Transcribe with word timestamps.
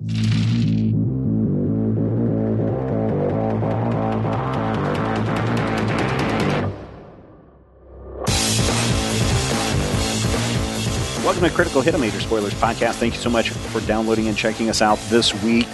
Welcome 0.00 0.12
to 11.42 11.50
Critical 11.50 11.82
Hit, 11.82 11.96
a 11.96 11.98
Major 11.98 12.20
Spoilers 12.20 12.54
podcast. 12.54 12.94
Thank 12.94 13.14
you 13.14 13.20
so 13.20 13.28
much 13.28 13.50
for 13.50 13.80
downloading 13.80 14.28
and 14.28 14.36
checking 14.36 14.70
us 14.70 14.80
out 14.80 15.00
this 15.08 15.34
week. 15.42 15.66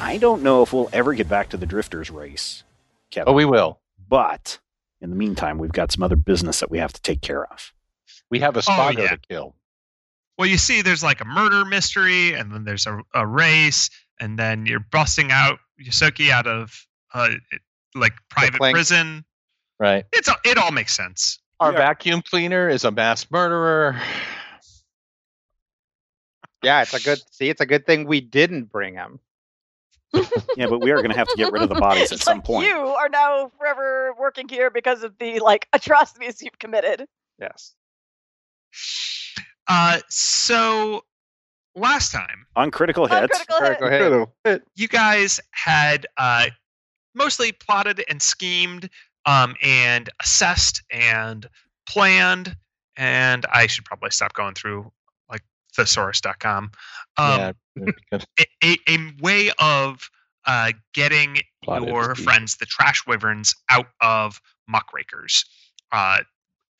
I 0.00 0.16
don't 0.16 0.42
know 0.42 0.62
if 0.62 0.72
we'll 0.72 0.88
ever 0.94 1.12
get 1.12 1.28
back 1.28 1.50
to 1.50 1.58
the 1.58 1.66
Drifters 1.66 2.10
race, 2.10 2.64
Kevin. 3.10 3.30
Oh, 3.30 3.34
we 3.34 3.44
will. 3.44 3.78
But 4.08 4.58
in 5.02 5.10
the 5.10 5.16
meantime, 5.16 5.58
we've 5.58 5.70
got 5.70 5.92
some 5.92 6.02
other 6.02 6.16
business 6.16 6.60
that 6.60 6.70
we 6.70 6.78
have 6.78 6.94
to 6.94 7.02
take 7.02 7.20
care 7.20 7.44
of. 7.44 7.74
We 8.30 8.38
have 8.40 8.56
a 8.56 8.60
Spago 8.60 9.00
oh, 9.00 9.02
yeah. 9.02 9.08
to 9.10 9.18
kill. 9.18 9.54
Well, 10.38 10.48
you 10.48 10.58
see, 10.58 10.82
there's 10.82 11.02
like 11.02 11.20
a 11.20 11.24
murder 11.24 11.64
mystery, 11.64 12.32
and 12.34 12.52
then 12.52 12.64
there's 12.64 12.86
a, 12.86 13.00
a 13.14 13.26
race, 13.26 13.88
and 14.20 14.38
then 14.38 14.66
you're 14.66 14.80
busting 14.90 15.30
out 15.30 15.58
Yosuke 15.80 16.28
out 16.30 16.46
of 16.46 16.86
uh, 17.12 17.30
like 17.94 18.14
private 18.30 18.60
prison. 18.60 19.24
Right. 19.78 20.04
It's 20.12 20.28
a- 20.28 20.36
it 20.44 20.58
all 20.58 20.72
makes 20.72 20.94
sense. 20.96 21.38
Our 21.60 21.72
Yeah. 21.72 21.78
vacuum 21.78 22.22
cleaner 22.22 22.68
is 22.68 22.84
a 22.84 22.90
mass 22.90 23.30
murderer. 23.30 24.00
Yeah, 26.62 26.82
it's 26.82 26.94
a 26.94 27.00
good. 27.00 27.20
See, 27.30 27.48
it's 27.48 27.60
a 27.60 27.66
good 27.66 27.86
thing 27.86 28.06
we 28.06 28.20
didn't 28.20 28.64
bring 28.72 28.94
him. 28.94 29.20
Yeah, 30.56 30.66
but 30.68 30.80
we 30.80 30.92
are 30.92 30.96
going 30.96 31.10
to 31.10 31.16
have 31.16 31.26
to 31.28 31.36
get 31.36 31.52
rid 31.52 31.62
of 31.62 31.68
the 31.68 31.74
bodies 31.74 32.12
at 32.12 32.12
It's 32.12 32.24
some 32.24 32.38
like 32.38 32.44
point. 32.44 32.68
You 32.68 32.76
are 32.76 33.08
now 33.08 33.50
forever 33.58 34.14
working 34.18 34.48
here 34.48 34.70
because 34.70 35.02
of 35.02 35.18
the 35.18 35.40
like 35.40 35.66
atrocities 35.72 36.40
you've 36.42 36.58
committed. 36.58 37.06
Yes. 37.40 37.74
Uh, 39.68 40.00
so 40.08 41.04
last 41.74 42.12
time 42.12 42.46
On 42.56 42.70
Critical 42.70 43.04
On 43.04 43.10
Hits, 43.10 43.44
critical 43.44 43.88
hit. 43.88 43.98
Go 43.98 44.30
ahead. 44.44 44.62
you 44.74 44.88
guys 44.88 45.40
had 45.52 46.06
uh, 46.16 46.46
mostly 47.14 47.52
plotted 47.52 48.04
and 48.08 48.20
schemed 48.20 48.90
um, 49.26 49.54
and 49.62 50.10
assessed 50.20 50.82
and 50.90 51.48
planned 51.86 52.56
and 52.96 53.44
i 53.52 53.66
should 53.66 53.84
probably 53.84 54.10
stop 54.10 54.32
going 54.34 54.54
through 54.54 54.90
like 55.30 55.42
thesaurus.com 55.76 56.70
um, 57.18 57.54
yeah. 57.76 57.92
a, 58.38 58.46
a, 58.62 58.76
a 58.88 59.12
way 59.20 59.50
of 59.58 60.08
uh, 60.46 60.72
getting 60.92 61.38
Plotted 61.62 61.88
your 61.88 62.10
and 62.10 62.18
friends, 62.18 62.56
the 62.56 62.66
trash 62.66 63.06
wyverns, 63.06 63.54
out 63.70 63.86
of 64.00 64.40
muckrakers. 64.68 65.44
Uh, 65.92 66.18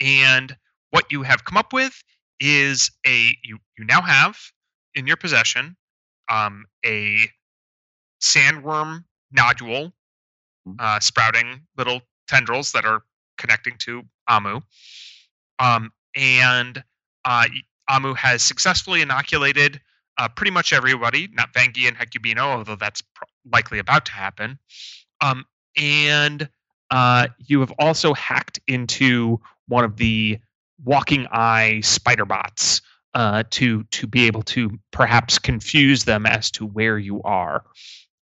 and 0.00 0.56
what 0.90 1.06
you 1.10 1.22
have 1.22 1.44
come 1.44 1.56
up 1.56 1.72
with 1.72 2.02
is 2.40 2.90
a 3.06 3.36
you 3.42 3.58
you 3.78 3.84
now 3.84 4.02
have 4.02 4.36
in 4.94 5.06
your 5.06 5.16
possession 5.16 5.76
um, 6.30 6.66
a 6.84 7.18
sandworm 8.20 9.04
nodule 9.32 9.92
Mhm. 10.66 10.76
uh, 10.78 11.00
sprouting 11.00 11.66
little 11.76 12.00
tendrils 12.26 12.72
that 12.72 12.84
are 12.86 13.02
connecting 13.36 13.76
to 13.78 14.02
Amu. 14.28 14.60
Um, 15.58 15.92
and 16.16 16.82
uh, 17.24 17.46
Amu 17.88 18.14
has 18.14 18.42
successfully 18.42 19.02
inoculated 19.02 19.80
uh, 20.16 20.28
pretty 20.28 20.52
much 20.52 20.72
everybody, 20.72 21.28
not 21.32 21.52
Vangi 21.52 21.88
and 21.88 21.96
Hecubino, 21.96 22.38
although 22.38 22.76
that's 22.76 23.02
pro- 23.02 23.28
likely 23.52 23.78
about 23.78 24.06
to 24.06 24.12
happen. 24.12 24.58
Um, 25.20 25.44
and 25.76 26.48
uh, 26.90 27.28
you 27.38 27.60
have 27.60 27.72
also 27.78 28.14
hacked 28.14 28.60
into 28.68 29.40
one 29.66 29.84
of 29.84 29.96
the 29.96 30.38
walking 30.82 31.26
eye 31.30 31.80
spider 31.82 32.24
bots 32.24 32.80
uh, 33.14 33.44
to 33.50 33.84
to 33.84 34.06
be 34.06 34.26
able 34.26 34.42
to 34.42 34.70
perhaps 34.90 35.38
confuse 35.38 36.04
them 36.04 36.26
as 36.26 36.50
to 36.52 36.66
where 36.66 36.98
you 36.98 37.22
are. 37.22 37.64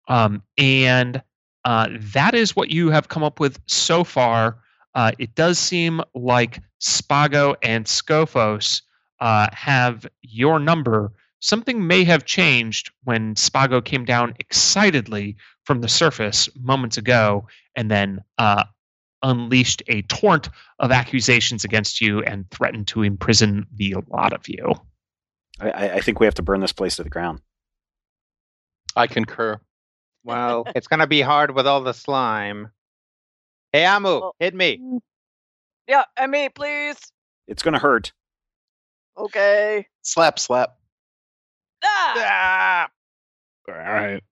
Um, 0.07 0.43
and 0.57 1.21
uh, 1.63 1.89
that 1.91 2.33
is 2.33 2.55
what 2.55 2.71
you 2.71 2.89
have 2.89 3.07
come 3.07 3.23
up 3.23 3.39
with 3.39 3.59
so 3.67 4.03
far. 4.03 4.57
Uh, 4.93 5.11
it 5.19 5.35
does 5.35 5.57
seem 5.57 6.01
like 6.15 6.61
Spago 6.81 7.55
and 7.63 7.85
Scophos 7.85 8.81
uh, 9.21 9.47
have 9.53 10.05
your 10.21 10.59
number. 10.59 11.13
Something 11.39 11.87
may 11.87 12.03
have 12.03 12.25
changed 12.25 12.91
when 13.03 13.35
Spago 13.35 13.83
came 13.83 14.03
down 14.03 14.33
excitedly 14.39 15.37
from 15.63 15.81
the 15.81 15.87
surface 15.87 16.49
moments 16.59 16.97
ago 16.97 17.47
and 17.75 17.89
then 17.89 18.21
uh, 18.37 18.65
unleashed 19.23 19.83
a 19.87 20.01
torrent 20.03 20.49
of 20.79 20.91
accusations 20.91 21.63
against 21.63 22.01
you 22.01 22.21
and 22.21 22.49
threatened 22.51 22.87
to 22.87 23.03
imprison 23.03 23.65
the 23.75 23.95
lot 24.09 24.33
of 24.33 24.47
you. 24.47 24.73
I, 25.59 25.69
I- 25.71 25.93
I 25.95 26.01
think 26.01 26.19
we 26.19 26.25
have 26.27 26.35
to 26.35 26.41
burn 26.41 26.59
this 26.59 26.73
place 26.73 26.95
to 26.97 27.03
the 27.03 27.09
ground. 27.09 27.39
I 28.95 29.07
concur. 29.07 29.59
Well, 30.23 30.65
it's 30.75 30.87
gonna 30.87 31.07
be 31.07 31.21
hard 31.21 31.51
with 31.55 31.67
all 31.67 31.81
the 31.81 31.93
slime. 31.93 32.69
Hey, 33.73 33.85
Amu, 33.85 34.09
Well- 34.19 34.35
hit 34.39 34.53
me. 34.53 34.99
Yeah, 35.87 36.03
and 36.17 36.31
me, 36.31 36.47
please. 36.49 36.97
It's 37.47 37.63
going 37.63 37.73
to 37.73 37.79
hurt. 37.79 38.13
Okay. 39.17 39.87
Slap, 40.03 40.39
slap. 40.39 40.77
Ah! 41.83 42.13
Ah! 42.17 42.89
All 43.67 43.75
right. 43.75 44.23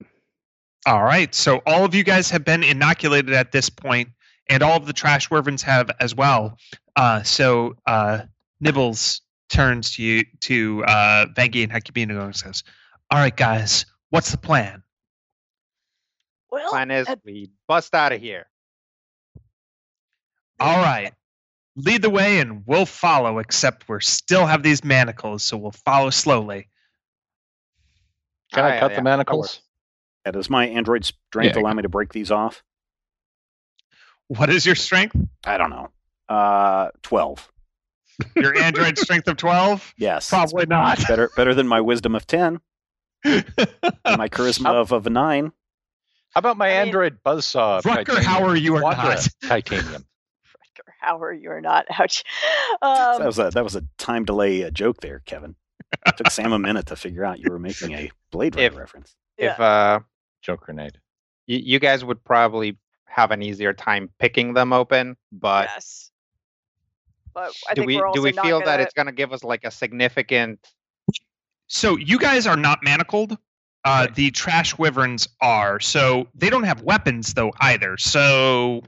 All 0.85 1.03
right. 1.03 1.33
So 1.35 1.61
all 1.65 1.83
of 1.83 1.93
you 1.93 2.03
guys 2.05 2.29
have 2.29 2.45
been 2.45 2.63
inoculated 2.63 3.33
at 3.33 3.51
this 3.51 3.69
point, 3.69 4.09
and 4.49 4.61
all 4.63 4.75
of 4.77 4.85
the 4.85 4.93
trash 4.93 5.29
wyverns 5.29 5.61
have 5.63 5.89
as 5.99 6.13
well. 6.15 6.57
Uh, 6.95 7.23
so 7.23 7.75
uh, 7.85 8.21
Nibbles 8.59 9.21
turns 9.49 9.91
to 9.95 10.03
you 10.03 10.23
to 10.41 10.83
uh, 10.85 11.25
Vangi 11.27 11.63
and 11.63 11.71
Hecubino 11.71 12.23
and 12.25 12.35
says, 12.35 12.63
"All 13.11 13.19
right, 13.19 13.35
guys, 13.35 13.85
what's 14.09 14.31
the 14.31 14.37
plan?" 14.37 14.83
Well, 16.51 16.69
Plan 16.71 16.89
is 16.91 17.07
at- 17.07 17.19
we 17.23 17.49
bust 17.67 17.93
out 17.93 18.11
of 18.11 18.19
here. 18.21 18.47
All 20.59 20.77
right. 20.77 21.13
Lead 21.75 22.01
the 22.01 22.09
way 22.09 22.39
and 22.39 22.63
we'll 22.65 22.85
follow, 22.85 23.39
except 23.39 23.87
we're 23.87 23.99
still 24.01 24.45
have 24.45 24.63
these 24.63 24.83
manacles, 24.83 25.43
so 25.43 25.55
we'll 25.55 25.71
follow 25.71 26.09
slowly. 26.09 26.67
Can 28.51 28.63
Ah, 28.65 28.67
I 28.67 28.73
yeah, 28.73 28.79
cut 28.79 28.91
yeah, 28.91 28.95
the 28.97 29.01
manacles? 29.03 29.39
works. 29.41 29.61
Yeah, 30.25 30.31
does 30.31 30.49
my 30.49 30.67
android 30.67 31.05
strength 31.05 31.55
Yeah. 31.55 31.61
allow 31.61 31.73
me 31.73 31.83
to 31.83 31.89
break 31.89 32.11
these 32.11 32.31
off? 32.31 32.63
What 34.29 34.49
is 34.49 34.65
your 34.65 34.75
strength? 34.75 35.15
I 35.45 35.57
don't 35.57 35.69
know. 35.69 35.89
Uh, 36.27 36.89
12. 37.03 37.51
Your 38.35 38.57
android 38.57 38.97
strength 38.99 39.27
of 39.27 39.37
12? 39.37 39.93
Yes. 39.97 40.29
Probably 40.29 40.65
not. 40.65 40.99
Better, 41.07 41.29
better 41.35 41.53
than 41.53 41.67
my 41.67 41.81
wisdom 41.81 42.15
of 42.15 42.25
10 42.27 42.59
my 43.25 43.43
charisma 44.29 44.73
of, 44.73 44.91
of 44.93 45.05
a 45.05 45.09
9. 45.09 45.51
How 46.31 46.39
about 46.39 46.57
my 46.57 46.67
I 46.67 46.69
mean- 46.69 46.87
android 46.87 47.17
buzzsaw? 47.25 47.79
of 47.79 47.83
Rutger 47.83 48.05
titanium? 48.05 48.23
Hauer, 48.31 48.61
you 48.61 48.75
are 48.77 48.81
not. 48.81 49.27
titanium. 49.47 50.05
Rutger 50.45 50.91
Hauer, 51.03 51.41
you 51.41 51.51
are 51.51 51.61
not. 51.61 51.85
Ouch. 51.99 52.23
that 52.81 52.87
Um, 53.19 53.25
was 53.25 53.39
a 53.39 53.49
that 53.51 53.63
was 53.63 53.75
a 53.75 53.83
time 53.97 54.25
delay 54.25 54.63
uh, 54.63 54.69
joke 54.69 55.01
there, 55.01 55.21
Kevin. 55.25 55.55
It 56.05 56.17
took 56.17 56.29
Sam 56.29 56.53
a 56.53 56.59
minute 56.59 56.85
to 56.87 56.95
figure 56.95 57.25
out 57.25 57.39
you 57.39 57.51
were 57.51 57.57
making 57.59 57.93
a 57.93 58.11
Blade 58.31 58.55
Runner 58.55 58.67
If- 58.67 58.77
reference. 58.77 59.15
yeah. 59.37 59.53
If 59.53 59.59
uh, 59.59 59.99
Joke 60.43 60.61
grenade. 60.61 60.99
y- 61.47 61.55
you 61.65 61.79
guys 61.79 62.05
would 62.05 62.23
probably 62.23 62.77
have 63.09 63.31
an 63.31 63.41
easier 63.41 63.73
time 63.73 64.09
picking 64.19 64.53
them 64.53 64.71
open, 64.71 65.17
but 65.31 65.67
yes. 65.73 66.11
But 67.33 67.53
I 67.69 67.73
do 67.73 67.83
we 67.83 67.97
we're 67.97 68.07
also 68.07 68.17
do 68.17 68.23
we 68.23 68.31
feel 68.31 68.59
that 68.59 68.65
gonna- 68.65 68.83
it's 68.83 68.93
gonna 68.93 69.11
give 69.11 69.33
us 69.33 69.43
like 69.43 69.63
a 69.63 69.71
significant? 69.71 70.59
So 71.67 71.97
you 71.97 72.17
guys 72.17 72.47
are 72.47 72.57
not 72.57 72.79
manacled. 72.83 73.33
Uh, 73.85 74.05
Right. 74.07 74.15
The 74.15 74.31
trash 74.31 74.77
wyverns 74.77 75.27
are. 75.41 75.79
So 75.79 76.27
they 76.35 76.49
don't 76.49 76.63
have 76.63 76.81
weapons 76.81 77.33
though 77.33 77.51
either. 77.61 77.97
So, 77.97 78.83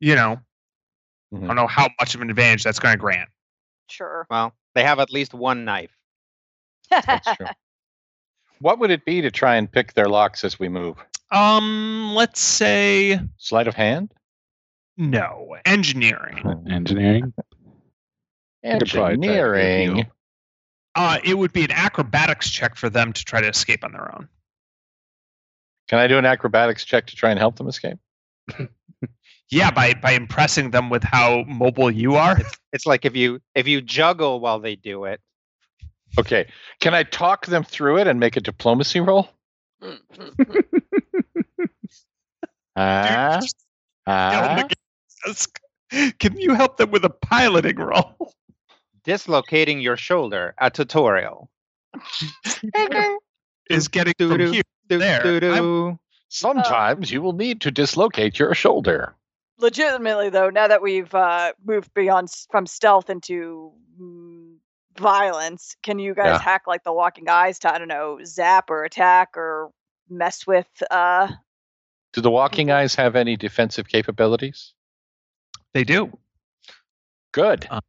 you 0.00 0.14
know, 0.14 0.32
I 1.32 1.36
Mhm. 1.36 1.46
don't 1.46 1.56
know 1.56 1.66
how 1.66 1.88
much 2.00 2.14
of 2.14 2.20
an 2.20 2.28
advantage 2.30 2.62
that's 2.64 2.78
going 2.78 2.92
to 2.92 2.98
grant. 2.98 3.30
Sure. 3.88 4.26
Well, 4.28 4.54
they 4.74 4.82
have 4.84 4.98
at 4.98 5.10
least 5.10 5.32
one 5.32 5.64
knife. 5.64 5.96
That's 6.90 7.36
true. 7.36 7.46
What 8.60 8.78
would 8.78 8.90
it 8.90 9.04
be 9.04 9.20
to 9.20 9.30
try 9.30 9.56
and 9.56 9.70
pick 9.70 9.92
their 9.92 10.08
locks 10.08 10.42
as 10.42 10.58
we 10.58 10.68
move? 10.70 10.96
Um, 11.30 12.12
let's 12.14 12.40
say 12.40 13.20
Sleight 13.38 13.66
of 13.68 13.74
hand? 13.74 14.12
no 14.96 15.56
engineering. 15.66 16.64
Engineering. 16.70 17.32
could 18.64 18.88
probably 18.88 18.88
try 18.88 19.08
to 19.08 19.12
Engineering. 19.12 19.96
heal. 19.96 20.04
Uh, 20.94 21.18
it 21.24 21.36
would 21.36 21.52
be 21.52 21.64
an 21.64 21.70
acrobatics 21.72 22.48
check 22.48 22.76
for 22.76 22.88
them 22.88 23.12
to 23.12 23.24
try 23.24 23.40
to 23.40 23.48
escape 23.48 23.84
on 23.84 23.92
their 23.92 24.14
own. 24.14 24.28
Can 25.88 25.98
I 25.98 26.06
do 26.06 26.16
an 26.18 26.24
acrobatics 26.24 26.84
check 26.84 27.06
to 27.08 27.16
try 27.16 27.30
and 27.30 27.38
help 27.38 27.56
them 27.56 27.68
escape? 27.68 27.98
Yeah, 29.48 29.70
by 29.70 29.94
by 29.94 30.10
impressing 30.12 30.72
them 30.72 30.90
with 30.90 31.04
how 31.04 31.44
mobile 31.46 31.88
you 31.88 32.16
are. 32.16 32.36
It's 32.72 32.84
like 32.84 33.04
if 33.04 33.14
you 33.14 33.40
if 33.54 33.68
you 33.68 33.80
juggle 33.80 34.40
while 34.40 34.58
they 34.58 34.74
do 34.74 35.04
it. 35.04 35.20
Okay. 36.18 36.48
Can 36.80 36.94
I 36.94 37.04
talk 37.04 37.46
them 37.46 37.62
through 37.62 37.98
it 37.98 38.08
and 38.08 38.18
make 38.18 38.36
a 38.36 38.40
diplomacy 38.40 38.98
roll? 38.98 39.28
Ah, 42.76 43.40
ah. 44.06 44.68
Can 46.18 46.36
you 46.36 46.54
help 46.54 46.76
them 46.76 46.90
with 46.90 47.04
a 47.04 47.10
piloting 47.10 47.76
roll? 47.76 48.34
Dislocating 49.04 49.80
your 49.80 49.96
shoulder. 49.96 50.54
A 50.58 50.70
tutorial. 50.70 51.48
Is 53.70 53.88
getting 53.88 54.14
from 54.18 54.28
Doo-doo, 54.28 54.52
here 54.52 54.62
Doo, 54.88 54.98
there. 54.98 55.52
I'm- 55.52 55.62
doo. 55.62 55.98
Sometimes 56.28 57.10
you 57.10 57.22
will 57.22 57.32
need 57.32 57.60
to 57.62 57.70
dislocate 57.70 58.38
your 58.38 58.52
shoulder. 58.54 59.14
Legitimately, 59.58 60.28
though, 60.30 60.50
now 60.50 60.68
that 60.68 60.82
we've 60.82 61.14
uh, 61.14 61.52
moved 61.64 61.94
beyond 61.94 62.28
from 62.50 62.66
stealth 62.66 63.08
into 63.08 63.72
mm, 63.98 64.56
violence, 64.98 65.76
can 65.82 65.98
you 65.98 66.14
guys 66.14 66.26
Yeah. 66.26 66.38
hack 66.40 66.62
like 66.66 66.82
the 66.84 66.92
walking 66.92 67.28
eyes 67.28 67.60
to 67.60 67.72
I 67.72 67.78
don't 67.78 67.88
know 67.88 68.18
zap 68.24 68.70
or 68.70 68.84
attack 68.84 69.36
or 69.36 69.70
mess 70.10 70.46
with? 70.46 70.66
Uh, 70.90 71.28
Do 72.16 72.22
the 72.22 72.30
walking 72.30 72.70
eyes 72.70 72.94
have 72.94 73.14
any 73.14 73.36
defensive 73.36 73.86
capabilities? 73.88 74.72
They 75.74 75.84
do. 75.84 76.16
Good. 77.32 77.66
Uh. 77.70 77.82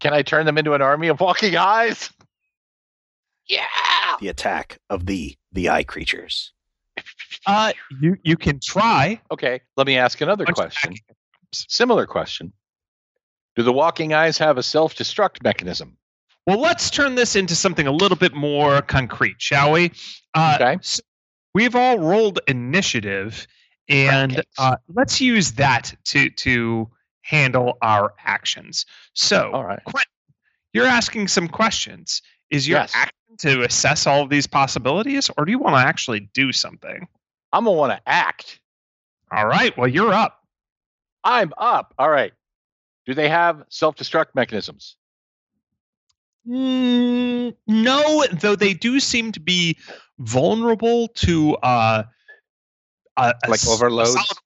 Can 0.00 0.12
I 0.12 0.20
turn 0.20 0.44
them 0.44 0.58
into 0.58 0.74
an 0.74 0.82
army 0.82 1.08
of 1.08 1.18
walking 1.18 1.56
eyes? 1.56 2.10
Yeah. 3.46 3.64
The 4.20 4.28
attack 4.28 4.78
of 4.90 5.06
the 5.06 5.34
the 5.50 5.70
eye 5.70 5.82
creatures. 5.84 6.52
Uh, 7.46 7.72
you 8.02 8.18
you 8.22 8.36
can 8.36 8.60
try. 8.60 9.18
Okay. 9.30 9.62
Let 9.78 9.86
me 9.86 9.96
ask 9.96 10.20
another 10.20 10.44
Bunch 10.44 10.58
of 10.58 10.64
question. 10.64 10.90
hacking. 10.90 11.16
Similar 11.54 12.06
question. 12.06 12.52
Do 13.56 13.62
the 13.62 13.72
walking 13.72 14.12
eyes 14.12 14.36
have 14.36 14.58
a 14.58 14.62
self 14.62 14.94
destruct 14.94 15.42
mechanism? 15.42 15.96
Well, 16.46 16.60
let's 16.60 16.90
turn 16.90 17.14
this 17.14 17.36
into 17.36 17.54
something 17.54 17.86
a 17.86 17.92
little 17.92 18.18
bit 18.18 18.34
more 18.34 18.82
concrete, 18.82 19.36
shall 19.38 19.72
we? 19.72 19.92
Uh, 20.34 20.58
Okay. 20.60 20.78
so 20.82 21.00
we've 21.54 21.74
all 21.76 21.98
rolled 21.98 22.40
initiative, 22.46 23.46
and 23.88 24.42
uh, 24.58 24.76
let's 24.94 25.20
use 25.20 25.52
that 25.52 25.94
to 26.04 26.30
to 26.30 26.90
handle 27.22 27.78
our 27.82 28.14
actions. 28.24 28.86
So, 29.14 29.50
All 29.52 29.64
right. 29.64 29.82
Quentin, 29.84 30.10
you're 30.72 30.86
asking 30.86 31.28
some 31.28 31.48
questions. 31.48 32.22
Is 32.50 32.66
your 32.66 32.78
Yes. 32.80 32.92
action 32.94 33.36
to 33.38 33.62
assess 33.62 34.06
all 34.06 34.22
of 34.22 34.30
these 34.30 34.46
possibilities, 34.46 35.30
or 35.36 35.44
do 35.44 35.52
you 35.52 35.58
want 35.58 35.76
to 35.76 35.80
actually 35.86 36.20
do 36.34 36.52
something? 36.52 37.06
I'm 37.52 37.64
going 37.64 37.74
to 37.74 37.78
want 37.78 37.92
to 37.92 38.08
act. 38.08 38.60
All 39.32 39.46
right. 39.46 39.76
Well, 39.76 39.88
you're 39.88 40.12
up. 40.12 40.44
I'm 41.22 41.52
up. 41.58 41.94
All 41.98 42.10
right. 42.10 42.32
Do 43.06 43.14
they 43.14 43.28
have 43.28 43.64
self 43.68 43.96
destruct 43.96 44.34
mechanisms? 44.34 44.96
Mm, 46.48 47.54
no, 47.66 48.24
though 48.32 48.56
they 48.56 48.74
do 48.74 48.98
seem 49.00 49.32
to 49.32 49.40
be 49.40 49.76
vulnerable 50.18 51.08
to 51.08 51.56
uh, 51.56 52.02
a, 53.16 53.34
a 53.44 53.50
Like 53.50 53.66
overloads? 53.68 54.12
solid- 54.12 54.38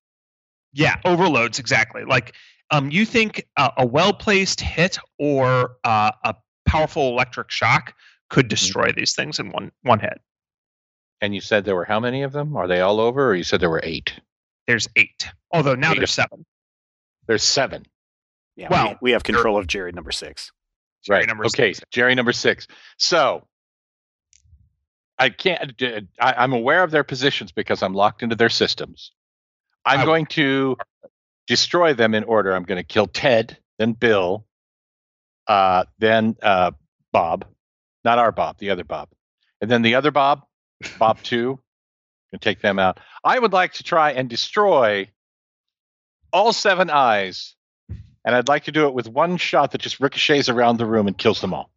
yeah, 0.73 0.97
overloads 1.05 1.59
exactly. 1.59 2.05
Like 2.05 2.35
um, 2.71 2.91
you 2.91 3.05
think 3.07 3.47
uh, 3.57 3.71
a 3.79 3.87
well 3.87 4.13
placed 4.13 4.61
hit 4.61 4.99
or 5.19 5.77
uh, 5.85 6.11
a 6.25 6.35
powerful 6.67 7.09
electric 7.11 7.51
shock 7.51 7.95
could 8.31 8.49
destroy 8.49 8.91
these 8.97 9.15
things 9.15 9.39
in 9.39 9.51
one 9.51 9.71
one 9.83 10.01
hit. 10.01 10.21
And 11.21 11.35
you 11.35 11.41
said 11.41 11.65
there 11.65 11.77
were 11.77 11.85
how 11.85 12.01
many 12.01 12.23
of 12.23 12.33
them? 12.33 12.57
Are 12.57 12.67
they 12.67 12.81
all 12.81 12.99
over, 13.01 13.31
or 13.31 13.35
you 13.35 13.45
said 13.45 13.61
there 13.61 13.71
were 13.71 13.81
eight? 13.85 14.19
There's 14.67 14.89
eight, 14.97 15.29
although 15.53 15.75
now 15.75 15.93
Eight. 15.93 15.99
there's 15.99 16.11
seven. 16.11 16.45
There's 17.29 17.43
seven. 17.45 17.85
Yeah, 18.57 18.69
Well, 18.71 18.89
we, 18.91 18.97
we 19.03 19.11
have 19.13 19.23
control 19.23 19.59
of 19.59 19.67
Jared 19.67 19.95
number 19.95 20.11
six. 20.13 20.51
Jerry 21.05 21.21
right. 21.21 21.29
number 21.29 21.45
okay. 21.45 21.73
six. 21.75 21.81
Jerry 21.91 22.15
number 22.15 22.33
six. 22.33 22.67
So 22.99 23.47
I 25.19 25.31
can't. 25.31 25.81
I, 26.21 26.45
am 26.45 26.53
aware 26.53 26.83
of 26.83 26.91
their 26.91 27.05
positions 27.05 27.53
because 27.53 27.83
I'm 27.83 27.95
locked 27.95 28.23
into 28.23 28.37
their 28.37 28.49
systems. 28.49 29.13
I'm 29.85 30.01
I- 30.01 30.05
going 30.05 30.27
to 30.27 30.77
destroy 31.47 31.95
them 31.95 32.15
in 32.15 32.25
order. 32.25 32.55
I'm 32.55 32.65
going 32.65 32.81
to 32.81 32.85
kill 32.85 33.07
Ted, 33.07 33.59
then 33.79 33.93
Bill, 33.93 34.47
uh, 35.47 35.85
then 35.99 36.37
uh, 36.43 36.73
Bob, 37.13 37.47
not 38.05 38.19
our 38.19 38.33
Bob, 38.33 38.59
the 38.59 38.71
other 38.71 38.85
Bob, 38.85 39.09
and 39.61 39.71
then 39.71 39.83
the 39.83 39.95
other 39.95 40.11
Bob, 40.11 40.43
Bob 40.99 41.23
two. 41.23 41.61
and 42.33 42.41
take 42.41 42.61
them 42.61 42.79
out. 42.79 42.99
I 43.23 43.39
would 43.39 43.53
like 43.53 43.75
to 43.75 43.85
try 43.85 44.13
and 44.13 44.29
destroy 44.29 45.09
all 46.33 46.53
seven 46.53 46.91
eyes 46.91 47.55
and 48.25 48.35
I'd 48.35 48.49
like 48.49 48.65
to 48.65 48.73
do 48.73 48.87
it 48.87 48.95
with 48.95 49.09
one 49.09 49.37
shot 49.37 49.73
that 49.73 49.81
just 49.81 50.01
ricochets 50.01 50.49
around 50.49 50.79
the 50.79 50.87
room 50.87 51.07
and 51.07 51.17
kills 51.17 51.41
them 51.41 51.53
all. 51.55 51.71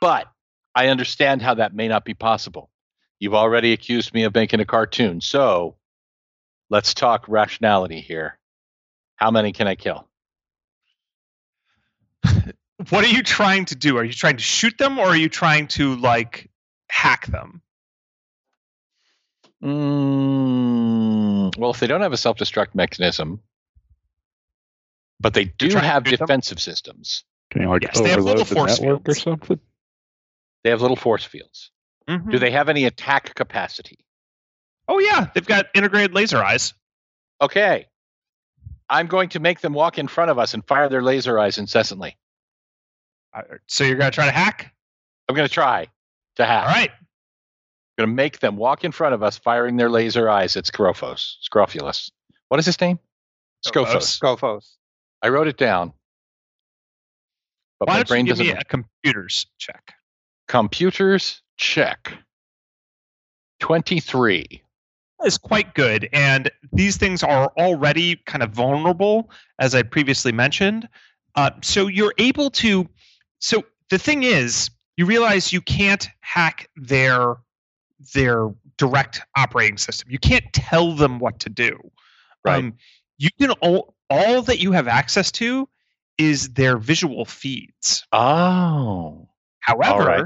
But 0.00 0.28
I 0.74 0.88
understand 0.88 1.42
how 1.42 1.54
that 1.54 1.74
may 1.74 1.88
not 1.88 2.04
be 2.04 2.14
possible. 2.14 2.70
You've 3.18 3.34
already 3.34 3.72
accused 3.72 4.14
me 4.14 4.22
of 4.22 4.34
making 4.34 4.60
a 4.60 4.64
cartoon, 4.64 5.20
so 5.20 5.76
let's 6.70 6.94
talk 6.94 7.24
rationality 7.28 8.00
here. 8.00 8.38
How 9.16 9.32
many 9.32 9.52
can 9.52 9.66
I 9.66 9.74
kill? 9.74 10.06
What 12.90 13.04
are 13.04 13.08
you 13.08 13.24
trying 13.24 13.64
to 13.66 13.74
do? 13.74 13.98
Are 13.98 14.04
you 14.04 14.12
trying 14.12 14.36
to 14.36 14.42
shoot 14.42 14.78
them, 14.78 15.00
or 15.00 15.06
are 15.06 15.16
you 15.16 15.28
trying 15.28 15.66
to 15.68 15.96
like 15.96 16.48
hack 16.88 17.26
them? 17.26 17.60
Mm, 19.64 21.58
well, 21.58 21.70
if 21.70 21.80
they 21.80 21.88
don't 21.88 22.02
have 22.02 22.12
a 22.12 22.16
self-destruct 22.16 22.76
mechanism, 22.76 23.40
but 25.20 25.34
they 25.34 25.44
do 25.46 25.68
have 25.76 26.06
shoot 26.06 26.18
them? 26.18 26.26
defensive 26.26 26.60
systems, 26.60 27.24
Can 27.50 27.62
you 27.62 27.68
like 27.68 27.82
Yes, 27.82 27.98
they 28.00 28.08
have 28.10 28.18
overload 28.20 28.38
little 28.38 28.44
the 28.44 28.54
force 28.54 28.80
network 28.80 29.00
or 29.00 29.14
fields. 29.14 29.22
something? 29.22 29.60
they 30.64 30.70
have 30.70 30.80
little 30.82 30.96
force 30.96 31.24
fields. 31.24 31.70
Mhm. 32.08 32.30
Do 32.30 32.38
they 32.38 32.50
have 32.50 32.68
any 32.68 32.84
attack 32.84 33.34
capacity? 33.34 33.98
Oh 34.88 34.98
yeah, 34.98 35.28
they've 35.34 35.46
got 35.46 35.66
integrated 35.74 36.14
laser 36.14 36.42
eyes. 36.42 36.74
Okay. 37.40 37.86
I'm 38.90 39.06
going 39.06 39.28
to 39.30 39.40
make 39.40 39.60
them 39.60 39.74
walk 39.74 39.98
in 39.98 40.08
front 40.08 40.30
of 40.30 40.38
us 40.38 40.54
and 40.54 40.66
fire 40.66 40.88
their 40.88 41.02
laser 41.02 41.38
eyes 41.38 41.58
incessantly. 41.58 42.16
So 43.66 43.84
you're 43.84 43.96
gonna 43.96 44.10
try 44.10 44.24
to 44.26 44.32
hack? 44.32 44.74
I'm 45.28 45.34
going 45.36 45.46
to 45.46 45.52
try 45.52 45.86
to 46.36 46.44
hack. 46.46 46.62
All 46.66 46.72
right. 46.72 46.90
I'm 46.90 48.06
going 48.06 48.08
to 48.08 48.14
make 48.14 48.38
them 48.40 48.56
walk 48.56 48.84
in 48.84 48.92
front 48.92 49.12
of 49.14 49.22
us, 49.22 49.36
firing 49.36 49.76
their 49.76 49.90
laser 49.90 50.26
eyes 50.30 50.56
at 50.56 50.64
Scrophos. 50.64 51.34
Scrofulus. 51.46 52.10
What 52.48 52.58
is 52.58 52.64
his 52.64 52.80
name? 52.80 52.98
Scophos. 53.66 54.18
Scophos. 54.18 54.76
I 55.22 55.28
wrote 55.28 55.48
it 55.48 55.56
down. 55.56 55.92
But 57.80 57.88
Why 57.88 57.94
my 57.94 57.98
don't 57.98 58.08
brain 58.08 58.26
you 58.26 58.32
give 58.32 58.38
doesn't. 58.38 58.54
me 58.54 58.60
a 58.60 58.64
computers 58.64 59.46
check? 59.58 59.94
Computers 60.48 61.42
check. 61.56 62.12
23. 63.60 64.62
is 65.24 65.38
quite 65.38 65.74
good. 65.74 66.08
And 66.12 66.50
these 66.72 66.96
things 66.96 67.22
are 67.22 67.52
already 67.58 68.16
kind 68.26 68.42
of 68.42 68.50
vulnerable, 68.50 69.30
as 69.58 69.74
I 69.74 69.82
previously 69.82 70.32
mentioned. 70.32 70.88
Uh, 71.34 71.50
so 71.62 71.86
you're 71.86 72.14
able 72.18 72.50
to. 72.50 72.88
So 73.40 73.64
the 73.90 73.98
thing 73.98 74.22
is, 74.22 74.70
you 74.96 75.06
realize 75.06 75.52
you 75.52 75.60
can't 75.60 76.08
hack 76.20 76.68
their 76.76 77.36
their 78.14 78.48
direct 78.76 79.22
operating 79.36 79.76
system. 79.76 80.10
You 80.10 80.18
can't 80.18 80.44
tell 80.52 80.92
them 80.94 81.18
what 81.18 81.38
to 81.40 81.48
do. 81.50 81.78
Right. 82.44 82.58
Um, 82.58 82.74
you 83.18 83.28
can 83.40 83.50
all, 83.60 83.94
all 84.10 84.42
that 84.42 84.60
you 84.60 84.72
have 84.72 84.88
access 84.88 85.30
to 85.32 85.68
is 86.16 86.50
their 86.50 86.76
visual 86.78 87.24
feeds. 87.24 88.04
Oh. 88.12 89.28
However, 89.60 90.04
right. 90.04 90.24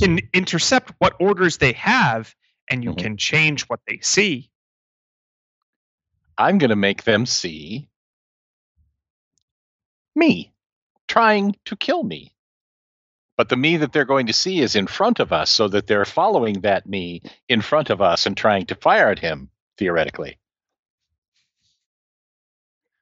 you 0.00 0.06
can 0.06 0.20
intercept 0.32 0.92
what 0.98 1.14
orders 1.20 1.56
they 1.58 1.72
have 1.72 2.34
and 2.70 2.84
you 2.84 2.92
Mhm. 2.92 2.98
can 2.98 3.16
change 3.16 3.62
what 3.64 3.80
they 3.86 3.98
see. 4.00 4.50
I'm 6.36 6.58
going 6.58 6.70
to 6.70 6.76
make 6.76 7.02
them 7.04 7.26
see 7.26 7.88
me 10.14 10.52
trying 11.08 11.56
to 11.64 11.76
kill 11.76 12.02
me. 12.02 12.34
But 13.36 13.48
the 13.48 13.56
me 13.56 13.76
that 13.78 13.92
they're 13.92 14.04
going 14.04 14.26
to 14.26 14.32
see 14.32 14.60
is 14.60 14.74
in 14.76 14.86
front 14.88 15.20
of 15.20 15.32
us, 15.32 15.48
so 15.50 15.68
that 15.68 15.86
they're 15.86 16.04
following 16.04 16.60
that 16.62 16.86
me 16.86 17.22
in 17.48 17.60
front 17.60 17.88
of 17.90 18.02
us 18.02 18.26
and 18.26 18.36
trying 18.36 18.66
to 18.66 18.74
fire 18.74 19.10
at 19.10 19.20
him, 19.20 19.50
theoretically. 19.78 20.38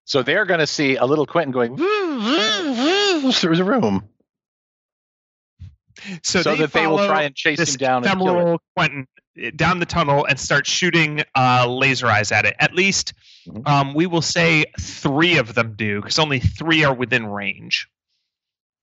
So 0.06 0.22
they're 0.22 0.46
going 0.46 0.60
to 0.60 0.66
see 0.68 0.96
a 0.96 1.04
little 1.04 1.26
Quentin 1.26 1.52
going 1.52 1.76
through 1.76 1.86
the 3.56 3.64
room 3.64 4.08
So, 6.22 6.42
so, 6.42 6.54
that 6.56 6.72
they 6.72 6.86
will 6.86 6.98
try 6.98 7.22
and 7.24 7.34
chase 7.34 7.58
him 7.68 7.76
down 7.76 8.04
and 8.04 8.20
kill 8.20 8.38
him. 8.38 8.38
ephemeral 8.38 8.62
Quentin 8.76 9.06
eh, 9.38 9.50
down 9.54 9.80
the 9.80 9.86
tunnel 9.86 10.24
and 10.24 10.38
start 10.38 10.66
shooting 10.66 11.22
uh, 11.36 11.66
laser 11.68 12.06
eyes 12.06 12.30
at 12.32 12.44
it. 12.46 12.54
At 12.58 12.74
least 12.74 13.12
Mhm. 13.48 13.66
um, 13.68 13.94
we 13.94 14.06
will 14.06 14.22
say 14.22 14.64
three 14.80 15.38
of 15.38 15.54
them 15.54 15.74
do, 15.76 16.00
because 16.00 16.18
only 16.18 16.40
three 16.40 16.84
are 16.84 16.94
within 16.94 17.26
range. 17.26 17.88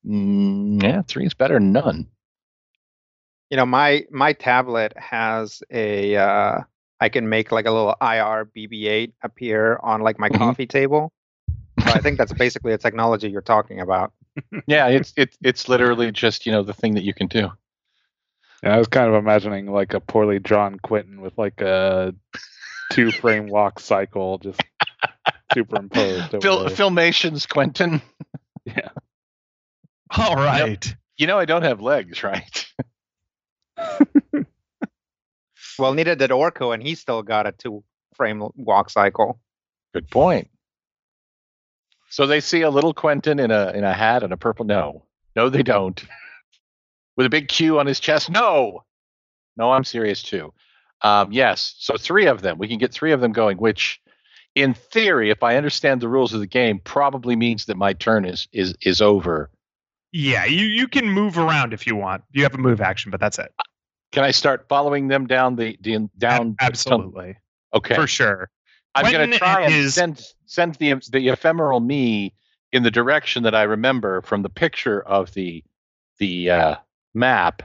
Mm, 0.05 0.81
yeah, 0.83 1.01
three 1.03 1.25
is 1.25 1.33
better 1.33 1.55
than 1.55 1.71
none. 1.71 2.07
You 3.49 3.57
know, 3.57 3.65
my 3.65 4.05
my 4.11 4.33
tablet 4.33 4.93
has 4.97 5.63
a 5.69 6.15
uh 6.17 6.59
I 7.03 7.09
can 7.09 7.27
make 7.27 7.51
like 7.51 7.65
a 7.65 7.71
little 7.71 7.95
IR 8.01 8.45
BB-8 8.55 9.11
appear 9.23 9.77
on 9.83 9.99
like 10.01 10.17
my 10.17 10.29
Mhm. 10.29 10.37
coffee 10.37 10.65
table. 10.65 11.11
So 11.85 11.91
I 11.91 11.99
think 11.99 12.17
that's 12.17 12.31
basically 12.31 12.71
a 12.71 12.77
technology 12.77 13.29
you're 13.29 13.41
talking 13.41 13.81
about. 13.81 14.13
Yeah, 14.67 14.87
it's 14.87 15.13
it's 15.17 15.37
it's 15.43 15.67
literally 15.69 16.11
just 16.11 16.45
you 16.45 16.51
know 16.53 16.63
the 16.63 16.73
thing 16.73 16.95
that 16.95 17.03
you 17.03 17.13
can 17.13 17.27
do. 17.27 17.51
Yeah, 18.63 18.75
I 18.75 18.77
was 18.77 18.87
kind 18.87 19.07
of 19.09 19.15
imagining 19.15 19.67
like 19.67 19.93
a 19.93 19.99
poorly 19.99 20.39
drawn 20.39 20.79
Quentin 20.79 21.19
with 21.21 21.37
like 21.37 21.59
a 21.61 22.15
two 22.91 23.11
frame 23.11 23.47
walk 23.47 23.79
cycle 23.79 24.37
just 24.39 24.61
superimposed. 25.53 26.33
Over 26.35 26.41
Fil- 26.41 26.69
Filmation's, 26.69 27.45
Quentin. 27.45 28.01
yeah. 28.65 28.89
All 30.17 30.35
right. 30.35 30.95
You 31.17 31.27
know 31.27 31.37
I 31.37 31.45
don't 31.45 31.63
have 31.63 31.81
legs, 31.81 32.23
right? 32.23 32.65
Well, 35.77 35.93
neither 35.93 36.15
did 36.15 36.31
Orko, 36.31 36.73
and 36.73 36.81
he 36.81 36.95
still 36.95 37.23
got 37.23 37.47
a 37.47 37.51
two 37.51 37.83
frame 38.15 38.47
walk 38.55 38.89
cycle. 38.89 39.39
Good 39.93 40.09
point. 40.09 40.49
So 42.09 42.27
they 42.27 42.41
see 42.41 42.61
a 42.61 42.69
little 42.69 42.93
Quentin 42.93 43.39
in 43.39 43.51
a 43.51 43.71
in 43.71 43.83
a 43.83 43.93
hat 43.93 44.23
and 44.23 44.31
a 44.31 44.37
purple. 44.37 44.65
No, 44.65 45.03
no, 45.35 45.49
they 45.49 45.63
don't. 45.63 46.03
With 47.17 47.25
a 47.25 47.29
big 47.29 47.47
Q 47.47 47.79
on 47.79 47.85
his 47.85 47.99
chest. 47.99 48.29
No, 48.29 48.83
no, 49.57 49.71
I'm 49.71 49.83
serious 49.83 50.23
too. 50.23 50.53
Um, 51.01 51.31
yes, 51.31 51.75
so 51.79 51.97
three 51.97 52.27
of 52.27 52.41
them. 52.41 52.57
We 52.57 52.67
can 52.67 52.77
get 52.77 52.93
three 52.93 53.11
of 53.11 53.19
them 53.19 53.33
going, 53.33 53.57
which, 53.57 53.99
in 54.55 54.73
theory, 54.73 55.29
if 55.29 55.43
I 55.43 55.57
understand 55.57 56.01
the 56.01 56.07
rules 56.07 56.33
of 56.33 56.39
the 56.39 56.47
game, 56.47 56.79
probably 56.83 57.35
means 57.35 57.65
that 57.65 57.77
my 57.77 57.93
turn 57.93 58.25
is 58.25 58.47
is 58.51 58.75
is 58.81 59.01
over. 59.01 59.49
Yeah, 60.11 60.45
you 60.45 60.65
you 60.65 60.87
can 60.87 61.09
move 61.09 61.37
around 61.37 61.73
if 61.73 61.87
you 61.87 61.95
want. 61.95 62.23
You 62.31 62.43
have 62.43 62.53
a 62.53 62.59
move 62.59 62.79
action, 62.79 63.11
but 63.11 63.19
that's 63.19 63.39
it. 63.39 63.51
Can 64.13 64.23
I 64.23 64.31
start 64.31 64.67
following 64.69 65.07
them 65.09 65.27
down 65.27 65.55
the, 65.57 65.77
the 65.81 66.07
down? 66.17 66.55
Absolutely, 66.61 67.35
Okay. 67.73 67.95
for 67.95 68.07
sure. 68.07 68.49
I'm 68.95 69.11
going 69.11 69.31
to 69.31 69.37
try 69.37 69.63
and 69.63 69.73
is- 69.73 69.95
send 69.95 70.23
send 70.45 70.75
the 70.75 70.93
the 71.11 71.29
ephemeral 71.29 71.79
me 71.79 72.33
in 72.71 72.83
the 72.83 72.91
direction 72.91 73.43
that 73.43 73.55
I 73.55 73.63
remember 73.63 74.21
from 74.21 74.43
the 74.43 74.49
picture 74.49 75.01
of 75.01 75.33
the 75.33 75.63
the 76.19 76.49
uh, 76.51 76.75
map. 77.15 77.63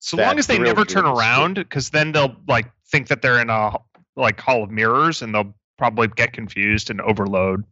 So 0.00 0.16
long 0.16 0.38
as 0.38 0.46
they 0.48 0.58
never 0.58 0.84
turn 0.84 1.06
around, 1.06 1.54
because 1.54 1.90
then 1.90 2.12
they'll 2.12 2.34
like 2.48 2.66
think 2.90 3.06
that 3.08 3.22
they're 3.22 3.40
in 3.40 3.50
a 3.50 3.78
like 4.16 4.40
hall 4.40 4.64
of 4.64 4.70
mirrors, 4.70 5.22
and 5.22 5.32
they'll 5.34 5.54
probably 5.78 6.08
get 6.08 6.32
confused 6.32 6.90
and 6.90 7.00
overload. 7.02 7.64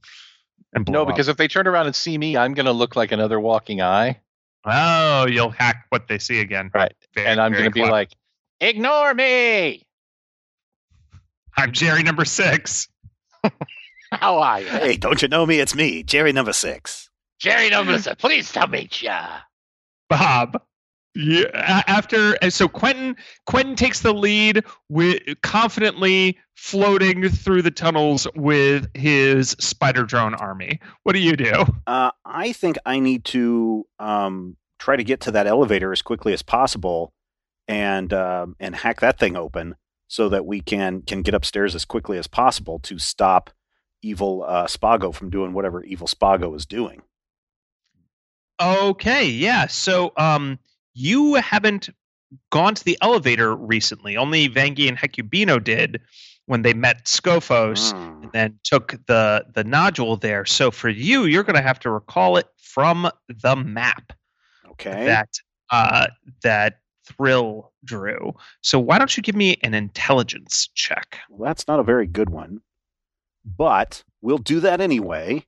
And 0.75 0.85
blow 0.85 0.93
No, 0.93 1.03
up. 1.03 1.09
because 1.09 1.27
if 1.29 1.37
they 1.39 1.49
turn 1.49 1.67
around 1.67 1.87
and 1.87 1.97
see 1.97 2.17
me, 2.19 2.37
I'm 2.37 2.55
going 2.55 2.67
to 2.67 2.73
look 2.73 2.95
like 2.95 3.11
another 3.11 3.41
walking 3.41 3.81
eye, 3.81 4.21
oh, 4.71 5.27
you'll 5.27 5.51
hack 5.51 5.87
what 5.91 6.09
they 6.09 6.19
see 6.19 6.41
again. 6.41 6.71
right? 6.75 6.95
Very- 7.15 7.27
and 7.27 7.41
I'm 7.41 7.53
going 7.53 7.65
to 7.65 7.71
be 7.71 7.85
like, 7.85 8.11
"Ignore 8.61 9.15
me! 9.15 9.83
I'm 11.57 11.73
Jerry 11.73 12.03
number 12.03 12.25
six. 12.25 12.89
How 14.13 14.39
are 14.39 14.61
you, 14.61 14.69
Hey, 14.69 14.97
don't 14.97 15.21
you 15.21 15.29
know 15.29 15.45
me? 15.45 15.59
It's 15.61 15.75
me, 15.75 16.03
Jerry 16.03 16.33
number 16.33 16.53
six. 16.53 17.11
Jerry 17.39 17.69
number 17.71 17.99
six. 17.99 18.17
Please 18.21 18.51
to 18.53 18.67
meet 18.67 19.03
ya." 19.03 19.27
Bob. 20.09 20.63
Yeah. 21.21 21.83
After 21.89 22.39
so 22.49 22.69
Quentin 22.69 23.17
Quentin 23.45 23.75
takes 23.75 24.03
the 24.03 24.15
lead 24.15 24.65
with 24.89 25.21
confidently 25.43 26.39
floating 26.55 27.29
through 27.29 27.63
the 27.63 27.73
tunnels 27.73 28.29
with 28.37 28.87
his 28.95 29.51
spider 29.59 30.05
drone 30.05 30.35
army. 30.35 30.79
What 31.03 31.15
do 31.15 31.19
you 31.19 31.35
do? 31.35 31.65
Uh, 31.89 32.13
I 32.25 32.53
think 32.53 32.77
I 32.87 33.01
need 33.01 33.25
to 33.27 33.85
um, 33.99 34.57
try 34.79 34.95
to 34.95 35.03
get 35.03 35.21
to 35.23 35.33
that 35.33 35.49
elevator 35.49 35.91
as 35.91 36.03
quickly 36.03 36.33
as 36.33 36.43
possible, 36.43 37.13
and 37.67 38.13
um, 38.13 38.55
and 38.61 38.77
hack 38.77 39.01
that 39.01 39.19
thing 39.19 39.37
open 39.37 39.75
so 40.07 40.29
that 40.29 40.47
we 40.47 40.61
can 40.61 41.03
can 41.03 41.23
get 41.23 41.35
upstairs 41.35 41.75
as 41.75 41.85
quickly 41.85 42.17
as 42.17 42.29
possible 42.29 42.79
to 42.85 42.97
stop 42.97 43.51
evil 44.03 44.45
uh, 44.47 44.67
Spago 44.67 45.13
from 45.13 45.31
doing 45.31 45.53
whatever 45.53 45.83
evil 45.83 46.07
Spago 46.07 46.55
is 46.55 46.65
doing. 46.65 47.03
Okay, 48.61 49.27
yeah. 49.27 49.67
So 49.67 50.13
um 50.17 50.61
you 50.99 51.35
haven't 51.35 51.89
gone 52.51 52.75
to 52.75 52.85
the 52.85 52.99
elevator 53.01 53.55
recently. 53.55 54.17
Only 54.17 54.49
Vangi 54.49 54.89
and 54.89 54.99
Hecubino 54.99 55.63
did 55.63 56.01
when 56.47 56.63
they 56.63 56.75
met 56.75 57.05
Scophos 57.05 57.93
Hmm. 57.93 58.23
and 58.25 58.33
then 58.33 58.59
took 58.65 58.97
the 59.07 59.47
the 59.55 59.65
nodule 59.65 60.17
there. 60.17 60.45
So 60.45 60.71
for 60.71 60.89
you, 60.89 61.25
you're 61.25 61.45
gonna 61.45 61.63
have 61.63 61.79
to 61.81 61.91
recall 61.91 62.37
it 62.37 62.47
from 62.61 63.09
the 63.29 63.57
map. 63.57 64.13
Okay. 64.71 65.07
that 65.07 65.29
uh, 65.71 66.09
that 66.43 66.81
Thrill 67.05 67.73
drew. 67.85 68.35
So 68.61 68.79
why 68.79 68.99
don't 68.99 69.17
you 69.17 69.23
give 69.23 69.35
me 69.37 69.57
an 69.63 69.75
intelligence 69.75 70.69
check? 70.75 71.19
Well, 71.31 71.49
that's 71.49 71.67
not 71.67 71.81
a 71.81 71.83
very 71.83 72.07
good 72.07 72.31
one, 72.31 72.61
but 73.45 74.03
we'll 74.21 74.39
do 74.39 74.61
that 74.61 74.81
anyway, 74.81 75.45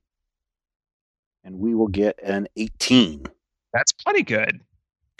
and 1.43 1.59
we 1.59 1.75
will 1.75 1.87
get 1.87 2.19
an 2.23 2.47
18. 2.55 3.25
That's 3.73 3.91
plenty 3.91 4.23
good. 4.23 4.61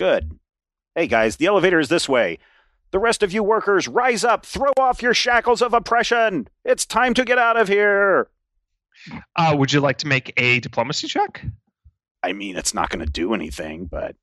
Good. 0.02 0.40
Hey 0.96 1.06
guys, 1.06 1.36
the 1.36 1.46
elevator 1.46 1.80
is 1.80 1.88
this 1.88 2.10
way. 2.10 2.40
The 2.90 2.98
rest 2.98 3.22
of 3.22 3.32
you 3.32 3.44
workers, 3.44 3.88
rise 3.88 4.24
up, 4.24 4.48
throw 4.48 4.72
off 4.80 5.04
your 5.04 5.14
shackles 5.14 5.62
of 5.62 5.76
oppression. 5.76 6.48
It's 6.66 6.88
time 6.88 7.14
to 7.14 7.24
get 7.24 7.38
out 7.38 7.56
of 7.56 7.68
here. 7.68 8.28
Uh, 9.36 9.56
would 9.56 9.72
you 9.72 9.80
like 9.80 10.00
to 10.00 10.08
make 10.08 10.34
a 10.38 10.60
diplomacy 10.60 11.08
check? 11.08 11.46
I 12.24 12.34
mean, 12.34 12.58
it's 12.58 12.74
not 12.74 12.90
going 12.90 13.06
to 13.06 13.12
do 13.12 13.36
anything, 13.36 13.86
but 13.86 14.16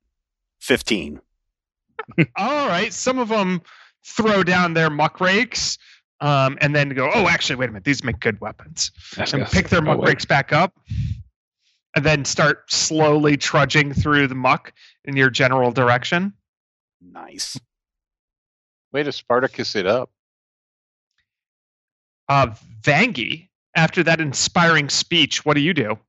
15. 0.59 1.21
All 2.35 2.67
right. 2.67 2.91
Some 2.91 3.17
of 3.17 3.29
them 3.29 3.61
throw 4.05 4.43
down 4.43 4.73
their 4.73 4.89
muck 4.89 5.21
rakes 5.21 5.77
um, 6.19 6.57
and 6.59 6.75
then 6.75 6.89
go, 6.89 7.09
oh, 7.13 7.29
actually, 7.29 7.55
wait 7.55 7.69
a 7.69 7.71
minute. 7.71 7.85
These 7.85 8.03
make 8.03 8.19
good 8.19 8.41
weapons. 8.41 8.91
That's 9.15 9.31
And 9.31 9.45
pick 9.45 9.69
their 9.69 9.79
suck 9.79 9.85
muck 9.85 10.01
rakes 10.01 10.25
back 10.25 10.51
up 10.51 10.77
and 11.99 12.05
then 12.05 12.23
start 12.23 12.71
slowly 12.71 13.35
trudging 13.35 13.93
through 13.93 14.25
the 14.25 14.33
muck 14.33 14.71
in 15.03 15.17
your 15.17 15.29
general 15.29 15.69
direction. 15.69 16.31
Nice. 17.01 17.59
Way 18.93 19.03
to 19.03 19.11
Spartacus 19.11 19.75
it 19.75 19.85
up. 19.85 20.09
Uh, 22.29 22.55
Vangi, 22.83 23.49
after 23.75 24.01
that 24.03 24.21
inspiring 24.21 24.87
speech, 24.87 25.43
what 25.43 25.55
do 25.55 25.59
you 25.59 25.73
do? 25.73 25.99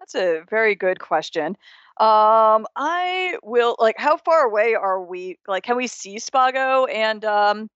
That's 0.00 0.16
a 0.16 0.42
very 0.50 0.74
good 0.74 0.98
question. 0.98 1.56
Um, 2.00 2.66
I 2.74 3.38
will 3.44 3.76
like. 3.78 3.94
How 3.98 4.16
far 4.16 4.46
away 4.48 4.74
are 4.74 5.00
we? 5.00 5.38
Like, 5.46 5.62
can 5.62 5.76
we 5.76 5.86
see 5.86 6.16
Spago 6.16 6.92
and 6.92 7.24
um, 7.24 7.70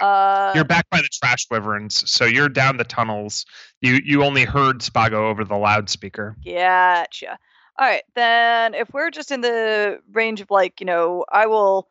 uh, 0.00 0.52
You're 0.54 0.64
back 0.64 0.88
by 0.90 0.98
the 0.98 1.08
trash 1.12 1.46
wyverns, 1.50 2.08
so 2.10 2.24
you're 2.24 2.48
down 2.48 2.76
the 2.76 2.84
tunnels. 2.84 3.44
You 3.80 4.00
you 4.04 4.22
only 4.22 4.44
heard 4.44 4.80
Spago 4.80 5.14
over 5.14 5.44
the 5.44 5.56
loudspeaker. 5.56 6.36
Gotcha. 6.44 7.38
All 7.78 7.86
right, 7.86 8.02
then 8.14 8.74
if 8.74 8.92
we're 8.92 9.10
just 9.10 9.30
in 9.30 9.40
the 9.40 10.00
range 10.12 10.40
of 10.40 10.50
like, 10.50 10.80
you 10.80 10.86
know, 10.86 11.24
I 11.32 11.46
will 11.46 11.88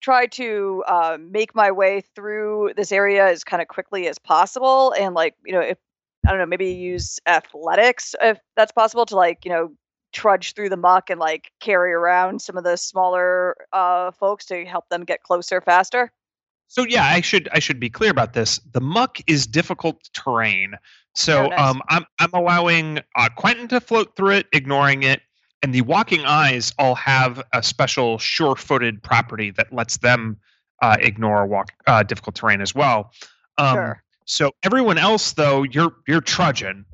try 0.00 0.26
to 0.26 0.84
uh, 0.86 1.18
make 1.20 1.54
my 1.54 1.70
way 1.70 2.02
through 2.14 2.72
this 2.76 2.92
area 2.92 3.26
as 3.26 3.44
kind 3.44 3.60
of 3.60 3.68
quickly 3.68 4.08
as 4.08 4.18
possible, 4.18 4.94
and 4.98 5.14
like, 5.14 5.34
you 5.44 5.52
know, 5.52 5.60
if 5.60 5.78
I 6.26 6.30
don't 6.30 6.38
know, 6.38 6.46
maybe 6.46 6.72
use 6.72 7.18
athletics 7.26 8.14
if 8.20 8.38
that's 8.56 8.72
possible 8.72 9.06
to 9.06 9.16
like, 9.16 9.44
you 9.44 9.50
know, 9.50 9.72
trudge 10.12 10.54
through 10.54 10.68
the 10.68 10.76
muck 10.76 11.10
and 11.10 11.18
like 11.18 11.50
carry 11.60 11.92
around 11.92 12.40
some 12.40 12.56
of 12.56 12.64
the 12.64 12.76
smaller 12.76 13.56
uh, 13.72 14.10
folks 14.12 14.44
to 14.46 14.64
help 14.64 14.88
them 14.88 15.04
get 15.04 15.22
closer 15.22 15.60
faster. 15.60 16.12
So 16.72 16.86
yeah, 16.88 17.04
I 17.04 17.20
should 17.20 17.50
I 17.52 17.58
should 17.58 17.78
be 17.78 17.90
clear 17.90 18.10
about 18.10 18.32
this. 18.32 18.58
The 18.72 18.80
muck 18.80 19.18
is 19.26 19.46
difficult 19.46 20.08
terrain, 20.14 20.72
so 21.14 21.44
Oh, 21.44 21.48
nice. 21.48 21.60
um, 21.60 21.82
I'm 21.90 22.06
I'm 22.18 22.30
allowing 22.32 23.00
uh, 23.14 23.28
Quentin 23.36 23.68
to 23.68 23.78
float 23.78 24.16
through 24.16 24.36
it, 24.36 24.46
ignoring 24.54 25.02
it, 25.02 25.20
and 25.62 25.74
the 25.74 25.82
walking 25.82 26.24
eyes 26.24 26.72
all 26.78 26.94
have 26.94 27.42
a 27.52 27.62
special 27.62 28.16
sure-footed 28.16 29.02
property 29.02 29.50
that 29.50 29.70
lets 29.70 29.98
them 29.98 30.38
uh, 30.80 30.96
ignore 30.98 31.46
walk 31.46 31.74
uh, 31.86 32.02
difficult 32.04 32.36
terrain 32.36 32.62
as 32.62 32.74
well. 32.74 33.12
Um, 33.58 33.76
Sure. 33.76 34.02
So 34.24 34.52
everyone 34.62 34.96
else, 34.96 35.34
though, 35.34 35.64
you're 35.64 35.94
you're 36.08 36.22
trudging. 36.22 36.86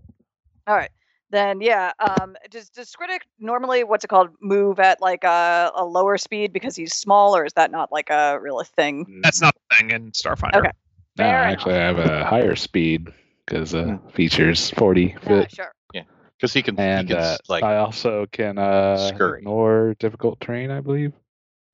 All 0.66 0.74
right. 0.74 0.90
Then 1.30 1.60
yeah, 1.60 1.92
um, 1.98 2.36
does 2.50 2.70
does 2.70 2.90
Skritic 2.90 3.20
normally 3.38 3.84
what's 3.84 4.04
it 4.04 4.08
called 4.08 4.30
move 4.40 4.80
at 4.80 5.00
like 5.02 5.24
a, 5.24 5.70
a 5.74 5.84
lower 5.84 6.16
speed 6.16 6.52
because 6.52 6.74
he's 6.74 6.94
small, 6.94 7.36
or 7.36 7.44
is 7.44 7.52
that 7.54 7.70
not 7.70 7.92
like 7.92 8.08
a 8.10 8.38
real 8.40 8.62
thing? 8.64 9.20
That's 9.22 9.40
not 9.42 9.54
a 9.54 9.76
thing 9.76 9.90
in 9.90 10.12
Starfinder. 10.12 10.56
Okay. 10.56 10.70
No, 11.18 11.24
actually, 11.24 11.74
I 11.74 11.84
have 11.86 11.98
a 11.98 12.24
higher 12.24 12.54
speed 12.54 13.12
because 13.44 13.74
uh, 13.74 13.98
features 14.14 14.70
40 14.70 15.16
Yeah, 15.28 15.46
sure. 15.48 15.74
Yeah. 15.92 16.02
Because 16.36 16.52
he 16.52 16.62
can, 16.62 16.78
And 16.78 17.08
he 17.08 17.14
can 17.14 17.22
uh, 17.22 17.36
like 17.48 17.64
I 17.64 17.78
also 17.78 18.26
can 18.30 18.56
uh, 18.56 18.96
scurry. 19.08 19.40
ignore 19.40 19.94
difficult 19.98 20.40
terrain, 20.40 20.70
I 20.70 20.80
believe. 20.80 21.12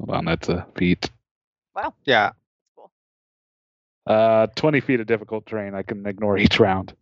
Hold 0.00 0.16
on, 0.16 0.24
that's 0.24 0.48
a 0.48 0.66
feat. 0.76 1.10
Wow. 1.76 1.92
Yeah. 2.04 2.30
Cool. 2.74 2.90
Uh, 4.06 4.46
20 4.56 4.80
feet 4.80 5.00
of 5.00 5.06
difficult 5.06 5.46
terrain 5.46 5.74
I 5.74 5.82
can 5.82 6.06
ignore 6.06 6.38
each 6.38 6.58
round. 6.58 6.94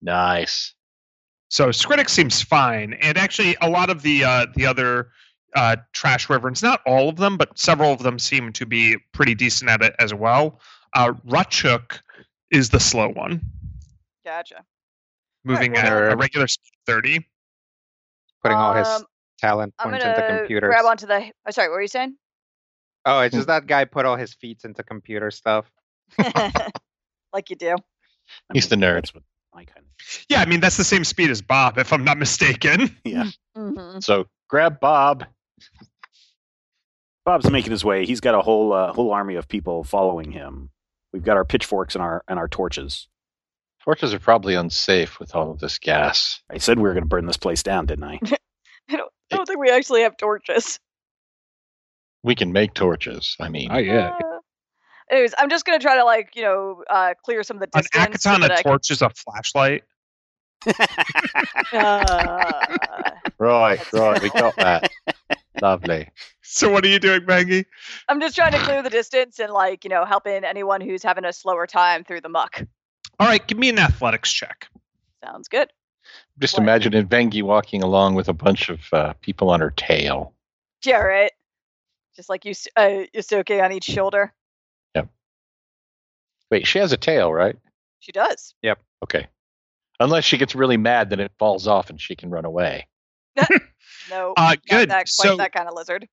nice. 0.00 0.74
So 1.48 1.68
Skritic 1.68 2.08
seems 2.08 2.42
fine, 2.42 2.94
and 2.94 3.16
actually 3.16 3.56
a 3.60 3.68
lot 3.70 3.88
of 3.90 4.02
the 4.02 4.24
uh, 4.24 4.46
the 4.56 4.66
other 4.66 5.10
uh, 5.54 5.76
trash 5.92 6.28
wyverns, 6.28 6.62
not 6.62 6.80
all 6.86 7.08
of 7.08 7.16
them, 7.16 7.36
but 7.36 7.56
several 7.58 7.92
of 7.92 8.00
them 8.00 8.18
seem 8.18 8.52
to 8.54 8.66
be 8.66 8.96
pretty 9.12 9.34
decent 9.34 9.70
at 9.70 9.80
it 9.82 9.94
as 9.98 10.12
well. 10.12 10.60
Uh, 10.94 11.12
Rutchuk 11.26 12.00
is 12.50 12.70
the 12.70 12.80
slow 12.80 13.08
one, 13.08 13.40
Gotcha. 14.24 14.64
moving 15.44 15.72
well, 15.72 15.86
at 15.86 16.12
a 16.12 16.16
regular 16.16 16.48
speed 16.48 16.72
thirty. 16.86 17.26
Putting 18.42 18.58
all 18.58 18.74
his 18.74 18.86
Um, 18.86 19.04
talent 19.38 19.74
I'm 19.78 19.90
points 19.90 20.04
into 20.04 20.20
gonna 20.20 20.38
computers. 20.38 20.68
grab 20.68 20.84
onto 20.84 21.06
the. 21.06 21.30
Oh, 21.46 21.50
sorry, 21.50 21.68
what 21.68 21.74
were 21.74 21.82
you 21.82 21.88
saying? 21.88 22.16
Oh, 23.04 23.20
it's 23.20 23.34
just 23.34 23.46
that 23.46 23.66
guy 23.66 23.84
put 23.84 24.04
all 24.04 24.16
his 24.16 24.34
feats 24.34 24.64
into 24.64 24.82
computer 24.82 25.30
stuff. 25.30 25.70
like 27.32 27.50
you 27.50 27.56
do. 27.56 27.76
He's 28.52 28.68
the 28.68 28.74
nerd. 28.76 29.10
That's 29.56 29.68
I 29.68 29.72
kind 29.72 29.86
of. 29.86 30.24
Yeah, 30.28 30.40
I 30.40 30.46
mean 30.46 30.60
that's 30.60 30.76
the 30.76 30.84
same 30.84 31.04
speed 31.04 31.30
as 31.30 31.42
Bob, 31.42 31.78
if 31.78 31.92
I'm 31.92 32.04
not 32.04 32.18
mistaken. 32.18 32.96
Yeah. 33.04 33.30
hmm 33.54 33.98
So 34.00 34.26
grab 34.48 34.80
Bob. 34.80 35.24
Bob's 37.24 37.50
making 37.50 37.72
his 37.72 37.84
way. 37.84 38.06
He's 38.06 38.20
got 38.20 38.34
a 38.34 38.40
whole 38.40 38.72
uh, 38.72 38.92
whole 38.92 39.12
army 39.12 39.34
of 39.34 39.48
people 39.48 39.82
following 39.84 40.30
him. 40.32 40.70
We've 41.12 41.24
got 41.24 41.36
our 41.36 41.44
pitchforks 41.44 41.94
and 41.94 42.02
our 42.02 42.22
and 42.28 42.38
our 42.38 42.48
torches. 42.48 43.08
Torches 43.84 44.12
are 44.12 44.18
probably 44.18 44.54
unsafe 44.54 45.18
with 45.20 45.34
all 45.34 45.50
of 45.50 45.60
this 45.60 45.78
gas. 45.78 46.40
I 46.50 46.58
said 46.58 46.78
we 46.78 46.82
were 46.84 46.92
going 46.92 47.04
to 47.04 47.08
burn 47.08 47.26
this 47.26 47.36
place 47.36 47.62
down, 47.62 47.86
didn't 47.86 48.04
I? 48.04 48.18
I 48.88 48.96
don't, 48.96 49.12
I 49.32 49.36
don't 49.36 49.46
think 49.46 49.60
we 49.60 49.70
actually 49.70 50.02
have 50.02 50.16
torches. 50.16 50.78
We 52.22 52.34
can 52.34 52.52
make 52.52 52.74
torches. 52.74 53.36
I 53.40 53.48
mean, 53.48 53.70
Oh 53.70 53.78
yeah. 53.78 54.16
Uh, 54.24 54.35
anyways, 55.10 55.34
I'm 55.38 55.48
just 55.50 55.64
gonna 55.64 55.78
try 55.78 55.96
to 55.96 56.04
like 56.04 56.34
you 56.36 56.42
know 56.42 56.82
uh, 56.90 57.14
clear 57.24 57.42
some 57.42 57.56
of 57.56 57.60
the 57.60 57.66
distance. 57.68 57.88
An 57.94 58.12
distance. 58.12 58.22
so 58.22 58.30
Akaton, 58.30 58.40
that 58.42 58.50
a 58.50 58.54
I 58.54 58.62
can- 58.62 58.72
torch 58.72 58.90
is 58.90 59.02
a 59.02 59.10
flashlight. 59.10 59.84
Uh, 61.72 62.66
right, 63.38 63.92
right, 63.92 64.22
we 64.22 64.30
got 64.30 64.56
that. 64.56 64.90
Lovely. 65.62 66.08
So 66.42 66.70
what 66.70 66.84
are 66.84 66.88
you 66.88 66.98
doing, 66.98 67.24
Maggie? 67.26 67.64
I'm 68.08 68.20
just 68.20 68.36
trying 68.36 68.52
to 68.52 68.58
clear 68.58 68.82
the 68.82 68.90
distance 68.90 69.38
and 69.38 69.52
like 69.52 69.84
you 69.84 69.90
know 69.90 70.04
helping 70.04 70.44
anyone 70.44 70.80
who's 70.80 71.02
having 71.02 71.24
a 71.24 71.32
slower 71.32 71.66
time 71.66 72.04
through 72.04 72.20
the 72.20 72.28
muck. 72.28 72.62
All 73.18 73.26
right, 73.26 73.46
give 73.46 73.58
me 73.58 73.68
an 73.68 73.78
athletics 73.78 74.30
check. 74.32 74.68
Sounds 75.24 75.48
good. 75.48 75.70
Just 76.38 76.54
What? 76.54 76.62
imagine 76.62 76.92
Vangi 77.08 77.42
walking 77.42 77.82
along 77.82 78.14
with 78.14 78.28
a 78.28 78.32
bunch 78.34 78.68
of 78.68 78.80
uh, 78.92 79.14
people 79.22 79.48
on 79.50 79.60
her 79.60 79.70
tail. 79.76 80.34
Jarrett, 80.82 81.32
just 82.14 82.28
like 82.28 82.44
you, 82.44 82.50
s- 82.50 82.68
uh, 82.76 83.04
Yusuke 83.14 83.62
on 83.64 83.72
each 83.72 83.84
shoulder. 83.84 84.32
Wait, 86.50 86.66
she 86.66 86.78
has 86.78 86.92
a 86.92 86.96
tail, 86.96 87.32
right? 87.32 87.56
She 88.00 88.12
does. 88.12 88.54
Yep. 88.62 88.78
Okay. 89.04 89.26
Unless 89.98 90.24
she 90.24 90.36
gets 90.38 90.54
really 90.54 90.76
mad, 90.76 91.10
then 91.10 91.20
it 91.20 91.32
falls 91.38 91.66
off 91.66 91.90
and 91.90 92.00
she 92.00 92.14
can 92.16 92.30
run 92.30 92.44
away. 92.44 92.86
No, 94.10 94.34
Uh, 94.36 94.42
not 94.50 94.66
good. 94.68 94.90
that 94.90 94.94
quite 94.94 95.08
So 95.08 95.36
that 95.36 95.52
kind 95.52 95.68
of 95.68 95.74
lizard. 95.74 96.08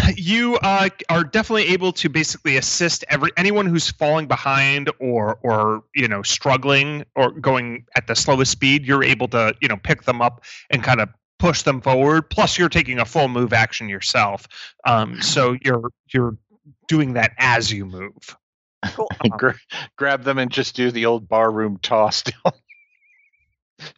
you 0.16 0.56
uh, 0.62 0.88
are 1.10 1.24
definitely 1.24 1.68
able 1.68 1.92
to 1.92 2.08
basically 2.08 2.56
assist 2.56 3.04
every 3.08 3.30
anyone 3.36 3.66
who's 3.66 3.90
falling 3.90 4.26
behind 4.26 4.90
or 4.98 5.38
or 5.42 5.84
you 5.94 6.08
know 6.08 6.22
struggling 6.22 7.04
or 7.14 7.30
going 7.30 7.84
at 7.96 8.06
the 8.06 8.14
slowest 8.14 8.52
speed. 8.52 8.86
You're 8.86 9.04
able 9.04 9.28
to 9.28 9.54
you 9.60 9.68
know 9.68 9.76
pick 9.76 10.04
them 10.04 10.22
up 10.22 10.44
and 10.70 10.82
kind 10.82 11.00
of 11.00 11.10
push 11.38 11.62
them 11.62 11.80
forward. 11.80 12.30
Plus, 12.30 12.56
you're 12.56 12.70
taking 12.70 12.98
a 12.98 13.04
full 13.04 13.28
move 13.28 13.52
action 13.52 13.88
yourself, 13.88 14.48
um, 14.86 15.20
so 15.20 15.56
you're 15.62 15.90
you're 16.12 16.38
doing 16.88 17.14
that 17.14 17.32
as 17.38 17.70
you 17.70 17.84
move. 17.84 18.36
Cool. 18.94 19.08
Gra- 19.36 19.54
grab 19.96 20.24
them 20.24 20.38
and 20.38 20.50
just 20.50 20.74
do 20.76 20.90
the 20.90 21.06
old 21.06 21.28
barroom 21.28 21.78
toss 21.82 22.22
down 22.44 22.52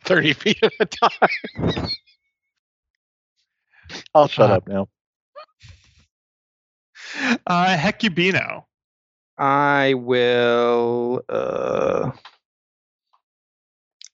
30 0.05 0.33
feet 0.35 0.59
at 0.63 0.73
a 0.81 0.87
time. 0.87 1.89
I'll 4.15 4.29
shut 4.29 4.51
Uh, 4.51 4.55
up 4.55 4.69
now. 4.69 4.89
Uh, 7.47 7.77
Hecubino. 7.77 8.65
I 9.37 9.95
will. 9.95 11.23
Uh, 11.29 12.11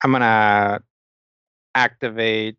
I'm 0.02 0.12
gonna 0.12 0.80
activate. 1.74 2.56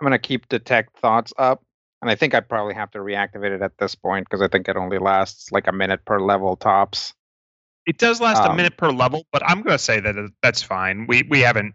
I'm 0.00 0.04
gonna 0.04 0.18
keep 0.18 0.48
detect 0.48 0.98
thoughts 0.98 1.32
up, 1.38 1.62
and 2.02 2.10
I 2.10 2.14
think 2.14 2.34
I 2.34 2.40
probably 2.40 2.74
have 2.74 2.90
to 2.92 2.98
reactivate 2.98 3.54
it 3.54 3.62
at 3.62 3.78
this 3.78 3.94
point 3.94 4.26
because 4.28 4.42
I 4.42 4.48
think 4.48 4.68
it 4.68 4.76
only 4.76 4.98
lasts 4.98 5.50
like 5.52 5.66
a 5.66 5.72
minute 5.72 6.04
per 6.04 6.20
level 6.20 6.56
tops. 6.56 7.14
It 7.86 7.98
does 7.98 8.20
last 8.20 8.44
a 8.44 8.50
Um, 8.50 8.56
minute 8.56 8.76
per 8.76 8.90
level, 8.90 9.26
but 9.32 9.42
I'm 9.48 9.62
going 9.62 9.76
to 9.76 9.82
say 9.82 10.00
that 10.00 10.14
that's 10.42 10.62
fine. 10.62 11.06
We 11.06 11.22
we 11.28 11.40
haven't 11.40 11.74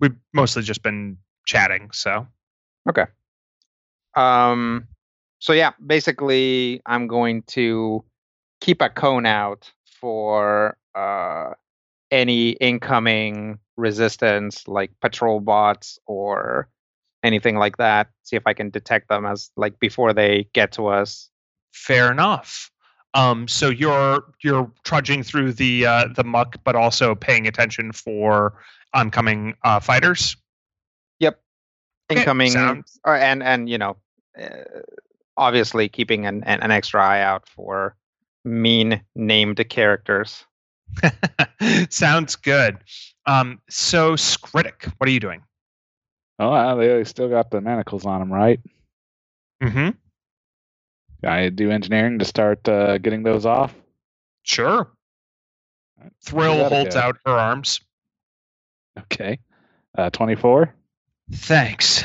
we've 0.00 0.16
mostly 0.32 0.62
just 0.62 0.82
been 0.82 1.18
chatting, 1.46 1.90
so 1.92 2.26
okay. 2.88 3.04
Um. 4.14 4.88
So 5.38 5.52
yeah, 5.52 5.72
basically, 5.84 6.80
I'm 6.86 7.06
going 7.06 7.42
to 7.48 8.04
keep 8.60 8.80
a 8.80 8.88
cone 8.88 9.26
out 9.26 9.70
for 10.00 10.76
uh 10.94 11.52
any 12.10 12.50
incoming 12.52 13.58
resistance, 13.76 14.66
like 14.66 14.90
patrol 15.00 15.40
bots 15.40 15.98
or 16.06 16.68
anything 17.22 17.56
like 17.56 17.76
that. 17.76 18.08
See 18.22 18.36
if 18.36 18.46
I 18.46 18.54
can 18.54 18.70
detect 18.70 19.08
them 19.08 19.26
as 19.26 19.50
like 19.56 19.78
before 19.80 20.12
they 20.14 20.48
get 20.54 20.72
to 20.72 20.86
us. 20.86 21.28
fair 21.72 22.10
enough. 22.10 22.70
Um, 23.16 23.48
so 23.48 23.70
you're 23.70 24.22
you're 24.42 24.70
trudging 24.84 25.22
through 25.22 25.54
the 25.54 25.86
uh, 25.86 26.08
the 26.14 26.22
muck, 26.22 26.56
but 26.64 26.76
also 26.76 27.14
paying 27.14 27.46
attention 27.46 27.92
for 27.92 28.52
oncoming 28.92 29.54
uh, 29.64 29.80
fighters. 29.80 30.36
Yep. 31.20 31.40
Incoming, 32.10 32.50
sounds- 32.50 33.00
or, 33.04 33.16
and 33.16 33.42
and 33.42 33.70
you 33.70 33.78
know, 33.78 33.96
uh, 34.38 34.48
obviously 35.38 35.88
keeping 35.88 36.26
an, 36.26 36.44
an 36.44 36.60
an 36.60 36.70
extra 36.70 37.02
eye 37.02 37.22
out 37.22 37.48
for 37.48 37.96
mean 38.44 39.00
named 39.14 39.66
characters. 39.70 40.44
Sounds 41.88 42.36
good. 42.36 42.76
Um, 43.24 43.60
so 43.70 44.12
Skritic, 44.12 44.92
what 44.98 45.08
are 45.08 45.12
you 45.12 45.20
doing? 45.20 45.42
Oh, 46.38 46.52
uh, 46.52 46.74
they 46.74 47.02
still 47.04 47.30
got 47.30 47.50
the 47.50 47.62
manacles 47.62 48.04
on 48.04 48.20
them, 48.20 48.30
right? 48.32 48.60
Mm-hmm. 49.62 49.90
I 51.24 51.48
do 51.48 51.70
engineering 51.70 52.18
to 52.18 52.24
start 52.24 52.68
uh, 52.68 52.98
getting 52.98 53.22
those 53.22 53.46
off. 53.46 53.74
Sure. 54.42 54.88
Alright, 55.98 56.12
Thrill 56.22 56.54
give 56.54 56.70
that 56.70 56.72
a 56.72 56.74
holds 56.76 56.94
go. 56.94 57.00
out 57.00 57.18
her 57.24 57.32
arms. 57.32 57.80
Okay. 58.98 59.38
Uh, 59.96 60.10
24. 60.10 60.74
Thanks. 61.32 62.04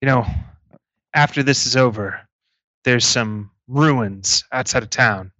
You 0.00 0.06
know, 0.06 0.26
after 1.14 1.42
this 1.42 1.66
is 1.66 1.76
over, 1.76 2.20
there's 2.84 3.06
some 3.06 3.50
ruins 3.68 4.44
outside 4.52 4.82
of 4.82 4.90
town. 4.90 5.32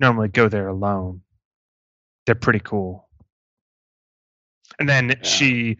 Normally 0.00 0.28
go 0.28 0.48
there 0.48 0.68
alone. 0.68 1.22
They're 2.26 2.34
pretty 2.34 2.60
cool. 2.60 3.08
And 4.78 4.88
then 4.88 5.14
she 5.22 5.78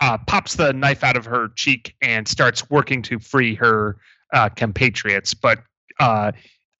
uh, 0.00 0.18
pops 0.26 0.56
the 0.56 0.72
knife 0.72 1.04
out 1.04 1.16
of 1.16 1.24
her 1.26 1.48
cheek 1.54 1.94
and 2.02 2.26
starts 2.26 2.68
working 2.70 3.02
to 3.02 3.18
free 3.18 3.54
her 3.54 3.98
uh, 4.32 4.48
compatriots, 4.48 5.34
but 5.34 5.62
uh, 6.02 6.32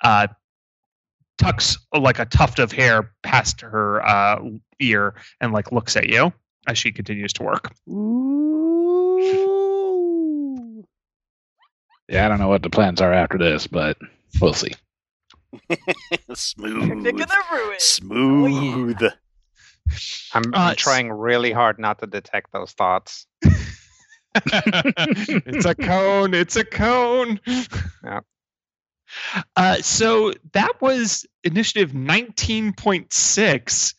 uh, 0.02 0.26
tucks 1.38 1.78
like 1.98 2.18
a 2.18 2.24
tuft 2.26 2.58
of 2.58 2.72
hair 2.72 3.12
past 3.22 3.60
her 3.62 4.04
uh, 4.06 4.40
ear 4.80 5.14
and 5.40 5.52
like 5.52 5.72
looks 5.72 5.96
at 5.96 6.08
you 6.08 6.32
as 6.66 6.76
she 6.78 6.92
continues 6.92 7.32
to 7.34 7.42
work. 7.42 7.72
Yeah, 12.08 12.26
I 12.26 12.28
don't 12.28 12.38
know 12.40 12.48
what 12.48 12.62
the 12.62 12.70
plans 12.70 13.00
are 13.00 13.12
after 13.12 13.38
this, 13.38 13.66
but 13.66 13.96
we'll 14.40 14.52
see. 14.52 14.72
Smooth. 16.34 16.88
Picnic 16.88 17.12
in 17.14 17.16
the 17.28 17.42
ruins. 17.52 17.82
Smooth. 17.82 19.02
I'm, 20.34 20.42
Uh, 20.54 20.58
I'm 20.58 20.70
s- 20.72 20.76
trying 20.76 21.10
really 21.10 21.52
hard 21.52 21.78
not 21.78 21.98
to 22.00 22.06
detect 22.06 22.52
those 22.52 22.72
thoughts. 22.72 23.26
it's 24.34 25.64
a 25.64 25.74
cone. 25.74 26.34
It's 26.34 26.56
a 26.56 26.64
cone. 26.64 27.40
Yeah. 28.04 28.20
Uh, 29.56 29.76
so 29.76 30.32
that 30.52 30.80
was 30.80 31.26
initiative 31.44 31.92
19.6. 31.92 33.94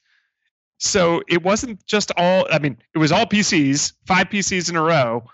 So 0.80 1.22
it 1.30 1.44
wasn't 1.44 1.86
just 1.86 2.12
all, 2.18 2.46
I 2.52 2.60
mean, 2.60 2.78
it 2.94 2.98
was 2.98 3.12
all 3.12 3.26
PCs, 3.26 3.94
five 4.06 4.28
PCs 4.30 4.70
in 4.70 4.76
a 4.76 4.82
row, 4.82 5.26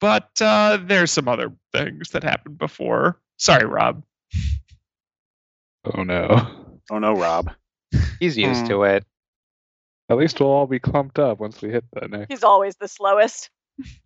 but 0.00 0.30
uh, 0.40 0.78
there's 0.82 1.10
some 1.10 1.28
other 1.28 1.52
things 1.72 2.10
that 2.10 2.22
happened 2.22 2.58
before. 2.58 3.20
Sorry, 3.36 3.66
Rob. 3.66 4.02
Oh 5.84 6.02
no. 6.02 6.80
Oh 6.90 6.98
no, 6.98 7.12
Rob. 7.14 7.50
He's 8.18 8.38
used 8.38 8.62
Hmm. 8.62 8.68
to 8.68 8.82
it. 8.84 9.04
At 10.08 10.16
least 10.16 10.40
we'll 10.40 10.50
all 10.50 10.66
be 10.66 10.78
clumped 10.78 11.18
up 11.18 11.38
once 11.40 11.60
we 11.60 11.70
hit 11.70 11.84
that 11.94 12.10
next. 12.10 12.30
He's 12.30 12.44
always 12.44 12.76
the 12.76 12.88
slowest. 12.88 13.50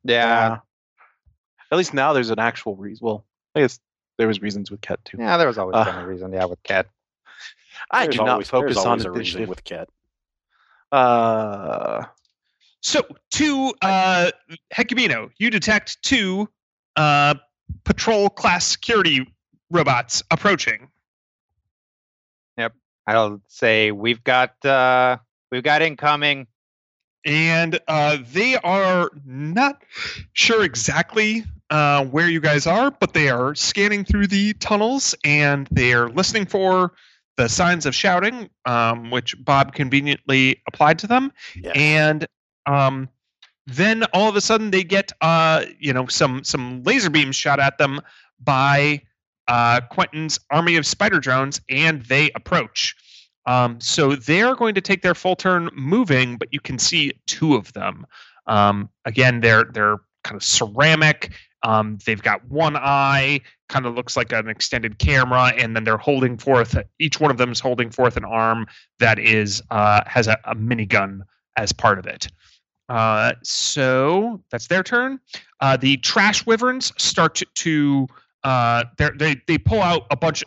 Yeah, 0.02 0.58
At 1.70 1.76
least 1.78 1.92
now 1.92 2.14
there's 2.14 2.30
an 2.30 2.38
actual 2.38 2.74
reason. 2.76 3.06
Well, 3.06 3.26
I 3.54 3.60
guess 3.60 3.78
there 4.18 4.26
was 4.28 4.42
reasons 4.42 4.70
with 4.70 4.80
Ket 4.82 5.02
too. 5.04 5.16
yeah. 5.18 5.36
There 5.36 5.46
was 5.46 5.56
always 5.58 5.76
Uh, 5.76 5.84
been 5.84 5.94
a 6.04 6.06
reason. 6.06 6.32
Yeah, 6.32 6.44
with 6.44 6.62
Cat. 6.62 6.86
I 7.90 8.04
There's 8.04 8.16
do 8.16 8.24
not 8.24 8.28
always- 8.30 8.50
focus 8.50 8.76
on 8.76 8.86
always 8.86 9.04
a 9.06 9.10
reason 9.10 9.46
with 9.46 9.64
Ket. 9.64 9.88
Uh, 10.92 12.04
So, 12.80 13.02
to 13.32 13.72
uh, 13.82 14.30
Hecubino, 14.72 15.30
you 15.38 15.50
detect 15.50 16.00
two 16.02 16.48
uh, 16.96 17.34
patrol 17.84 18.28
class 18.30 18.64
security 18.66 19.26
robots 19.70 20.22
approaching. 20.30 20.88
Yep, 22.56 22.74
I'll 23.06 23.40
say 23.48 23.90
we've 23.92 24.22
got 24.24 24.64
uh, 24.64 25.18
we've 25.50 25.62
got 25.64 25.82
incoming. 25.82 26.46
and 27.24 27.78
uh, 27.88 28.18
they 28.32 28.56
are 28.56 29.10
not 29.24 29.82
sure 30.32 30.62
exactly 30.64 31.44
uh, 31.70 32.04
where 32.06 32.28
you 32.28 32.40
guys 32.40 32.66
are, 32.66 32.90
but 32.90 33.12
they 33.12 33.28
are 33.28 33.54
scanning 33.54 34.04
through 34.04 34.26
the 34.26 34.54
tunnels 34.54 35.14
and 35.24 35.68
they 35.70 35.92
are 35.92 36.08
listening 36.08 36.46
for 36.46 36.92
the 37.36 37.48
signs 37.48 37.86
of 37.86 37.94
shouting, 37.94 38.50
um, 38.66 39.10
which 39.10 39.36
Bob 39.44 39.74
conveniently 39.74 40.60
applied 40.66 40.98
to 40.98 41.06
them. 41.06 41.32
And 41.74 42.26
um, 42.66 43.08
then 43.66 44.04
all 44.12 44.28
of 44.28 44.36
a 44.36 44.40
sudden 44.40 44.70
they 44.70 44.82
get 44.82 45.12
uh, 45.20 45.64
you 45.78 45.92
know 45.92 46.06
some 46.06 46.42
some 46.42 46.82
laser 46.82 47.10
beams 47.10 47.36
shot 47.36 47.60
at 47.60 47.78
them 47.78 48.00
by 48.40 49.02
uh, 49.46 49.80
Quentin's 49.90 50.40
army 50.50 50.76
of 50.76 50.86
spider 50.86 51.20
drones, 51.20 51.60
and 51.68 52.02
they 52.02 52.30
approach. 52.34 52.94
Um, 53.46 53.80
so 53.80 54.14
they're 54.14 54.54
going 54.54 54.74
to 54.74 54.80
take 54.80 55.02
their 55.02 55.14
full 55.14 55.36
turn 55.36 55.70
moving, 55.74 56.36
but 56.36 56.48
you 56.52 56.60
can 56.60 56.78
see 56.78 57.12
two 57.26 57.54
of 57.54 57.72
them. 57.72 58.06
Um, 58.46 58.90
again, 59.04 59.40
they're 59.40 59.64
they're 59.64 59.98
kind 60.24 60.36
of 60.36 60.42
ceramic. 60.42 61.32
Um, 61.62 61.98
they've 62.06 62.22
got 62.22 62.44
one 62.48 62.76
eye, 62.76 63.40
kind 63.68 63.86
of 63.86 63.94
looks 63.94 64.16
like 64.16 64.32
an 64.32 64.48
extended 64.48 64.98
camera, 64.98 65.52
and 65.56 65.74
then 65.74 65.84
they're 65.84 65.98
holding 65.98 66.38
forth. 66.38 66.76
Each 66.98 67.20
one 67.20 67.30
of 67.30 67.36
them 67.36 67.50
is 67.50 67.60
holding 67.60 67.90
forth 67.90 68.16
an 68.16 68.24
arm 68.24 68.66
that 69.00 69.18
is 69.18 69.62
uh, 69.70 70.02
has 70.06 70.28
a, 70.28 70.38
a 70.44 70.54
minigun 70.54 71.20
as 71.56 71.72
part 71.72 71.98
of 71.98 72.06
it. 72.06 72.28
Uh, 72.88 73.32
so 73.42 74.42
that's 74.50 74.68
their 74.68 74.82
turn. 74.82 75.18
Uh, 75.60 75.76
the 75.76 75.96
trash 75.98 76.46
wyverns 76.46 76.92
start 76.96 77.42
to 77.54 78.06
uh, 78.44 78.84
they 79.18 79.36
they 79.46 79.58
pull 79.58 79.82
out 79.82 80.06
a 80.10 80.16
bunch. 80.16 80.44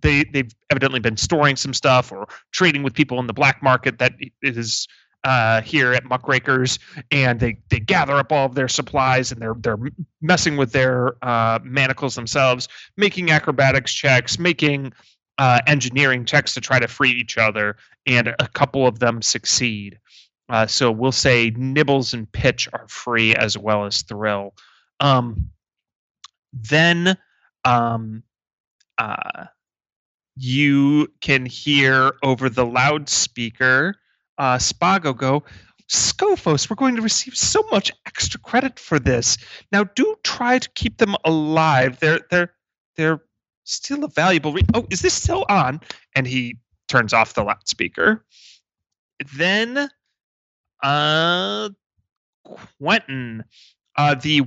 They 0.00 0.24
they've 0.24 0.50
evidently 0.70 1.00
been 1.00 1.16
storing 1.16 1.56
some 1.56 1.74
stuff 1.74 2.10
or 2.10 2.26
trading 2.52 2.82
with 2.82 2.94
people 2.94 3.20
in 3.20 3.26
the 3.26 3.34
black 3.34 3.62
market 3.62 3.98
that 3.98 4.14
is 4.42 4.88
uh, 5.24 5.60
here 5.62 5.92
at 5.92 6.04
Muckrakers, 6.04 6.78
and 7.10 7.40
they 7.40 7.58
they 7.68 7.80
gather 7.80 8.14
up 8.14 8.32
all 8.32 8.46
of 8.46 8.54
their 8.54 8.68
supplies 8.68 9.32
and 9.32 9.40
they're 9.40 9.56
they're 9.58 9.78
messing 10.20 10.56
with 10.56 10.72
their 10.72 11.16
uh, 11.22 11.58
manacles 11.62 12.14
themselves, 12.14 12.68
making 12.96 13.30
acrobatics 13.30 13.92
checks, 13.92 14.38
making 14.38 14.92
uh, 15.38 15.60
engineering 15.66 16.24
checks 16.24 16.54
to 16.54 16.60
try 16.60 16.78
to 16.78 16.88
free 16.88 17.10
each 17.10 17.38
other, 17.38 17.76
and 18.06 18.28
a 18.28 18.48
couple 18.54 18.86
of 18.86 18.98
them 18.98 19.22
succeed. 19.22 19.98
Uh, 20.48 20.66
so 20.66 20.90
we'll 20.90 21.12
say 21.12 21.50
Nibbles 21.56 22.14
and 22.14 22.30
Pitch 22.32 22.68
are 22.72 22.86
free 22.88 23.34
as 23.34 23.58
well 23.58 23.84
as 23.84 24.02
Thrill. 24.02 24.54
Um, 25.00 25.50
then 26.52 27.18
um, 27.64 28.22
uh, 28.96 29.44
you 30.36 31.12
can 31.20 31.44
hear 31.44 32.12
over 32.22 32.48
the 32.48 32.64
loudspeaker 32.64 33.96
uh, 34.38 34.56
Spago 34.56 35.16
go, 35.16 35.42
Scophos, 35.88 36.68
we're 36.68 36.76
going 36.76 36.96
to 36.96 37.02
receive 37.02 37.36
so 37.36 37.62
much 37.70 37.90
extra 38.06 38.38
credit 38.40 38.78
for 38.78 38.98
this. 38.98 39.38
Now, 39.72 39.84
do 39.84 40.16
try 40.22 40.58
to 40.58 40.68
keep 40.74 40.98
them 40.98 41.16
alive. 41.24 41.98
They're 42.00 42.20
they're 42.30 42.52
they're 42.96 43.22
still 43.64 44.04
a 44.04 44.08
valuable. 44.08 44.52
Re- 44.52 44.62
oh, 44.74 44.86
is 44.90 45.00
this 45.00 45.14
still 45.14 45.46
on? 45.48 45.80
And 46.14 46.26
he 46.26 46.58
turns 46.88 47.12
off 47.12 47.34
the 47.34 47.42
loudspeaker. 47.42 48.24
Then, 49.34 49.88
uh, 50.82 51.70
Quentin, 52.78 53.44
uh, 53.96 54.14
the 54.14 54.42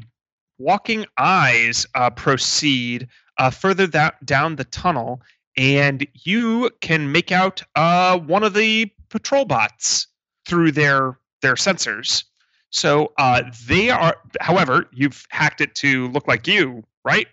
walking 0.59 1.05
eyes 1.17 1.87
uh, 1.95 2.11
proceed 2.11 3.07
uh, 3.39 3.49
further 3.49 3.87
that 3.87 4.23
down 4.25 4.57
the 4.57 4.63
tunnel, 4.65 5.21
and 5.57 6.05
you 6.13 6.69
can 6.81 7.11
make 7.11 7.31
out 7.31 7.63
uh, 7.75 8.19
one 8.19 8.43
of 8.43 8.53
the 8.53 8.91
patrol 9.11 9.45
bots 9.45 10.07
through 10.47 10.71
their 10.71 11.19
their 11.41 11.55
sensors. 11.55 12.23
So 12.71 13.11
uh, 13.17 13.43
they 13.67 13.89
are, 13.89 14.15
however, 14.39 14.87
you've 14.93 15.25
hacked 15.29 15.59
it 15.59 15.75
to 15.75 16.07
look 16.09 16.27
like 16.27 16.47
you, 16.47 16.83
right? 17.03 17.27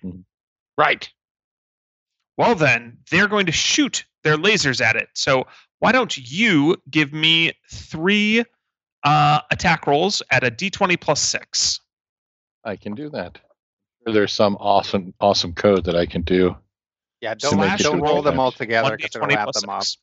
Right. 0.76 1.08
Well, 2.36 2.54
then 2.54 2.98
they're 3.10 3.28
going 3.28 3.46
to 3.46 3.52
shoot 3.52 4.04
their 4.24 4.36
lasers 4.36 4.80
at 4.80 4.96
it. 4.96 5.08
So 5.14 5.46
why 5.78 5.92
don't 5.92 6.16
you 6.16 6.76
give 6.90 7.12
me 7.12 7.52
three 7.70 8.44
uh, 9.04 9.40
attack 9.50 9.86
rolls 9.86 10.22
at 10.30 10.44
a 10.44 10.50
d20 10.50 11.00
plus 11.00 11.20
six? 11.20 11.80
I 12.64 12.76
can 12.76 12.94
do 12.94 13.08
that. 13.10 13.38
There's 14.06 14.32
some 14.32 14.56
awesome, 14.58 15.14
awesome 15.20 15.52
code 15.52 15.84
that 15.84 15.94
I 15.94 16.06
can 16.06 16.22
do. 16.22 16.56
Yeah, 17.20 17.34
don't, 17.34 17.78
don't 17.78 18.00
roll 18.00 18.22
them 18.22 18.40
all 18.40 18.52
together 18.52 18.96
because 18.96 19.10
d20 19.10 19.16
it'll 19.16 19.28
wrap 19.28 19.44
plus 19.44 19.60
them 19.60 19.70
up. 19.70 19.82
six. 19.82 19.98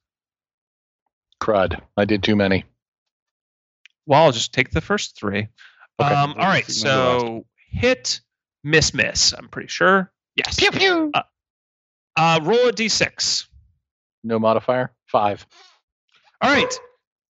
Crud. 1.45 1.79
I 1.95 2.05
did 2.05 2.23
too 2.23 2.35
many. 2.35 2.65
Well, 4.07 4.23
I'll 4.23 4.31
just 4.31 4.53
take 4.53 4.71
the 4.71 4.81
first 4.81 5.17
three. 5.17 5.47
Okay. 6.01 6.13
Um, 6.13 6.31
all 6.31 6.37
right, 6.47 6.63
Let's 6.67 6.79
ignore 6.81 6.95
the 6.95 7.11
rest. 7.13 7.21
so 7.21 7.45
hit, 7.69 8.21
miss, 8.63 8.93
miss. 8.93 9.33
I'm 9.33 9.47
pretty 9.49 9.67
sure. 9.67 10.11
Yes. 10.35 10.59
Pew 10.59 10.71
pew. 10.71 11.11
Uh, 12.17 12.39
roll 12.43 12.67
a 12.69 12.73
d6. 12.73 13.47
No 14.23 14.39
modifier. 14.39 14.91
Five. 15.05 15.45
All 16.41 16.51
right. 16.51 16.73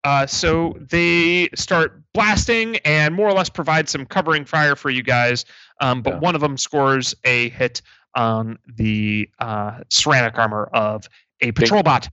Uh, 0.03 0.25
so 0.27 0.75
they 0.79 1.49
start 1.55 2.01
blasting 2.13 2.77
and 2.85 3.13
more 3.15 3.27
or 3.27 3.33
less 3.33 3.49
provide 3.49 3.89
some 3.89 4.05
covering 4.05 4.45
fire 4.45 4.75
for 4.75 4.89
you 4.89 5.01
guys. 5.03 5.45
Um, 5.81 6.01
but 6.01 6.13
Yeah. 6.15 6.19
one 6.19 6.35
of 6.35 6.41
them 6.41 6.57
scores 6.57 7.15
a 7.23 7.49
hit 7.49 7.81
on 8.15 8.57
the 8.77 9.29
uh, 9.39 9.79
ceramic 9.89 10.37
armor 10.37 10.65
of 10.73 11.07
a 11.41 11.51
patrol 11.51 11.83
bot. 11.83 12.07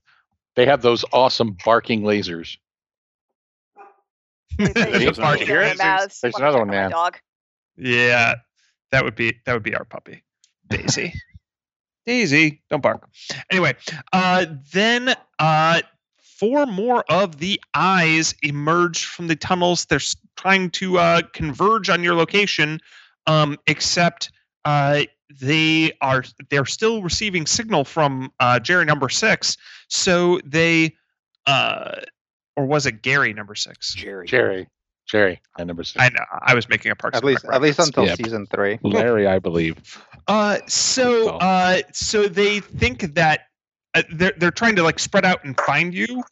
They 0.55 0.67
have 0.67 0.83
those 0.83 1.05
awesome 1.13 1.57
barking 1.65 2.03
lasers. 2.03 2.57
They 4.59 4.67
say 4.75 4.93
He 4.93 5.01
you 5.01 5.07
doesn't 5.07 5.25
can 5.25 5.39
know. 5.41 5.47
hear 5.47 5.61
There's- 5.61 5.73
him 5.73 5.81
as- 5.81 6.21
there's 6.21 6.35
another 6.37 6.59
one, 6.59 6.69
on 6.69 6.75
my 6.75 6.81
man. 6.83 6.91
Dog. 6.91 7.19
Yeah, 7.77 8.35
that 8.91 9.03
would 9.05 9.15
be 9.15 9.35
that 9.47 9.55
would 9.55 9.63
be 9.63 9.75
our 9.75 9.85
puppy, 9.85 10.23
Daisy. 10.69 11.15
Daisy, 12.07 12.63
don't 12.69 12.83
bark. 12.83 13.09
Anyway, 13.51 13.75
uh, 14.13 14.45
then 14.73 15.15
uh, 15.39 15.81
four 16.19 16.67
more 16.67 17.05
of 17.09 17.39
the 17.39 17.61
eyes 17.75 18.35
emerge 18.43 19.05
from 19.07 19.29
the 19.29 19.37
tunnels. 19.37 19.87
They're 19.87 20.01
trying 20.37 20.71
to 20.73 20.99
uh, 20.99 21.23
converge 21.33 21.89
on 21.89 22.03
your 22.03 22.15
location, 22.15 22.81
um, 23.27 23.57
except 23.69 24.33
uh, 24.67 25.05
they 25.41 25.93
are 26.03 26.25
they're 26.51 26.67
still 26.67 27.03
receiving 27.03 27.47
signal 27.47 27.85
from 27.85 28.31
uh, 28.41 28.59
Jerry 28.59 28.85
number 28.85 29.09
six. 29.09 29.57
So 29.93 30.41
they, 30.47 30.95
uh, 31.47 31.97
or 32.57 32.65
was 32.65 32.87
it 32.87 33.03
Gary 33.03 33.35
number 33.35 33.55
six? 33.55 33.95
Jerry. 33.95 34.27
Jerry. 34.27 34.67
Jerry. 35.07 35.39
My 35.59 35.65
number 35.65 35.85
six. 35.85 36.03
I 36.03 36.09
know 36.09 36.25
I 36.41 36.55
was 36.55 36.67
making 36.71 36.93
a 36.93 36.97
Parks 36.97 37.19
At 37.19 37.25
least, 37.25 37.45
Rec 37.45 37.55
at 37.57 37.61
least 37.61 37.79
until 37.79 38.07
Yep. 38.07 38.17
season 38.17 38.47
three. 38.47 38.79
Larry, 38.83 39.27
I 39.27 39.39
believe. 39.39 40.03
Uh, 40.29 40.61
so 40.67 41.29
uh, 41.41 41.83
so 41.93 42.27
they 42.27 42.61
think 42.61 43.15
that 43.15 43.49
uh, 43.95 44.03
they're 44.15 44.33
they're 44.39 44.51
trying 44.51 44.77
to 44.77 44.83
like 44.83 44.99
spread 44.99 45.27
out 45.27 45.45
and 45.45 45.61
find 45.61 45.93
you. 45.93 46.23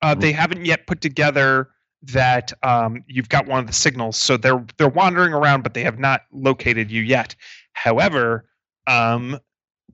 Uh, 0.00 0.14
Mhm. 0.14 0.20
they 0.20 0.32
haven't 0.32 0.64
yet 0.64 0.86
put 0.86 1.02
together 1.02 1.68
that 2.02 2.54
um, 2.62 3.04
you've 3.06 3.28
got 3.28 3.46
one 3.46 3.58
of 3.60 3.66
the 3.66 3.74
signals, 3.74 4.16
so 4.16 4.38
they're 4.38 4.64
they're 4.78 4.88
wandering 4.88 5.34
around, 5.34 5.62
but 5.62 5.74
they 5.74 5.82
have 5.82 5.98
not 5.98 6.22
located 6.32 6.90
you 6.90 7.02
yet. 7.02 7.34
However, 7.74 8.48
um, 8.86 9.38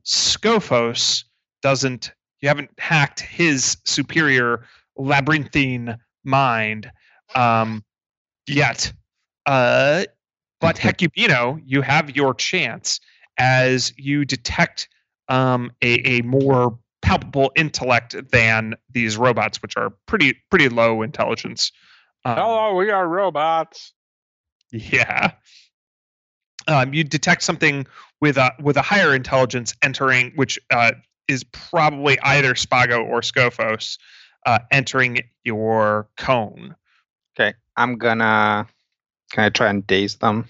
Scophos 0.04 1.24
doesn't. 1.62 2.12
You 2.46 2.50
haven't 2.50 2.78
hacked 2.78 3.18
his 3.18 3.76
superior 3.82 4.68
labyrinthine 4.96 5.96
mind 6.22 6.92
um, 7.34 7.84
yet. 8.46 8.92
Uh, 9.46 10.04
but 10.60 10.76
Hecubino, 10.76 11.60
you 11.66 11.82
have 11.82 12.14
your 12.14 12.34
chance 12.34 13.00
as 13.36 13.92
you 13.96 14.24
detect 14.24 14.88
um, 15.28 15.72
a, 15.82 16.18
a 16.18 16.22
more 16.22 16.78
palpable 17.02 17.50
intellect 17.56 18.14
than 18.30 18.76
these 18.92 19.16
robots, 19.16 19.60
which 19.60 19.76
are 19.76 19.90
pretty 20.06 20.36
pretty 20.48 20.68
low 20.68 21.02
intelligence. 21.02 21.72
Um, 22.24 22.76
we 22.76 22.90
are 22.90 23.08
robots. 23.08 23.92
yeah. 24.70 25.32
Um, 26.68 26.94
you 26.94 27.02
detect 27.02 27.42
something 27.42 27.88
with 28.20 28.36
a 28.36 28.52
with 28.60 28.76
a 28.76 28.82
higher 28.82 29.16
intelligence 29.16 29.74
entering, 29.82 30.30
which 30.36 30.60
uh, 30.70 30.92
is 31.28 31.44
probably 31.44 32.18
either 32.20 32.54
Spago 32.54 33.04
or 33.04 33.20
Scophos 33.20 33.98
uh, 34.46 34.58
entering 34.70 35.20
your 35.44 36.08
cone. 36.16 36.74
Okay, 37.38 37.54
I'm 37.76 37.98
gonna. 37.98 38.66
Can 39.32 39.44
I 39.44 39.48
try 39.50 39.68
and 39.68 39.86
daze 39.86 40.16
them? 40.16 40.48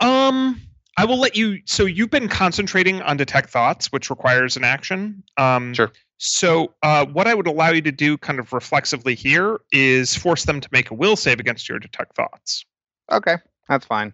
Um, 0.00 0.60
I 0.96 1.04
will 1.04 1.18
let 1.18 1.36
you. 1.36 1.60
So 1.64 1.84
you've 1.86 2.10
been 2.10 2.28
concentrating 2.28 3.00
on 3.02 3.16
detect 3.16 3.50
thoughts, 3.50 3.92
which 3.92 4.10
requires 4.10 4.56
an 4.56 4.64
action. 4.64 5.22
Um, 5.36 5.74
Sure. 5.74 5.92
So, 6.20 6.74
uh, 6.82 7.06
what 7.06 7.28
I 7.28 7.34
would 7.34 7.46
allow 7.46 7.70
you 7.70 7.80
to 7.82 7.92
do, 7.92 8.18
kind 8.18 8.40
of 8.40 8.52
reflexively 8.52 9.14
here, 9.14 9.60
is 9.70 10.16
force 10.16 10.44
them 10.44 10.60
to 10.60 10.68
make 10.72 10.90
a 10.90 10.94
will 10.94 11.14
save 11.14 11.38
against 11.38 11.68
your 11.68 11.78
detect 11.78 12.16
thoughts. 12.16 12.64
Okay, 13.12 13.36
that's 13.68 13.86
fine. 13.86 14.12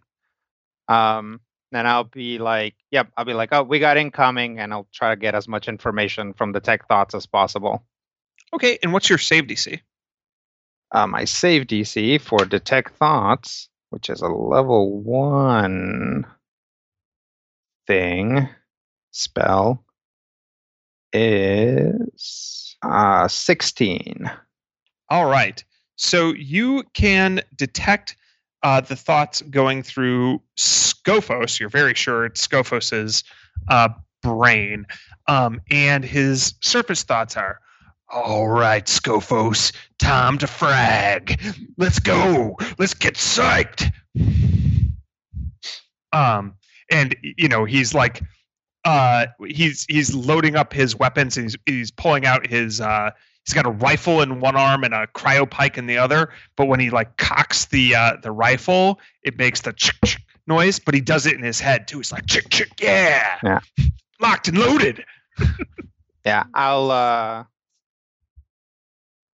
Um, 0.88 1.40
then 1.74 1.86
I'll 1.86 2.04
be 2.04 2.38
like, 2.38 2.74
yep, 2.90 3.10
I'll 3.16 3.24
be 3.24 3.34
like, 3.34 3.50
oh, 3.52 3.62
we 3.62 3.78
got 3.78 3.96
incoming, 3.96 4.58
and 4.58 4.72
I'll 4.72 4.88
try 4.92 5.10
to 5.10 5.16
get 5.16 5.34
as 5.34 5.48
much 5.48 5.68
information 5.68 6.32
from 6.32 6.52
the 6.52 6.60
tech 6.60 6.86
thoughts 6.88 7.14
as 7.14 7.26
possible. 7.26 7.84
Okay, 8.52 8.78
and 8.82 8.92
what's 8.92 9.08
your 9.08 9.18
save 9.18 9.44
DC? 9.44 9.80
Uh, 10.92 11.06
my 11.06 11.24
save 11.24 11.66
DC 11.66 12.20
for 12.20 12.44
detect 12.44 12.94
thoughts, 12.96 13.68
which 13.90 14.08
is 14.08 14.20
a 14.20 14.28
level 14.28 15.02
one 15.02 16.24
thing 17.86 18.48
spell, 19.10 19.84
is 21.12 22.76
uh, 22.82 23.26
16. 23.26 24.30
All 25.10 25.26
right. 25.26 25.62
So 25.96 26.32
you 26.32 26.84
can 26.94 27.40
detect 27.56 28.16
uh, 28.64 28.80
the 28.80 28.96
thoughts 28.96 29.42
going 29.42 29.82
through 29.82 30.40
Scophos. 30.58 31.60
You're 31.60 31.68
very 31.68 31.94
sure 31.94 32.24
it's 32.24 32.44
Scophos's 32.44 33.22
uh, 33.68 33.90
brain. 34.22 34.86
Um, 35.28 35.60
and 35.70 36.02
his 36.04 36.54
surface 36.60 37.02
thoughts 37.02 37.36
are 37.36 37.60
All 38.08 38.48
right, 38.48 38.86
Scophos, 38.86 39.72
time 39.98 40.38
to 40.38 40.46
frag. 40.46 41.40
Let's 41.76 41.98
go. 41.98 42.56
Let's 42.78 42.94
get 42.94 43.14
psyched. 43.14 43.92
Um, 46.12 46.54
and 46.90 47.14
you 47.22 47.48
know, 47.48 47.64
he's 47.64 47.94
like 47.94 48.22
uh 48.84 49.26
he's 49.46 49.86
he's 49.88 50.14
loading 50.14 50.56
up 50.56 50.72
his 50.72 50.94
weapons 50.94 51.34
he's 51.34 51.56
he's 51.64 51.90
pulling 51.90 52.26
out 52.26 52.46
his 52.46 52.82
uh 52.82 53.10
he's 53.46 53.54
got 53.54 53.66
a 53.66 53.70
rifle 53.70 54.20
in 54.22 54.40
one 54.40 54.56
arm 54.56 54.84
and 54.84 54.94
a 54.94 55.06
cryopike 55.08 55.76
in 55.78 55.86
the 55.86 55.98
other 55.98 56.30
but 56.56 56.66
when 56.66 56.80
he 56.80 56.90
like 56.90 57.16
cocks 57.16 57.66
the 57.66 57.94
uh 57.94 58.16
the 58.22 58.30
rifle 58.32 58.98
it 59.22 59.36
makes 59.38 59.60
the 59.62 59.72
chick, 59.72 59.96
chick 60.04 60.22
noise 60.46 60.78
but 60.78 60.94
he 60.94 61.00
does 61.00 61.26
it 61.26 61.34
in 61.34 61.42
his 61.42 61.60
head 61.60 61.86
too 61.88 62.00
it's 62.00 62.12
like 62.12 62.26
chick 62.26 62.48
chick 62.50 62.70
yeah 62.80 63.38
Yeah. 63.42 63.60
locked 64.20 64.48
and 64.48 64.58
loaded 64.58 65.04
Yeah, 66.24 66.44
I'll 66.54 66.90
uh, 66.90 67.44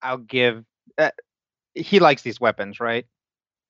I'll 0.01 0.17
give. 0.17 0.63
Uh, 0.97 1.11
he 1.75 1.99
likes 1.99 2.23
these 2.23 2.41
weapons, 2.41 2.79
right? 2.79 3.05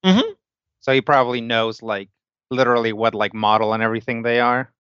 Mm-hmm. 0.06 0.32
So 0.80 0.94
he 0.94 1.02
probably 1.02 1.42
knows 1.42 1.82
like 1.82 2.08
literally 2.50 2.94
what 2.94 3.14
like 3.14 3.34
model 3.34 3.74
and 3.74 3.84
everything 3.84 4.22
they 4.22 4.40
are. 4.40 4.72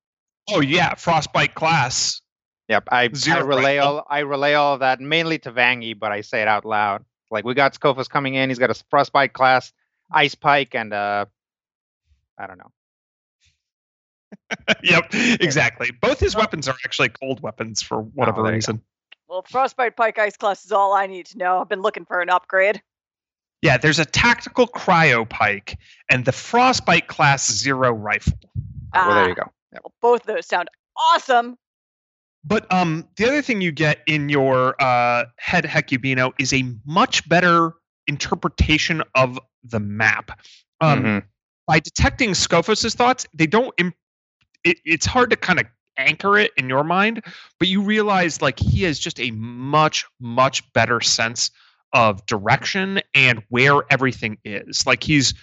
oh 0.51 0.61
yeah 0.61 0.93
frostbite 0.95 1.53
class 1.53 2.21
Yep, 2.69 2.83
I, 2.91 3.09
I 3.27 3.39
relay 3.39 3.77
rifle. 3.77 3.97
all 3.99 4.07
I 4.09 4.19
relay 4.19 4.53
all 4.53 4.75
of 4.75 4.79
that 4.81 4.99
mainly 5.01 5.39
to 5.39 5.51
Vangi, 5.51 5.97
but 5.97 6.11
I 6.11 6.21
say 6.21 6.41
it 6.41 6.47
out 6.47 6.65
loud. 6.65 7.03
Like 7.31 7.43
we 7.43 7.53
got 7.55 7.73
Scophos 7.73 8.09
coming 8.09 8.35
in. 8.35 8.49
He's 8.49 8.59
got 8.59 8.69
a 8.69 8.83
frostbite 8.89 9.33
class, 9.33 9.73
ice 10.11 10.35
pike, 10.35 10.75
and 10.75 10.93
uh, 10.93 11.25
I 12.37 12.47
don't 12.47 12.57
know. 12.59 12.71
yep 14.83 15.05
exactly 15.13 15.89
both 16.01 16.19
his 16.19 16.35
weapons 16.35 16.67
are 16.67 16.75
actually 16.85 17.09
cold 17.09 17.41
weapons 17.41 17.81
for 17.81 18.01
whatever 18.01 18.41
Oh, 18.45 18.51
reason 18.51 18.81
Well, 19.27 19.43
Frostbite 19.49 19.95
Pike 19.95 20.19
Ice 20.19 20.37
Class 20.37 20.65
is 20.65 20.71
all 20.71 20.93
I 20.93 21.07
need 21.07 21.25
to 21.27 21.37
know. 21.39 21.59
I've 21.59 21.69
been 21.69 21.81
looking 21.81 22.05
for 22.05 22.19
an 22.21 22.29
upgrade. 22.29 22.79
yeah 23.63 23.77
there's 23.77 23.97
a 23.99 24.05
tactical 24.05 24.67
cryo 24.67 25.27
pike 25.27 25.77
and 26.11 26.25
the 26.25 26.31
frostbite 26.31 27.07
class 27.07 27.51
zero 27.51 27.91
rifle 27.91 28.37
well, 28.93 29.13
there 29.15 29.23
Ah, 29.23 29.27
you 29.27 29.35
go. 29.35 29.43
Yep. 29.73 29.81
well, 29.83 29.93
both 30.01 30.21
of 30.21 30.27
those 30.35 30.45
sound 30.47 30.67
awesome. 30.97 31.57
But 32.43 32.71
um, 32.71 33.07
the 33.17 33.27
other 33.27 33.41
thing 33.41 33.61
you 33.61 33.71
get 33.71 33.99
in 34.07 34.29
your 34.29 34.81
uh, 34.81 35.25
head 35.37 35.65
Hecubino 35.65 36.31
is 36.39 36.53
a 36.53 36.63
much 36.85 37.27
better 37.27 37.73
interpretation 38.07 39.03
of 39.15 39.39
the 39.63 39.79
map. 39.79 40.39
Um, 40.81 41.03
Mhm. 41.03 41.23
By 41.67 41.79
detecting 41.79 42.33
Scophos's 42.33 42.95
thoughts, 42.95 43.27
they 43.33 43.45
don't. 43.45 43.73
Imp- 43.77 43.95
it, 44.63 44.77
it's 44.85 45.05
hard 45.05 45.29
to 45.29 45.35
kind 45.35 45.59
of 45.59 45.65
anchor 45.97 46.37
it 46.37 46.51
in 46.57 46.67
your 46.69 46.83
mind, 46.83 47.23
but 47.59 47.67
you 47.67 47.81
realize 47.81 48.41
like 48.41 48.57
he 48.57 48.83
has 48.83 48.97
just 48.97 49.19
a 49.19 49.29
much 49.31 50.05
much 50.19 50.71
better 50.73 50.99
sense 51.01 51.51
of 51.93 52.25
direction 52.25 53.01
and 53.13 53.43
where 53.49 53.81
everything 53.91 54.37
is. 54.43 54.85
Like 54.87 55.03
he's, 55.03 55.33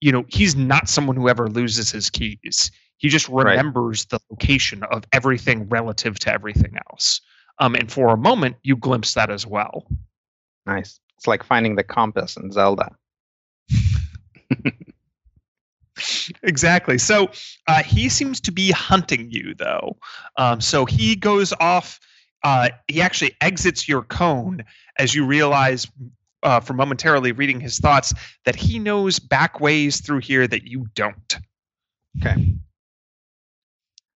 you 0.00 0.10
know, 0.10 0.24
he's 0.28 0.56
not 0.56 0.88
someone 0.88 1.14
who 1.16 1.28
ever 1.28 1.48
loses 1.48 1.90
his 1.92 2.10
keys. 2.10 2.70
He 3.02 3.08
just 3.08 3.28
Right. 3.28 3.58
remembers 3.58 4.04
the 4.06 4.20
location 4.30 4.84
of 4.84 5.02
everything 5.12 5.68
relative 5.68 6.20
to 6.20 6.32
everything 6.32 6.76
else. 6.90 7.20
Um, 7.58 7.74
and 7.74 7.90
for 7.90 8.14
a 8.14 8.16
moment, 8.16 8.56
you 8.62 8.76
glimpse 8.76 9.14
that 9.14 9.28
as 9.28 9.44
well. 9.44 9.88
Nice. 10.66 11.00
It's 11.18 11.26
like 11.26 11.42
finding 11.42 11.74
the 11.74 11.82
compass 11.82 12.36
in 12.36 12.52
Zelda. 12.52 12.94
exactly. 16.44 16.96
So 16.96 17.32
uh, 17.66 17.82
he 17.82 18.08
seems 18.08 18.40
to 18.42 18.52
be 18.52 18.70
hunting 18.70 19.32
you, 19.32 19.54
though. 19.56 19.96
Um, 20.38 20.60
so 20.60 20.84
he 20.84 21.16
goes 21.16 21.52
off. 21.58 21.98
Uh, 22.44 22.68
he 22.86 23.02
actually 23.02 23.34
exits 23.40 23.88
your 23.88 24.02
cone 24.02 24.64
as 24.96 25.12
you 25.12 25.26
realize, 25.26 25.88
uh, 26.44 26.60
from 26.60 26.76
momentarily 26.76 27.32
reading 27.32 27.58
his 27.58 27.78
thoughts, 27.78 28.14
that 28.44 28.54
he 28.54 28.78
knows 28.78 29.18
back 29.18 29.60
ways 29.60 30.00
through 30.00 30.20
here 30.20 30.46
that 30.46 30.68
you 30.68 30.86
don't. 30.94 31.36
Okay. 32.20 32.54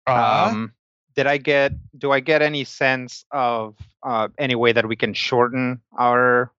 Uh, 0.07 0.49
Um, 0.51 0.73
did 1.15 1.27
I 1.27 1.39
get? 1.39 1.73
Do 1.99 2.13
I 2.13 2.21
get 2.21 2.43
any 2.43 2.65
sense 2.65 3.25
of 3.31 3.77
uh, 4.03 4.29
any 4.39 4.55
way 4.55 4.73
that 4.73 4.87
we 4.87 4.97
can 4.97 5.15
shorten 5.15 5.81
our 5.97 6.53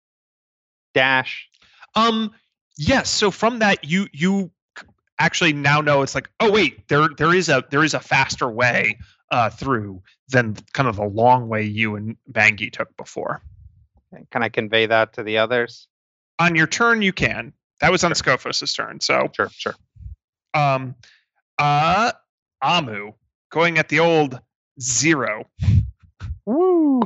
dash? 0.93 1.47
Um. 1.95 2.31
Yes. 2.77 3.09
So 3.09 3.31
from 3.31 3.59
that, 3.59 3.83
you 3.83 4.07
you 4.13 4.51
actually 5.19 5.53
now 5.53 5.81
know 5.81 6.01
it's 6.03 6.15
like, 6.15 6.29
oh 6.39 6.51
wait, 6.51 6.87
there 6.87 7.07
there 7.17 7.33
is 7.33 7.49
a 7.49 7.63
there 7.69 7.83
is 7.83 7.93
a 7.93 7.99
faster 7.99 8.49
way 8.49 8.97
uh, 9.31 9.49
through 9.49 10.01
than 10.29 10.55
kind 10.73 10.87
of 10.89 10.95
the 10.97 11.05
long 11.05 11.47
way 11.49 11.63
you 11.63 11.95
and 11.95 12.17
Bangi 12.31 12.71
took 12.71 12.95
before. 12.97 13.41
Can 14.31 14.43
I 14.43 14.49
convey 14.49 14.85
that 14.85 15.13
to 15.13 15.23
the 15.23 15.37
others? 15.39 15.87
On 16.39 16.55
your 16.55 16.67
turn, 16.67 17.01
you 17.01 17.13
can. 17.13 17.53
That 17.81 17.91
was 17.91 18.03
on 18.03 18.13
Scophos's 18.15 18.73
turn. 18.73 18.99
So, 19.01 19.29
Sure, 19.35 19.49
sure. 19.49 19.75
um, 20.53 20.95
uh, 21.59 22.11
Amu 22.61 23.13
going 23.57 23.79
at 23.79 23.89
the 23.89 23.99
old 23.99 24.39
zero. 24.79 25.45
Woo. 26.45 27.01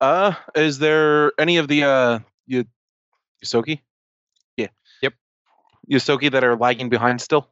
Uh, 0.00 0.34
is 0.54 0.78
there 0.78 1.32
any 1.40 1.56
of 1.56 1.66
the 1.68 1.84
uh 1.84 2.18
y- 2.48 2.64
Yosoki? 3.42 3.80
Yeah. 4.56 4.68
Yep. 5.02 5.14
Yosoki 5.90 6.30
that 6.32 6.44
are 6.44 6.56
lagging 6.56 6.90
behind 6.90 7.20
still? 7.20 7.48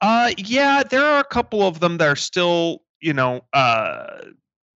Uh, 0.00 0.30
yeah, 0.38 0.82
there 0.82 1.04
are 1.04 1.20
a 1.20 1.24
couple 1.24 1.62
of 1.62 1.80
them 1.80 1.98
that 1.98 2.08
are 2.08 2.16
still, 2.16 2.82
you 3.00 3.12
know, 3.12 3.42
uh, 3.52 4.06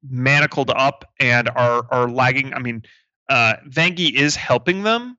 manacled 0.08 0.70
up 0.70 1.04
and 1.20 1.48
are 1.56 1.86
are 1.90 2.08
lagging. 2.08 2.52
I 2.54 2.58
mean, 2.60 2.82
uh, 3.30 3.54
Vangi 3.68 4.12
is 4.14 4.36
helping 4.36 4.82
them, 4.82 5.16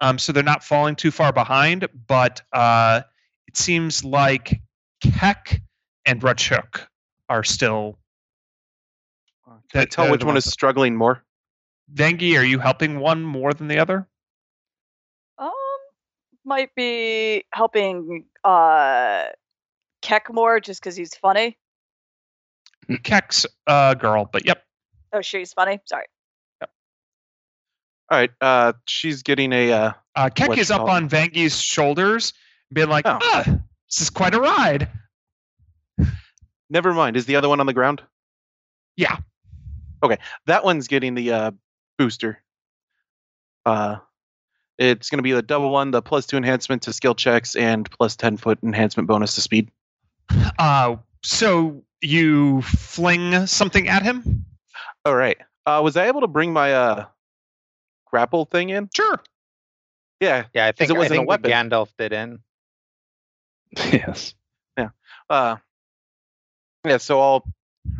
um, 0.00 0.18
so 0.18 0.32
they're 0.32 0.42
not 0.42 0.64
falling 0.64 0.96
too 0.96 1.10
far 1.10 1.32
behind. 1.32 1.86
But 2.06 2.42
uh, 2.52 3.02
it 3.48 3.56
seems 3.56 4.04
like 4.04 4.60
Keck 5.02 5.60
and 6.06 6.20
Rachuk 6.20 6.86
are 7.28 7.44
still. 7.44 7.98
Can 9.70 9.82
I 9.82 9.84
tell 9.84 10.10
which 10.10 10.20
one 10.20 10.28
one 10.28 10.34
ones 10.34 10.46
is 10.46 10.52
struggling 10.52 10.96
more? 10.96 11.22
Vangi, 11.94 12.38
are 12.38 12.44
you 12.44 12.58
helping 12.58 12.98
one 12.98 13.22
more 13.22 13.52
than 13.52 13.68
the 13.68 13.78
other? 13.78 14.06
Um, 15.38 15.50
might 16.44 16.74
be 16.74 17.44
helping 17.52 18.24
uh 18.44 19.24
Keck 20.00 20.32
more 20.32 20.60
just 20.60 20.82
because 20.82 20.96
he's 20.96 21.14
funny. 21.14 21.56
Keck's 23.02 23.46
a 23.66 23.96
girl, 23.98 24.28
but 24.30 24.46
yep. 24.46 24.64
Oh, 25.12 25.20
she's 25.20 25.52
funny. 25.52 25.80
Sorry. 25.86 26.06
All 28.10 28.18
right. 28.18 28.30
Uh, 28.40 28.72
she's 28.86 29.22
getting 29.22 29.52
a. 29.52 29.72
Uh, 29.72 29.92
Uh, 30.14 30.28
Keck 30.28 30.58
is 30.58 30.70
up 30.70 30.82
on 30.82 31.08
Vangi's 31.08 31.58
shoulders, 31.58 32.34
being 32.72 32.88
like, 32.88 33.06
Oh. 33.06 33.18
ah, 33.20 33.44
this 33.88 34.00
is 34.00 34.10
quite 34.10 34.34
a 34.34 34.40
ride. 34.40 34.88
never 36.70 36.92
mind. 36.92 37.16
Is 37.16 37.26
the 37.26 37.36
other 37.36 37.48
one 37.48 37.60
on 37.60 37.66
the 37.66 37.72
ground? 37.74 38.02
Yeah. 38.96 39.16
Okay. 40.02 40.18
That 40.46 40.64
one's 40.64 40.88
getting 40.88 41.14
the 41.14 41.32
uh 41.32 41.50
booster. 41.98 42.42
Uh, 43.64 43.96
it's 44.78 45.10
going 45.10 45.18
to 45.18 45.22
be 45.22 45.32
the 45.32 45.42
double 45.42 45.70
one, 45.70 45.90
the 45.92 46.02
plus 46.02 46.26
two 46.26 46.36
enhancement 46.36 46.82
to 46.82 46.92
skill 46.92 47.14
checks, 47.14 47.54
and 47.54 47.88
plus 47.90 48.16
ten 48.16 48.36
foot 48.36 48.58
enhancement 48.62 49.06
bonus 49.08 49.34
to 49.36 49.40
speed. 49.40 49.70
Uh, 50.58 50.96
so 51.22 51.84
you 52.00 52.62
fling 52.62 53.46
something 53.46 53.88
at 53.88 54.02
him? 54.02 54.44
All 55.04 55.14
right. 55.14 55.36
Uh, 55.66 55.80
was 55.84 55.96
I 55.96 56.06
able 56.08 56.22
to 56.22 56.26
bring 56.28 56.52
my 56.52 56.72
uh 56.74 57.04
grapple 58.06 58.46
thing 58.46 58.70
in? 58.70 58.88
Sure. 58.94 59.20
Yeah. 60.20 60.44
Yeah, 60.54 60.66
I 60.66 60.72
think 60.72 60.90
it 60.90 60.94
wasn't 60.96 61.12
a 61.12 61.14
think 61.18 61.42
the 61.42 61.48
weapon. 61.48 61.50
Gandalf 61.70 61.88
did 61.98 62.12
in. 62.12 62.40
yes. 63.92 64.34
Yeah. 64.76 64.90
Uh, 65.28 65.56
yeah. 66.84 66.98
So 66.98 67.20
I'll 67.20 67.44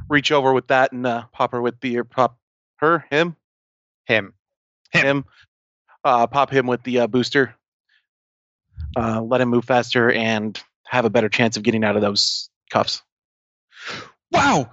reach 0.08 0.32
over 0.32 0.52
with 0.52 0.68
that 0.68 0.92
and 0.92 1.06
uh, 1.06 1.24
pop 1.32 1.52
her 1.52 1.60
with 1.60 1.80
the 1.80 1.98
or 1.98 2.04
pop 2.04 2.38
her 2.76 3.06
him 3.10 3.36
Him. 4.06 4.34
him, 4.92 5.24
uh, 6.04 6.26
pop 6.26 6.50
him 6.50 6.66
with 6.66 6.82
the 6.82 7.00
uh, 7.00 7.06
booster. 7.06 7.54
Uh, 8.96 9.22
let 9.22 9.40
him 9.40 9.48
move 9.48 9.64
faster 9.64 10.10
and 10.12 10.60
have 10.86 11.04
a 11.04 11.10
better 11.10 11.28
chance 11.28 11.56
of 11.56 11.62
getting 11.62 11.84
out 11.84 11.96
of 11.96 12.02
those 12.02 12.50
cuffs. 12.70 13.02
Wow, 14.30 14.70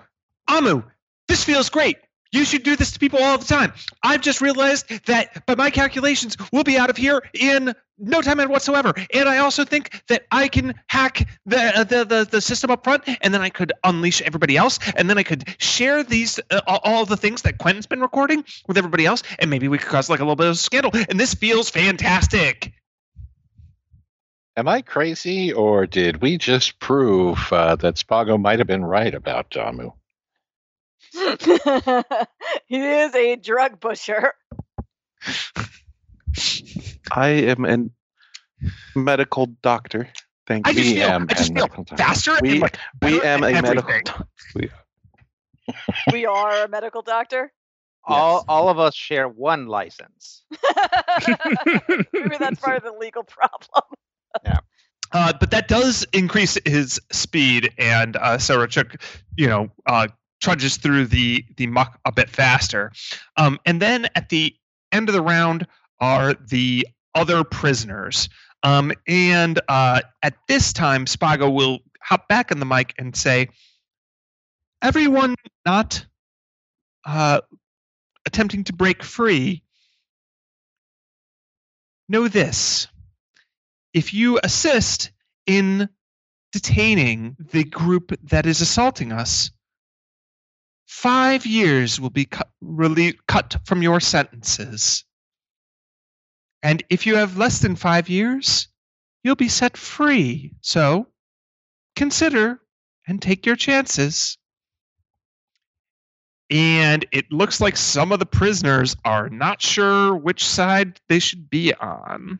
Amu, 0.48 0.84
this 1.28 1.44
feels 1.44 1.70
great. 1.70 1.98
You 2.32 2.46
should 2.46 2.64
do 2.64 2.76
this 2.76 2.92
to 2.92 3.00
people 3.00 3.20
all 3.22 3.38
the 3.38 3.46
time. 3.46 3.74
I've 4.04 4.22
just 4.22 4.40
realized 4.40 5.06
that 5.08 5.46
by 5.48 5.56
my 5.56 5.72
calculations, 5.72 6.38
we'll 6.52 6.64
be 6.64 6.78
out 6.78 6.90
of 6.90 6.98
here 6.98 7.24
in 7.34 7.74
no 7.98 8.22
time 8.22 8.38
whatsoever. 8.50 8.94
And 9.14 9.28
I 9.28 9.40
also 9.40 9.66
think 9.66 10.04
that 10.08 10.26
I 10.32 10.48
can 10.48 10.76
hack 10.88 11.28
the 11.46 11.86
the 11.90 12.06
the, 12.06 12.28
the 12.30 12.42
system 12.42 12.70
up 12.72 12.84
front, 12.84 13.04
and 13.22 13.34
then 13.34 13.42
I 13.42 13.50
could 13.50 13.74
unleash 13.84 14.22
everybody 14.22 14.58
else, 14.58 14.80
and 14.96 15.10
then 15.10 15.18
I 15.18 15.24
could 15.24 15.44
share 15.60 16.04
these 16.04 16.40
uh, 16.52 16.62
all, 16.68 16.80
all 16.84 17.06
the 17.06 17.18
things 17.18 17.42
that 17.42 17.58
Quentin's 17.58 17.88
been 17.88 18.02
recording 18.02 18.46
with 18.68 18.78
everybody 18.78 19.06
else, 19.06 19.24
and 19.40 19.50
maybe 19.50 19.68
we 19.68 19.78
could 19.78 19.90
cause 19.90 20.10
like 20.10 20.20
a 20.20 20.24
little 20.24 20.36
bit 20.36 20.48
of 20.48 20.58
scandal. 20.58 20.92
And 21.10 21.20
this 21.20 21.34
feels 21.34 21.70
fantastic. 21.70 22.74
Am 24.56 24.68
I 24.68 24.82
crazy, 24.82 25.52
or 25.54 25.88
did 25.88 26.22
we 26.22 26.38
just 26.38 26.80
prove 26.80 27.52
uh, 27.52 27.76
that 27.78 27.96
Spago 27.96 28.40
might 28.40 28.60
have 28.60 28.68
been 28.68 28.86
right 28.86 29.14
about 29.14 29.50
Damu? 29.50 29.94
he 32.68 32.78
is 32.78 33.16
a 33.16 33.36
drug 33.38 33.80
pusher. 33.80 34.34
I 37.12 37.28
am 37.30 37.66
a 37.66 39.00
medical 39.00 39.48
doctor. 39.62 40.10
Thank 40.48 40.68
I 40.68 40.72
you. 40.72 40.78
just 40.78 40.96
feel, 40.96 41.10
BM 41.10 41.32
I 41.32 41.34
just 41.34 41.48
feel 41.48 41.54
medical 41.56 41.86
time. 41.86 41.98
faster 41.98 42.38
We- 42.42 42.52
and 42.52 42.62
like 42.62 42.78
we 43.02 43.22
am 43.22 43.44
a 43.44 43.52
medical. 43.62 43.90
everything. 43.90 44.04
doc- 44.06 44.28
we 46.12 46.26
are 46.26 46.64
a 46.64 46.68
medical 46.68 47.02
doctor. 47.02 47.52
All 48.06 48.44
all 48.48 48.70
of 48.70 48.80
us 48.80 48.96
share 48.96 49.28
one 49.28 49.68
license. 49.68 50.44
Maybe 52.14 52.38
that's 52.40 52.60
part 52.60 52.78
of 52.78 52.84
the 52.84 52.96
legal 53.00 53.24
problem. 53.24 53.84
Uh, 55.12 55.34
but 55.40 55.50
that 55.52 55.68
does 55.68 56.06
increase 56.14 56.58
his 56.66 57.00
speed, 57.12 57.72
and 57.80 58.16
uh, 58.16 58.38
Sarachuk, 58.38 59.02
you 59.38 59.48
know, 59.48 59.70
uh, 59.88 60.08
trudges 60.40 60.78
through 60.78 61.06
the 61.06 61.46
the 61.58 61.68
muck 61.68 62.00
a 62.06 62.12
bit 62.12 62.30
faster. 62.30 62.92
Um, 63.38 63.60
and 63.66 63.82
then 63.82 64.08
at 64.16 64.30
the 64.30 64.56
end 64.92 65.10
of 65.10 65.14
the 65.14 65.22
round 65.22 65.68
are 66.00 66.34
the 66.34 66.88
other 67.16 67.44
prisoners. 67.44 68.30
Um, 68.64 68.92
and 69.08 69.60
uh, 69.68 70.02
at 70.24 70.36
this 70.48 70.74
time, 70.74 71.06
Spago 71.06 71.54
will 71.54 71.80
hop 72.02 72.28
back 72.28 72.52
on 72.52 72.60
the 72.60 72.66
mic 72.66 72.94
and 72.98 73.16
say, 73.16 73.50
"Everyone 74.82 75.36
not 75.66 76.06
uh, 77.06 77.42
attempting 78.26 78.64
to 78.66 78.74
break 78.74 79.04
free, 79.04 79.64
know 82.10 82.28
this." 82.28 82.88
if 83.94 84.14
you 84.14 84.40
assist 84.44 85.12
in 85.46 85.90
detaining 86.52 87.36
the 87.52 87.64
group 87.64 88.18
that 88.24 88.46
is 88.46 88.62
assaulting 88.62 89.12
us, 89.12 89.52
five 90.90 91.46
years 91.46 92.00
will 92.02 92.10
be 92.10 92.26
cut, 92.26 92.50
cut 93.28 93.56
from 93.64 93.84
your 93.84 94.00
sentences. 94.00 95.06
And 96.64 96.84
if 96.90 97.06
you 97.06 97.16
have 97.16 97.38
less 97.38 97.60
than 97.60 97.76
five 97.76 98.10
years, 98.10 98.68
you'll 99.24 99.36
be 99.36 99.50
set 99.50 99.78
free. 99.78 100.56
So 100.62 101.06
consider 101.96 102.60
and 103.08 103.22
take 103.22 103.46
your 103.46 103.56
chances. 103.56 104.40
And 106.50 107.06
it 107.12 107.32
looks 107.32 107.62
like 107.62 107.78
some 107.78 108.12
of 108.12 108.18
the 108.18 108.26
prisoners 108.26 108.98
are 109.06 109.30
not 109.30 109.62
sure 109.62 110.16
which 110.16 110.44
side 110.44 111.00
they 111.08 111.20
should 111.20 111.52
be 111.52 111.72
on. 111.72 112.40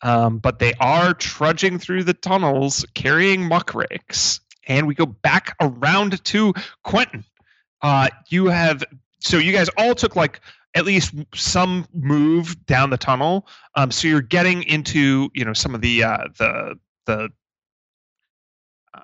Um, 0.00 0.38
but 0.38 0.58
they 0.58 0.72
are 0.80 1.12
trudging 1.12 1.78
through 1.78 2.04
the 2.04 2.14
tunnels 2.14 2.86
carrying 2.94 3.46
muck 3.46 3.74
rakes. 3.74 4.40
And 4.66 4.86
we 4.86 4.94
go 4.94 5.04
back 5.04 5.54
around 5.60 6.24
to 6.24 6.54
Quentin. 6.82 7.24
Uh, 7.82 8.08
you 8.28 8.46
have 8.46 8.84
so 9.20 9.36
you 9.36 9.52
guys 9.52 9.68
all 9.76 9.94
took 9.94 10.16
like 10.16 10.40
at 10.74 10.84
least 10.84 11.14
some 11.34 11.86
move 11.92 12.64
down 12.66 12.90
the 12.90 12.96
tunnel. 12.96 13.46
Um, 13.74 13.90
so 13.90 14.08
you're 14.08 14.20
getting 14.20 14.62
into 14.64 15.30
you 15.34 15.44
know 15.44 15.52
some 15.52 15.74
of 15.74 15.80
the 15.80 16.04
uh, 16.04 16.28
the 16.38 16.78
the 17.06 17.30
uh, 18.94 19.00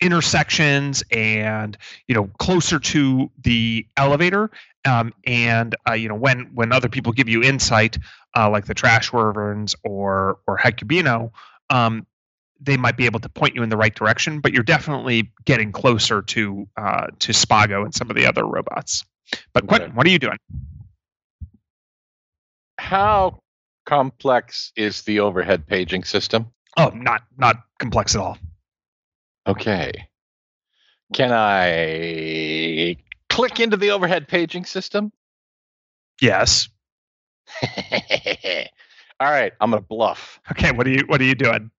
intersections 0.00 1.02
and 1.10 1.76
you 2.06 2.14
know 2.14 2.30
closer 2.38 2.78
to 2.78 3.30
the 3.42 3.86
elevator. 3.96 4.50
Um, 4.84 5.12
and 5.26 5.74
uh, 5.88 5.94
you 5.94 6.08
know 6.08 6.14
when 6.14 6.50
when 6.54 6.72
other 6.72 6.88
people 6.88 7.12
give 7.12 7.28
you 7.28 7.42
insight, 7.42 7.98
uh, 8.36 8.50
like 8.50 8.66
the 8.66 8.74
trash 8.74 9.12
wyverns 9.12 9.74
or 9.82 10.38
or 10.46 10.58
Hecubino, 10.58 11.30
um, 11.70 12.06
they 12.60 12.76
might 12.76 12.96
be 12.96 13.06
able 13.06 13.20
to 13.20 13.28
point 13.28 13.54
you 13.54 13.62
in 13.62 13.68
the 13.68 13.76
right 13.76 13.94
direction. 13.94 14.40
But 14.40 14.52
you're 14.52 14.62
definitely 14.62 15.32
getting 15.44 15.72
closer 15.72 16.22
to 16.22 16.68
uh, 16.76 17.06
to 17.18 17.32
Spago 17.32 17.84
and 17.84 17.94
some 17.94 18.10
of 18.10 18.16
the 18.16 18.26
other 18.26 18.44
robots. 18.44 19.04
But 19.52 19.64
Okay. 19.64 19.68
Quentin, 19.68 19.94
what 19.94 20.06
are 20.06 20.10
you 20.10 20.18
doing? 20.18 20.38
How 22.78 23.40
complex 23.86 24.72
is 24.76 25.02
the 25.02 25.20
overhead 25.20 25.66
paging 25.66 26.04
system? 26.04 26.46
Oh, 26.76 26.90
not 26.94 27.22
not 27.36 27.56
complex 27.78 28.14
at 28.14 28.20
all. 28.20 28.38
Okay. 29.46 29.92
Can 31.14 31.32
I 31.32 32.96
click 33.30 33.60
into 33.60 33.76
the 33.76 33.90
overhead 33.90 34.28
paging 34.28 34.64
system? 34.64 35.10
Yes. 36.20 36.68
All 39.20 39.30
right, 39.30 39.52
I'm 39.60 39.70
gonna 39.70 39.80
bluff. 39.80 40.38
Okay. 40.52 40.70
What 40.70 40.86
are 40.86 40.90
you 40.90 41.04
What 41.06 41.20
are 41.20 41.24
you 41.24 41.34
doing? 41.34 41.70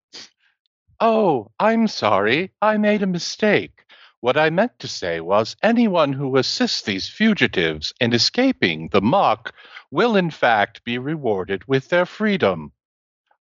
Oh, 1.01 1.51
I'm 1.59 1.87
sorry. 1.87 2.51
I 2.61 2.77
made 2.77 3.03
a 3.03 3.07
mistake. 3.07 3.85
What 4.21 4.35
I 4.35 4.49
meant 4.49 4.77
to 4.79 4.87
say 4.87 5.21
was 5.21 5.55
anyone 5.63 6.11
who 6.11 6.35
assists 6.35 6.81
these 6.81 7.07
fugitives 7.07 7.93
in 8.01 8.11
escaping 8.13 8.89
the 8.89 9.01
muck 9.01 9.53
will 9.91 10.17
in 10.17 10.29
fact 10.29 10.83
be 10.83 10.97
rewarded 10.97 11.65
with 11.67 11.87
their 11.87 12.05
freedom. 12.05 12.73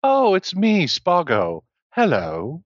Oh, 0.03 0.35
it's 0.35 0.53
me, 0.53 0.85
Spago. 0.85 1.61
Hello. 1.91 2.61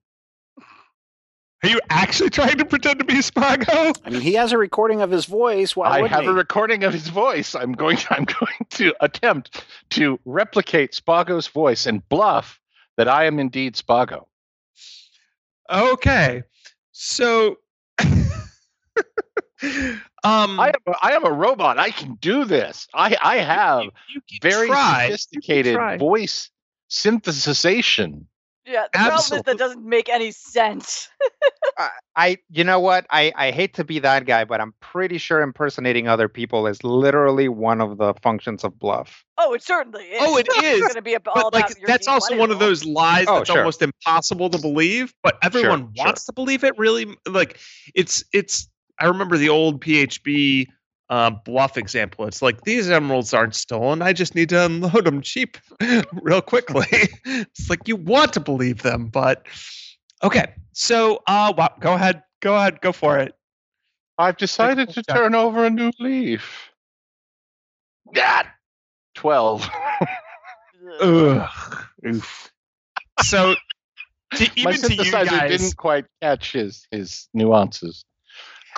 Are 1.62 1.68
you 1.68 1.80
actually 1.88 2.30
trying 2.30 2.58
to 2.58 2.64
pretend 2.64 2.98
to 2.98 3.04
be 3.04 3.14
Spago? 3.16 3.94
I 4.04 4.10
mean, 4.10 4.22
he 4.22 4.34
has 4.34 4.50
a 4.52 4.58
recording 4.58 5.02
of 5.02 5.10
his 5.10 5.26
voice. 5.26 5.76
Why 5.76 5.88
I 5.88 6.00
wouldn't 6.00 6.12
have 6.12 6.24
he? 6.24 6.30
a 6.30 6.32
recording 6.32 6.84
of 6.84 6.92
his 6.92 7.08
voice. 7.08 7.54
I'm 7.54 7.72
going 7.72 7.98
I'm 8.10 8.24
going 8.24 8.66
to 8.70 8.94
attempt 9.00 9.64
to 9.90 10.18
replicate 10.24 10.92
Spago's 10.92 11.46
voice 11.46 11.86
and 11.86 12.06
bluff 12.08 12.58
that 12.96 13.08
I 13.08 13.26
am 13.26 13.38
indeed 13.38 13.74
Spago. 13.74 14.26
Okay. 15.70 16.42
So. 16.92 17.56
um, 17.98 18.30
I 20.22 20.68
am 20.68 20.74
a, 20.86 20.92
I 21.02 21.12
am 21.12 21.24
a 21.24 21.32
robot. 21.32 21.78
I 21.78 21.90
can 21.90 22.14
do 22.20 22.44
this. 22.44 22.86
I 22.94 23.16
I 23.22 23.38
have 23.38 23.82
you, 23.82 23.90
you 24.28 24.38
very 24.42 24.68
try. 24.68 25.06
Sophisticated 25.06 25.98
voice 25.98 26.50
synthesization. 26.90 28.26
Yeah, 28.66 28.86
the 28.92 28.98
problem 28.98 29.38
is 29.38 29.42
that 29.44 29.58
doesn't 29.58 29.84
make 29.84 30.08
any 30.08 30.32
sense. 30.32 31.08
I, 31.78 31.90
I 32.14 32.38
you 32.50 32.62
know 32.62 32.78
what? 32.78 33.06
I, 33.10 33.32
I 33.34 33.50
hate 33.50 33.74
to 33.74 33.84
be 33.84 33.98
that 34.00 34.26
guy, 34.26 34.44
but 34.44 34.60
I'm 34.60 34.74
pretty 34.80 35.18
sure 35.18 35.40
impersonating 35.40 36.08
other 36.08 36.28
people 36.28 36.66
is 36.66 36.84
literally 36.84 37.48
one 37.48 37.80
of 37.80 37.96
the 37.96 38.14
functions 38.22 38.62
of 38.62 38.78
bluff. 38.78 39.24
Oh, 39.38 39.54
it 39.54 39.62
certainly 39.62 40.04
is. 40.04 40.18
Oh, 40.20 40.36
it 40.36 40.46
is, 40.62 40.80
going 40.80 40.94
to 40.94 41.02
be 41.02 41.14
ab- 41.14 41.26
all 41.28 41.50
But 41.50 41.54
like 41.54 41.80
that's 41.86 42.06
also 42.06 42.36
one 42.36 42.50
of 42.50 42.58
those 42.58 42.84
lies 42.84 43.26
Oh, 43.28 43.38
that's 43.38 43.50
sure. 43.50 43.58
almost 43.58 43.82
impossible 43.82 44.50
to 44.50 44.58
believe, 44.58 45.14
but 45.22 45.38
everyone 45.42 45.92
sure. 45.94 46.04
wants 46.04 46.26
to 46.26 46.32
believe 46.32 46.62
it. 46.64 46.76
Really, 46.78 47.16
like 47.26 47.58
it's 47.94 48.24
it's. 48.32 48.68
I 48.98 49.06
remember 49.06 49.38
the 49.38 49.48
old 49.48 49.80
PHB 49.80 50.66
uh, 51.10 51.30
bluff 51.30 51.76
example. 51.76 52.26
It's 52.26 52.40
like 52.40 52.62
these 52.62 52.88
emeralds 52.88 53.34
aren't 53.34 53.56
stolen. 53.56 54.00
I 54.00 54.12
just 54.12 54.34
need 54.34 54.48
to 54.50 54.64
unload 54.64 55.04
them 55.04 55.20
cheap, 55.20 55.58
real 56.22 56.40
quickly. 56.40 56.86
it's 57.24 57.68
like 57.68 57.86
you 57.86 57.96
want 57.96 58.32
to 58.34 58.40
believe 58.40 58.82
them, 58.82 59.08
but 59.08 59.46
okay. 60.22 60.54
So, 60.72 61.20
uh, 61.26 61.52
wow, 61.56 61.74
go 61.80 61.94
ahead, 61.94 62.22
go 62.40 62.56
ahead, 62.56 62.80
go 62.80 62.92
for 62.92 63.18
it. 63.18 63.34
I've 64.16 64.36
decided 64.36 64.90
to 64.90 65.02
turn 65.02 65.34
over 65.34 65.64
a 65.64 65.70
new 65.70 65.90
leaf. 65.98 66.70
God, 68.14 68.46
twelve. 69.14 69.68
Ugh. 71.00 71.48
Oof. 72.06 72.52
So, 73.22 73.54
to, 74.34 74.50
My 74.62 74.72
even 74.72 74.90
to 74.90 75.04
you 75.04 75.10
guys, 75.10 75.50
didn't 75.50 75.76
quite 75.76 76.04
catch 76.22 76.52
his 76.52 76.86
his 76.92 77.28
nuances. 77.34 78.04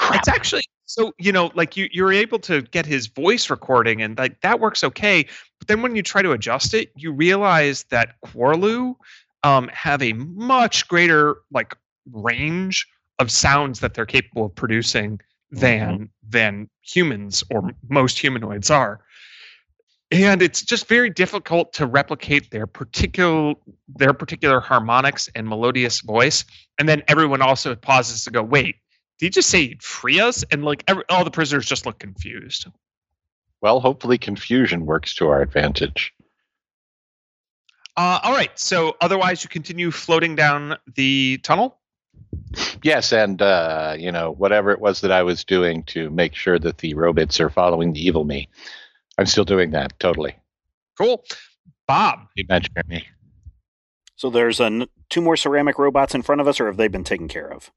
It's 0.01 0.29
actually 0.29 0.65
so 0.93 1.15
you 1.19 1.33
know, 1.33 1.51
like 1.55 1.75
you 1.75 1.89
you're 1.91 2.13
able 2.13 2.39
to 2.41 2.61
get 2.61 2.85
his 2.85 3.07
voice 3.07 3.49
recording, 3.49 4.03
and 4.03 4.19
like 4.19 4.39
that 4.43 4.61
works 4.61 4.85
okay. 4.85 5.25
But 5.59 5.69
then 5.69 5.81
when 5.81 5.97
you 5.97 6.03
try 6.03 6.21
to 6.21 6.33
adjust 6.33 6.75
it, 6.75 6.93
you 6.97 7.13
realize 7.13 7.85
that 7.85 8.17
Quarlu 8.27 8.97
um, 9.43 9.69
have 9.69 10.03
a 10.03 10.13
much 10.13 10.87
greater 10.89 11.37
like 11.51 11.75
range 12.13 12.87
of 13.19 13.31
sounds 13.31 13.81
that 13.81 13.95
they're 13.95 14.05
capable 14.05 14.45
of 14.47 14.55
producing 14.55 15.19
than 15.51 16.11
than 16.29 16.69
humans 16.83 17.43
or 17.51 17.71
most 17.89 18.19
humanoids 18.19 18.71
are 18.71 19.01
and 20.11 20.43
it's 20.43 20.63
just 20.63 20.89
very 20.89 21.09
difficult 21.09 21.73
to 21.73 21.87
replicate 21.87 22.51
their 22.51 22.67
particular 22.67 23.55
their 23.89 24.15
particular 24.15 24.61
harmonics 24.61 25.29
and 25.35 25.47
melodious 25.47 26.01
voice 26.01 26.45
and 26.79 26.89
then 26.89 27.03
everyone 27.07 27.43
also 27.43 27.75
pauses 27.75 28.25
to 28.25 28.31
go 28.31 28.43
wait 28.43 28.77
did 29.23 29.27
you 29.27 29.31
just 29.31 29.51
say 29.51 29.77
free 29.81 30.19
us 30.19 30.45
and 30.51 30.65
like 30.65 30.83
every, 30.89 31.05
all 31.09 31.23
the 31.23 31.31
prisoners 31.31 31.65
just 31.65 31.87
look 31.87 32.01
confused 32.01 32.67
Well, 33.61 33.79
hopefully 33.79 34.19
confusion 34.19 34.85
works 34.85 35.15
to 35.15 35.29
our 35.29 35.41
advantage. 35.43 36.13
uh, 37.97 38.19
all 38.25 38.33
right 38.33 38.59
so 38.59 38.97
otherwise 39.01 39.45
you 39.45 39.49
continue 39.49 39.93
floating 39.93 40.35
down 40.35 40.77
the 40.97 41.39
tunnel 41.45 41.79
Yes, 42.83 43.13
and 43.13 43.41
uh, 43.41 43.95
you 43.97 44.11
know 44.11 44.33
whatever 44.33 44.73
it 44.73 44.81
was 44.81 45.03
that 45.03 45.13
I 45.13 45.23
was 45.23 45.45
doing 45.45 45.85
to 45.85 46.11
make 46.11 46.35
sure 46.35 46.59
that 46.59 46.79
the 46.79 46.95
robots 46.95 47.39
are 47.39 47.49
following 47.49 47.93
the 47.93 48.05
evil 48.05 48.25
me, 48.25 48.49
I'm 49.17 49.27
still 49.27 49.45
doing 49.45 49.71
that 49.71 49.97
totally. 50.01 50.35
cool 50.99 51.25
bob 51.87 52.27
You 52.35 52.45
mentioned 52.49 52.77
me. 52.89 53.07
So 54.17 54.31
there's 54.31 54.59
a 54.59 54.65
n- 54.65 54.89
two 55.09 55.21
more 55.21 55.37
ceramic 55.37 55.79
robots 55.79 56.13
in 56.15 56.23
front 56.23 56.41
of 56.41 56.49
us, 56.49 56.61
or 56.61 56.67
have 56.67 56.77
they 56.77 56.89
been 56.89 57.05
taken 57.05 57.29
care 57.29 57.47
of? 57.47 57.71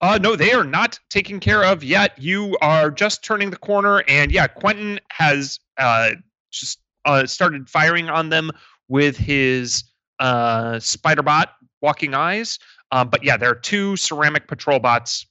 Uh, 0.00 0.18
no, 0.22 0.36
they 0.36 0.52
are 0.52 0.64
not 0.64 0.98
taken 1.10 1.40
care 1.40 1.64
of 1.64 1.82
yet. 1.82 2.16
You 2.18 2.56
are 2.60 2.90
just 2.90 3.24
turning 3.24 3.50
the 3.50 3.56
corner, 3.56 4.04
and 4.06 4.30
yeah, 4.30 4.46
Quentin 4.46 5.00
has 5.10 5.58
uh, 5.76 6.10
just 6.52 6.78
uh, 7.04 7.26
started 7.26 7.68
firing 7.68 8.08
on 8.08 8.28
them 8.28 8.50
with 8.88 9.16
his 9.16 9.84
uh, 10.20 10.74
Spiderbot 10.74 11.46
walking 11.82 12.14
eyes. 12.14 12.58
Um, 12.92 13.08
but 13.08 13.24
yeah, 13.24 13.36
there 13.36 13.50
are 13.50 13.56
two 13.56 13.96
ceramic 13.96 14.46
patrol 14.46 14.78
bots 14.78 15.26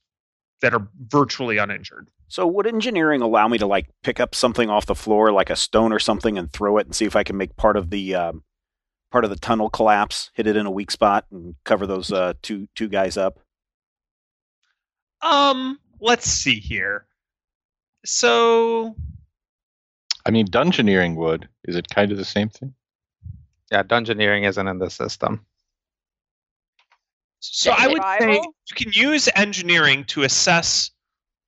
that 0.61 0.73
are 0.73 0.87
virtually 1.07 1.57
uninjured. 1.57 2.09
So 2.27 2.45
would 2.45 2.67
engineering 2.67 3.21
allow 3.21 3.47
me 3.47 3.57
to 3.59 3.65
like 3.65 3.89
pick 4.03 4.19
up 4.19 4.35
something 4.35 4.69
off 4.69 4.85
the 4.85 4.95
floor, 4.95 5.31
like 5.31 5.49
a 5.49 5.55
stone 5.55 5.93
or 5.93 5.99
something, 5.99 6.37
and 6.37 6.51
throw 6.51 6.77
it 6.77 6.85
and 6.85 6.95
see 6.95 7.05
if 7.05 7.15
I 7.15 7.23
can 7.23 7.37
make 7.37 7.55
part 7.55 7.77
of 7.77 7.89
the 7.89 8.15
um, 8.15 8.43
part 9.11 9.23
of 9.23 9.29
the 9.29 9.37
tunnel 9.37 9.69
collapse, 9.69 10.29
hit 10.33 10.45
it 10.45 10.57
in 10.57 10.65
a 10.65 10.71
weak 10.71 10.91
spot, 10.91 11.25
and 11.31 11.55
cover 11.63 11.87
those 11.87 12.11
uh, 12.11 12.33
two 12.41 12.67
two 12.75 12.89
guys 12.89 13.15
up? 13.15 13.39
Um, 15.21 15.79
let's 15.99 16.27
see 16.29 16.59
here. 16.59 17.05
So 18.05 18.95
I 20.25 20.31
mean, 20.31 20.47
dungeoneering 20.47 21.15
would. 21.15 21.47
Is 21.65 21.75
it 21.75 21.89
kind 21.89 22.11
of 22.11 22.17
the 22.17 22.25
same 22.25 22.49
thing? 22.49 22.73
Yeah, 23.71 23.83
dungeoneering 23.83 24.47
isn't 24.47 24.67
in 24.67 24.77
the 24.77 24.89
system. 24.89 25.45
So 27.39 27.71
I 27.71 27.87
would 27.87 28.01
say 28.19 28.33
you 28.35 28.75
can 28.75 28.91
use 28.91 29.29
engineering 29.35 30.03
to 30.05 30.23
assess 30.23 30.91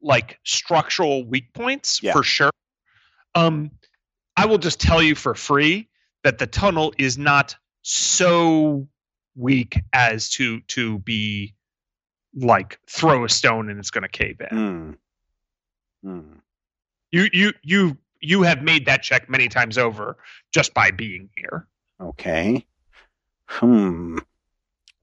like 0.02 0.40
structural 0.46 1.26
weak 1.26 1.54
points 1.54 2.02
Yeah. 2.02 2.14
for 2.14 2.24
sure. 2.24 2.52
Um, 3.36 3.72
I 4.38 4.46
will 4.46 4.58
just 4.58 4.80
tell 4.80 5.02
you 5.02 5.16
for 5.16 5.36
free 5.36 5.90
that 6.24 6.38
the 6.38 6.48
tunnel 6.48 6.94
is 6.98 7.18
not 7.18 7.56
so 7.82 8.88
weak 9.36 9.80
as 9.94 10.30
to 10.32 10.62
to 10.62 11.00
be 11.00 11.56
like 12.36 12.80
throw 12.88 13.26
a 13.26 13.30
stone 13.30 13.70
and 13.70 13.80
it's 13.80 13.92
going 13.92 14.04
to 14.04 14.08
cave 14.10 14.42
in. 14.52 14.98
Hmm. 16.04 16.10
Hmm. 16.10 16.34
You 17.12 17.28
you 17.34 17.54
you 17.64 17.98
you 18.22 18.44
have 18.44 18.62
made 18.62 18.86
that 18.86 19.02
check 19.02 19.30
many 19.30 19.48
times 19.48 19.78
over 19.78 20.18
just 20.54 20.74
by 20.74 20.92
being 20.92 21.30
here. 21.38 21.68
Okay. 22.00 22.66
Hmm. 23.46 24.18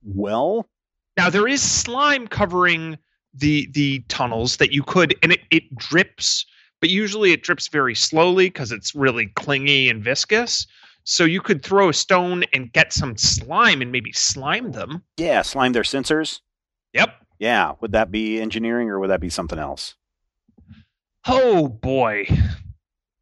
Well, 0.05 0.69
Now 1.17 1.31
there 1.31 1.49
is 1.49 1.61
slime 1.63 2.29
covering 2.29 2.97
the 3.35 3.69
the 3.73 4.01
tunnels 4.09 4.57
that 4.59 4.73
you 4.73 4.83
could 4.83 5.15
and 5.23 5.33
it, 5.33 5.41
it 5.51 5.75
drips, 5.77 6.47
but 6.81 6.91
usually 6.91 7.33
it 7.33 7.43
drips 7.43 7.69
very 7.69 7.95
slowly 7.95 8.47
because 8.47 8.71
it's 8.73 8.95
really 8.95 9.27
clingy 9.27 9.91
and 9.91 10.03
viscous. 10.03 10.67
So 11.05 11.25
you 11.25 11.41
could 11.41 11.63
throw 11.63 11.89
a 11.89 11.93
stone 11.93 12.45
and 12.53 12.73
get 12.73 12.93
some 12.93 13.17
slime 13.17 13.81
and 13.83 13.93
maybe 13.93 14.13
slime 14.13 14.73
them. 14.73 15.03
yeah, 15.17 15.43
slime 15.43 15.73
their 15.73 15.83
sensors. 15.85 16.41
Yep. 16.97 17.15
Yeah, 17.39 17.73
would 17.81 17.93
that 17.93 18.11
be 18.11 18.41
engineering 18.41 18.89
or 18.89 18.99
would 18.99 19.11
that 19.11 19.21
be 19.21 19.31
something 19.31 19.59
else? 19.59 19.95
Oh 21.27 21.69
boy. 21.69 22.27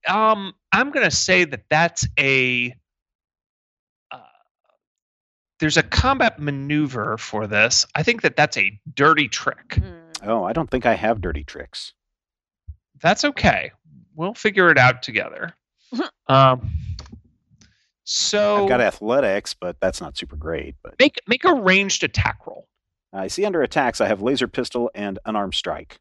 Um, 0.06 0.54
I'm 0.72 0.90
gonna 0.90 1.10
say 1.10 1.44
that 1.44 1.64
that's 1.70 2.06
a. 2.18 2.74
Uh, 4.10 4.18
there's 5.58 5.76
a 5.76 5.82
combat 5.82 6.38
maneuver 6.38 7.16
for 7.16 7.46
this. 7.46 7.86
I 7.94 8.02
think 8.02 8.22
that 8.22 8.36
that's 8.36 8.56
a 8.56 8.78
dirty 8.92 9.28
trick. 9.28 9.74
Hmm. 9.74 10.00
Oh, 10.22 10.44
I 10.44 10.52
don't 10.52 10.70
think 10.70 10.86
I 10.86 10.94
have 10.94 11.20
dirty 11.20 11.44
tricks. 11.44 11.92
That's 13.00 13.24
okay. 13.24 13.72
We'll 14.14 14.34
figure 14.34 14.70
it 14.70 14.78
out 14.78 15.02
together. 15.02 15.54
um, 16.28 16.70
so 18.04 18.62
I've 18.62 18.68
got 18.68 18.80
athletics, 18.80 19.54
but 19.54 19.80
that's 19.80 20.00
not 20.00 20.16
super 20.16 20.36
great. 20.36 20.76
But 20.82 20.94
make 21.00 21.16
make 21.26 21.44
a 21.44 21.54
ranged 21.54 22.04
attack 22.04 22.46
roll. 22.46 22.68
I 23.14 23.28
see 23.28 23.44
under 23.44 23.62
attacks 23.62 24.00
I 24.00 24.08
have 24.08 24.20
laser 24.22 24.48
pistol 24.48 24.90
and 24.94 25.18
unarmed 25.24 25.54
strike. 25.54 25.98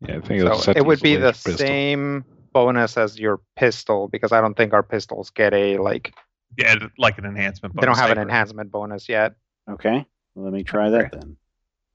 Yeah, 0.00 0.16
I 0.16 0.20
think 0.20 0.40
So 0.42 0.52
it's 0.52 0.68
it 0.68 0.84
would 0.84 1.00
be 1.00 1.16
the 1.16 1.32
pistol. 1.32 1.56
same 1.56 2.24
bonus 2.52 2.96
as 2.96 3.18
your 3.18 3.40
pistol 3.56 4.08
because 4.08 4.32
I 4.32 4.40
don't 4.40 4.56
think 4.56 4.72
our 4.72 4.82
pistols 4.82 5.30
get 5.30 5.54
a 5.54 5.78
like 5.78 6.12
Yeah, 6.58 6.74
like 6.98 7.18
an 7.18 7.24
enhancement. 7.24 7.74
Bonus. 7.74 7.82
They 7.82 7.86
don't 7.86 8.08
have 8.08 8.16
an 8.16 8.22
enhancement 8.22 8.70
bonus 8.72 9.08
yet. 9.08 9.34
Okay, 9.70 10.04
let 10.34 10.52
me 10.52 10.64
try 10.64 10.90
that 10.90 11.12
then. 11.12 11.36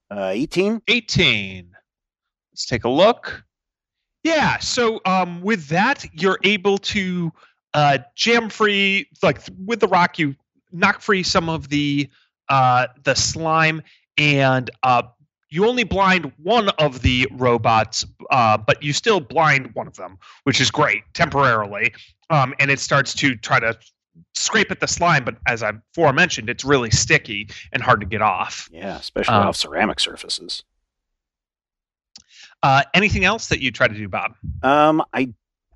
Uh, 0.10 0.30
18. 0.34 0.82
18. 0.88 1.70
Let's 2.54 2.66
take 2.66 2.86
a 2.86 2.90
look. 2.90 3.44
Yeah, 4.24 4.58
so 4.60 5.02
um, 5.06 5.42
with 5.42 5.68
that, 5.68 6.06
you're 6.14 6.40
able 6.44 6.78
to 6.80 7.32
uh, 7.74 8.00
jam 8.16 8.50
free, 8.50 9.10
like 9.22 9.42
with 9.66 9.82
the 9.82 9.88
rock, 9.88 10.18
you 10.18 10.36
knock 10.72 11.02
free 11.02 11.24
some 11.24 11.50
of 11.50 11.68
the 11.70 12.10
uh, 12.50 12.88
the 13.04 13.16
slime, 13.16 13.82
and 14.18 14.70
uh, 14.84 15.04
you 15.50 15.66
only 15.68 15.84
blind 15.84 16.32
one 16.44 16.70
of 16.80 17.02
the 17.02 17.28
robots, 17.32 18.06
uh, 18.32 18.58
but 18.58 18.82
you 18.84 18.94
still 18.94 19.20
blind 19.20 19.72
one 19.74 19.88
of 19.88 19.96
them, 19.96 20.18
which 20.44 20.60
is 20.60 20.70
great 20.72 21.04
temporarily. 21.14 21.94
Um, 22.30 22.54
and 22.60 22.70
it 22.70 22.80
starts 22.80 23.14
to 23.16 23.36
try 23.36 23.60
to 23.60 23.78
scrape 24.34 24.72
at 24.72 24.80
the 24.80 24.88
slime, 24.88 25.24
but 25.24 25.38
as 25.48 25.64
I 25.64 25.72
before 25.72 26.12
mentioned, 26.12 26.50
it's 26.50 26.66
really 26.66 26.92
sticky 26.92 27.50
and 27.72 27.82
hard 27.82 28.02
to 28.02 28.06
get 28.06 28.22
off. 28.22 28.68
Yeah, 28.72 28.98
especially 28.98 29.36
Uh, 29.36 29.48
off 29.48 29.56
ceramic 29.56 30.00
surfaces. 30.00 30.64
Uh, 32.64 32.84
anything 32.94 33.24
else 33.24 33.48
that 33.48 33.62
you 33.62 33.72
try 33.72 33.88
to 33.88 33.94
do, 33.94 34.10
Bob? 34.10 34.34
Um, 34.64 35.04
I, 35.14 35.34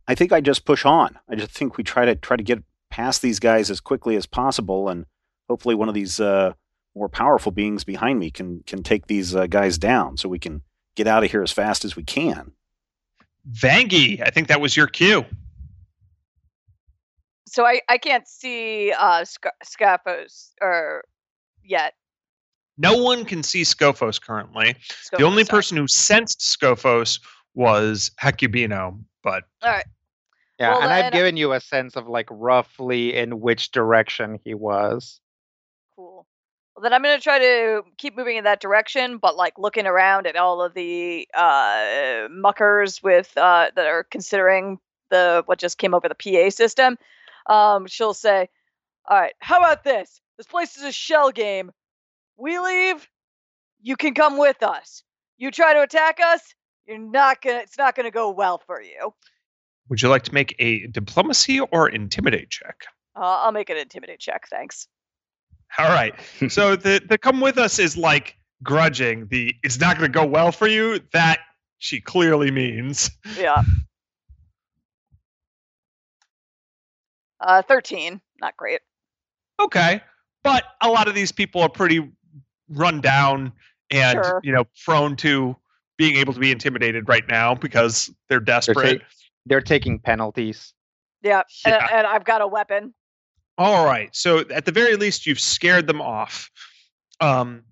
I 0.08 0.16
think 0.16 0.32
I 0.34 0.42
just 0.42 0.66
push 0.66 0.84
on. 0.84 1.18
I 1.30 1.36
just 1.36 1.52
think 1.52 1.78
we 1.78 1.84
try 1.84 2.06
to 2.06 2.16
try 2.16 2.36
to 2.36 2.44
get 2.44 2.64
past 2.90 3.22
these 3.22 3.40
guys 3.40 3.70
as 3.70 3.80
quickly 3.80 4.16
as 4.16 4.26
possible, 4.26 4.90
and 4.90 5.06
hopefully 5.48 5.76
one 5.76 5.88
of 5.88 5.94
these 5.96 6.20
uh, 6.20 6.54
more 6.96 7.10
powerful 7.10 7.52
beings 7.52 7.84
behind 7.84 8.20
me 8.20 8.32
can 8.32 8.64
can 8.66 8.84
take 8.84 9.08
these 9.08 9.36
uh, 9.36 9.48
guys 9.48 9.78
down, 9.78 10.18
so 10.18 10.28
we 10.30 10.40
can 10.40 10.62
get 10.96 11.08
out 11.08 11.24
of 11.24 11.32
here 11.32 11.44
as 11.44 11.52
fast 11.52 11.86
as 11.86 11.96
we 11.96 12.04
can. 12.04 12.52
Vangi, 13.50 14.22
I 14.22 14.30
think 14.30 14.48
that 14.50 14.62
was 14.62 14.76
your 14.76 14.88
cue. 14.88 15.26
So 17.48 17.66
I, 17.66 17.82
I 17.90 17.98
can't 17.98 18.28
see 18.28 18.94
uh 18.98 19.26
Sc- 19.26 19.46
Scophos 19.66 20.52
or 20.62 21.04
yet. 21.64 21.94
No 22.78 22.98
one 22.98 23.26
can 23.26 23.44
see 23.44 23.62
Scophos 23.62 24.22
currently. 24.22 24.76
the 25.18 25.24
only 25.24 25.44
sorry. 25.44 25.58
person 25.58 25.78
who 25.78 25.88
sensed 25.88 26.40
Scophos 26.40 27.20
was 27.54 28.12
Hecubino, 28.22 29.00
but 29.24 29.44
All 29.62 29.72
right. 29.72 29.86
Yeah, 30.60 30.72
Well, 30.72 30.82
and 30.84 30.94
I've 30.94 31.14
given 31.14 31.38
you 31.38 31.54
a 31.54 31.60
sense 31.60 31.96
of 31.96 32.08
like 32.08 32.28
roughly 32.30 33.16
in 33.16 33.40
which 33.40 33.72
direction 33.72 34.40
he 34.44 34.54
was. 34.54 35.21
Well, 36.82 36.90
then 36.90 36.96
I'm 36.96 37.04
gonna 37.04 37.20
try 37.20 37.38
to 37.38 37.84
keep 38.00 38.18
moving 38.18 38.38
in 38.38 38.46
that 38.46 38.60
direction, 38.60 39.20
but 39.20 39.36
like 39.38 39.60
looking 39.60 39.86
around 39.86 40.26
at 40.26 40.36
all 40.36 40.64
of 40.64 40.74
the 40.74 41.28
uh, 41.32 42.28
muckers 42.32 43.04
with 43.04 43.32
uh, 43.38 43.70
that 43.76 43.86
are 43.86 44.04
considering 44.04 44.80
the 45.12 45.44
what 45.46 45.60
just 45.60 45.78
came 45.78 45.94
over 45.94 46.10
the 46.10 46.16
PA 46.16 46.50
system. 46.50 46.98
Um, 47.46 47.86
she'll 47.86 48.16
say, 48.16 48.50
"All 49.08 49.20
right, 49.20 49.36
how 49.38 49.60
about 49.60 49.84
this? 49.84 50.22
This 50.38 50.48
place 50.48 50.76
is 50.76 50.84
a 50.84 50.92
shell 50.92 51.30
game. 51.30 51.70
We 52.36 52.58
leave. 52.58 53.08
You 53.84 53.96
can 53.96 54.16
come 54.16 54.40
with 54.40 54.64
us. 54.64 55.04
You 55.38 55.52
try 55.52 55.76
to 55.76 55.84
attack 55.84 56.20
us. 56.20 56.42
You're 56.88 56.98
not 56.98 57.44
gonna. 57.44 57.60
It's 57.60 57.78
not 57.78 57.96
gonna 57.96 58.10
go 58.10 58.32
well 58.32 58.58
for 58.66 58.82
you. 58.82 59.14
would 59.88 60.02
you 60.02 60.10
like 60.10 60.24
to 60.24 60.34
make 60.34 60.56
a 60.58 60.88
diplomacy 60.88 61.60
or 61.60 61.90
intimidate 61.90 62.50
check? 62.50 62.86
Uh, 63.16 63.20
I'll 63.20 63.52
make 63.52 63.70
an 63.70 63.78
intimidate 63.78 64.20
check. 64.20 64.48
Thanks. 64.50 64.88
All 65.78 65.90
right. 65.90 66.14
so 66.50 66.76
the 66.76 67.02
the 67.08 67.18
come 67.18 67.40
with 67.42 67.58
us 67.58 67.80
is 67.80 67.96
like 67.98 68.38
grudging. 68.64 69.28
The 69.28 69.54
it's 69.64 69.80
not 69.80 69.98
going 69.98 70.12
to 70.12 70.20
go 70.20 70.26
well 70.26 70.52
for 70.52 70.68
you. 70.68 71.00
That 71.14 71.40
she 71.80 72.00
clearly 72.02 72.52
means. 72.52 73.10
Yeah. 73.38 73.64
Uh, 77.40 77.62
thirteen. 77.64 78.22
Not 78.40 78.56
great. 78.56 78.82
Okay. 79.60 80.02
But 80.44 80.64
a 80.82 80.90
lot 80.90 81.08
of 81.08 81.16
these 81.16 81.32
people 81.32 81.62
are 81.62 81.70
pretty 81.70 82.08
run 82.70 83.02
down 83.02 83.52
and 83.90 84.24
Sure. 84.24 84.40
you 84.44 84.52
know 84.52 84.66
prone 84.86 85.16
to 85.18 85.56
being 85.98 86.16
able 86.18 86.34
to 86.34 86.40
be 86.40 86.52
intimidated 86.52 87.08
right 87.10 87.28
now 87.28 87.54
because 87.56 88.08
they're 88.30 88.38
They're, 88.40 88.40
desperate. 88.42 89.00
ta- 89.02 89.06
they're 89.48 89.62
taking 89.62 90.00
penalties. 90.00 90.74
Yeah, 91.24 91.42
Yeah. 91.66 91.74
And, 91.82 91.92
and 91.92 92.08
I've 92.08 92.26
got 92.26 92.42
a 92.42 92.48
weapon. 92.48 92.94
All 93.58 93.86
right. 93.86 94.10
So 94.16 94.40
at 94.40 94.66
the 94.66 94.72
very 94.72 94.96
least, 94.96 95.26
you've 95.26 95.40
scared 95.40 95.88
them 95.88 96.02
off. 96.02 96.50
Um, 97.20 97.64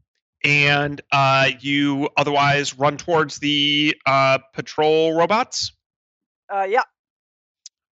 and 0.43 1.01
uh, 1.11 1.49
you 1.59 2.09
otherwise 2.15 2.77
run 2.77 2.95
towards 2.97 3.39
the 3.39 3.95
uh, 4.05 4.37
patrol 4.53 5.13
robots. 5.13 5.73
Uh, 6.53 6.65
yeah, 6.69 6.81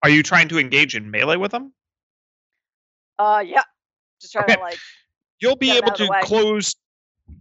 Are 0.02 0.08
you 0.08 0.22
trying 0.22 0.48
to 0.48 0.58
engage 0.58 0.94
in 0.94 1.10
melee 1.10 1.36
with 1.36 1.50
them? 1.50 1.72
uh, 3.18 3.42
yeah. 3.44 3.62
Just 4.20 4.32
trying 4.32 4.44
Okay. 4.44 4.54
to 4.54 4.60
like. 4.60 4.78
You'll 5.40 5.56
be 5.56 5.70
able 5.72 5.88
out 5.88 6.00
of 6.00 6.06
the 6.08 6.14
to 6.14 6.26
close 6.26 6.74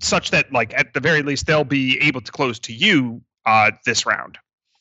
such 0.01 0.31
that, 0.31 0.51
like, 0.51 0.73
at 0.73 0.93
the 0.93 0.99
very 0.99 1.21
least, 1.21 1.45
they'll 1.45 1.63
be 1.63 1.99
able 2.01 2.21
to 2.21 2.31
close 2.31 2.59
to 2.59 2.73
you 2.73 3.21
uh, 3.45 3.71
this 3.85 4.05
round. 4.05 4.37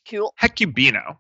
Cool. 0.09 0.35
Hecubino. 0.41 1.19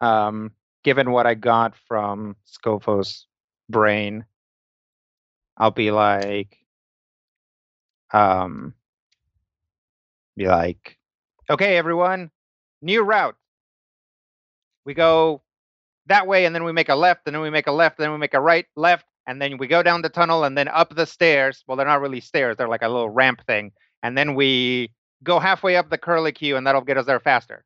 Um, 0.00 0.52
given 0.86 1.10
what 1.10 1.26
I 1.26 1.34
got 1.34 1.74
from 1.88 2.36
Scophos's 2.44 3.26
brain, 3.68 4.24
I'll 5.56 5.72
be 5.72 5.90
like, 5.90 6.58
um, 8.12 8.72
be 10.36 10.46
like, 10.46 10.96
okay, 11.50 11.76
everyone, 11.76 12.30
new 12.82 13.02
route. 13.02 13.34
We 14.84 14.94
go 14.94 15.42
that 16.06 16.28
way, 16.28 16.44
and 16.44 16.54
then 16.54 16.62
we 16.62 16.70
make 16.70 16.88
a 16.88 16.94
left, 16.94 17.22
and 17.26 17.34
then 17.34 17.42
we 17.42 17.50
make 17.50 17.66
a 17.66 17.72
left, 17.72 17.98
and 17.98 18.04
then 18.04 18.12
we 18.12 18.18
make 18.18 18.34
a 18.34 18.40
right, 18.40 18.66
left, 18.76 19.06
and 19.26 19.42
then 19.42 19.58
we 19.58 19.66
go 19.66 19.82
down 19.82 20.02
the 20.02 20.08
tunnel, 20.08 20.44
and 20.44 20.56
then 20.56 20.68
up 20.68 20.94
the 20.94 21.04
stairs. 21.04 21.64
Well, 21.66 21.76
they're 21.76 21.84
not 21.84 22.00
really 22.00 22.20
stairs; 22.20 22.56
they're 22.56 22.68
like 22.68 22.82
a 22.82 22.88
little 22.88 23.10
ramp 23.10 23.44
thing, 23.44 23.72
and 24.04 24.16
then 24.16 24.36
we 24.36 24.92
go 25.24 25.40
halfway 25.40 25.74
up 25.74 25.90
the 25.90 25.98
curly 25.98 26.30
queue, 26.30 26.56
and 26.56 26.64
that'll 26.64 26.80
get 26.82 26.96
us 26.96 27.06
there 27.06 27.18
faster. 27.18 27.64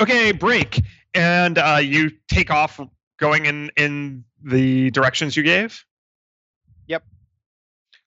Okay, 0.00 0.32
break. 0.32 0.82
And 1.14 1.58
uh, 1.58 1.78
you 1.82 2.10
take 2.28 2.50
off 2.50 2.80
going 3.18 3.46
in 3.46 3.70
in 3.76 4.24
the 4.42 4.90
directions 4.90 5.36
you 5.36 5.42
gave? 5.42 5.84
Yep. 6.86 7.04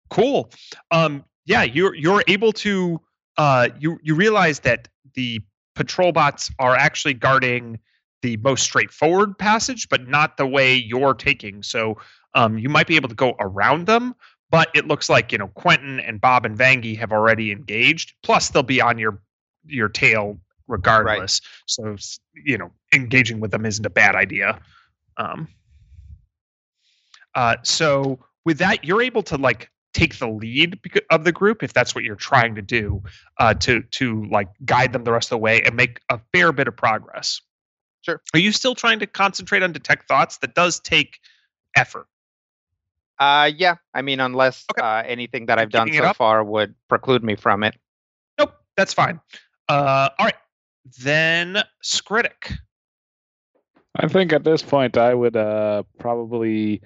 Cool. 0.09 0.51
Um 0.91 1.23
yeah, 1.45 1.63
you're 1.63 1.95
you're 1.95 2.23
able 2.27 2.51
to 2.53 3.01
uh 3.37 3.69
you 3.79 3.97
you 4.03 4.15
realize 4.15 4.59
that 4.61 4.87
the 5.15 5.41
patrol 5.75 6.11
bots 6.11 6.51
are 6.59 6.75
actually 6.75 7.13
guarding 7.13 7.79
the 8.21 8.37
most 8.37 8.63
straightforward 8.63 9.37
passage, 9.37 9.89
but 9.89 10.07
not 10.07 10.37
the 10.37 10.45
way 10.45 10.75
you're 10.75 11.13
taking. 11.13 11.63
So 11.63 11.97
um 12.35 12.57
you 12.57 12.69
might 12.69 12.87
be 12.87 12.95
able 12.95 13.09
to 13.09 13.15
go 13.15 13.35
around 13.39 13.87
them, 13.87 14.13
but 14.51 14.69
it 14.75 14.87
looks 14.87 15.09
like, 15.09 15.31
you 15.31 15.37
know, 15.37 15.47
Quentin 15.47 15.99
and 15.99 16.21
Bob 16.21 16.45
and 16.45 16.57
Vangi 16.57 16.97
have 16.97 17.11
already 17.11 17.51
engaged. 17.51 18.13
Plus 18.23 18.49
they'll 18.49 18.63
be 18.63 18.81
on 18.81 18.97
your 18.97 19.21
your 19.65 19.89
tail 19.89 20.39
regardless. 20.67 21.41
So 21.65 21.95
you 22.33 22.57
know, 22.57 22.71
engaging 22.93 23.39
with 23.39 23.51
them 23.51 23.65
isn't 23.65 23.85
a 23.85 23.89
bad 23.89 24.15
idea. 24.15 24.59
Um, 25.17 25.47
uh, 27.35 27.57
so 27.63 28.19
with 28.45 28.59
that, 28.59 28.83
you're 28.83 29.01
able 29.01 29.23
to 29.23 29.37
like 29.37 29.69
take 29.93 30.19
the 30.19 30.27
lead 30.27 30.79
of 31.09 31.23
the 31.23 31.31
group 31.31 31.63
if 31.63 31.73
that's 31.73 31.95
what 31.95 32.03
you're 32.03 32.15
trying 32.15 32.55
to 32.55 32.61
do, 32.61 33.01
uh, 33.39 33.53
to 33.55 33.81
to 33.91 34.25
like 34.25 34.49
guide 34.65 34.93
them 34.93 35.03
the 35.03 35.11
rest 35.11 35.27
of 35.27 35.31
the 35.31 35.37
way 35.39 35.61
and 35.63 35.75
make 35.75 35.99
a 36.09 36.19
fair 36.33 36.51
bit 36.51 36.67
of 36.67 36.75
progress. 36.75 37.41
Sure. 38.01 38.21
Are 38.33 38.39
you 38.39 38.51
still 38.51 38.75
trying 38.75 38.99
to 38.99 39.07
concentrate 39.07 39.63
on 39.63 39.71
detect 39.71 40.07
thoughts? 40.07 40.37
That 40.37 40.55
does 40.55 40.79
take 40.79 41.19
effort. 41.75 42.07
Uh, 43.19 43.51
yeah. 43.55 43.75
I 43.93 44.01
mean, 44.01 44.19
unless 44.19 44.65
Okay. 44.71 44.85
uh, 44.85 45.03
anything 45.03 45.47
that 45.47 45.59
I've 45.59 45.71
done 45.71 45.91
so 45.91 46.13
far 46.13 46.43
would 46.43 46.75
preclude 46.87 47.23
me 47.23 47.35
from 47.35 47.63
it. 47.63 47.75
Nope, 48.37 48.53
that's 48.77 48.93
fine. 48.93 49.19
Uh, 49.67 50.09
all 50.17 50.25
right, 50.25 50.35
then 51.03 51.57
Skritic. 51.83 52.57
I 53.95 54.07
think 54.07 54.33
at 54.33 54.43
this 54.43 54.61
point 54.61 54.97
I 54.97 55.13
would 55.13 55.35
uh, 55.35 55.83
probably 55.99 56.81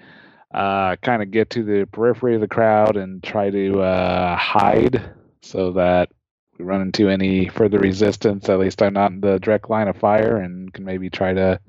uh, 0.52 0.96
kind 0.96 1.22
of 1.22 1.30
get 1.30 1.50
to 1.50 1.62
the 1.62 1.86
periphery 1.86 2.34
of 2.34 2.40
the 2.40 2.48
crowd 2.48 2.96
and 2.96 3.22
try 3.22 3.50
to 3.50 3.80
uh, 3.80 4.36
hide 4.36 5.14
so 5.42 5.72
that 5.72 6.10
we 6.58 6.64
run 6.64 6.82
into 6.82 7.08
any 7.08 7.48
further 7.48 7.78
resistance. 7.78 8.48
At 8.48 8.58
least 8.58 8.82
I'm 8.82 8.94
not 8.94 9.12
in 9.12 9.20
the 9.20 9.38
direct 9.38 9.70
line 9.70 9.88
of 9.88 9.96
fire 9.96 10.36
and 10.36 10.72
can 10.72 10.84
maybe 10.84 11.10
try 11.10 11.34
to 11.34 11.60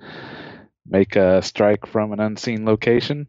make 0.85 1.15
a 1.15 1.41
strike 1.41 1.85
from 1.85 2.13
an 2.13 2.19
unseen 2.19 2.65
location. 2.65 3.27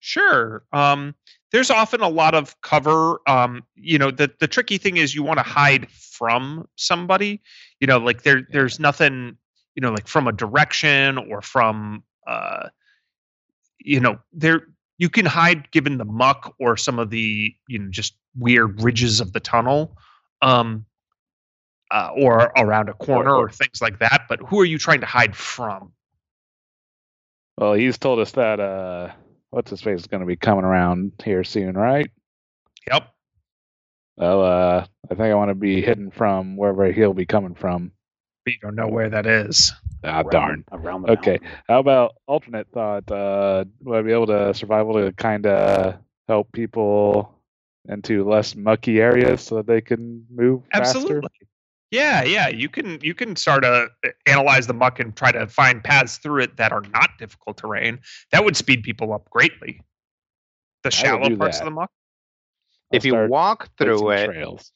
Sure. 0.00 0.62
Um, 0.72 1.14
there's 1.52 1.70
often 1.70 2.00
a 2.00 2.08
lot 2.08 2.34
of 2.34 2.60
cover. 2.62 3.20
Um, 3.26 3.62
you 3.74 3.98
know, 3.98 4.10
the 4.10 4.30
the 4.40 4.48
tricky 4.48 4.78
thing 4.78 4.96
is 4.96 5.14
you 5.14 5.22
want 5.22 5.38
to 5.38 5.44
hide 5.44 5.90
from 5.90 6.68
somebody. 6.76 7.42
You 7.80 7.86
know, 7.86 7.98
like 7.98 8.22
there 8.22 8.46
there's 8.50 8.78
nothing. 8.80 9.36
You 9.74 9.82
know, 9.82 9.90
like 9.90 10.08
from 10.08 10.28
a 10.28 10.32
direction 10.32 11.18
or 11.18 11.42
from. 11.42 12.04
Uh, 12.26 12.68
you 13.78 13.98
know, 13.98 14.18
there 14.32 14.66
you 14.98 15.08
can 15.08 15.24
hide 15.24 15.70
given 15.70 15.96
the 15.96 16.04
muck 16.04 16.54
or 16.60 16.76
some 16.76 16.98
of 16.98 17.10
the 17.10 17.54
you 17.68 17.78
know 17.78 17.88
just 17.90 18.14
weird 18.36 18.82
ridges 18.82 19.20
of 19.20 19.32
the 19.32 19.40
tunnel. 19.40 19.96
Um, 20.42 20.86
uh, 21.90 22.10
or 22.16 22.52
around 22.56 22.88
a 22.88 22.94
corner 22.94 23.34
or 23.34 23.50
things 23.50 23.82
like 23.82 23.98
that. 23.98 24.26
But 24.28 24.40
who 24.40 24.60
are 24.60 24.64
you 24.64 24.78
trying 24.78 25.00
to 25.00 25.06
hide 25.06 25.34
from? 25.34 25.92
Well, 27.58 27.74
he's 27.74 27.98
told 27.98 28.20
us 28.20 28.32
that 28.32 28.60
uh, 28.60 29.10
what's 29.50 29.70
his 29.70 29.82
face 29.82 30.00
is 30.00 30.06
going 30.06 30.20
to 30.20 30.26
be 30.26 30.36
coming 30.36 30.64
around 30.64 31.12
here 31.24 31.44
soon, 31.44 31.76
right? 31.76 32.10
Yep. 32.90 33.08
Well, 34.16 34.44
uh, 34.44 34.86
I 35.10 35.14
think 35.14 35.20
I 35.20 35.34
want 35.34 35.50
to 35.50 35.54
be 35.54 35.80
hidden 35.80 36.10
from 36.10 36.56
wherever 36.56 36.90
he'll 36.90 37.14
be 37.14 37.26
coming 37.26 37.54
from. 37.54 37.92
But 38.44 38.54
you 38.54 38.60
don't 38.60 38.74
know 38.74 38.88
where 38.88 39.10
that 39.10 39.26
is. 39.26 39.72
Ah, 40.02 40.20
around 40.20 40.30
darn. 40.30 40.64
around 40.72 41.02
the 41.02 41.12
Okay. 41.12 41.38
mountain. 41.42 41.58
How 41.68 41.78
about 41.80 42.16
alternate 42.26 42.68
thought? 42.72 43.10
Uh, 43.10 43.64
will 43.82 43.96
I 43.98 44.02
be 44.02 44.12
able 44.12 44.26
to 44.28 44.54
survival 44.54 44.94
to 44.94 45.12
kind 45.12 45.46
of 45.46 45.96
help 46.28 46.50
people 46.52 47.34
into 47.88 48.28
less 48.28 48.54
mucky 48.54 49.00
areas 49.00 49.42
so 49.42 49.56
that 49.56 49.66
they 49.66 49.80
can 49.80 50.26
move 50.30 50.62
faster? 50.72 51.22
Absolutely. 51.92 52.32
Yeah, 52.32 52.46
yeah. 52.46 52.48
You 52.48 52.68
can 52.68 52.98
you 53.02 53.14
can 53.14 53.36
start 53.36 53.62
to 53.62 53.88
analyze 54.26 54.66
the 54.66 54.74
muck 54.74 55.00
and 55.00 55.14
try 55.16 55.32
to 55.32 55.46
find 55.46 55.82
paths 55.82 56.18
through 56.18 56.42
it 56.42 56.56
that 56.56 56.72
are 56.72 56.82
not 56.82 57.10
difficult 57.18 57.56
terrain. 57.56 58.00
That 58.32 58.44
would 58.44 58.56
speed 58.56 58.82
people 58.82 59.12
up 59.12 59.28
greatly. 59.30 59.80
The 60.84 60.90
shallow 60.90 61.20
would 61.20 61.28
do 61.30 61.36
parts 61.36 61.58
of 61.58 61.64
the 61.64 61.70
muck. 61.72 61.90
I'll 62.92 62.96
if 62.96 63.04
you 63.04 63.14
walk 63.28 63.70
through 63.76 64.10
it, 64.10 64.26
trails. 64.26 64.72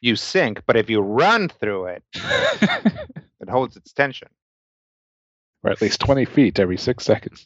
you 0.00 0.16
sink. 0.16 0.62
But 0.66 0.76
if 0.76 0.88
you 0.88 1.00
run 1.00 1.48
through 1.48 1.86
it, 1.86 2.02
it 2.14 3.48
holds 3.48 3.76
its 3.76 3.92
tension. 3.92 4.28
or 5.62 5.70
at 5.70 5.80
least 5.80 6.00
20 6.00 6.24
feet 6.26 6.58
every 6.58 6.76
six 6.76 7.04
seconds. 7.04 7.44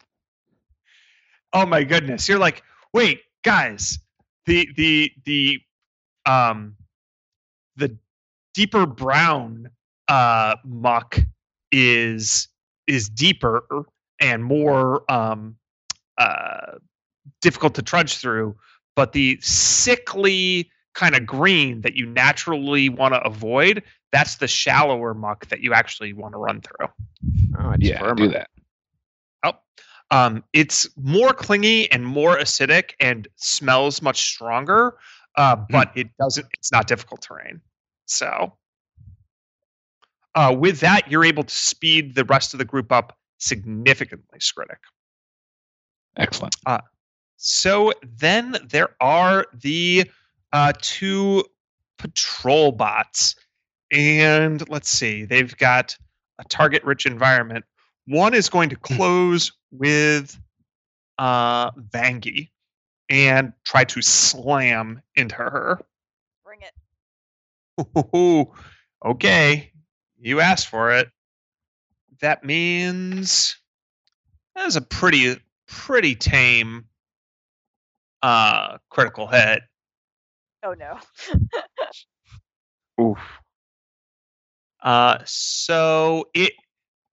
Oh 1.52 1.64
my 1.64 1.84
goodness. 1.84 2.28
You're 2.28 2.38
like, 2.38 2.62
wait, 2.92 3.22
guys, 3.42 3.98
the 4.46 4.68
the 4.76 5.12
the 5.24 5.60
um 6.26 6.76
the 7.76 7.96
deeper 8.58 8.86
brown 8.86 9.70
uh 10.08 10.56
muck 10.64 11.20
is 11.70 12.48
is 12.88 13.08
deeper 13.08 13.62
and 14.20 14.42
more 14.42 15.08
um 15.08 15.54
uh 16.18 16.72
difficult 17.40 17.72
to 17.76 17.82
trudge 17.82 18.16
through, 18.16 18.56
but 18.96 19.12
the 19.12 19.38
sickly 19.40 20.68
kind 20.94 21.14
of 21.14 21.24
green 21.24 21.82
that 21.82 21.94
you 21.94 22.04
naturally 22.04 22.88
want 22.88 23.14
to 23.14 23.20
avoid, 23.24 23.80
that's 24.10 24.34
the 24.36 24.48
shallower 24.48 25.14
muck 25.14 25.46
that 25.46 25.60
you 25.60 25.72
actually 25.72 26.12
want 26.12 26.32
to 26.32 26.38
run 26.38 26.60
through. 26.60 26.88
Oh, 27.58 27.70
it's 27.70 27.84
Yeah, 27.88 28.00
firmer. 28.00 28.14
do 28.16 28.28
that. 28.28 28.50
Um, 30.10 30.42
it's 30.52 30.88
more 30.96 31.32
clingy 31.32 31.92
and 31.92 32.04
more 32.04 32.38
acidic 32.38 32.92
and 32.98 33.28
smells 33.36 34.00
much 34.02 34.22
stronger, 34.22 34.96
uh, 35.36 35.54
but 35.70 35.92
it 35.94 36.08
doesn't. 36.18 36.46
It's 36.54 36.72
not 36.72 36.88
difficult 36.88 37.20
terrain. 37.20 37.60
So, 38.08 38.54
uh, 40.34 40.56
with 40.58 40.80
that, 40.80 41.10
you're 41.10 41.24
able 41.24 41.44
to 41.44 41.54
speed 41.54 42.14
the 42.14 42.24
rest 42.24 42.54
of 42.54 42.58
the 42.58 42.64
group 42.64 42.90
up 42.90 43.16
significantly, 43.38 44.38
Skritic. 44.38 44.78
Excellent. 46.16 46.56
So 47.36 47.92
then 48.02 48.56
there 48.68 48.96
are 49.00 49.46
the 49.52 50.10
uh, 50.52 50.72
two 50.80 51.44
patrol 51.98 52.72
bots, 52.72 53.36
and 53.92 54.68
let's 54.68 54.90
see, 54.90 55.24
they've 55.24 55.56
got 55.56 55.96
a 56.40 56.44
target-rich 56.44 57.06
environment. 57.06 57.64
One 58.06 58.34
is 58.34 58.48
going 58.48 58.70
to 58.70 58.76
close 58.76 59.52
with 59.70 60.36
uh, 61.18 61.70
Vangi 61.72 62.48
and 63.08 63.52
try 63.64 63.84
to 63.84 64.02
slam 64.02 65.02
into 65.14 65.36
her. 65.36 65.80
Bring 66.44 66.62
it. 66.62 66.72
Okay, 69.04 69.70
you 70.18 70.40
asked 70.40 70.66
for 70.66 70.90
it. 70.90 71.08
That 72.20 72.42
means 72.42 73.56
that 74.56 74.66
is 74.66 74.74
a 74.74 74.80
pretty 74.80 75.36
pretty 75.68 76.16
tame 76.16 76.86
uh, 78.22 78.78
critical 78.90 79.28
hit. 79.28 79.62
Oh 80.64 80.74
no. 80.74 80.98
Oof. 83.00 83.18
Uh, 84.82 85.18
so 85.24 86.28
it 86.34 86.54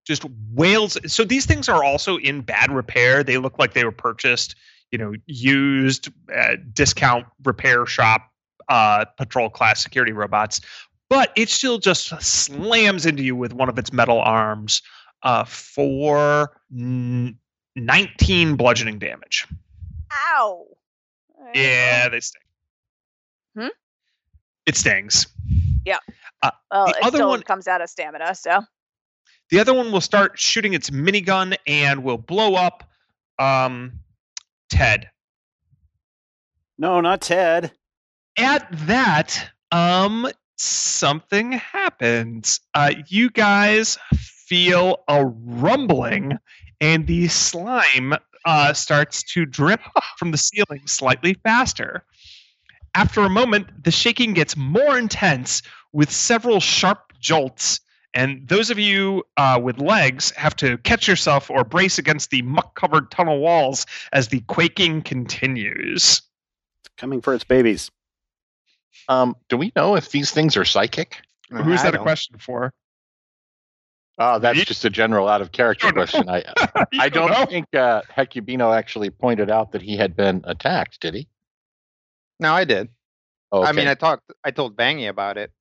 just 0.06 0.26
wails. 0.54 0.98
So 1.06 1.24
these 1.24 1.46
things 1.46 1.70
are 1.70 1.84
also 1.84 2.18
in 2.18 2.42
bad 2.42 2.72
repair. 2.72 3.24
They 3.24 3.38
look 3.38 3.60
like 3.60 3.74
they 3.74 3.86
were 3.86 3.92
purchased, 3.92 4.56
you 4.92 4.98
know, 4.98 5.14
used 5.28 6.10
uh, 6.36 6.56
discount 6.74 7.28
repair 7.44 7.86
shop 7.86 8.32
uh, 8.70 9.06
patrol 9.18 9.50
class 9.50 9.82
security 9.84 10.12
robots. 10.12 10.62
But 11.10 11.32
it 11.36 11.50
still 11.50 11.78
just 11.78 12.08
slams 12.22 13.06
into 13.06 13.22
you 13.24 13.36
with 13.36 13.54
one 13.54 13.70
of 13.70 13.78
its 13.78 13.94
metal 13.94 14.20
arms 14.22 14.82
uh, 15.24 15.44
for 15.44 16.58
n- 16.76 17.38
19 17.76 18.56
bludgeoning 18.56 18.98
damage. 19.00 19.48
Ow. 20.12 20.66
Alright, 21.38 21.56
Yeah, 21.56 22.10
they 22.10 22.20
sting. 22.22 22.42
Hmm? 23.58 23.68
It 24.66 24.76
stings. 24.76 25.28
Well, 26.72 26.86
The 26.88 26.92
it 26.98 27.04
other 27.04 27.18
still 27.18 27.30
one- 27.30 27.44
comes 27.44 27.68
out 27.68 27.82
of 27.82 27.90
stamina, 27.90 28.34
so. 28.36 28.62
The 29.52 29.60
other 29.60 29.74
one 29.74 29.92
will 29.92 30.02
start 30.02 30.40
shooting 30.40 30.74
its 30.74 30.90
minigun 30.90 31.56
and 31.68 32.04
will 32.04 32.18
blow 32.18 32.56
up 32.56 32.84
um, 33.38 34.00
Ted. 34.70 35.10
No, 36.80 37.00
not 37.02 37.22
Ted. 37.22 37.72
At 38.38 38.68
that, 38.88 39.50
um, 39.72 40.28
something 40.58 41.54
happens. 41.54 42.60
Uh, 42.74 42.94
you 43.08 43.30
guys 43.30 43.98
feel 44.14 45.04
a 45.08 45.26
rumbling, 45.26 46.38
and 46.82 47.08
the 47.08 47.28
slime 47.30 48.14
uh, 48.46 48.74
starts 48.74 49.24
to 49.34 49.46
drip 49.46 49.82
from 50.18 50.32
the 50.32 50.38
ceiling 50.38 50.86
slightly 50.86 51.36
faster. 51.44 52.04
After 52.94 53.22
a 53.22 53.30
moment, 53.30 53.84
the 53.84 53.92
shaking 53.92 54.34
gets 54.34 54.56
more 54.56 54.98
intense 54.98 55.62
with 55.92 56.12
several 56.12 56.60
sharp 56.60 57.14
jolts. 57.20 57.80
And 58.14 58.48
those 58.48 58.70
of 58.70 58.80
you 58.80 59.24
uh, 59.36 59.60
with 59.62 59.80
legs 59.80 60.32
have 60.32 60.56
to 60.58 60.78
catch 60.80 61.08
yourself 61.08 61.50
or 61.50 61.66
brace 61.66 61.98
against 61.98 62.30
the 62.30 62.42
muck 62.44 62.76
covered 62.76 63.12
tunnel 63.12 63.40
walls 63.40 63.86
as 64.14 64.30
the 64.30 64.40
quaking 64.42 65.02
continues. 65.02 66.22
Coming 66.98 67.20
for 67.20 67.34
its 67.34 67.44
babies. 67.44 67.92
Um, 69.08 69.36
do 69.50 69.58
we 69.58 69.72
know 69.76 69.96
if 69.96 70.10
these 70.10 70.32
things 70.32 70.58
are 70.58 70.66
psychic? 70.66 71.22
Who's 71.50 71.82
I 71.82 71.84
that 71.84 71.90
a 71.90 71.98
don't. 71.98 72.04
question 72.04 72.38
for? 72.40 72.74
Oh, 74.18 74.40
that's 74.40 74.58
Me? 74.58 74.64
just 74.64 74.86
a 74.86 74.90
general 74.90 75.28
out 75.28 75.42
of 75.42 75.52
character 75.52 75.92
question. 75.92 76.30
I 76.30 76.44
I 77.00 77.10
don't 77.10 77.32
know. 77.32 77.46
think 77.46 77.66
uh, 77.76 78.02
Hecubino 78.16 78.76
actually 78.76 79.10
pointed 79.10 79.52
out 79.52 79.74
that 79.74 79.82
he 79.82 79.98
had 79.98 80.16
been 80.16 80.42
attacked. 80.46 81.02
Did 81.02 81.16
he? 81.16 81.28
No, 82.40 82.54
I 82.54 82.64
did. 82.64 82.90
Oh, 83.52 83.64
I 83.64 83.74
mean. 83.74 83.88
I 83.88 83.94
talked. 83.96 84.32
I 84.44 84.52
told 84.52 84.76
Vangi 84.78 85.10
about 85.10 85.38
it. 85.38 85.52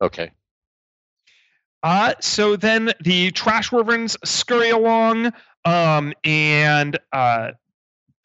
okay. 0.00 0.30
Uh, 1.82 2.14
so 2.20 2.56
then 2.56 2.92
the 3.00 3.30
trash 3.32 3.70
wyverns 3.70 4.16
scurry 4.24 4.70
along, 4.70 5.32
um, 5.66 6.14
and 6.24 6.98
uh, 7.12 7.50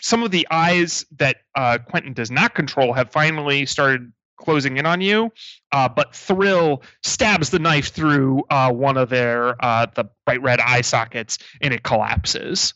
some 0.01 0.23
of 0.23 0.31
the 0.31 0.47
eyes 0.49 1.05
that 1.17 1.37
uh, 1.55 1.77
Quentin 1.77 2.13
does 2.13 2.31
not 2.31 2.55
control 2.55 2.93
have 2.93 3.11
finally 3.11 3.65
started 3.65 4.11
closing 4.37 4.77
in 4.77 4.85
on 4.85 5.01
you. 5.01 5.31
Uh, 5.71 5.87
but 5.87 6.15
Thrill 6.15 6.81
stabs 7.03 7.49
the 7.49 7.59
knife 7.59 7.89
through 7.89 8.43
uh, 8.49 8.71
one 8.71 8.97
of 8.97 9.09
their 9.09 9.63
uh, 9.63 9.85
the 9.93 10.05
bright 10.25 10.41
red 10.41 10.59
eye 10.59 10.81
sockets, 10.81 11.37
and 11.61 11.73
it 11.73 11.83
collapses. 11.83 12.73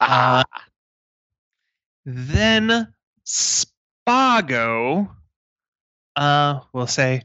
Uh, 0.00 0.42
then 2.04 2.92
Spago, 3.26 5.10
uh, 6.16 6.60
will 6.72 6.86
say 6.86 7.22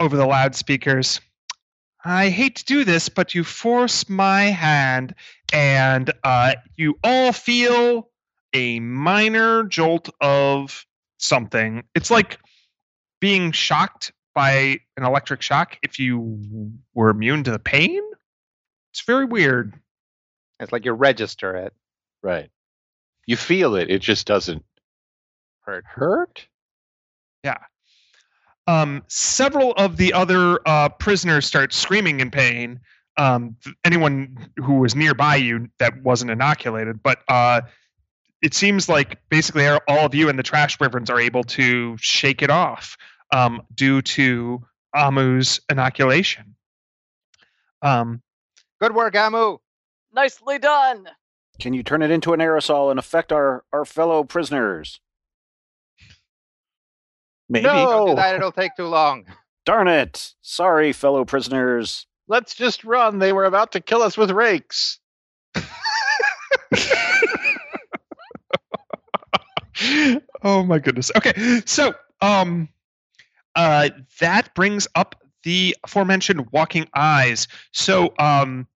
over 0.00 0.16
the 0.16 0.26
loudspeakers, 0.26 1.20
I 2.04 2.28
hate 2.28 2.56
to 2.56 2.64
do 2.64 2.84
this, 2.84 3.08
but 3.08 3.34
you 3.34 3.42
force 3.42 4.08
my 4.08 4.44
hand, 4.44 5.14
and 5.52 6.12
uh, 6.22 6.54
you 6.76 6.98
all 7.02 7.32
feel 7.32 8.10
a 8.56 8.80
minor 8.80 9.64
jolt 9.64 10.08
of 10.22 10.86
something. 11.18 11.84
It's 11.94 12.10
like 12.10 12.38
being 13.20 13.52
shocked 13.52 14.12
by 14.34 14.78
an 14.96 15.04
electric 15.04 15.42
shock 15.42 15.76
if 15.82 15.98
you 15.98 16.72
were 16.94 17.10
immune 17.10 17.44
to 17.44 17.50
the 17.50 17.58
pain. 17.58 18.00
It's 18.92 19.02
very 19.06 19.26
weird. 19.26 19.74
It's 20.58 20.72
like 20.72 20.86
you 20.86 20.92
register 20.92 21.54
it. 21.54 21.74
Right. 22.22 22.48
You 23.26 23.36
feel 23.36 23.76
it. 23.76 23.90
It 23.90 24.00
just 24.00 24.26
doesn't 24.26 24.64
Hurt. 25.60 25.84
hurt. 25.84 26.46
Yeah. 27.44 27.58
Um, 28.66 29.02
several 29.08 29.72
of 29.72 29.98
the 29.98 30.12
other 30.14 30.60
uh, 30.66 30.88
prisoners 30.88 31.44
start 31.44 31.74
screaming 31.74 32.20
in 32.20 32.30
pain. 32.30 32.80
Um, 33.18 33.56
anyone 33.84 34.48
who 34.56 34.74
was 34.74 34.94
nearby 34.94 35.36
you 35.36 35.68
that 35.78 36.02
wasn't 36.02 36.30
inoculated, 36.30 37.02
but 37.02 37.18
uh, 37.28 37.62
it 38.46 38.54
seems 38.54 38.88
like 38.88 39.18
basically 39.28 39.66
all 39.66 40.06
of 40.06 40.14
you 40.14 40.28
and 40.28 40.38
the 40.38 40.42
trash 40.44 40.78
wyverns 40.78 41.10
are 41.10 41.18
able 41.20 41.42
to 41.42 41.96
shake 41.98 42.42
it 42.42 42.50
off 42.50 42.96
um, 43.32 43.60
due 43.74 44.00
to 44.02 44.62
Amu's 44.94 45.58
inoculation. 45.68 46.54
Um, 47.82 48.22
Good 48.80 48.94
work, 48.94 49.16
Amu. 49.16 49.58
Nicely 50.14 50.60
done. 50.60 51.08
Can 51.60 51.74
you 51.74 51.82
turn 51.82 52.02
it 52.02 52.12
into 52.12 52.32
an 52.34 52.38
aerosol 52.40 52.88
and 52.90 53.00
affect 53.00 53.32
our, 53.32 53.64
our 53.72 53.84
fellow 53.84 54.22
prisoners? 54.22 55.00
Maybe. 57.48 57.64
Don't 57.64 58.06
do 58.06 58.10
No. 58.10 58.14
that. 58.14 58.34
It'll 58.36 58.52
take 58.52 58.76
too 58.76 58.86
long. 58.86 59.24
Darn 59.64 59.88
it. 59.88 60.34
Sorry, 60.40 60.92
fellow 60.92 61.24
prisoners. 61.24 62.06
Let's 62.28 62.54
just 62.54 62.84
run. 62.84 63.18
They 63.18 63.32
were 63.32 63.44
about 63.44 63.72
to 63.72 63.80
kill 63.80 64.02
us 64.02 64.16
with 64.16 64.30
rakes. 64.30 65.00
oh 70.42 70.62
my 70.64 70.78
goodness. 70.78 71.10
Okay, 71.16 71.62
so 71.66 71.94
um, 72.20 72.68
uh, 73.54 73.90
that 74.20 74.54
brings 74.54 74.88
up 74.94 75.14
the 75.42 75.76
aforementioned 75.84 76.48
walking 76.52 76.88
eyes. 76.94 77.48
So 77.72 78.12
um, 78.18 78.66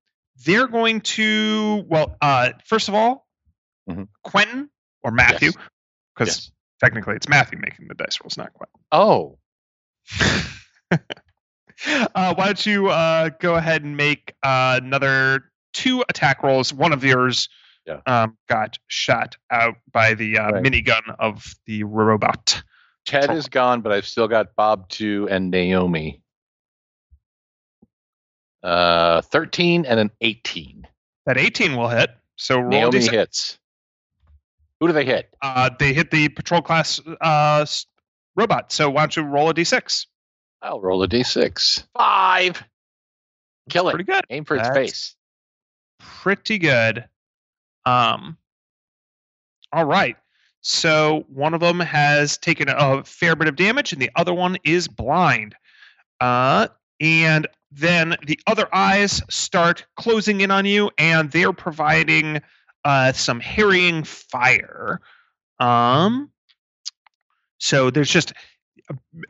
they're 0.45 0.69
going 0.69 1.01
to 1.03 1.85
well, 1.89 2.17
uh, 2.21 2.51
first 2.65 2.89
of 2.89 2.95
all, 2.95 3.27
Mhm. 3.89 4.09
Quentin 4.23 4.71
or 5.03 5.11
Matthew, 5.11 5.53
Yes. 5.57 5.57
because 6.15 6.29
Yes. 6.29 6.51
technically 6.81 7.17
it's 7.17 7.29
Matthew 7.29 7.59
making 7.59 7.89
the 7.89 7.95
dice 7.95 8.19
rolls, 8.23 8.37
not 8.37 8.53
Quentin. 8.53 8.79
Oh, 8.93 9.39
uh, 12.15 12.35
why 12.35 12.47
don't 12.47 12.67
you 12.67 12.89
uh, 12.89 13.31
go 13.41 13.55
ahead 13.57 13.83
and 13.83 13.97
make 13.97 14.35
uh, 14.43 14.81
another 14.83 15.45
two 15.73 16.05
attack 16.09 16.43
rolls? 16.43 16.73
One 16.73 16.93
of 16.93 17.05
yours 17.05 17.49
Yeah. 17.87 18.01
um, 18.07 18.37
got 18.49 18.79
shot 18.89 19.37
out 19.51 19.77
by 19.91 20.15
the 20.15 20.39
uh, 20.39 20.51
Right. 20.53 20.63
minigun 20.63 21.15
of 21.19 21.55
the 21.67 21.85
robot. 21.85 22.63
Ted 23.07 23.31
is 23.31 23.49
gone, 23.49 23.81
but 23.81 23.91
I've 23.93 24.07
still 24.07 24.29
got 24.29 24.55
Bob 24.55 24.89
two 24.89 25.27
and 25.31 25.51
Naomi. 25.51 26.23
Uh, 28.63 29.23
thirteen 29.23 29.87
and 29.87 29.99
an 29.99 30.11
eighteen. 30.21 30.87
That 31.27 31.37
18 31.39 31.77
will 31.77 31.89
hit. 31.89 32.11
So 32.37 32.59
roll 32.59 32.69
Naomi 32.71 32.99
d6. 32.99 33.11
hits. 33.11 33.59
Who 34.81 34.87
do 34.87 34.93
they 34.93 35.05
hit? 35.05 35.33
Uh, 35.43 35.71
they 35.79 35.93
hit 35.93 36.11
the 36.11 36.29
patrol 36.31 36.63
class 36.63 36.99
uh, 37.21 37.67
robot. 38.37 38.73
So 38.73 38.89
why 38.91 39.03
don't 39.03 39.15
you 39.17 39.23
roll 39.23 39.51
a 39.51 39.55
d6? 39.55 40.07
I'll 40.63 40.81
roll 40.81 41.03
a 41.03 41.09
d6. 41.09 41.85
Five. 41.97 42.63
Kill 43.69 43.89
it. 43.89 43.93
Pretty 43.93 44.05
good. 44.05 44.25
Aim 44.31 44.45
for 44.45 44.57
its 44.57 44.65
That's 44.69 44.77
face. 44.77 45.15
Pretty 46.01 46.59
good. 46.59 47.05
Um. 47.91 48.37
All 49.73 49.85
right. 49.85 50.17
So 50.61 51.25
one 51.29 51.55
of 51.55 51.61
them 51.61 51.81
has 51.81 52.37
taken 52.37 52.69
a 52.69 53.03
fair 53.05 53.35
bit 53.35 53.49
of 53.49 53.57
damage, 53.57 53.93
and 53.93 54.03
the 54.03 54.11
other 54.17 54.35
one 54.35 54.59
is 54.65 54.89
blind. 54.89 55.55
Uh, 56.21 56.69
and 57.01 57.47
then 57.71 58.17
the 58.27 58.39
other 58.47 58.69
eyes 58.75 59.23
start 59.31 59.87
closing 59.97 60.41
in 60.43 60.51
on 60.51 60.67
you, 60.67 60.91
and 60.99 61.31
they're 61.31 61.53
providing 61.53 62.43
uh, 62.85 63.13
some 63.13 63.41
harrying 63.41 64.05
fire. 64.05 65.01
Um. 65.59 66.31
So 67.59 67.91
there's 67.91 68.11
just 68.11 68.33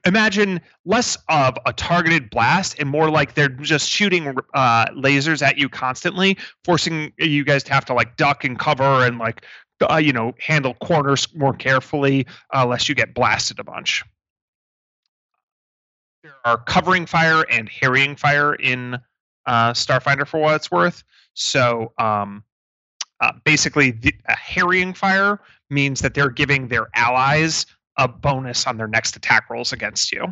imagine 0.05 0.61
less 0.85 1.19
of 1.29 1.57
a 1.67 1.73
targeted 1.73 2.31
blast 2.31 2.79
and 2.79 2.89
more 2.89 3.11
like 3.11 3.35
they're 3.35 3.49
just 3.49 3.89
shooting 3.89 4.35
uh, 4.55 4.87
lasers 4.87 5.43
at 5.43 5.59
you 5.59 5.69
constantly, 5.69 6.39
forcing 6.65 7.13
you 7.19 7.45
guys 7.45 7.63
to 7.65 7.73
have 7.73 7.85
to 7.87 7.95
like 7.95 8.17
duck 8.17 8.45
and 8.45 8.59
cover 8.59 9.05
and 9.05 9.19
like 9.19 9.45
uh, 9.91 9.97
you 9.97 10.13
know 10.13 10.35
handle 10.39 10.75
corners 10.75 11.27
more 11.35 11.55
carefully, 11.55 12.27
uh, 12.55 12.67
lest 12.67 12.89
you 12.89 12.95
get 12.95 13.15
blasted 13.15 13.59
a 13.59 13.65
bunch. 13.65 14.05
There 16.23 16.33
are 16.45 16.59
covering 16.59 17.07
fire 17.07 17.45
and 17.51 17.69
harrying 17.69 18.17
fire 18.17 18.55
in 18.55 18.99
uh, 19.47 19.73
Starfinder 19.73 20.27
for 20.27 20.39
what 20.39 20.55
it's 20.57 20.71
worth. 20.71 21.03
So 21.33 21.93
um, 21.99 22.45
uh, 23.21 23.33
basically, 23.45 23.93
the, 23.93 24.13
a 24.27 24.37
harrying 24.37 24.93
fire 24.93 25.41
means 25.71 26.01
that 26.01 26.15
they're 26.15 26.31
giving 26.31 26.69
their 26.69 26.89
allies 26.95 27.65
a 28.01 28.09
bonus 28.09 28.67
on 28.67 28.79
their 28.79 28.89
next 28.89 29.15
attack 29.15 29.51
rolls 29.51 29.73
against 29.73 30.11
you. 30.11 30.25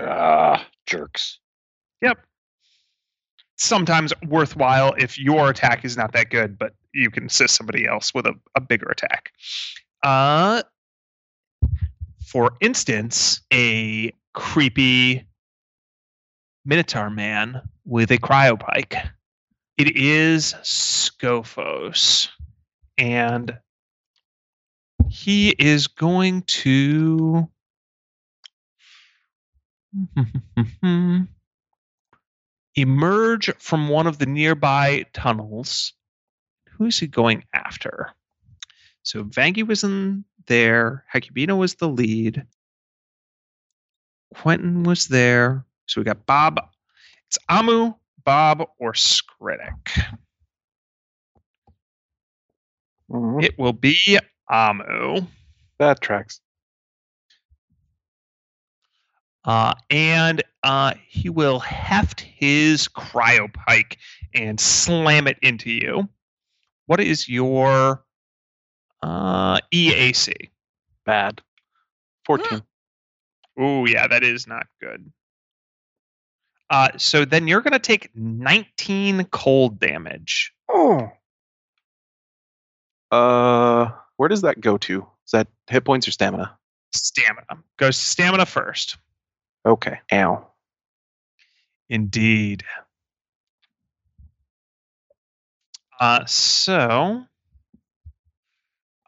Ah, 0.00 0.66
jerks. 0.86 1.40
Yep. 2.00 2.18
Sometimes 3.56 4.12
worthwhile 4.28 4.94
if 4.96 5.18
your 5.18 5.50
attack 5.50 5.84
is 5.84 5.96
not 5.96 6.12
that 6.12 6.30
good, 6.30 6.56
but 6.56 6.72
you 6.94 7.10
can 7.10 7.26
assist 7.26 7.56
somebody 7.56 7.86
else 7.86 8.14
with 8.14 8.26
a, 8.26 8.34
a 8.54 8.60
bigger 8.60 8.86
attack. 8.86 9.32
Uh, 10.04 10.62
for 12.24 12.52
instance, 12.60 13.40
a 13.52 14.12
creepy 14.32 15.26
Minotaur 16.64 17.10
man 17.10 17.60
with 17.84 18.10
a 18.12 18.18
cryopike. 18.18 19.08
It 19.76 19.96
is 19.96 20.54
Scophos. 20.62 22.28
And 22.96 23.58
he 25.08 25.50
is 25.50 25.86
going 25.86 26.42
to. 26.42 27.48
emerge 32.76 33.50
from 33.58 33.88
one 33.88 34.06
of 34.06 34.18
the 34.18 34.26
nearby 34.26 35.04
tunnels. 35.12 35.92
Who 36.72 36.86
is 36.86 36.98
he 36.98 37.06
going 37.06 37.44
after? 37.52 38.10
So 39.02 39.24
Vangi 39.24 39.66
was 39.66 39.84
in 39.84 40.24
there. 40.46 41.04
Hecubino 41.12 41.58
was 41.58 41.74
the 41.74 41.88
lead. 41.88 42.46
Quentin 44.34 44.82
was 44.82 45.06
there. 45.08 45.64
So 45.86 46.00
we 46.00 46.04
got 46.04 46.26
Bob. 46.26 46.60
It's 47.28 47.38
Amu, 47.48 47.94
Bob, 48.24 48.66
or 48.78 48.92
Skritic. 48.92 50.16
Mhm. 53.10 53.42
It 53.42 53.58
will 53.58 53.72
be 53.72 54.18
Amu. 54.50 55.22
That 55.78 56.00
tracks. 56.00 56.40
Uh, 59.44 59.74
and 59.90 60.42
uh, 60.62 60.94
he 61.06 61.28
will 61.28 61.58
heft 61.58 62.20
his 62.20 62.88
cryopike 62.88 63.96
and 64.32 64.58
slam 64.58 65.26
it 65.26 65.38
into 65.42 65.70
you. 65.70 66.08
What 66.86 67.00
is 67.00 67.28
your 67.28 68.04
uh, 69.02 69.58
EAC? 69.72 70.50
Bad. 71.04 71.42
14. 72.24 72.62
Oh, 73.58 73.84
yeah, 73.86 74.08
that 74.08 74.24
is 74.24 74.46
not 74.46 74.66
good. 74.80 75.12
Uh, 76.70 76.88
so 76.96 77.24
then 77.24 77.46
you're 77.46 77.60
going 77.60 77.72
to 77.72 77.78
take 77.78 78.10
19 78.14 79.24
cold 79.24 79.78
damage. 79.78 80.52
Oh. 80.68 81.10
Uh, 83.10 83.90
where 84.16 84.28
does 84.28 84.42
that 84.42 84.60
go 84.60 84.76
to? 84.78 85.06
Is 85.26 85.32
that 85.32 85.48
hit 85.68 85.84
points 85.84 86.06
or 86.08 86.12
stamina? 86.12 86.56
Stamina. 86.92 87.62
Goes 87.78 87.98
to 87.98 88.04
stamina 88.04 88.46
first. 88.46 88.96
Okay. 89.66 89.98
Ow. 90.12 90.46
Indeed. 91.88 92.64
Uh, 96.00 96.24
so, 96.26 97.24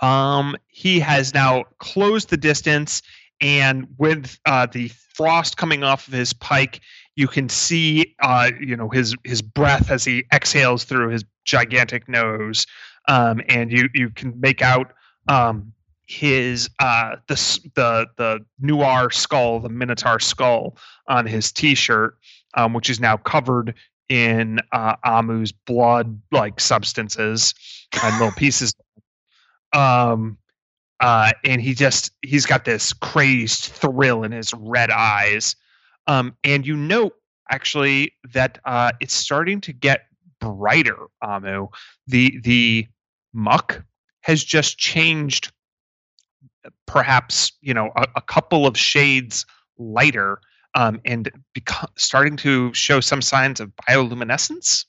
um, 0.00 0.56
he 0.68 1.00
has 1.00 1.34
now 1.34 1.64
closed 1.78 2.30
the 2.30 2.36
distance, 2.36 3.02
and 3.40 3.88
with 3.98 4.38
uh, 4.46 4.66
the 4.66 4.88
frost 5.14 5.56
coming 5.56 5.82
off 5.82 6.06
of 6.06 6.14
his 6.14 6.32
pike, 6.32 6.80
you 7.16 7.26
can 7.26 7.48
see, 7.48 8.14
uh, 8.22 8.50
you 8.60 8.76
know, 8.76 8.88
his 8.88 9.14
his 9.24 9.42
breath 9.42 9.90
as 9.90 10.04
he 10.04 10.24
exhales 10.32 10.84
through 10.84 11.08
his 11.08 11.24
gigantic 11.44 12.08
nose, 12.08 12.66
um, 13.08 13.40
and 13.48 13.72
you 13.72 13.88
you 13.94 14.10
can 14.10 14.38
make 14.38 14.62
out 14.62 14.92
um, 15.28 15.72
his 16.06 16.70
uh, 16.78 17.16
the 17.26 17.34
the 17.74 18.06
the 18.16 18.44
noir 18.60 19.10
skull, 19.10 19.60
the 19.60 19.68
minotaur 19.68 20.20
skull 20.20 20.76
on 21.08 21.26
his 21.26 21.50
t-shirt, 21.52 22.16
um, 22.54 22.72
which 22.72 22.88
is 22.88 23.00
now 23.00 23.16
covered 23.16 23.74
in 24.08 24.60
uh, 24.72 24.94
Amu's 25.04 25.52
blood-like 25.52 26.60
substances 26.60 27.54
and 28.02 28.18
little 28.18 28.32
pieces. 28.36 28.72
Um, 29.72 30.38
uh, 31.00 31.32
and 31.44 31.60
he 31.60 31.74
just 31.74 32.12
he's 32.22 32.46
got 32.46 32.64
this 32.64 32.92
crazed 32.92 33.64
thrill 33.64 34.22
in 34.22 34.32
his 34.32 34.54
red 34.54 34.90
eyes. 34.90 35.56
Um, 36.06 36.36
and 36.44 36.66
you 36.66 36.76
note 36.76 37.14
actually 37.50 38.12
that 38.32 38.58
uh, 38.64 38.92
it's 39.00 39.14
starting 39.14 39.60
to 39.62 39.72
get 39.72 40.06
brighter. 40.40 40.96
Amu, 41.22 41.66
the 42.06 42.38
the 42.42 42.86
muck 43.32 43.84
has 44.26 44.42
just 44.42 44.76
changed, 44.76 45.52
perhaps 46.86 47.52
you 47.60 47.72
know 47.72 47.92
a, 47.94 48.08
a 48.16 48.20
couple 48.20 48.66
of 48.66 48.76
shades 48.76 49.46
lighter 49.78 50.40
um, 50.74 51.00
and 51.04 51.30
beco- 51.56 51.88
starting 51.96 52.36
to 52.38 52.74
show 52.74 52.98
some 52.98 53.22
signs 53.22 53.60
of 53.60 53.70
bioluminescence. 53.88 54.84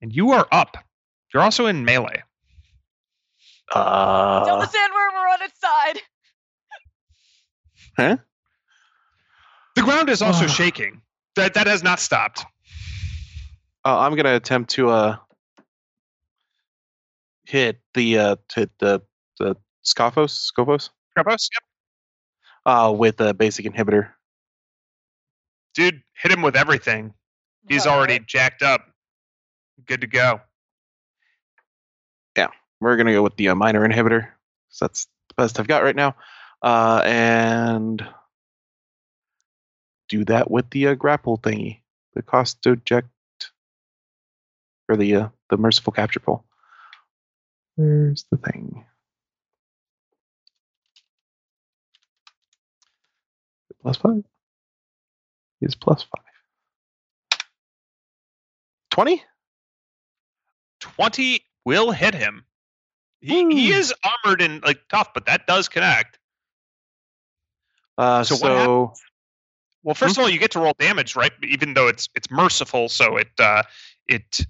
And 0.00 0.10
you 0.10 0.30
are 0.30 0.48
up. 0.50 0.78
You're 1.34 1.42
also 1.42 1.66
in 1.66 1.84
melee. 1.84 2.22
Tell 3.72 3.82
Uh, 3.82 4.60
the 4.60 4.66
sandworm 4.66 5.12
we're 5.12 5.28
on 5.28 5.42
its 5.42 5.60
side. 5.60 5.98
Huh? 7.98 8.16
The 9.74 9.82
ground 9.82 10.08
is 10.08 10.22
also 10.22 10.46
shaking. 10.60 11.02
That 11.36 11.52
that 11.54 11.66
has 11.66 11.82
not 11.82 12.00
stopped. 12.00 12.46
uh, 13.84 13.98
I'm 13.98 14.16
gonna 14.16 14.34
attempt 14.34 14.70
to 14.70 14.88
uh 14.88 15.16
hit 17.48 17.80
the 17.94 18.18
uh 18.18 18.36
hit 18.54 18.70
the 18.78 19.00
the 19.38 19.56
Scophos 19.84 20.52
Scophos 20.52 20.90
Krabos, 21.16 21.48
yep. 21.52 21.62
uh 22.66 22.92
with 22.92 23.20
a 23.20 23.32
basic 23.32 23.64
inhibitor. 23.64 24.10
Dude, 25.74 26.02
hit 26.20 26.30
him 26.30 26.42
with 26.42 26.56
everything. 26.56 27.14
He's 27.68 27.86
All 27.86 27.96
already 27.96 28.18
jacked 28.20 28.62
up. 28.62 28.82
Good 29.86 30.00
to 30.02 30.06
go. 30.06 30.40
Yeah, 32.36 32.48
we're 32.80 32.96
gonna 32.96 33.12
go 33.12 33.22
with 33.22 33.36
the 33.36 33.48
uh, 33.48 33.54
minor 33.54 33.86
inhibitor. 33.88 34.28
'cause 34.70 34.78
that's 34.80 35.06
the 35.28 35.34
best 35.36 35.58
I've 35.58 35.68
got 35.68 35.82
right 35.82 35.96
now. 35.96 36.16
Uh, 36.60 37.00
and 37.04 38.06
do 40.08 40.24
that 40.24 40.50
with 40.50 40.68
the 40.70 40.88
uh, 40.88 40.94
grapple 40.94 41.38
thingy, 41.38 41.80
the 42.14 42.22
cost 42.22 42.60
to 42.62 42.72
eject, 42.72 43.08
or 44.88 44.96
the 44.96 45.14
uh, 45.14 45.28
the 45.50 45.56
merciful 45.56 45.92
capture 45.92 46.20
pole. 46.20 46.44
Where's 47.78 48.24
the 48.32 48.38
thing? 48.38 48.84
Plus 53.80 53.96
five. 53.96 54.24
Is 55.60 55.76
plus 55.76 56.02
five. 56.02 56.24
Twenty. 58.90 59.22
20 60.80 61.40
will 61.64 61.92
hit 61.92 62.14
him. 62.14 62.44
He, 63.20 63.44
he 63.54 63.70
is 63.72 63.94
armored 64.24 64.42
and 64.42 64.60
like 64.64 64.80
tough, 64.88 65.14
but 65.14 65.26
that 65.26 65.46
does 65.46 65.68
connect. 65.68 66.18
Uh, 67.96 68.24
So 68.24 68.34
so 68.34 68.42
what 68.42 68.52
Well, 69.84 69.94
first 69.94 70.16
of 70.18 70.22
all, 70.22 70.28
you 70.28 70.40
get 70.40 70.50
to 70.52 70.58
roll 70.58 70.74
damage, 70.80 71.14
right? 71.14 71.32
Even 71.44 71.74
though 71.74 71.86
it's 71.86 72.08
it's 72.16 72.28
merciful, 72.28 72.88
so 72.88 73.16
it 73.18 73.28
uh, 73.38 73.62
it 74.08 74.40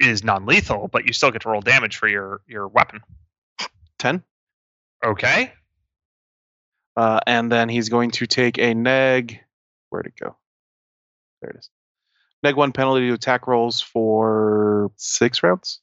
is 0.00 0.22
non-lethal, 0.24 0.88
but 0.88 1.06
you 1.06 1.12
still 1.12 1.30
get 1.30 1.42
to 1.42 1.48
roll 1.48 1.60
damage 1.60 1.96
for 1.96 2.08
your 2.08 2.40
your 2.46 2.68
weapon. 2.68 3.00
ten. 3.98 4.22
Okay. 5.04 5.52
Uh, 6.96 7.20
and 7.26 7.52
then 7.52 7.68
he's 7.68 7.88
going 7.88 8.10
to 8.10 8.26
take 8.26 8.58
a 8.58 8.74
neg. 8.74 9.40
Where'd 9.90 10.06
it 10.06 10.14
go? 10.20 10.36
There 11.40 11.50
it 11.50 11.56
is. 11.58 11.70
Neg 12.42 12.56
one 12.56 12.72
penalty 12.72 13.08
to 13.08 13.14
attack 13.14 13.46
rolls 13.46 13.80
for 13.80 14.90
six 14.96 15.42
rounds. 15.42 15.80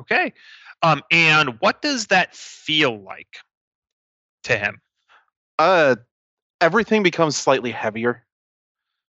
Okay. 0.00 0.32
Um, 0.82 1.02
and 1.10 1.60
what 1.60 1.82
does 1.82 2.06
that 2.06 2.34
feel 2.34 2.98
like 2.98 3.38
to 4.44 4.56
him? 4.56 4.80
Uh, 5.58 5.96
everything 6.60 7.02
becomes 7.02 7.36
slightly 7.36 7.70
heavier. 7.70 8.24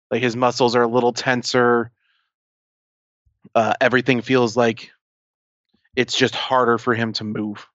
Like 0.09 0.21
his 0.21 0.35
muscles 0.35 0.75
are 0.75 0.83
a 0.83 0.87
little 0.87 1.13
tenser. 1.13 1.91
Uh, 3.55 3.73
everything 3.81 4.21
feels 4.21 4.55
like 4.57 4.91
it's 5.95 6.15
just 6.15 6.35
harder 6.35 6.77
for 6.77 6.93
him 6.93 7.13
to 7.13 7.23
move. 7.23 7.67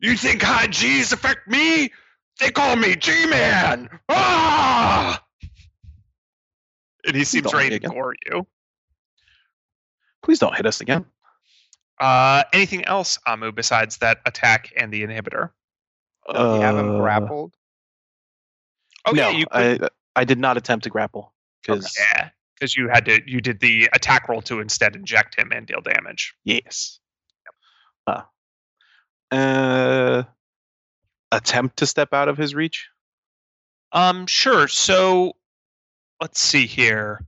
You 0.00 0.16
think 0.16 0.42
high 0.42 0.66
G's 0.66 1.12
affect 1.12 1.48
me? 1.48 1.90
They 2.40 2.50
call 2.50 2.76
me 2.76 2.96
G-Man. 2.96 3.88
Ah! 4.08 5.22
And 7.06 7.16
he 7.16 7.24
seems 7.24 7.52
ready 7.52 7.78
to 7.78 7.88
gore 7.88 8.14
you. 8.26 8.46
Please 10.22 10.38
don't 10.38 10.54
hit 10.54 10.66
us 10.66 10.80
again. 10.80 11.04
Uh, 12.00 12.42
anything 12.52 12.84
else, 12.86 13.18
Amu, 13.26 13.52
besides 13.52 13.98
that 13.98 14.18
attack 14.26 14.72
and 14.76 14.92
the 14.92 15.02
inhibitor? 15.06 15.50
Does 16.32 16.56
he 16.56 16.62
have 16.62 16.76
him 16.76 16.96
Uh, 16.96 16.98
grappled? 16.98 17.54
Oh 19.06 19.12
no, 19.12 19.28
yeah, 19.28 19.36
you 19.36 19.46
could. 19.46 19.84
I 19.84 19.88
I 20.16 20.24
did 20.24 20.38
not 20.38 20.56
attempt 20.56 20.84
to 20.84 20.90
grapple 20.90 21.34
because 21.60 21.94
yeah, 21.98 22.30
because 22.64 22.76
you 22.76 22.88
had 22.88 23.04
to. 23.04 23.20
You 23.26 23.42
did 23.42 23.60
the 23.60 23.90
attack 23.92 24.28
roll 24.28 24.40
to 24.42 24.60
instead 24.60 24.96
inject 24.96 25.38
him 25.38 25.52
and 25.52 25.66
deal 25.66 25.82
damage. 25.82 26.34
yes. 26.44 26.98
Uh, 28.06 28.22
uh, 29.30 30.22
attempt 31.30 31.78
to 31.78 31.86
step 31.86 32.12
out 32.12 32.28
of 32.28 32.36
his 32.36 32.54
reach. 32.54 32.88
Um, 33.92 34.26
sure. 34.26 34.68
So 34.68 35.32
let's 36.20 36.40
see 36.40 36.66
here. 36.66 37.24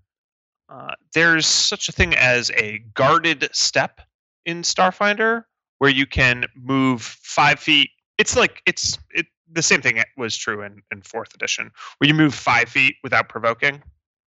Uh, 0.68 0.95
there's 1.14 1.47
such 1.47 1.89
a 1.89 1.93
thing 1.93 2.14
as 2.14 2.51
a 2.53 2.78
guarded 2.95 3.49
step 3.53 4.01
in 4.45 4.62
Starfinder 4.62 5.45
where 5.78 5.91
you 5.91 6.07
can 6.07 6.47
move 6.55 7.03
five 7.03 7.59
feet. 7.59 7.91
It's 8.18 8.37
like 8.37 8.62
it's 8.66 8.99
it 9.11 9.26
the 9.51 9.62
same 9.62 9.80
thing 9.80 9.97
it 9.97 10.09
was 10.16 10.37
true 10.37 10.62
in, 10.62 10.82
in 10.91 11.03
fourth 11.03 11.34
edition 11.34 11.70
where 11.99 12.09
you 12.09 12.14
move 12.14 12.34
five 12.34 12.68
feet 12.68 12.97
without 13.03 13.28
provoking. 13.28 13.82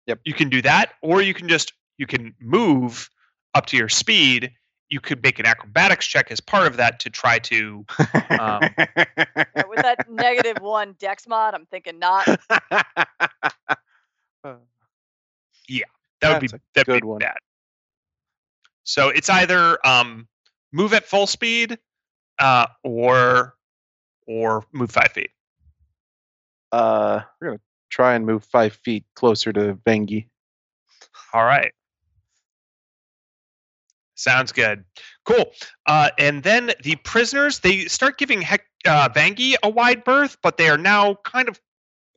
Yep. 0.06 0.20
You 0.24 0.34
can 0.34 0.48
do 0.50 0.60
that, 0.62 0.92
or 1.02 1.22
you 1.22 1.34
can 1.34 1.48
just 1.48 1.72
you 1.98 2.06
can 2.06 2.34
move 2.40 3.08
up 3.54 3.66
to 3.66 3.76
your 3.76 3.88
speed. 3.88 4.52
You 4.90 5.00
could 5.00 5.22
make 5.22 5.38
an 5.38 5.46
acrobatics 5.46 6.06
check 6.06 6.30
as 6.30 6.40
part 6.40 6.66
of 6.66 6.76
that 6.76 7.00
to 7.00 7.10
try 7.10 7.38
to 7.40 7.84
Um, 8.38 8.60
with 9.68 9.80
that 9.82 10.10
negative 10.10 10.60
one 10.60 10.94
dex 10.98 11.26
mod, 11.26 11.54
I'm 11.54 11.66
thinking 11.66 11.98
not. 11.98 12.26
yeah, 15.68 15.84
That 16.20 16.30
would 16.30 16.40
be 16.40 16.48
that'd 16.74 16.86
good 16.86 17.02
be 17.02 17.06
one. 17.06 17.18
bad. 17.20 17.36
So 18.84 19.08
it's 19.08 19.30
either 19.30 19.78
um, 19.86 20.28
move 20.72 20.92
at 20.92 21.04
full 21.06 21.26
speed, 21.26 21.78
uh, 22.38 22.66
or 22.82 23.54
or 24.26 24.66
move 24.72 24.90
five 24.90 25.12
feet. 25.12 25.30
uh, 26.72 27.20
we're 27.40 27.48
gonna 27.48 27.60
try 27.94 28.14
and 28.14 28.26
move 28.26 28.44
five 28.44 28.72
feet 28.72 29.04
closer 29.14 29.52
to 29.52 29.78
Vangi. 29.86 30.26
All 31.32 31.44
right. 31.44 31.72
Sounds 34.16 34.50
good. 34.50 34.84
Cool. 35.24 35.52
Uh, 35.86 36.10
and 36.18 36.42
then 36.42 36.72
the 36.82 36.96
prisoners 36.96 37.60
they 37.60 37.84
start 37.86 38.18
giving 38.18 38.42
Hec- 38.42 38.66
uh, 38.84 39.08
Vangi 39.10 39.54
a 39.62 39.68
wide 39.68 40.02
berth, 40.02 40.36
but 40.42 40.56
they 40.56 40.68
are 40.68 40.78
now 40.78 41.14
kind 41.24 41.48
of 41.48 41.60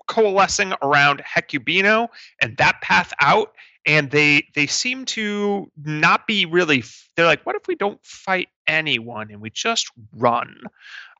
coalescing 0.07 0.73
around 0.81 1.21
Hecubino 1.23 2.07
and 2.41 2.57
that 2.57 2.81
path 2.81 3.13
out. 3.21 3.53
And 3.85 4.09
they 4.11 4.47
they 4.55 4.67
seem 4.67 5.05
to 5.05 5.71
not 5.83 6.27
be 6.27 6.45
really. 6.45 6.83
They're 7.15 7.25
like, 7.25 7.45
what 7.45 7.55
if 7.55 7.67
we 7.67 7.75
don't 7.75 8.03
fight 8.03 8.49
anyone 8.67 9.31
and 9.31 9.41
we 9.41 9.49
just 9.49 9.89
run? 10.15 10.59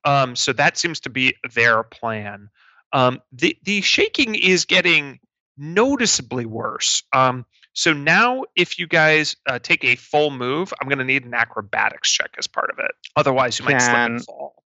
Um, 0.03 0.35
so 0.35 0.51
that 0.53 0.77
seems 0.77 0.99
to 1.01 1.09
be 1.09 1.35
their 1.53 1.83
plan. 1.83 2.49
Um, 2.93 3.21
the 3.31 3.57
the 3.63 3.81
shaking 3.81 4.35
is 4.35 4.65
getting 4.65 5.19
noticeably 5.57 6.45
worse. 6.45 7.03
Um, 7.13 7.45
so 7.73 7.93
now, 7.93 8.43
if 8.55 8.79
you 8.79 8.87
guys 8.87 9.35
uh, 9.47 9.59
take 9.59 9.83
a 9.83 9.95
full 9.95 10.31
move, 10.31 10.73
I'm 10.81 10.87
going 10.87 10.97
to 10.99 11.03
need 11.03 11.25
an 11.25 11.33
acrobatics 11.33 12.11
check 12.11 12.31
as 12.37 12.47
part 12.47 12.69
of 12.71 12.79
it. 12.79 12.91
Otherwise, 13.15 13.59
you 13.59 13.65
might 13.65 13.79
slip 13.79 13.95
and 13.95 14.25
fall. 14.25 14.63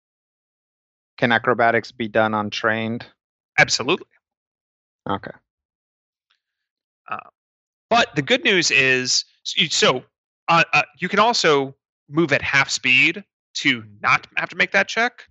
Can 1.18 1.32
acrobatics 1.32 1.92
be 1.92 2.08
done 2.08 2.34
untrained? 2.34 3.06
Absolutely. 3.58 4.08
Okay. 5.10 5.32
Uh, 7.10 7.18
But 7.90 8.16
the 8.16 8.22
good 8.22 8.44
news 8.44 8.70
is, 8.70 9.26
so 9.44 9.66
so 9.70 10.04
uh, 10.48 10.64
uh, 10.72 10.84
you 11.00 11.10
can 11.10 11.20
also 11.20 11.76
move 12.10 12.32
at 12.32 12.42
half 12.42 12.70
speed 12.70 13.24
to 13.56 13.84
not 14.02 14.28
have 14.38 14.50
to 14.50 14.56
make 14.56 14.72
that 14.72 14.88
check. 14.88 15.28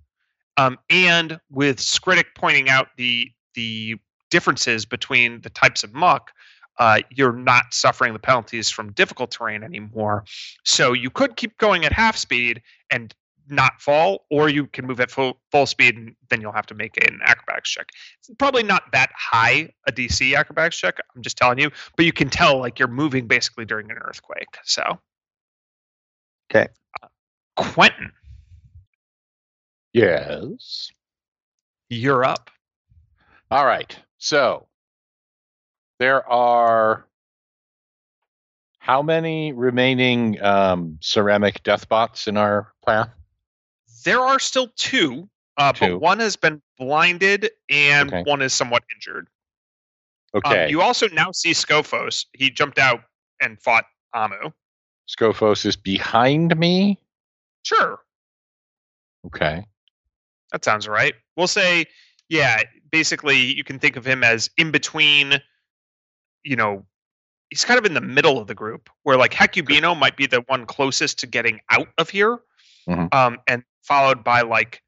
Um, 0.59 0.77
and 0.91 1.41
with 1.51 1.79
Skritic 1.79 2.35
pointing 2.35 2.69
out 2.69 2.89
the 2.97 3.31
the 3.55 3.97
differences 4.31 4.85
between 4.85 5.41
the 5.41 5.51
types 5.51 5.85
of 5.85 5.95
muck, 5.95 6.33
uh, 6.79 7.01
you're 7.11 7.33
not 7.33 7.73
suffering 7.73 8.13
the 8.13 8.19
penalties 8.19 8.69
from 8.69 8.93
difficult 8.93 9.31
terrain 9.31 9.63
anymore. 9.63 10.25
So 10.65 10.93
you 10.93 11.11
could 11.11 11.37
keep 11.37 11.57
going 11.59 11.85
at 11.85 11.93
half 11.93 12.17
speed 12.17 12.61
and 12.91 13.15
not 13.49 13.81
fall, 13.81 14.27
or 14.31 14.49
you 14.49 14.67
can 14.67 14.85
move 14.87 15.01
at 15.01 15.11
full 15.11 15.41
full 15.51 15.65
speed 15.65 15.97
and 15.97 16.15
then 16.29 16.41
you'll 16.41 16.53
have 16.53 16.67
to 16.67 16.75
make 16.75 16.97
an 17.09 17.21
acrobatics 17.25 17.71
check. 17.71 17.89
It's 18.19 18.31
probably 18.39 18.65
not 18.65 18.83
that 18.93 19.11
high 19.17 19.71
a 19.87 19.93
DC 19.93 20.37
acrobatics 20.37 20.77
check. 20.77 20.99
I'm 21.15 21.23
just 21.23 21.39
telling 21.39 21.59
you, 21.59 21.71
but 21.97 22.05
you 22.05 22.13
can 22.13 22.29
tell 22.29 22.59
like 22.59 22.79
you're 22.79 22.89
moving 22.89 23.27
basically 23.27 23.65
during 23.65 23.91
an 23.91 23.97
earthquake. 23.99 24.59
So, 24.65 24.99
'Kay. 26.51 26.69
Uh, 27.03 27.09
Quentin, 27.57 28.13
Yes. 29.99 30.91
you're 31.89 32.25
up. 32.25 32.51
All 33.51 33.65
right. 33.65 33.97
So 34.19 34.67
there 35.99 36.29
are 36.29 37.07
how 38.79 39.03
many 39.03 39.53
remaining 39.53 40.41
um, 40.43 40.99
ceramic 41.01 41.63
death 41.63 41.89
bots 41.89 42.27
in 42.29 42.37
our 42.37 42.73
path? 42.87 43.11
There 44.05 44.21
are 44.21 44.39
still 44.39 44.69
two, 44.77 45.29
uh, 45.57 45.73
Two. 45.73 45.95
but 45.95 46.01
one 46.01 46.21
has 46.21 46.37
been 46.37 46.63
blinded 46.79 47.51
and 47.69 48.09
Okay. 48.09 48.23
one 48.25 48.41
is 48.43 48.55
somewhat 48.55 48.85
injured. 48.95 49.29
Um, 50.35 50.41
Okay. 50.53 50.71
you 50.71 50.81
also 50.83 51.09
now 51.09 51.33
see 51.33 51.51
Scophos. 51.51 52.27
He 52.33 52.51
jumped 52.51 52.79
out 52.79 53.01
and 53.41 53.61
fought 53.61 53.85
Amu. 54.15 54.51
Scophos 55.09 55.65
is 55.67 55.75
behind 55.77 56.57
me. 56.59 56.99
Sure, 57.65 57.99
Okay. 59.27 59.65
That 60.53 60.65
sounds 60.65 60.89
right. 60.89 61.15
We'll 61.37 61.47
say, 61.47 61.87
yeah, 62.29 62.63
basically 62.91 63.37
you 63.39 63.65
can 63.65 63.79
think 63.79 63.97
of 63.97 64.07
him 64.07 64.23
as 64.25 64.51
in 64.57 64.71
between, 64.71 65.41
you 66.45 66.57
know, 66.57 66.85
he's 67.51 67.65
kind 67.65 67.79
of 67.79 67.87
in 67.87 67.95
the 67.95 68.01
middle 68.01 68.39
of 68.39 68.47
the 68.47 68.55
group 68.55 68.91
where 69.03 69.17
like 69.17 69.33
Hecubino 69.33 69.99
might 69.99 70.17
be 70.17 70.27
the 70.27 70.43
one 70.49 70.67
closest 70.67 71.19
to 71.21 71.27
getting 71.27 71.61
out 71.71 71.89
of 71.99 72.11
here. 72.11 72.39
Mhm. 72.89 73.13
Um, 73.15 73.39
and 73.47 73.63
followed 73.83 74.23
by 74.25 74.43
like 74.43 74.83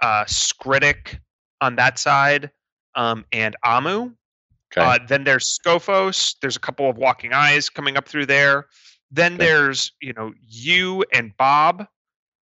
uh 0.00 0.24
Skritic 0.24 1.18
on 1.60 1.76
that 1.76 1.98
side, 1.98 2.50
um, 2.94 3.24
and 3.32 3.56
Amu. 3.64 4.12
Okay. 4.76 4.80
Uh, 4.86 4.98
then 5.06 5.24
there's 5.24 5.58
Scophos. 5.58 6.34
There's 6.40 6.56
a 6.56 6.60
couple 6.60 6.88
of 6.88 6.96
walking 6.96 7.32
eyes 7.32 7.68
coming 7.68 7.96
up 7.96 8.08
through 8.08 8.26
there. 8.26 8.66
Then 9.10 9.34
Okay. 9.34 9.44
there's 9.46 9.92
you 10.00 10.12
know 10.12 10.32
you 10.40 11.04
and 11.12 11.36
Bob. 11.36 11.86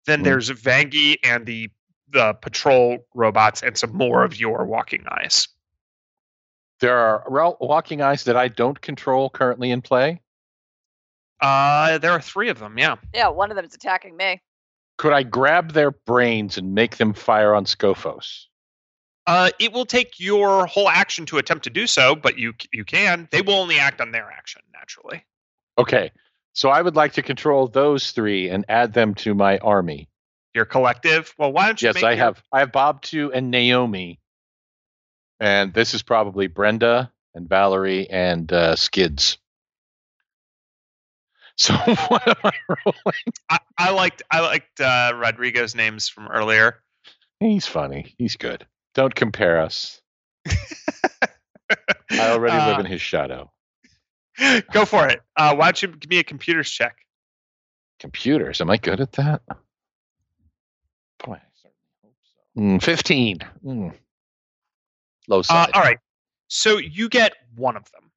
Then 0.06 0.20
Mhm. 0.20 0.24
there's 0.24 0.50
Vangi 0.50 1.16
and 1.24 1.44
the 1.44 1.68
the 2.12 2.34
patrol 2.34 2.98
robots 3.14 3.62
and 3.62 3.76
some 3.76 3.92
more 3.94 4.24
of 4.24 4.38
your 4.38 4.64
walking 4.64 5.04
eyes. 5.10 5.48
there 6.80 6.96
are 6.96 7.56
walking 7.60 8.00
eyes 8.00 8.24
that 8.24 8.36
I 8.36 8.48
don't 8.48 8.80
control 8.80 9.28
currently 9.28 9.70
in 9.70 9.82
play. 9.82 10.20
Uh, 11.40 11.98
there 11.98 12.12
are 12.12 12.20
three 12.20 12.48
of 12.48 12.58
them. 12.58 12.78
Yeah. 12.78 12.96
Yeah, 13.14 13.28
one 13.28 13.50
of 13.50 13.56
them 13.56 13.64
is 13.64 13.74
attacking 13.74 14.16
me. 14.16 14.40
Could 14.98 15.12
I 15.12 15.22
grab 15.22 15.72
their 15.72 15.90
brains 15.90 16.58
and 16.58 16.74
make 16.74 16.96
them 16.98 17.14
fire 17.14 17.54
on 17.54 17.64
Scophos? 17.64 18.46
Uh, 19.26 19.50
it 19.58 19.72
will 19.72 19.86
take 19.86 20.18
your 20.18 20.66
whole 20.66 20.88
action 20.88 21.24
to 21.26 21.38
attempt 21.38 21.64
to 21.64 21.70
do 21.70 21.86
so, 21.86 22.14
but 22.14 22.38
you 22.38 22.52
you 22.72 22.84
can. 22.84 23.28
They 23.30 23.42
will 23.42 23.54
only 23.54 23.78
act 23.78 24.00
on 24.00 24.12
their 24.12 24.30
action 24.30 24.62
naturally. 24.72 25.24
Okay. 25.78 26.10
So 26.52 26.68
I 26.68 26.82
would 26.82 26.96
like 26.96 27.12
to 27.12 27.22
control 27.22 27.68
those 27.68 28.10
three 28.10 28.48
and 28.48 28.64
add 28.68 28.92
them 28.92 29.14
to 29.16 29.34
my 29.34 29.58
army. 29.58 30.08
Your 30.54 30.64
collective. 30.64 31.32
Well, 31.38 31.52
why 31.52 31.66
don't 31.66 31.80
you? 31.80 31.88
Yes, 31.88 32.02
I 32.02 32.10
your- 32.10 32.18
have. 32.18 32.42
I 32.52 32.60
have 32.60 32.72
Bob 32.72 33.02
two 33.02 33.32
and 33.32 33.50
Naomi, 33.50 34.18
and 35.38 35.72
this 35.72 35.94
is 35.94 36.02
probably 36.02 36.46
Brenda 36.48 37.12
and 37.34 37.48
Valerie 37.48 38.08
and 38.10 38.52
uh, 38.52 38.76
Skids. 38.76 39.38
So 41.56 41.74
what 41.74 42.26
am 42.26 42.36
I 42.42 42.52
rolling? 42.86 43.20
I, 43.50 43.58
I 43.76 43.90
liked 43.90 44.22
I 44.30 44.40
liked 44.40 44.80
uh, 44.80 45.12
Rodrigo's 45.14 45.74
names 45.74 46.08
from 46.08 46.28
earlier. 46.28 46.80
He's 47.38 47.66
funny. 47.66 48.14
He's 48.16 48.36
good. 48.36 48.66
Don't 48.94 49.14
compare 49.14 49.60
us. 49.60 50.00
I 50.48 50.54
already 52.18 52.56
live 52.56 52.78
Uh, 52.78 52.80
in 52.80 52.86
his 52.86 53.02
shadow. 53.02 53.52
Go 54.72 54.86
for 54.86 55.06
it. 55.08 55.20
Uh, 55.36 55.54
why 55.54 55.66
don't 55.66 55.82
you 55.82 55.88
give 55.88 56.08
me 56.08 56.18
a 56.18 56.24
computers 56.24 56.70
check? 56.70 56.96
Computers. 57.98 58.62
Am 58.62 58.70
I 58.70 58.78
good 58.78 59.00
at 59.02 59.12
that? 59.12 59.42
Boy, 61.22 61.34
I 61.34 61.50
certainly 61.60 61.76
hope 62.02 62.14
so. 62.22 62.39
Mm, 62.58 62.82
Fifteen. 62.82 63.38
Mm. 63.64 63.94
Low 65.28 65.38
Uh, 65.40 65.42
side. 65.42 65.70
all 65.74 65.82
right. 65.82 65.98
So 66.48 66.78
you 66.78 67.08
get 67.08 67.32
one 67.54 67.76
of 67.76 67.84
them. 67.92 68.10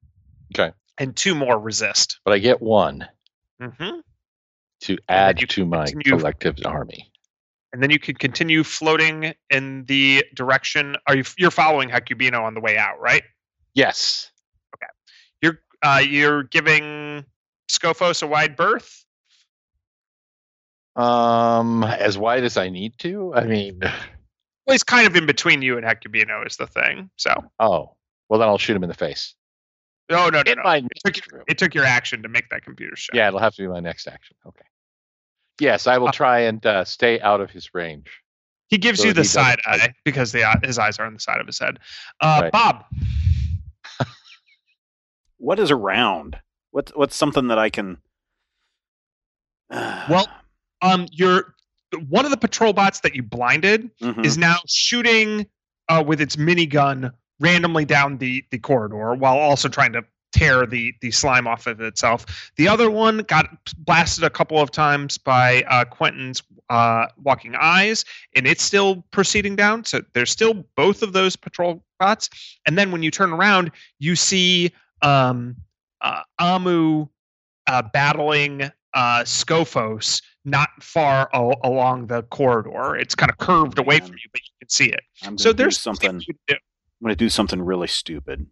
Okay. 0.54 0.74
And 0.98 1.14
two 1.16 1.34
more 1.34 1.58
resist. 1.58 2.20
But 2.24 2.34
I 2.34 2.38
get 2.38 2.60
one 2.60 3.06
hmm 3.60 4.00
to 4.82 4.98
add 5.08 5.38
to 5.50 5.64
my 5.64 5.86
continue- 5.86 6.16
collective 6.18 6.56
army. 6.64 7.10
And 7.72 7.82
then 7.82 7.90
you 7.90 7.98
can 7.98 8.14
continue 8.16 8.62
floating 8.62 9.34
in 9.50 9.84
the 9.86 10.24
direction. 10.34 10.96
Are 11.08 11.16
you? 11.16 11.24
You're 11.38 11.50
following 11.50 11.88
Hecubino 11.88 12.42
on 12.42 12.54
the 12.54 12.60
way 12.60 12.76
out, 12.76 13.00
right? 13.00 13.22
Yes. 13.74 14.30
Okay. 14.76 14.86
You're 15.42 15.58
uh, 15.82 16.00
you're 16.04 16.44
giving 16.44 17.24
Scophos 17.68 18.22
a 18.22 18.26
wide 18.28 18.54
berth. 18.56 19.04
Um, 20.96 21.82
as 21.82 22.16
wide 22.16 22.44
as 22.44 22.56
I 22.56 22.68
need 22.68 22.96
to. 23.00 23.34
I 23.34 23.44
mean, 23.44 23.80
Well, 24.66 24.72
he's 24.74 24.82
kind 24.82 25.06
of 25.06 25.14
in 25.16 25.26
between 25.26 25.60
you 25.62 25.76
and 25.76 25.86
Hecubino 25.86 26.46
is 26.46 26.56
the 26.56 26.66
thing. 26.66 27.10
So 27.16 27.32
oh, 27.60 27.94
well 28.28 28.40
then 28.40 28.48
I'll 28.48 28.58
shoot 28.58 28.76
him 28.76 28.82
in 28.82 28.88
the 28.88 28.94
face. 28.94 29.34
no, 30.10 30.28
no, 30.30 30.42
no, 30.46 30.54
no. 30.54 30.62
It 30.70 30.84
took, 31.04 31.16
next 31.16 31.32
room. 31.32 31.44
it 31.48 31.58
took 31.58 31.74
your 31.74 31.84
action 31.84 32.22
to 32.22 32.28
make 32.28 32.48
that 32.50 32.64
computer 32.64 32.94
check. 32.96 33.14
Yeah, 33.14 33.28
it'll 33.28 33.40
have 33.40 33.54
to 33.56 33.62
be 33.62 33.68
my 33.68 33.80
next 33.80 34.06
action. 34.06 34.36
Okay. 34.46 34.64
Yes, 35.60 35.86
I 35.86 35.98
will 35.98 36.10
try 36.10 36.40
and 36.40 36.64
uh, 36.66 36.84
stay 36.84 37.20
out 37.20 37.40
of 37.40 37.50
his 37.50 37.72
range. 37.74 38.10
He 38.68 38.78
gives 38.78 38.98
So 39.00 39.04
you 39.04 39.08
he 39.10 39.12
the 39.12 39.20
doesn't 39.20 39.40
side 39.42 39.58
eye 39.66 39.94
because 40.04 40.32
the 40.32 40.42
his 40.64 40.78
eyes 40.78 40.98
are 40.98 41.06
on 41.06 41.14
the 41.14 41.20
side 41.20 41.40
of 41.40 41.46
his 41.46 41.58
head. 41.58 41.78
Uh, 42.20 42.40
Right. 42.42 42.52
Bob, 42.52 42.84
What 45.38 45.58
is 45.60 45.70
around? 45.70 46.38
What's 46.70 46.90
what's 46.96 47.14
something 47.14 47.48
that 47.48 47.58
I 47.58 47.70
can? 47.70 47.98
Well, 50.08 50.26
um, 50.82 51.06
you're 51.12 51.54
one 51.94 52.24
of 52.24 52.30
the 52.30 52.36
patrol 52.36 52.72
bots 52.72 53.00
that 53.00 53.14
you 53.14 53.22
blinded 53.22 53.90
Mhm. 54.00 54.24
is 54.24 54.36
now 54.38 54.56
shooting 54.66 55.46
uh, 55.88 56.02
with 56.06 56.20
its 56.20 56.36
minigun 56.36 57.12
randomly 57.40 57.84
down 57.84 58.18
the 58.18 58.44
the 58.50 58.58
corridor 58.58 59.14
while 59.14 59.36
also 59.36 59.68
trying 59.68 59.92
to 59.92 60.04
tear 60.32 60.66
the 60.66 60.92
the 61.00 61.10
slime 61.10 61.46
off 61.46 61.66
of 61.66 61.80
itself. 61.80 62.50
The 62.56 62.68
other 62.68 62.90
one 62.90 63.18
got 63.18 63.46
blasted 63.78 64.24
a 64.24 64.30
couple 64.30 64.58
of 64.58 64.70
times 64.70 65.18
by 65.18 65.62
uh, 65.68 65.84
Quentin's 65.84 66.42
uh, 66.70 67.06
walking 67.22 67.54
eyes, 67.56 68.04
and 68.34 68.46
it's 68.46 68.62
still 68.62 69.04
proceeding 69.10 69.54
down. 69.56 69.84
So 69.84 70.00
there's 70.14 70.30
still 70.30 70.64
both 70.76 71.02
of 71.02 71.12
those 71.12 71.36
patrol 71.36 71.84
bots. 72.00 72.30
And 72.66 72.78
then 72.78 72.90
when 72.90 73.02
you 73.02 73.10
turn 73.10 73.32
around, 73.32 73.70
you 73.98 74.16
see 74.16 74.72
um, 75.02 75.56
uh, 76.00 76.22
Amu 76.38 77.06
uh, 77.66 77.82
battling 77.92 78.62
uh, 78.94 79.20
Scophos 79.24 80.22
not 80.44 80.68
far 80.82 81.28
a- 81.32 81.54
along 81.64 82.06
the 82.08 82.22
corridor. 82.24 82.96
It's 82.96 83.14
kind 83.14 83.30
of 83.30 83.38
curved 83.38 83.78
away 83.78 83.98
from 84.00 84.12
you, 84.12 84.28
but 84.32 84.40
you 84.42 84.50
can 84.60 84.68
see 84.68 84.90
it. 84.90 85.00
I'm 85.22 85.38
So 85.38 85.52
there's 85.52 85.78
something. 85.78 86.10
things 86.10 86.28
you 86.28 86.34
can 86.34 86.40
do. 86.48 86.54
I'm 86.54 87.04
going 87.06 87.12
to 87.12 87.16
do 87.24 87.28
something 87.28 87.60
really 87.62 87.88
stupid. 87.88 88.46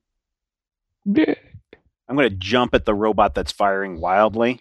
I'm 1.06 2.16
going 2.16 2.28
to 2.30 2.36
jump 2.36 2.74
at 2.74 2.84
the 2.84 2.94
robot 2.94 3.34
that's 3.34 3.52
firing 3.52 4.00
wildly, 4.00 4.60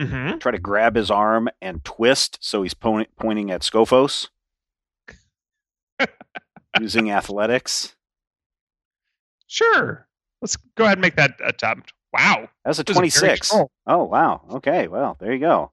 Mm-hmm. 0.00 0.38
try 0.38 0.52
to 0.52 0.60
grab 0.60 0.94
his 0.94 1.10
arm 1.10 1.48
and 1.60 1.82
twist 1.84 2.38
so 2.40 2.62
he's 2.62 2.72
po- 2.74 3.04
pointing 3.18 3.50
at 3.50 3.62
Scophos 3.62 4.28
using 6.80 7.10
athletics. 7.10 7.96
Sure. 9.48 10.06
Let's 10.40 10.56
go 10.76 10.84
ahead 10.84 10.98
and 10.98 11.02
make 11.02 11.16
that 11.16 11.32
attempt. 11.44 11.92
Wow. 12.12 12.48
That's 12.64 12.78
a 12.78 12.84
That 12.84 12.90
was 12.90 13.16
a 13.16 13.18
26. 13.18 13.50
good 13.50 13.66
oh, 13.88 14.04
wow. 14.04 14.42
Okay. 14.52 14.86
Well, 14.86 15.16
there 15.18 15.32
you 15.32 15.40
go. 15.40 15.72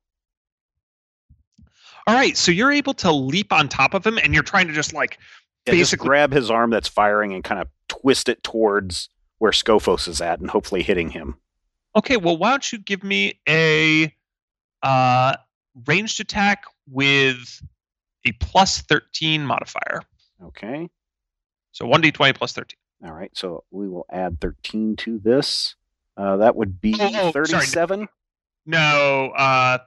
All 2.07 2.15
right. 2.15 2.37
So 2.37 2.51
you're 2.51 2.71
able 2.71 2.93
to 2.95 3.11
leap 3.11 3.51
on 3.51 3.67
top 3.67 3.93
of 3.93 4.05
him 4.05 4.17
and 4.17 4.33
you're 4.33 4.43
trying 4.43 4.67
to 4.67 4.73
just 4.73 4.93
like 4.93 5.17
Yeah, 5.65 5.73
just 5.73 5.91
basically 5.91 6.07
grab 6.07 6.31
his 6.31 6.51
arm 6.51 6.69
that's 6.69 6.87
firing 6.87 7.33
and 7.33 7.43
kind 7.43 7.59
of 7.61 7.67
twist 7.87 8.29
it 8.29 8.43
towards 8.43 9.09
where 9.39 9.51
Scophos 9.51 10.07
is 10.07 10.21
at 10.21 10.39
and 10.39 10.49
hopefully 10.49 10.83
hitting 10.83 11.09
him. 11.09 11.37
Okay, 11.95 12.17
well, 12.17 12.37
why 12.37 12.51
don't 12.51 12.71
you 12.71 12.77
give 12.79 13.03
me 13.03 13.39
a 13.47 14.13
uh, 14.83 15.35
ranged 15.87 16.19
attack 16.19 16.65
with 16.89 17.61
a 18.25 18.31
plus 18.33 18.81
13 18.81 19.45
modifier? 19.45 20.01
Okay. 20.43 20.89
So 21.71 21.85
1d20 21.85 22.35
plus 22.35 22.53
13. 22.53 22.77
All 23.05 23.11
right. 23.13 23.31
So 23.33 23.63
we 23.71 23.87
will 23.89 24.05
add 24.11 24.39
13 24.41 24.95
to 24.97 25.19
this. 25.19 25.75
Uh, 26.17 26.37
that 26.37 26.55
would 26.55 26.79
be 26.79 26.95
Oh, 26.99 27.09
oh, 27.13 27.31
sorry. 27.31 27.45
37. 27.65 28.07
No, 28.65 29.31
uh, 29.35 29.79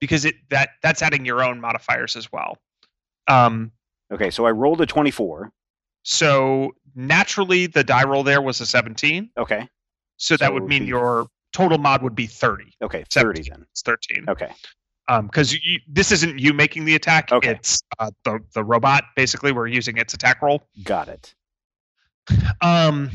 because 0.00 0.24
it 0.24 0.34
that 0.50 0.70
that's 0.82 1.02
adding 1.02 1.24
your 1.24 1.42
own 1.42 1.60
modifiers 1.60 2.16
as 2.16 2.30
well. 2.32 2.58
Um, 3.28 3.72
Okay. 4.12 4.30
So 4.30 4.44
I 4.46 4.50
rolled 4.50 4.80
a 4.82 4.86
24. 4.86 5.50
so 6.02 6.72
naturally, 6.94 7.66
the 7.66 7.82
die 7.82 8.04
roll 8.04 8.22
there 8.22 8.42
was 8.42 8.60
a 8.60 8.66
17. 8.66 9.30
Okay. 9.38 9.68
So, 10.18 10.34
So 10.34 10.36
that 10.36 10.52
would 10.52 10.64
mean 10.64 10.82
be- 10.82 10.88
your 10.88 11.26
total 11.52 11.78
mod 11.78 12.02
would 12.02 12.14
be 12.14 12.26
30. 12.26 12.76
Okay. 12.82 13.04
30 13.10 13.42
17. 13.44 13.50
then. 13.50 13.66
It's 13.72 13.82
13. 13.82 14.24
Okay. 14.28 14.52
Um, 15.08 15.26
because 15.26 15.52
you, 15.54 15.80
this 15.88 16.12
isn't 16.12 16.38
you 16.38 16.52
making 16.52 16.84
the 16.84 16.94
attack. 16.94 17.32
Okay. 17.32 17.50
It's 17.52 17.82
uh, 17.98 18.10
the 18.24 18.40
the 18.54 18.62
robot. 18.62 19.04
Basically, 19.16 19.52
we're 19.52 19.66
using 19.66 19.96
its 19.96 20.14
attack 20.14 20.40
roll. 20.42 20.62
Got 20.82 21.08
it. 21.08 21.34
Um, 22.60 23.10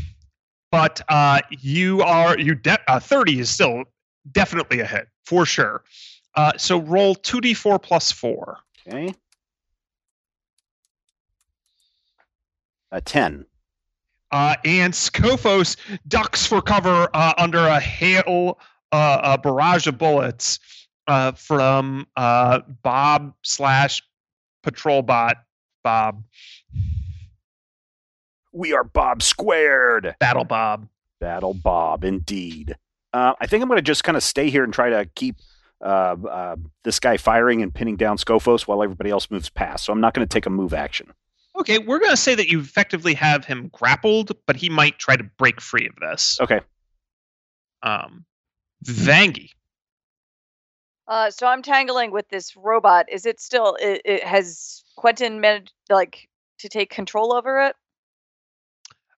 but 0.71 1.01
uh, 1.09 1.41
you 1.49 2.01
are 2.01 2.37
you 2.37 2.55
de- 2.55 2.79
uh, 2.91 2.99
thirty 2.99 3.39
is 3.39 3.49
still 3.49 3.83
definitely 4.31 4.81
a 4.81 4.85
hit 4.85 5.07
for 5.25 5.45
sure. 5.45 5.83
Uh, 6.35 6.53
so 6.57 6.79
roll 6.79 7.15
two 7.15 7.41
d 7.41 7.53
four 7.53 7.79
plus 7.79 8.11
four. 8.11 8.59
Okay. 8.87 9.13
A 12.91 13.01
10. 13.01 13.45
Uh, 14.31 14.55
and 14.63 14.93
Scophos 14.93 15.77
ducks 16.07 16.45
for 16.45 16.61
cover 16.61 17.07
uh, 17.13 17.33
under 17.37 17.59
a 17.59 17.79
hail, 17.79 18.59
uh, 18.91 19.19
a 19.23 19.37
barrage 19.37 19.87
of 19.87 19.97
bullets 19.97 20.59
uh, 21.07 21.31
from 21.31 22.07
uh, 22.15 22.59
Bob 22.83 23.33
slash 23.43 24.03
patrol 24.63 25.01
bot 25.01 25.37
Bob 25.83 26.23
We 28.51 28.73
are 28.73 28.83
Bob 28.83 29.23
squared. 29.23 30.15
Battle 30.19 30.43
Bob. 30.43 30.87
Battle 31.19 31.53
Bob, 31.53 32.03
indeed. 32.03 32.75
Uh, 33.13 33.33
I 33.39 33.47
think 33.47 33.63
I'm 33.63 33.67
going 33.69 33.77
to 33.77 33.81
just 33.81 34.03
kind 34.03 34.15
of 34.15 34.23
stay 34.23 34.49
here 34.49 34.63
and 34.63 34.73
try 34.73 34.89
to 34.89 35.05
keep 35.15 35.37
uh, 35.81 36.15
uh, 36.29 36.55
this 36.83 36.99
guy 36.99 37.17
firing 37.17 37.61
and 37.61 37.73
pinning 37.73 37.95
down 37.95 38.17
Scophos 38.17 38.61
while 38.63 38.83
everybody 38.83 39.09
else 39.09 39.29
moves 39.31 39.49
past. 39.49 39.85
So 39.85 39.93
I'm 39.93 40.01
not 40.01 40.13
going 40.13 40.27
to 40.27 40.31
take 40.31 40.45
a 40.45 40.49
move 40.49 40.73
action. 40.73 41.13
Okay, 41.59 41.77
we're 41.77 41.99
gonna 41.99 42.15
say 42.15 42.35
that 42.35 42.47
you 42.47 42.61
effectively 42.61 43.13
have 43.15 43.43
him 43.43 43.69
grappled, 43.73 44.31
but 44.45 44.55
he 44.55 44.69
might 44.69 44.97
try 44.97 45.17
to 45.17 45.23
break 45.37 45.59
free 45.59 45.87
of 45.87 45.95
this. 45.99 46.37
Okay. 46.39 46.61
Um, 47.83 48.23
Vangi. 48.85 49.49
Uh, 51.05 51.31
so 51.31 51.47
I'm 51.47 51.61
tangling 51.61 52.11
with 52.11 52.29
this 52.29 52.55
robot. 52.55 53.07
Is 53.11 53.25
it 53.25 53.41
still? 53.41 53.75
It, 53.81 54.01
it 54.05 54.23
has 54.23 54.83
Quentin 54.95 55.41
managed 55.41 55.73
like 55.89 56.29
to 56.59 56.69
take 56.69 56.89
control 56.89 57.33
over 57.33 57.61
it? 57.61 57.75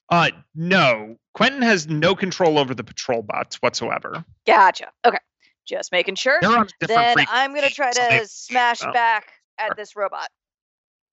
Uh, 0.09 0.29
no, 0.55 1.17
Quentin 1.33 1.61
has 1.61 1.87
no 1.87 2.15
control 2.15 2.57
over 2.57 2.73
the 2.73 2.83
patrol 2.83 3.21
bots 3.21 3.57
whatsoever. 3.57 4.25
Gotcha. 4.45 4.91
Okay, 5.05 5.19
just 5.65 5.91
making 5.91 6.15
sure. 6.15 6.37
They're 6.41 6.49
on 6.51 6.67
a 6.67 6.85
different 6.87 7.17
Then 7.17 7.25
I'm 7.29 7.53
gonna 7.53 7.69
try 7.69 7.91
so 7.91 8.01
they- 8.09 8.19
to 8.19 8.27
smash 8.27 8.81
oh. 8.83 8.91
back 8.91 9.31
at 9.57 9.75
this 9.77 9.95
robot. 9.95 10.27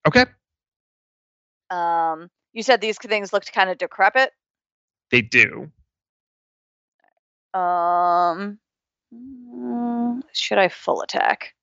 Okay, 0.06 0.24
Um, 1.70 2.30
you 2.52 2.62
said 2.62 2.80
these 2.80 2.96
things 2.98 3.32
looked 3.32 3.52
kind 3.52 3.68
of 3.70 3.76
decrepit. 3.78 4.32
they 5.10 5.20
do. 5.22 5.70
Um, 7.54 8.58
mm, 9.14 10.22
should 10.32 10.58
I 10.58 10.68
full 10.68 11.02
attack? 11.02 11.54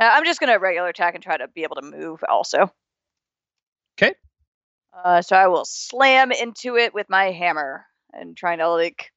Uh, 0.00 0.04
I'm 0.12 0.24
just 0.24 0.40
gonna 0.40 0.58
regular 0.58 0.88
attack 0.88 1.14
and 1.14 1.22
try 1.22 1.36
to 1.36 1.48
be 1.48 1.62
able 1.62 1.76
to 1.76 1.82
move 1.82 2.22
also. 2.28 2.72
'Kay. 3.96 4.14
Uh, 4.92 5.22
so 5.22 5.36
I 5.36 5.46
will 5.48 5.64
slam 5.64 6.32
into 6.32 6.76
it 6.76 6.94
with 6.94 7.08
my 7.08 7.30
hammer 7.32 7.86
and 8.12 8.36
trying 8.36 8.58
to 8.58 8.68
like 8.70 9.12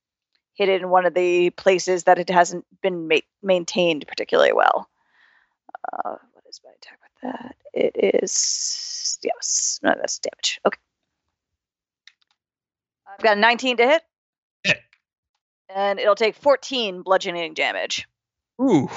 hit 0.53 0.69
it 0.69 0.81
in 0.81 0.89
one 0.89 1.05
of 1.05 1.13
the 1.13 1.49
places 1.51 2.03
that 2.03 2.19
it 2.19 2.29
hasn't 2.29 2.65
been 2.81 3.07
ma- 3.07 3.17
maintained 3.41 4.05
particularly 4.07 4.53
well. 4.53 4.89
Uh, 5.91 6.15
what 6.33 6.43
is 6.49 6.61
my 6.63 6.71
attack 6.71 6.99
with 7.01 7.31
that? 7.33 7.55
It 7.73 8.13
is 8.23 9.19
yes, 9.23 9.79
no, 9.83 9.93
that's 9.97 10.19
damage. 10.19 10.59
Okay. 10.65 10.79
I've 13.07 13.23
got 13.23 13.37
a 13.37 13.39
19 13.39 13.77
to 13.77 13.87
hit. 13.87 14.03
Hit. 14.63 14.81
And 15.73 15.99
it'll 15.99 16.15
take 16.15 16.35
14 16.35 17.01
bludgeoning 17.01 17.53
damage. 17.53 18.07
Ooh. 18.61 18.89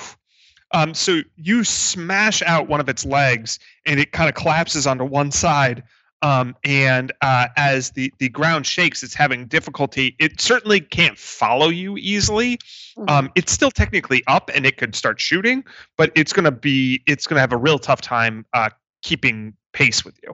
Um, 0.73 0.95
so 0.95 1.21
you 1.37 1.63
smash 1.63 2.43
out 2.43 2.69
one 2.69 2.81
of 2.81 2.89
its 2.89 3.05
legs, 3.05 3.59
and 3.87 4.01
it 4.01 4.13
kind 4.13 4.29
of 4.29 4.35
collapses 4.35 4.87
onto 4.87 5.05
one 5.05 5.31
side. 5.31 5.85
Um, 6.25 6.57
and 6.65 7.13
uh, 7.21 7.49
as 7.59 7.91
the 7.91 8.11
the 8.19 8.31
ground 8.31 8.67
shakes, 8.67 9.03
it's 9.03 9.13
having 9.13 9.47
difficulty. 9.47 10.17
It 10.19 10.41
certainly 10.41 10.81
can't 10.81 11.19
follow 11.19 11.69
you 11.69 11.99
easily. 11.99 12.59
Mhm. 12.97 13.11
Um, 13.11 13.33
it's 13.35 13.53
still 13.53 13.71
technically 13.71 14.23
up, 14.27 14.51
and 14.55 14.65
it 14.65 14.79
could 14.79 14.95
start 14.95 15.21
shooting, 15.21 15.65
but 15.99 16.11
it's 16.15 16.33
gonna 16.33 16.51
be 16.51 17.03
it's 17.07 17.27
gonna 17.27 17.43
have 17.43 17.53
a 17.53 17.59
real 17.59 17.79
tough 17.79 18.01
time 18.01 18.47
uh, 18.55 18.71
keeping 19.03 19.55
pace 19.75 20.03
with 20.03 20.19
you. 20.23 20.31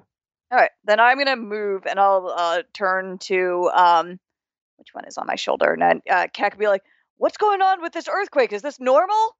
All 0.53 0.59
right, 0.59 0.70
then 0.84 1.01
I'm 1.01 1.18
gonna 1.18 1.34
move 1.34 1.86
and 1.86 1.99
I'll 1.99 2.32
uh, 2.36 2.62
turn 2.72 3.18
to 3.18 3.68
um, 3.74 4.20
which 4.76 4.95
one 4.95 5.05
is 5.07 5.18
on 5.18 5.26
my 5.26 5.34
shoulder? 5.36 5.72
And 5.72 5.82
then 5.82 6.03
uh, 6.09 6.28
Cat 6.32 6.53
could 6.53 6.61
be 6.61 6.68
like, 6.68 6.84
"What's 7.16 7.36
going 7.36 7.62
on 7.62 7.82
with 7.82 7.93
this 7.93 8.09
earthquake? 8.09 8.53
Is 8.53 8.62
this 8.62 8.78
normal?" 8.78 9.36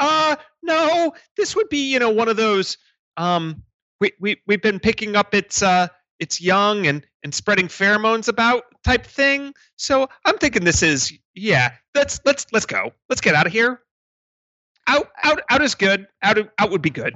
Uh 0.00 0.34
no, 0.62 1.12
this 1.36 1.54
would 1.54 1.68
be, 1.68 1.92
you 1.92 2.00
know, 2.00 2.10
one 2.10 2.28
of 2.28 2.36
those 2.36 2.76
um 3.16 3.62
we 4.00 4.12
we 4.20 4.40
we've 4.46 4.62
been 4.62 4.80
picking 4.80 5.16
up 5.16 5.34
its 5.34 5.62
uh 5.62 5.88
its 6.18 6.40
young 6.40 6.86
and 6.86 7.06
and 7.22 7.34
spreading 7.34 7.68
pheromones 7.68 8.28
about 8.28 8.64
type 8.84 9.06
thing. 9.06 9.54
So 9.76 10.08
I'm 10.24 10.38
thinking 10.38 10.64
this 10.64 10.82
is 10.82 11.12
yeah, 11.34 11.72
let's 11.94 12.20
let's 12.24 12.46
let's 12.52 12.66
go. 12.66 12.92
Let's 13.08 13.20
get 13.20 13.34
out 13.34 13.46
of 13.46 13.52
here. 13.52 13.80
Out 14.86 15.08
out 15.22 15.40
out 15.50 15.62
is 15.62 15.74
good. 15.74 16.06
Out 16.22 16.38
out 16.58 16.70
would 16.70 16.82
be 16.82 16.90
good. 16.90 17.14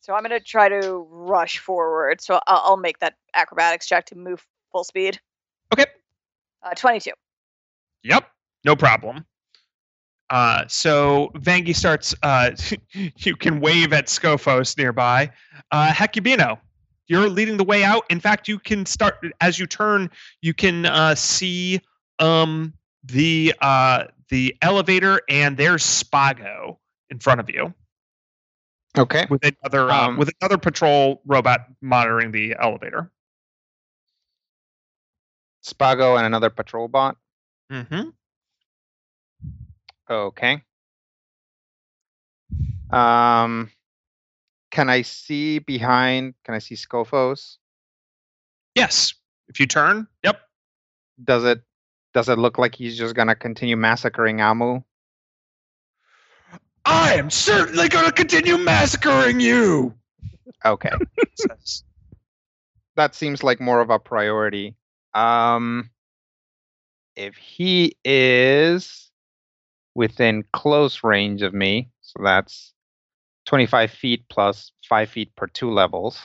So 0.00 0.14
I'm 0.14 0.22
gonna 0.22 0.40
try 0.40 0.68
to 0.68 1.06
rush 1.10 1.58
forward. 1.58 2.20
So 2.20 2.40
I'll, 2.46 2.62
I'll 2.64 2.76
make 2.76 2.98
that 2.98 3.14
acrobatics 3.34 3.86
check 3.86 4.06
to 4.06 4.16
move 4.16 4.44
full 4.72 4.84
speed. 4.84 5.20
Okay. 5.72 5.86
Uh, 6.62 6.74
22. 6.74 7.10
Yep. 8.04 8.28
No 8.64 8.76
problem. 8.76 9.24
Uh, 10.32 10.64
so 10.66 11.30
Vangi 11.34 11.76
starts. 11.76 12.14
Uh, 12.22 12.52
you 13.18 13.36
can 13.36 13.60
wave 13.60 13.92
at 13.92 14.06
Scophos 14.06 14.78
nearby. 14.78 15.30
Uh, 15.70 15.88
Hecubino, 15.92 16.58
you're 17.06 17.28
leading 17.28 17.58
the 17.58 17.64
way 17.64 17.84
out. 17.84 18.04
In 18.08 18.18
fact, 18.18 18.48
you 18.48 18.58
can 18.58 18.86
start 18.86 19.18
as 19.42 19.58
you 19.58 19.66
turn. 19.66 20.10
You 20.40 20.54
can 20.54 20.86
uh, 20.86 21.14
see 21.14 21.82
um, 22.18 22.72
the 23.04 23.54
uh, 23.60 24.04
the 24.30 24.56
elevator, 24.62 25.20
and 25.28 25.58
there's 25.58 25.84
Spago 25.84 26.78
in 27.10 27.18
front 27.18 27.40
of 27.40 27.50
you 27.50 27.74
Okay. 28.96 29.26
with 29.28 29.44
another 29.44 29.90
uh, 29.90 30.06
Um, 30.08 30.16
with 30.16 30.30
another 30.40 30.56
patrol 30.56 31.20
robot 31.26 31.66
monitoring 31.82 32.32
the 32.32 32.56
elevator. 32.58 33.10
Spago 35.62 36.16
and 36.16 36.24
another 36.24 36.48
patrol 36.48 36.88
bot. 36.88 37.18
Mm-hmm. 37.70 38.08
Okay. 40.10 40.62
Um, 42.90 43.70
can 44.70 44.90
I 44.90 45.02
see 45.02 45.58
behind? 45.58 46.34
Can 46.44 46.54
I 46.54 46.58
see 46.58 46.74
Scophos? 46.74 47.56
Yes. 48.74 49.14
If 49.48 49.60
you 49.60 49.66
turn, 49.66 50.06
yep. 50.22 50.40
Does 51.22 51.44
it? 51.44 51.62
Does 52.14 52.28
it 52.28 52.38
look 52.38 52.58
like 52.58 52.74
he's 52.74 52.96
just 52.96 53.14
gonna 53.14 53.34
continue 53.34 53.76
massacring 53.76 54.40
Amu? 54.40 54.82
I 56.84 57.14
am 57.14 57.30
certainly 57.30 57.88
going 57.88 58.06
to 58.06 58.12
continue 58.12 58.58
massacring 58.58 59.40
you. 59.40 59.94
Okay. 60.64 60.90
that 62.96 63.14
seems 63.14 63.42
like 63.42 63.60
more 63.60 63.80
of 63.80 63.90
a 63.90 63.98
priority. 63.98 64.74
Um, 65.14 65.90
if 67.14 67.36
he 67.36 67.96
is 68.04 69.11
within 69.94 70.44
close 70.52 71.04
range 71.04 71.42
of 71.42 71.52
me, 71.52 71.90
so 72.00 72.20
that's 72.22 72.72
25 73.46 73.90
feet 73.90 74.24
plus 74.28 74.72
5 74.88 75.10
feet 75.10 75.34
per 75.36 75.46
two 75.46 75.70
levels, 75.70 76.18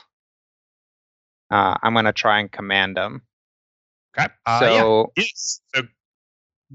uh, 1.50 1.76
I'm 1.82 1.94
going 1.94 2.04
to 2.04 2.12
try 2.12 2.40
and 2.40 2.50
command 2.50 2.96
them. 2.96 3.22
Okay. 4.16 4.28
Uh, 4.46 4.58
yeah. 4.62 4.80
so, 4.80 5.12
Yes. 5.16 5.60
So, 5.74 5.82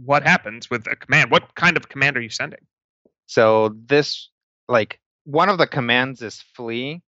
what 0.04 0.24
happens 0.24 0.70
with 0.70 0.88
a 0.88 0.96
command? 0.96 1.30
What 1.32 1.56
kind 1.56 1.78
of 1.78 1.90
command 1.90 2.18
are 2.18 2.22
you 2.22 2.30
sending? 2.30 2.60
so 3.26 3.76
this, 3.86 4.30
like, 4.68 5.00
one 5.24 5.50
of 5.50 5.58
the 5.58 5.68
commands 5.68 6.22
is 6.22 6.44
flee. 6.56 7.02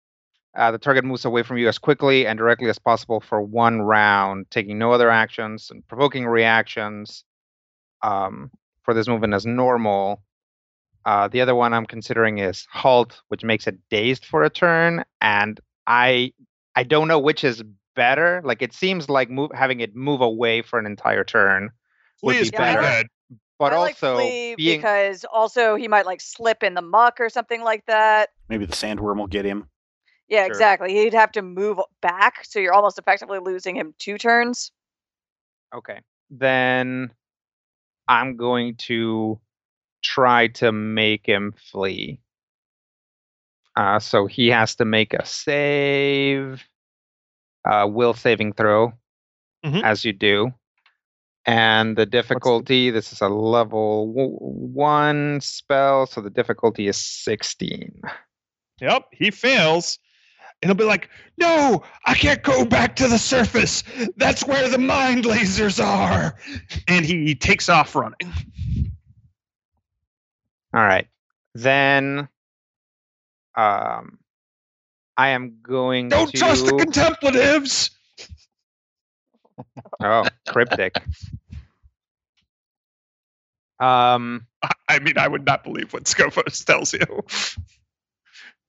Uh, 0.57 0.71
the 0.71 0.79
target 0.79 1.05
moves 1.05 1.25
away 1.25 1.43
from 1.43 1.57
you 1.57 1.67
as 1.69 1.79
quickly 1.79 2.27
and 2.27 2.39
directly 2.39 2.69
as 2.69 2.79
possible 2.79 3.21
for 3.21 3.41
one 3.41 3.81
round, 3.81 4.47
taking 4.51 4.79
no 4.79 4.93
other 4.93 5.11
actions 5.11 5.71
and 5.71 5.87
provoking 5.89 6.27
reactions 6.27 7.25
um, 8.03 8.51
for 8.83 8.95
this 8.95 9.09
movement 9.09 9.35
as 9.35 9.47
normal. 9.47 10.23
Uh, 11.05 11.27
the 11.29 11.41
other 11.41 11.55
one 11.55 11.73
I'm 11.73 11.87
considering 11.87 12.39
is 12.39 12.67
halt, 12.71 13.23
which 13.29 13.43
makes 13.43 13.67
it 13.67 13.77
dazed 13.91 14.25
for 14.25 14.45
a 14.45 14.51
turn, 14.51 15.05
and 15.21 15.59
I 15.87 16.33
I 16.77 16.85
don't 16.85 17.09
know 17.09 17.19
which 17.19 17.43
is 17.45 17.63
better. 17.97 18.41
Like 18.45 18.63
it 18.63 18.73
seems 18.73 19.09
like 19.09 19.29
move, 19.29 19.51
having 19.55 19.81
it 19.81 19.95
move 19.97 20.21
away 20.21 20.63
for 20.63 20.79
an 20.79 20.87
entire 20.87 21.25
turn 21.25 21.71
would 22.23 22.33
Flee 22.35 22.35
be 22.37 22.43
is 22.43 22.51
pretty 22.53 22.75
better. 22.77 22.81
good. 22.81 23.39
but 23.59 23.73
I 23.73 23.79
like 23.79 23.95
also 23.97 24.17
flee 24.17 24.55
being 24.57 24.79
because 24.79 25.25
also 25.25 25.75
he 25.75 25.89
might 25.89 26.07
like 26.07 26.21
slip 26.21 26.63
in 26.63 26.75
the 26.75 26.83
muck 26.83 27.19
or 27.21 27.29
something 27.29 27.63
like 27.63 27.85
that. 27.87 28.31
Maybe 28.49 28.65
the 28.65 28.73
sandworm 28.77 29.17
will 29.19 29.27
get 29.27 29.45
him. 29.45 29.69
Yeah, 30.29 30.45
Sure. 30.45 30.47
exactly. 30.53 30.95
He'd 30.95 31.15
have 31.15 31.33
to 31.33 31.43
move 31.43 31.79
back, 32.01 32.45
so 32.45 32.59
you're 32.61 32.73
almost 32.73 32.99
effectively 32.99 33.39
losing 33.41 33.77
him 33.77 33.93
two 33.99 34.17
turns. 34.19 34.71
Okay. 35.75 36.01
Then 36.31 37.11
I'm 38.09 38.37
going 38.37 38.77
to 38.89 39.41
try 40.03 40.49
to 40.49 40.73
make 40.73 41.27
him 41.27 41.53
flee. 41.71 42.21
Uh, 43.77 43.99
so 43.99 44.27
he 44.27 44.49
has 44.49 44.75
to 44.77 44.85
make 44.85 45.15
a 45.15 45.25
save, 45.25 46.63
uh, 47.65 47.87
will 47.89 48.13
saving 48.15 48.53
throw, 48.53 48.93
Mhm. 49.65 49.83
as 49.83 50.05
you 50.05 50.13
do. 50.13 50.53
And 51.47 51.97
the 51.97 52.07
difficulty, 52.07 52.91
this 52.91 53.13
is 53.13 53.21
a 53.21 53.29
level 53.29 54.07
w- 54.09 54.37
one 54.39 55.41
spell, 55.41 56.07
so 56.07 56.21
the 56.21 56.31
difficulty 56.31 56.87
is 56.87 56.97
16. 56.97 58.01
Yep. 58.81 59.09
He 59.13 59.31
fails. 59.31 59.99
And 60.63 60.69
he'll 60.69 60.77
be 60.77 60.85
like, 60.85 61.11
no, 61.39 61.83
I 62.07 62.15
can't 62.15 62.43
go 62.43 62.65
back 62.65 62.95
to 62.97 63.09
the 63.09 63.19
surface. 63.19 63.83
That's 64.17 64.47
where 64.47 64.69
the 64.69 64.79
mind 64.79 65.25
lasers 65.25 65.85
are. 65.85 66.37
And 66.87 67.05
he 67.05 67.35
takes 67.35 67.69
off 67.69 67.97
running. 67.97 68.33
All 70.73 70.83
right. 70.83 71.09
Then 71.55 72.29
um, 73.57 74.19
I 75.17 75.29
am 75.31 75.59
going 75.63 76.11
to 76.11 76.17
Don't 76.17 76.31
to. 76.31 76.39
trust 76.39 76.67
the 76.67 76.77
contemplatives. 76.77 77.91
Oh, 80.03 80.27
cryptic. 80.49 80.97
Um, 83.79 84.47
I 84.89 84.99
mean, 84.99 85.19
I 85.19 85.29
would 85.29 85.45
not 85.45 85.63
believe 85.63 85.93
what 85.93 86.05
Scophos 86.05 86.65
tells 86.65 86.93
you. 86.93 87.23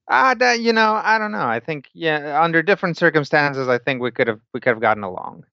Ah, 0.08 0.34
that, 0.36 0.60
you 0.60 0.74
know, 0.74 0.99
I 1.04 1.18
don't 1.18 1.32
know. 1.32 1.45
I 1.45 1.60
think, 1.60 1.89
yeah, 1.93 2.41
under 2.41 2.62
different 2.62 2.97
circumstances, 2.97 3.68
I 3.68 3.78
think 3.78 4.01
we 4.01 4.12
could 4.12 4.28
have 4.28 4.39
we 4.54 4.60
could 4.60 4.72
have 4.72 4.82
gotten 4.82 5.04
along. 5.04 5.45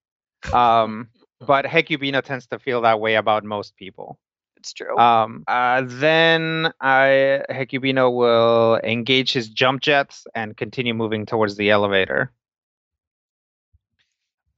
Um, 0.52 1.08
but 1.40 1.64
Hecubino 1.66 2.22
tends 2.22 2.46
to 2.48 2.58
feel 2.58 2.82
that 2.82 3.00
way 3.00 3.14
about 3.14 3.44
most 3.44 3.76
people. 3.76 4.18
It's 4.56 4.74
true. 4.74 4.96
Um, 4.98 5.44
uh, 5.48 5.82
then 5.86 6.70
I 6.80 7.42
Hecubino 7.48 8.14
will 8.14 8.78
engage 8.84 9.32
his 9.32 9.48
jump 9.48 9.80
jets 9.80 10.26
and 10.34 10.54
continue 10.54 10.92
moving 10.92 11.24
towards 11.24 11.56
the 11.56 11.70
elevator. 11.70 12.30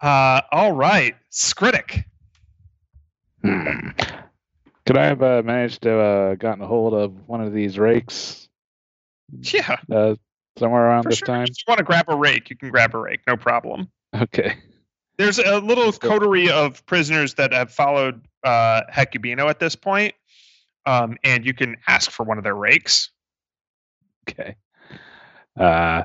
Uh, 0.01 0.41
all 0.51 0.73
right. 0.73 1.15
Skritic. 1.31 2.05
Hmm. 3.43 3.91
Could 4.87 4.97
I 4.97 5.07
have 5.07 5.23
uh, 5.23 5.43
managed 5.45 5.83
to 5.83 5.97
uh, 5.97 6.35
gotten 6.35 6.63
a 6.63 6.67
hold 6.67 6.95
of 6.95 7.29
one 7.29 7.41
of 7.41 7.53
these 7.53 7.79
rakes 7.79 8.42
Yeah. 9.41 9.77
uh, 9.91 10.15
somewhere 10.59 10.85
around 10.87 11.05
For 11.05 11.09
this 11.11 11.19
sure. 11.19 11.27
time? 11.27 11.45
If 11.45 11.51
you 11.59 11.65
want 11.69 11.79
to 11.79 11.85
grab 11.85 12.07
a 12.09 12.17
rake, 12.17 12.51
you 12.51 12.57
can 12.57 12.71
grab 12.71 12.95
a 12.95 12.99
rake. 12.99 13.21
No 13.27 13.37
problem. 13.37 13.91
Okay. 14.15 14.57
There's 15.19 15.39
a 15.39 15.59
little 15.61 15.93
coterie 15.93 16.51
of 16.51 16.85
prisoners 16.87 17.35
that 17.35 17.53
have 17.53 17.71
followed 17.73 18.23
uh, 18.45 18.83
Hecubino 18.93 19.49
at 19.49 19.59
this 19.61 19.77
point, 19.77 20.15
um, 20.87 21.17
and 21.25 21.45
you 21.47 21.55
can 21.55 21.77
ask 21.87 22.11
for 22.11 22.25
one 22.25 22.39
of 22.39 22.45
their 22.45 22.55
rakes. 22.57 23.11
Okay. 24.29 24.57
Uh, 25.59 26.05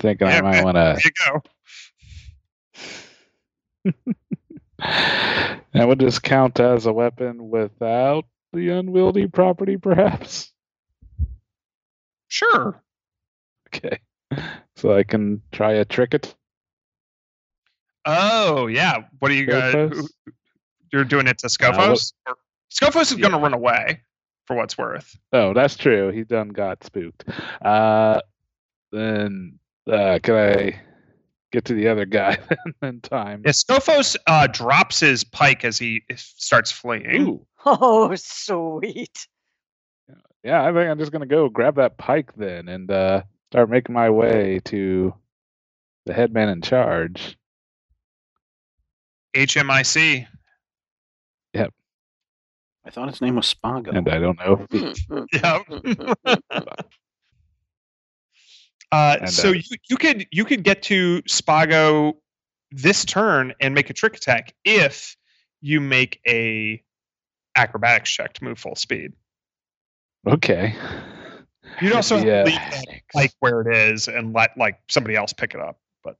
thinking 0.00 0.26
Yeah, 0.28 0.38
I 0.38 0.40
might 0.42 0.64
want 0.64 0.74
There 0.76 0.94
to. 0.94 1.10
you 3.84 3.92
go. 3.92 4.02
That 5.74 5.88
would 5.88 6.00
just 6.00 6.22
count 6.22 6.60
as 6.60 6.84
a 6.86 6.92
weapon 6.92 7.48
without 7.48 8.26
the 8.52 8.68
unwieldy 8.70 9.26
property, 9.26 9.76
perhaps. 9.78 10.51
Sure. 12.32 12.82
Okay. 13.68 13.98
So 14.76 14.96
I 14.96 15.02
can 15.04 15.42
try 15.52 15.72
a 15.72 15.84
trick 15.84 16.14
it. 16.14 16.34
Oh 18.04 18.66
yeah. 18.66 19.02
What 19.18 19.30
are 19.30 19.34
you 19.34 19.46
guys? 19.46 20.08
You're 20.92 21.04
doing 21.04 21.26
it 21.28 21.38
to 21.38 21.46
Uh, 21.46 21.76
what- 21.76 21.98
Scophos? 21.98 22.12
Or- 22.26 22.36
Scophos 22.72 23.02
is 23.12 23.14
going 23.16 23.32
to 23.32 23.38
run 23.38 23.52
away, 23.52 24.00
for 24.46 24.56
what's 24.56 24.78
worth. 24.78 25.14
Oh, 25.32 25.52
that's 25.52 25.76
true. 25.76 26.10
He 26.10 26.24
done 26.24 26.48
got 26.48 26.82
spooked. 26.82 27.24
Uh, 27.62 28.22
then 28.90 29.58
uh, 29.86 30.18
can 30.22 30.34
I 30.34 30.80
get 31.52 31.66
to 31.66 31.74
the 31.74 31.88
other 31.88 32.06
guy 32.06 32.38
in 32.82 33.02
time? 33.02 33.42
Yeah, 33.44 33.52
Scophos 33.52 34.16
uh, 34.26 34.46
drops 34.46 35.00
his 35.00 35.22
pike 35.22 35.66
as 35.66 35.78
he 35.78 36.02
starts 36.16 36.72
fleeing. 36.72 37.28
Ooh. 37.28 37.46
oh, 37.66 38.14
sweet. 38.16 39.28
Yeah, 40.44 40.62
I 40.62 40.72
think 40.72 40.90
I'm 40.90 40.98
just 40.98 41.12
gonna 41.12 41.26
go 41.26 41.48
grab 41.48 41.76
that 41.76 41.96
pike 41.96 42.34
then 42.36 42.68
and 42.68 42.90
uh, 42.90 43.22
start 43.50 43.70
making 43.70 43.94
my 43.94 44.10
way 44.10 44.60
to 44.64 45.14
the 46.06 46.12
headman 46.12 46.48
in 46.48 46.62
charge. 46.62 47.36
HMIC. 49.36 50.26
Yep. 51.54 51.72
I 52.84 52.90
thought 52.90 53.08
his 53.08 53.20
name 53.20 53.36
was 53.36 53.52
Spago. 53.52 53.96
And 53.96 54.08
I 54.08 54.18
don't 54.18 54.38
know. 54.38 54.66
If 54.70 54.72
he, 54.72 54.78
hmm, 54.78 55.18
hmm, 55.18 55.24
Yep. 55.32 55.66
Hmm, 55.66 56.62
uh, 58.92 59.16
And, 59.20 59.30
so 59.30 59.50
uh, 59.50 59.52
you, 59.52 59.62
you 59.88 59.96
could 59.96 60.26
you 60.30 60.44
could 60.44 60.64
get 60.64 60.82
to 60.84 61.22
Spago 61.22 62.14
this 62.70 63.04
turn 63.04 63.54
and 63.60 63.74
make 63.74 63.90
a 63.90 63.92
trick 63.92 64.16
attack 64.16 64.54
if 64.64 65.16
you 65.60 65.80
make 65.80 66.20
a 66.26 66.82
acrobatics 67.54 68.10
check 68.10 68.32
to 68.34 68.44
move 68.44 68.58
full 68.58 68.74
speed. 68.74 69.12
Okay. 70.26 70.74
You'd 71.80 71.92
also 71.94 72.16
have 72.16 72.24
to 72.24 72.30
Yeah. 72.30 72.44
leave 72.44 72.70
that 72.70 73.00
pike 73.12 73.32
where 73.40 73.62
it 73.62 73.74
is 73.74 74.08
and 74.08 74.32
let 74.32 74.56
like 74.56 74.80
somebody 74.88 75.16
else 75.16 75.32
pick 75.32 75.54
it 75.54 75.60
up, 75.60 75.80
but 76.04 76.16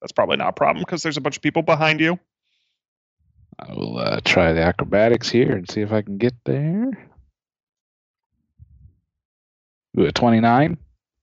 that's 0.00 0.12
probably 0.12 0.36
not 0.36 0.48
a 0.48 0.52
problem 0.52 0.82
because 0.82 1.02
there's 1.02 1.16
a 1.16 1.20
bunch 1.20 1.36
of 1.36 1.42
people 1.42 1.62
behind 1.62 2.00
you. 2.00 2.18
I 3.58 3.72
will 3.74 3.98
uh, 3.98 4.20
try 4.24 4.52
the 4.52 4.62
acrobatics 4.62 5.28
here 5.28 5.52
and 5.52 5.70
see 5.70 5.82
if 5.82 5.92
I 5.92 6.02
can 6.02 6.16
get 6.18 6.34
there. 6.44 6.90
Ooh, 9.98 10.06
a 10.06 10.12
29. 10.12 10.78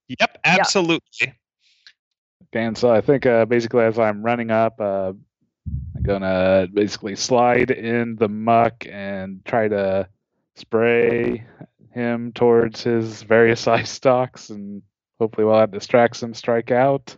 Yep, 0.08 0.38
absolutely. 0.46 1.34
Okay, 2.54 2.64
and 2.66 2.78
so 2.78 2.92
I 2.92 3.02
think 3.02 3.26
uh, 3.26 3.46
basically 3.46 3.84
as 3.84 3.98
I'm 4.00 4.24
running 4.24 4.52
up, 4.52 4.80
uh, 4.80 5.14
I'm 5.96 6.04
gonna 6.04 6.68
basically 6.74 7.16
slide 7.16 7.72
in 7.72 8.16
the 8.16 8.30
muck 8.30 8.86
and 8.90 9.44
try 9.46 9.68
to 9.68 10.08
spray 10.56 11.44
him 11.98 12.32
towards 12.32 12.84
his 12.84 13.24
various 13.24 13.68
ice 13.80 13.90
stalks, 13.92 14.50
and 14.50 14.82
hopefully 15.20 15.46
while 15.46 15.60
that 15.60 15.72
distracts 15.72 16.22
him, 16.24 16.34
strike 16.34 16.72
out. 16.72 17.16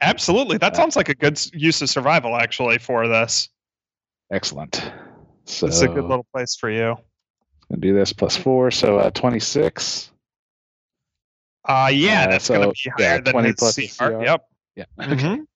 Absolutely. 0.00 0.58
That 0.58 0.76
sounds 0.76 0.94
like 0.96 1.08
a 1.08 1.14
good 1.14 1.40
use 1.54 1.80
of 1.82 1.88
survival 1.88 2.36
actually 2.36 2.78
for 2.78 3.08
this. 3.08 3.48
Excellent. 4.32 4.92
So 5.44 5.66
It's 5.66 5.80
a 5.80 5.88
good 5.88 6.04
little 6.04 6.26
place 6.32 6.54
for 6.56 6.70
you. 6.70 6.96
gonna 7.70 7.80
do 7.80 7.94
this 7.94 8.12
plus 8.12 8.36
four, 8.36 8.70
so 8.70 8.98
uh, 8.98 9.10
26. 9.10 10.12
Uh 11.68 11.90
yeah, 11.92 12.24
Uh, 12.24 12.30
that's 12.30 12.48
gonna 12.48 12.64
so, 12.64 12.70
be 12.72 12.76
yeah, 12.98 13.08
higher 13.08 13.20
than 13.22 13.32
20 13.32 13.48
his 13.48 13.56
plus 13.56 13.74
CR. 13.76 14.10
CR. 14.12 14.22
Yep. 14.24 14.44
Yeah. 14.76 14.84
Mhm. 14.98 15.46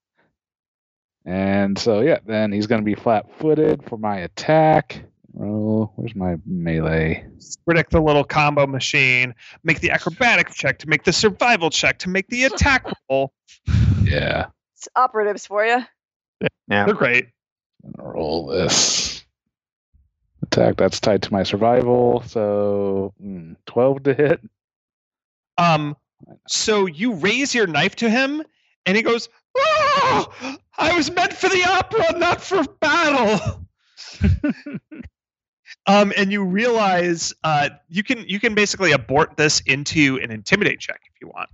And 1.25 1.79
so 1.79 2.01
yeah, 2.01 2.19
then 2.27 2.51
he's 2.53 2.67
gonna 2.67 2.83
be 2.83 2.95
flat-footed 2.97 3.85
for 3.85 3.97
my 3.97 4.19
attack. 4.19 5.05
Roll. 5.35 5.93
Where's 5.97 6.15
my 6.15 6.37
melee? 6.45 7.27
Predict 7.65 7.91
the 7.91 8.01
little 8.01 8.25
combo 8.25 8.67
machine. 8.67 9.35
Make 9.65 9.81
the 9.81 9.91
acrobatic 9.91 10.51
check 10.51 10.79
to 10.81 10.89
make 10.89 11.05
the 11.05 11.13
survival 11.13 11.71
check 11.71 11.99
to 12.01 12.09
make 12.09 12.29
the 12.29 12.45
attack 12.45 12.87
roll. 13.11 13.33
Yeah. 14.03 14.47
It's 14.77 14.89
operatives 14.97 15.47
for 15.47 15.65
you. 15.65 15.85
Yeah. 16.69 16.87
They're 16.87 16.95
great. 16.95 17.29
Gonna 17.97 18.11
roll 18.11 18.47
this 18.47 19.25
attack. 20.43 20.77
That's 20.77 21.01
tied 21.01 21.23
to 21.23 21.33
my 21.33 21.43
survival. 21.43 22.23
So 22.27 23.15
mm, 23.23 23.57
12 23.67 24.03
to 24.05 24.15
hit. 24.15 24.41
Um, 25.59 25.97
so 26.47 26.87
you 26.87 27.15
raise 27.15 27.55
your 27.55 27.67
knife 27.67 27.97
to 27.97 28.09
him, 28.09 28.43
and 28.87 28.97
he 28.97 29.03
goes, 29.03 29.29
"Oh, 29.57 30.59
I 30.79 30.97
was 30.97 31.11
meant 31.11 31.33
for 31.33 31.49
the 31.49 31.65
opera, 31.65 32.19
not 32.19 32.41
for 32.41 32.63
battle." 32.81 33.67
um, 35.87 36.13
and 36.17 36.33
you 36.33 36.45
realize 36.45 37.35
uh, 37.45 37.71
you 37.89 38.03
can 38.03 38.25
you 38.29 38.39
can 38.39 38.55
basically 38.55 38.93
abort 38.93 39.37
this 39.37 39.61
into 39.61 40.19
an 40.23 40.31
intimidate 40.31 40.81
check 40.81 41.01
if 41.05 41.21
you 41.21 41.29
want. 41.29 41.49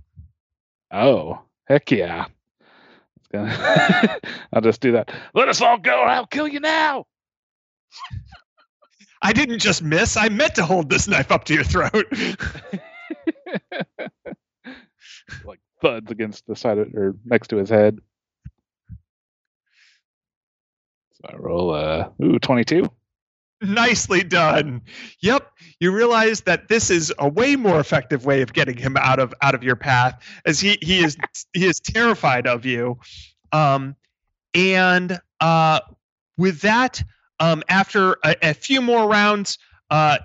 Oh, 0.91 1.39
heck 1.65 1.91
yeah. 1.91 2.25
I'll 3.33 4.61
just 4.61 4.81
do 4.81 4.93
that. 4.93 5.11
Let 5.33 5.49
us 5.49 5.61
all 5.61 5.77
go, 5.77 6.01
I'll 6.01 6.25
kill 6.25 6.47
you 6.47 6.59
now. 6.59 7.05
I 9.21 9.33
didn't 9.33 9.59
just 9.59 9.83
miss; 9.83 10.15
I 10.15 10.29
meant 10.29 10.55
to 10.55 10.65
hold 10.65 10.89
this 10.89 11.07
knife 11.07 11.31
up 11.31 11.43
to 11.45 11.53
your 11.53 11.65
throat. 11.65 11.93
like 15.43 15.59
thuds 15.81 16.09
against 16.09 16.47
the 16.47 16.55
side 16.55 16.77
of, 16.77 16.93
or 16.93 17.15
next 17.25 17.49
to 17.49 17.57
his 17.57 17.69
head. 17.69 17.99
So 21.13 21.25
I 21.25 21.35
roll 21.35 21.71
uh 21.71 22.09
ooh 22.23 22.39
22. 22.39 22.89
Nicely 23.61 24.23
done. 24.23 24.81
Yep, 25.21 25.51
you 25.79 25.91
realize 25.91 26.41
that 26.41 26.69
this 26.69 26.89
is 26.89 27.13
a 27.19 27.27
way 27.27 27.55
more 27.57 27.79
effective 27.79 28.25
way 28.25 28.41
of 28.41 28.53
getting 28.53 28.77
him 28.77 28.95
out 28.97 29.19
of 29.19 29.33
out 29.41 29.53
of 29.53 29.63
your 29.63 29.75
path, 29.75 30.21
as 30.45 30.59
he 30.59 30.77
he 30.81 31.03
is 31.03 31.17
he 31.53 31.65
is 31.65 31.79
terrified 31.79 32.47
of 32.47 32.65
you. 32.65 32.97
Um, 33.51 33.95
and 34.53 35.19
uh, 35.41 35.81
with 36.37 36.61
that, 36.61 37.03
um, 37.39 37.63
after 37.67 38.13
a, 38.23 38.35
a 38.41 38.53
few 38.53 38.81
more 38.81 39.09
rounds, 39.09 39.57
uh, 39.89 40.19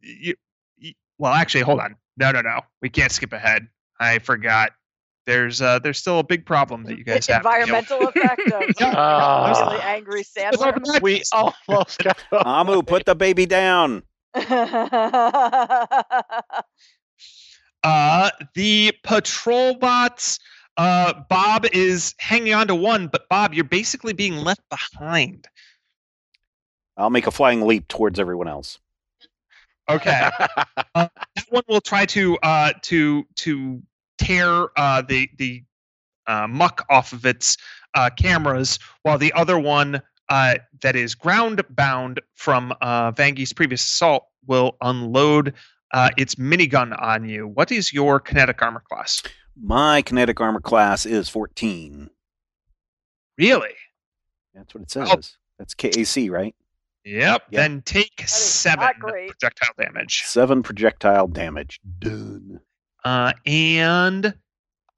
you, 0.00 0.34
you, 0.78 0.92
well, 1.18 1.32
actually, 1.32 1.62
hold 1.62 1.80
on. 1.80 1.96
No, 2.16 2.30
no, 2.30 2.40
no. 2.40 2.60
We 2.80 2.88
can't 2.88 3.12
skip 3.12 3.32
ahead. 3.32 3.68
I 4.00 4.18
forgot. 4.18 4.72
There's 5.26 5.60
uh, 5.60 5.80
there's 5.80 5.98
still 5.98 6.20
a 6.20 6.24
big 6.24 6.46
problem 6.46 6.84
that 6.84 6.96
you 6.98 7.04
guys 7.04 7.26
have. 7.26 7.42
to 7.42 7.48
deal 7.48 7.58
with. 7.66 7.68
Environmental 7.68 8.08
effect 8.14 8.40
of 8.52 8.62
Ah. 8.96 9.66
really 9.70 9.82
angry 9.82 10.22
sandworm. 10.22 11.02
We 11.02 11.22
almost 11.32 11.98
got. 11.98 12.18
Amu, 12.46 12.82
put 12.82 13.04
the 13.06 13.14
baby 13.16 13.44
down. 13.46 14.02
Uh, 17.82 18.30
the 18.54 18.92
patrol 19.04 19.74
bots. 19.74 20.38
Uh, 20.76 21.14
Bob 21.30 21.64
is 21.72 22.14
hanging 22.18 22.52
on 22.52 22.66
to 22.66 22.74
one, 22.74 23.06
but 23.08 23.28
Bob, 23.30 23.54
you're 23.54 23.64
basically 23.64 24.12
being 24.12 24.36
left 24.36 24.60
behind. 24.68 25.46
I'll 26.96 27.10
make 27.10 27.26
a 27.26 27.30
flying 27.30 27.62
leap 27.66 27.88
towards 27.88 28.18
everyone 28.20 28.48
else. 28.48 28.78
Okay, 29.88 30.30
uh, 30.94 31.08
that 31.34 31.44
one 31.48 31.62
will 31.68 31.80
try 31.80 32.06
to 32.06 32.36
uh 32.42 32.72
to 32.82 33.24
to 33.36 33.80
tear 34.18 34.68
uh 34.76 35.02
the 35.02 35.28
the 35.38 35.62
uh, 36.26 36.46
muck 36.48 36.84
off 36.90 37.12
of 37.12 37.24
its 37.24 37.56
uh, 37.94 38.10
cameras, 38.18 38.80
while 39.02 39.18
the 39.18 39.32
other 39.34 39.58
one 39.58 40.02
uh 40.28 40.56
that 40.82 40.96
is 40.96 41.14
ground 41.14 41.62
bound 41.70 42.20
from 42.34 42.72
uh 42.80 43.12
Vangi's 43.12 43.52
previous 43.52 43.82
assault 43.82 44.26
will 44.46 44.76
unload 44.80 45.54
uh 45.92 46.10
its 46.16 46.34
minigun 46.36 47.00
on 47.00 47.28
you. 47.28 47.46
What 47.46 47.70
is 47.70 47.92
your 47.92 48.18
kinetic 48.20 48.60
armor 48.60 48.82
class? 48.88 49.22
My 49.60 50.02
kinetic 50.02 50.40
armor 50.40 50.60
class 50.60 51.06
is 51.06 51.28
14. 51.28 52.10
Really? 53.38 53.74
That's 54.54 54.74
what 54.74 54.82
it 54.82 54.90
says. 54.90 55.08
Oh. 55.10 55.20
That's 55.58 55.74
KAC, 55.74 56.30
right? 56.30 56.54
Yep. 57.04 57.42
Yeah. 57.50 57.60
Then 57.60 57.82
take 57.82 58.24
seven 58.26 58.88
projectile 58.98 59.74
damage. 59.78 60.24
Seven 60.24 60.62
projectile 60.62 61.28
damage. 61.28 61.80
Done. 62.00 62.60
Uh, 63.06 63.32
and 63.46 64.34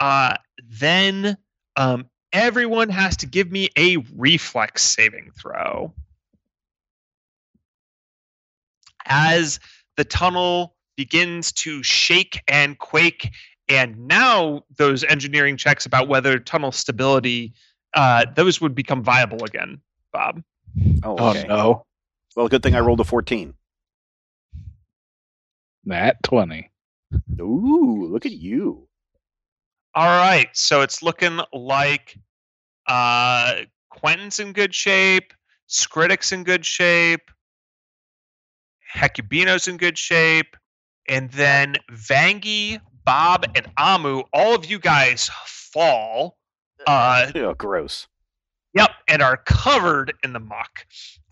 uh, 0.01 0.35
then 0.67 1.37
um, 1.77 2.09
everyone 2.33 2.89
has 2.89 3.19
to 3.19 3.27
give 3.27 3.53
me 3.53 3.69
a 3.77 3.99
reflex 4.17 4.83
saving 4.83 5.31
throw. 5.39 5.93
As 9.05 9.61
the 9.99 10.05
tunnel 10.05 10.75
begins 10.97 11.53
to 11.53 11.83
shake 11.83 12.41
and 12.49 12.79
quake, 12.79 13.29
and 13.69 14.09
now 14.09 14.63
those 14.79 15.05
engineering 15.05 15.59
checks 15.59 15.85
about 15.85 16.09
whether 16.09 16.39
tunnel 16.39 16.73
stability, 16.73 17.53
uh, 17.93 18.25
those 18.35 18.59
would 18.59 18.75
become 18.75 19.03
viable 19.03 19.45
again, 19.45 19.83
Bob. 20.15 20.43
Oh, 21.05 21.17
Oh 21.19 21.35
no. 21.47 21.85
Well, 22.35 22.49
good 22.49 22.63
thing 22.63 22.75
I 22.75 22.81
rolled 22.81 23.01
a 23.01 23.05
14. 23.05 23.53
That 25.85 26.23
20. 26.23 26.71
Ooh, 27.41 28.09
look 28.11 28.27
at 28.27 28.33
you. 28.33 28.89
All 29.95 30.07
right, 30.07 30.49
so 30.53 30.83
it's 30.83 31.03
looking 31.03 31.41
like 31.53 32.17
uh, 32.87 33.63
Quentin's 33.91 34.39
in 34.39 34.53
good 34.53 34.75
shape, 34.75 35.33
Skritic's 35.67 36.31
in 36.31 36.45
good 36.45 36.65
shape, 36.65 37.31
Hecubino's 38.95 39.67
in 39.69 39.77
good 39.77 39.99
shape, 39.99 40.57
and 41.09 41.31
then 41.33 41.77
Vangi, 41.91 42.81
Bob, 43.05 43.47
and 43.55 43.67
Amu, 43.77 44.23
all 44.33 44.55
of 44.55 44.67
you 44.67 44.79
guys 44.79 45.31
fall. 45.47 46.37
Uh, 46.87 47.31
Oh, 47.37 47.55
gross. 47.55 48.07
Yep, 48.75 48.91
and 49.09 49.23
are 49.23 49.39
covered 49.39 50.15
in 50.23 50.33
the 50.33 50.41
muck. 50.41 50.87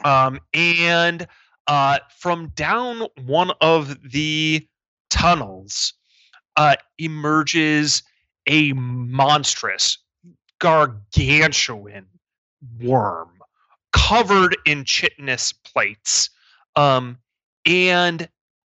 Um, 0.04 0.40
and 0.54 1.26
uh, 1.66 1.98
from 2.18 2.48
down 2.54 3.06
one 3.26 3.52
of 3.60 4.10
the 4.10 4.66
tunnels 5.10 5.94
uh, 6.56 6.76
emerges 6.98 8.02
a 8.46 8.72
monstrous, 8.72 9.98
gargantuan 10.58 12.06
worm 12.80 13.30
covered 13.92 14.56
in 14.66 14.84
chitinous 14.84 15.52
plates. 15.52 16.30
Um, 16.76 17.18
and 17.64 18.28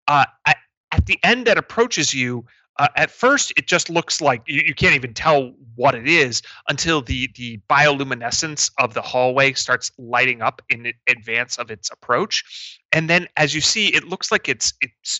uh, 0.07 0.25
at, 0.45 0.57
at 0.91 1.05
the 1.05 1.17
end 1.23 1.47
that 1.47 1.57
approaches 1.57 2.13
you, 2.13 2.45
uh, 2.77 2.87
at 2.95 3.11
first 3.11 3.53
it 3.55 3.67
just 3.67 3.89
looks 3.89 4.21
like 4.21 4.41
you, 4.47 4.61
you 4.65 4.73
can't 4.73 4.95
even 4.95 5.13
tell 5.13 5.53
what 5.75 5.95
it 5.95 6.07
is 6.07 6.41
until 6.69 7.01
the 7.01 7.29
the 7.35 7.59
bioluminescence 7.69 8.71
of 8.79 8.93
the 8.93 9.01
hallway 9.01 9.53
starts 9.53 9.91
lighting 9.97 10.41
up 10.41 10.61
in 10.69 10.91
advance 11.07 11.57
of 11.57 11.69
its 11.69 11.91
approach 11.91 12.79
and 12.91 13.09
then 13.09 13.27
as 13.37 13.53
you 13.53 13.61
see 13.61 13.87
it 13.87 14.05
looks 14.05 14.31
like 14.31 14.49
it's 14.49 14.73
it's 14.81 15.19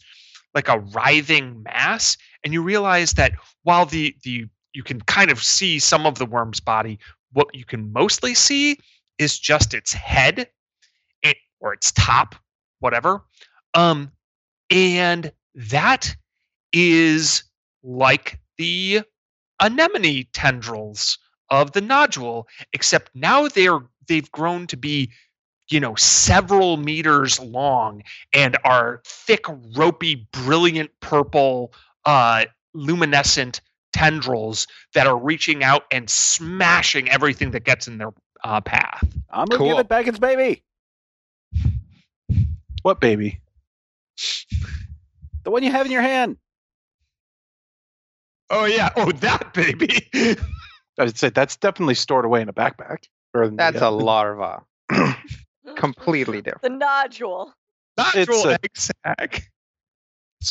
like 0.54 0.68
a 0.68 0.80
writhing 0.80 1.64
mass 1.64 2.18
and 2.44 2.54
you 2.54 2.62
realize 2.62 3.14
that 3.14 3.34
while 3.64 3.86
the 3.86 4.16
the 4.24 4.46
you 4.74 4.84
can 4.84 5.00
kind 5.02 5.32
of 5.32 5.42
see 5.42 5.80
some 5.80 6.06
of 6.06 6.18
the 6.18 6.26
worm's 6.26 6.60
body 6.60 7.00
what 7.34 7.48
you 7.54 7.66
can 7.66 7.92
mostly 7.92 8.34
see 8.34 8.78
is 9.18 9.38
just 9.40 9.74
its 9.74 9.94
head 9.94 10.50
it, 11.22 11.38
or 11.60 11.74
its 11.74 11.92
top 11.94 12.36
whatever 12.80 13.24
um 13.74 14.12
and 14.70 15.32
that 15.56 16.16
is 16.72 17.44
like 17.84 18.40
the 18.58 19.02
anemone 19.62 20.26
tendrils 20.34 21.18
of 21.50 21.72
the 21.72 21.82
nodule 21.82 22.48
except 22.74 23.10
now 23.14 23.48
they're 23.48 23.80
they've 24.08 24.32
grown 24.32 24.68
to 24.68 24.78
be 24.78 25.10
you 25.70 25.80
know 25.80 25.96
several 25.96 26.78
meters 26.78 27.40
long 27.40 28.04
and 28.34 28.58
are 28.64 29.02
thick 29.06 29.46
ropey 29.76 30.28
brilliant 30.32 30.92
purple 31.00 31.74
uh, 32.06 32.46
luminescent 32.74 33.62
tendrils 33.94 34.68
that 34.94 35.08
are 35.08 35.18
reaching 35.18 35.64
out 35.64 35.84
and 35.92 36.10
smashing 36.10 37.10
everything 37.10 37.52
that 37.52 37.64
gets 37.64 37.88
in 37.88 37.98
their 37.98 38.12
uh, 38.44 38.60
path. 38.60 39.04
I'm 39.30 39.46
gonna 39.46 39.58
Cool. 39.60 39.68
give 39.70 39.80
it 39.80 39.88
back 39.88 40.08
its 40.08 40.20
baby. 40.20 40.64
What 42.82 43.00
baby? 43.00 43.40
The 45.44 45.52
one 45.52 45.64
you 45.64 45.72
have 45.72 45.86
in 45.86 45.92
your 45.92 46.02
hand. 46.02 46.38
Oh 48.50 48.66
yeah, 48.66 48.90
oh 48.98 49.12
that 49.12 49.54
baby. 49.54 50.10
I'd 51.00 51.18
say 51.18 51.30
that's 51.30 51.56
definitely 51.56 51.96
stored 51.96 52.26
away 52.26 52.42
in 52.42 52.50
a 52.50 52.54
backpack. 52.54 53.06
Or 53.34 53.44
in 53.44 53.52
the, 53.52 53.58
That's 53.58 53.82
uh, 53.82 53.90
a 53.90 53.92
larva. 53.92 54.62
Completely 55.76 56.42
different. 56.44 56.62
The 56.62 56.70
nodule. 56.70 57.54
Natural 57.98 58.50
a- 58.50 58.54
egg 58.54 58.72
sac. 58.76 59.50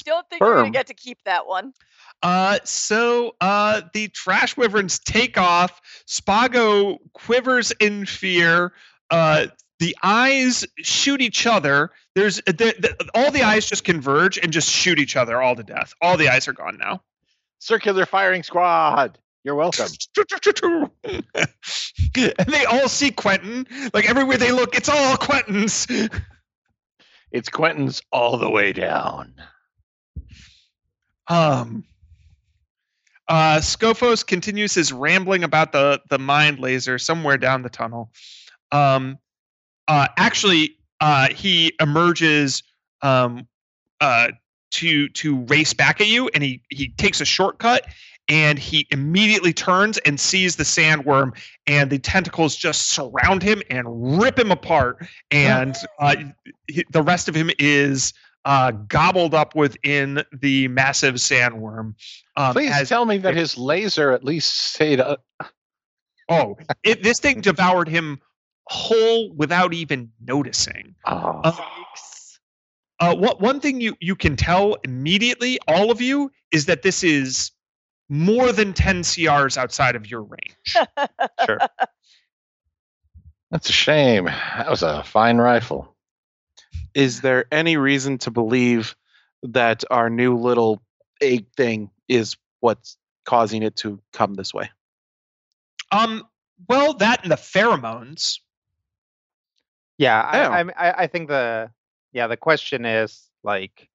Don't 0.04 0.26
think 0.30 0.40
you're 0.40 0.54
gonna 0.54 0.70
get 0.70 0.86
to 0.86 0.94
keep 0.94 1.18
that 1.24 1.46
one. 1.46 1.74
Uh, 2.22 2.58
so 2.64 3.34
uh, 3.40 3.82
the 3.92 4.08
trash 4.08 4.56
wyverns 4.56 4.98
take 4.98 5.36
off. 5.36 5.80
Spago 6.08 6.98
quivers 7.12 7.72
in 7.72 8.06
fear. 8.06 8.72
Uh, 9.10 9.48
the 9.80 9.96
eyes 10.02 10.64
shoot 10.78 11.20
each 11.20 11.46
other. 11.46 11.90
There's 12.14 12.36
the, 12.36 12.52
the, 12.52 13.10
all 13.14 13.30
the 13.30 13.42
eyes 13.42 13.66
just 13.66 13.84
converge 13.84 14.38
and 14.38 14.52
just 14.52 14.70
shoot 14.70 14.98
each 14.98 15.16
other 15.16 15.42
all 15.42 15.56
to 15.56 15.62
death. 15.62 15.92
All 16.00 16.16
the 16.16 16.28
eyes 16.28 16.48
are 16.48 16.52
gone 16.52 16.78
now. 16.78 17.02
Circular 17.58 18.06
firing 18.06 18.42
squad. 18.44 19.18
You're 19.44 19.54
welcome. 19.56 19.88
and 21.04 22.48
they 22.48 22.64
all 22.64 22.88
see 22.88 23.10
Quentin. 23.10 23.66
Like 23.92 24.08
everywhere 24.08 24.38
they 24.38 24.52
look, 24.52 24.76
it's 24.76 24.88
all 24.88 25.16
Quentin's. 25.16 25.86
It's 27.32 27.48
Quentin's 27.48 28.02
all 28.12 28.38
the 28.38 28.50
way 28.50 28.72
down. 28.72 29.34
Um. 31.28 31.84
Uh, 33.28 33.58
Scophos 33.60 34.26
continues 34.26 34.74
his 34.74 34.92
rambling 34.92 35.42
about 35.44 35.72
the 35.72 36.00
the 36.10 36.18
mind 36.18 36.58
laser 36.58 36.98
somewhere 36.98 37.38
down 37.38 37.62
the 37.62 37.70
tunnel. 37.70 38.10
Um, 38.72 39.18
uh, 39.88 40.08
actually, 40.16 40.76
uh, 41.00 41.28
he 41.28 41.72
emerges 41.80 42.62
um, 43.00 43.46
uh, 44.00 44.28
to 44.72 45.08
to 45.10 45.44
race 45.44 45.72
back 45.72 46.00
at 46.00 46.08
you, 46.08 46.28
and 46.34 46.42
he 46.42 46.62
he 46.68 46.88
takes 46.88 47.20
a 47.20 47.24
shortcut, 47.24 47.86
and 48.28 48.58
he 48.58 48.86
immediately 48.90 49.52
turns 49.52 49.98
and 49.98 50.18
sees 50.18 50.56
the 50.56 50.64
sandworm, 50.64 51.36
and 51.66 51.90
the 51.90 51.98
tentacles 51.98 52.56
just 52.56 52.88
surround 52.88 53.42
him 53.42 53.62
and 53.70 54.20
rip 54.20 54.38
him 54.38 54.50
apart, 54.50 55.06
and 55.30 55.74
uh, 55.98 56.16
he- 56.68 56.84
the 56.90 57.02
rest 57.02 57.28
of 57.28 57.34
him 57.34 57.50
is 57.58 58.12
uh, 58.44 58.70
gobbled 58.72 59.34
up 59.34 59.54
within 59.54 60.22
the 60.32 60.68
massive 60.68 61.16
sandworm. 61.16 61.94
Um, 62.36 62.52
Please 62.52 62.72
as- 62.72 62.88
tell 62.88 63.04
me 63.04 63.18
that 63.18 63.34
his 63.34 63.56
laser 63.58 64.10
at 64.12 64.24
least 64.24 64.56
stayed 64.72 65.00
up. 65.00 65.24
oh, 66.28 66.56
it, 66.82 67.02
this 67.02 67.20
thing 67.20 67.40
devoured 67.42 67.88
him 67.88 68.20
whole 68.66 69.32
without 69.34 69.74
even 69.74 70.10
noticing. 70.24 70.94
Oh. 71.06 71.40
Uh, 71.44 71.52
uh, 73.00 73.14
what 73.16 73.40
one 73.40 73.58
thing 73.58 73.80
you 73.80 73.96
you 74.00 74.14
can 74.14 74.36
tell 74.36 74.76
immediately, 74.84 75.58
all 75.66 75.90
of 75.90 76.00
you, 76.00 76.30
is 76.52 76.66
that 76.66 76.82
this 76.82 77.02
is 77.02 77.50
more 78.12 78.52
than 78.52 78.74
10 78.74 79.00
CRs 79.00 79.56
outside 79.56 79.96
of 79.96 80.06
your 80.06 80.20
range. 80.22 80.76
Sure. 81.46 81.58
That's 83.50 83.68
a 83.68 83.72
shame. 83.72 84.26
That 84.26 84.68
was 84.68 84.82
a 84.82 85.02
fine 85.02 85.38
rifle. 85.38 85.96
Is 86.94 87.22
there 87.22 87.46
any 87.50 87.78
reason 87.78 88.18
to 88.18 88.30
believe 88.30 88.94
that 89.42 89.82
our 89.90 90.10
new 90.10 90.36
little 90.36 90.82
egg 91.22 91.46
thing 91.56 91.90
is 92.06 92.36
what's 92.60 92.98
causing 93.24 93.62
it 93.62 93.76
to 93.76 93.98
come 94.12 94.34
this 94.34 94.52
way? 94.52 94.70
Um, 95.90 96.22
well, 96.68 96.94
that 96.94 97.22
and 97.22 97.32
the 97.32 97.36
pheromones. 97.36 98.38
Yeah, 99.96 100.20
Yeah. 100.34 100.48
I, 100.50 100.60
I, 100.60 100.90
I 100.90 101.02
I 101.02 101.06
think 101.06 101.28
the 101.28 101.70
yeah 102.12 102.26
the 102.26 102.36
question 102.36 102.84
is 102.84 103.26
like, 103.42 103.88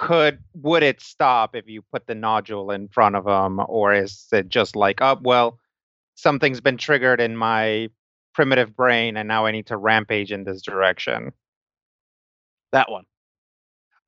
could 0.00 0.38
would 0.54 0.82
it 0.82 0.98
stop 1.02 1.54
if 1.54 1.68
you 1.68 1.82
put 1.92 2.06
the 2.06 2.14
nodule 2.14 2.70
in 2.70 2.88
front 2.88 3.16
of 3.16 3.26
them, 3.26 3.60
or 3.68 3.92
is 3.92 4.26
it 4.32 4.48
just 4.48 4.74
like, 4.74 5.02
oh 5.02 5.18
well, 5.20 5.58
something's 6.14 6.62
been 6.62 6.78
triggered 6.78 7.20
in 7.20 7.36
my 7.36 7.90
primitive 8.32 8.74
brain, 8.74 9.18
and 9.18 9.28
now 9.28 9.44
I 9.44 9.50
need 9.52 9.66
to 9.66 9.76
rampage 9.76 10.32
in 10.32 10.42
this 10.44 10.62
direction? 10.62 11.32
That 12.72 12.90
one. 12.90 13.04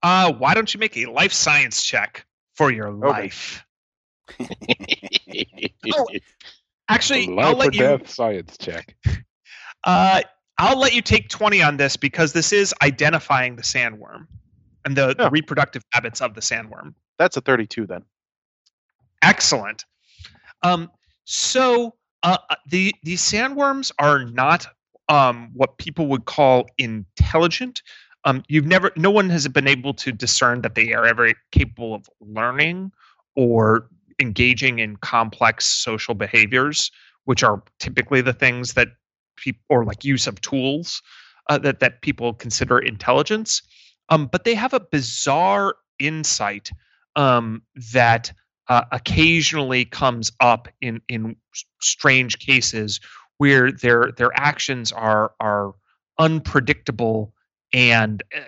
Uh, 0.03 0.33
why 0.33 0.55
don't 0.55 0.73
you 0.73 0.81
make 0.81 0.97
a 0.97 1.05
life 1.07 1.33
science 1.33 1.83
check 1.83 2.25
for 2.55 2.73
your 2.73 2.91
life? 2.91 3.65
Oh, 5.95 6.07
Actually, 6.89 7.27
I'll 7.39 7.53
Life 7.53 7.55
or 7.55 7.57
let 7.57 7.75
you. 7.75 7.81
death 7.81 8.09
science 8.09 8.57
check. 8.57 8.97
Uh, 9.85 10.21
I'll 10.59 10.79
let 10.79 10.95
you 10.95 11.03
take 11.03 11.29
20 11.29 11.61
on 11.61 11.77
this 11.77 11.97
because 11.97 12.33
this 12.33 12.53
is 12.53 12.73
identifying 12.85 13.57
the 13.57 13.63
sandworm 13.63 14.29
and 14.85 14.97
the, 14.97 15.15
the 15.15 15.31
reproductive 15.31 15.83
habits 15.93 16.21
of 16.21 16.35
the 16.35 16.41
sandworm. 16.41 16.95
That's 17.19 17.37
a 17.37 17.41
32 17.41 17.87
then. 17.87 18.03
Excellent. 19.23 19.85
Um, 20.63 20.91
so 21.25 21.95
uh, 22.23 22.39
uh, 22.51 22.57
the 22.67 22.95
these 23.03 23.21
sandworms 23.21 23.93
are 23.99 24.25
not 24.25 24.67
um, 25.09 25.51
what 25.55 25.79
people 25.79 26.07
would 26.09 26.25
call 26.25 26.67
intelligent. 26.79 27.83
Um, 28.25 28.43
you've 28.49 28.67
never, 28.67 28.93
no 28.97 29.11
one 29.11 29.31
has 29.31 29.49
been 29.49 29.67
able 29.67 29.95
to 29.95 30.13
discern 30.13 30.63
that 30.63 30.77
they 30.77 30.93
are 30.93 31.05
ever 31.05 31.33
capable 31.51 31.95
of 31.95 32.09
learning 32.21 32.93
or 33.35 33.89
engaging 34.21 34.79
in 34.79 34.97
complex 34.97 35.67
social 35.67 36.15
behaviors, 36.15 36.91
which 37.25 37.43
are 37.43 37.63
typically 37.81 38.21
the 38.21 38.33
things 38.33 38.75
that 38.75 38.89
people 39.37 39.63
or 39.69 39.85
like 39.85 40.05
use 40.05 40.27
of 40.27 40.41
tools 40.41 41.03
uh, 41.49 41.59
that 41.59 41.81
that 41.81 42.03
people 42.03 42.33
consider 42.33 42.79
intelligence. 42.79 43.63
Um, 44.09 44.27
but 44.27 44.45
they 44.45 44.55
have 44.55 44.75
a 44.75 44.81
bizarre 44.81 45.75
insight 45.99 46.71
um, 47.17 47.63
that 47.93 48.33
uh, 48.69 48.85
occasionally 48.93 49.85
comes 49.85 50.33
up 50.41 50.69
in 50.81 51.01
in 51.09 51.37
strange 51.81 52.39
cases 52.39 53.01
where 53.39 53.73
their 53.73 54.13
their 54.17 54.31
actions 54.35 54.93
are 54.93 55.33
are 55.41 55.75
unpredictable 56.19 57.35
and 57.73 58.23
uh, 58.37 58.41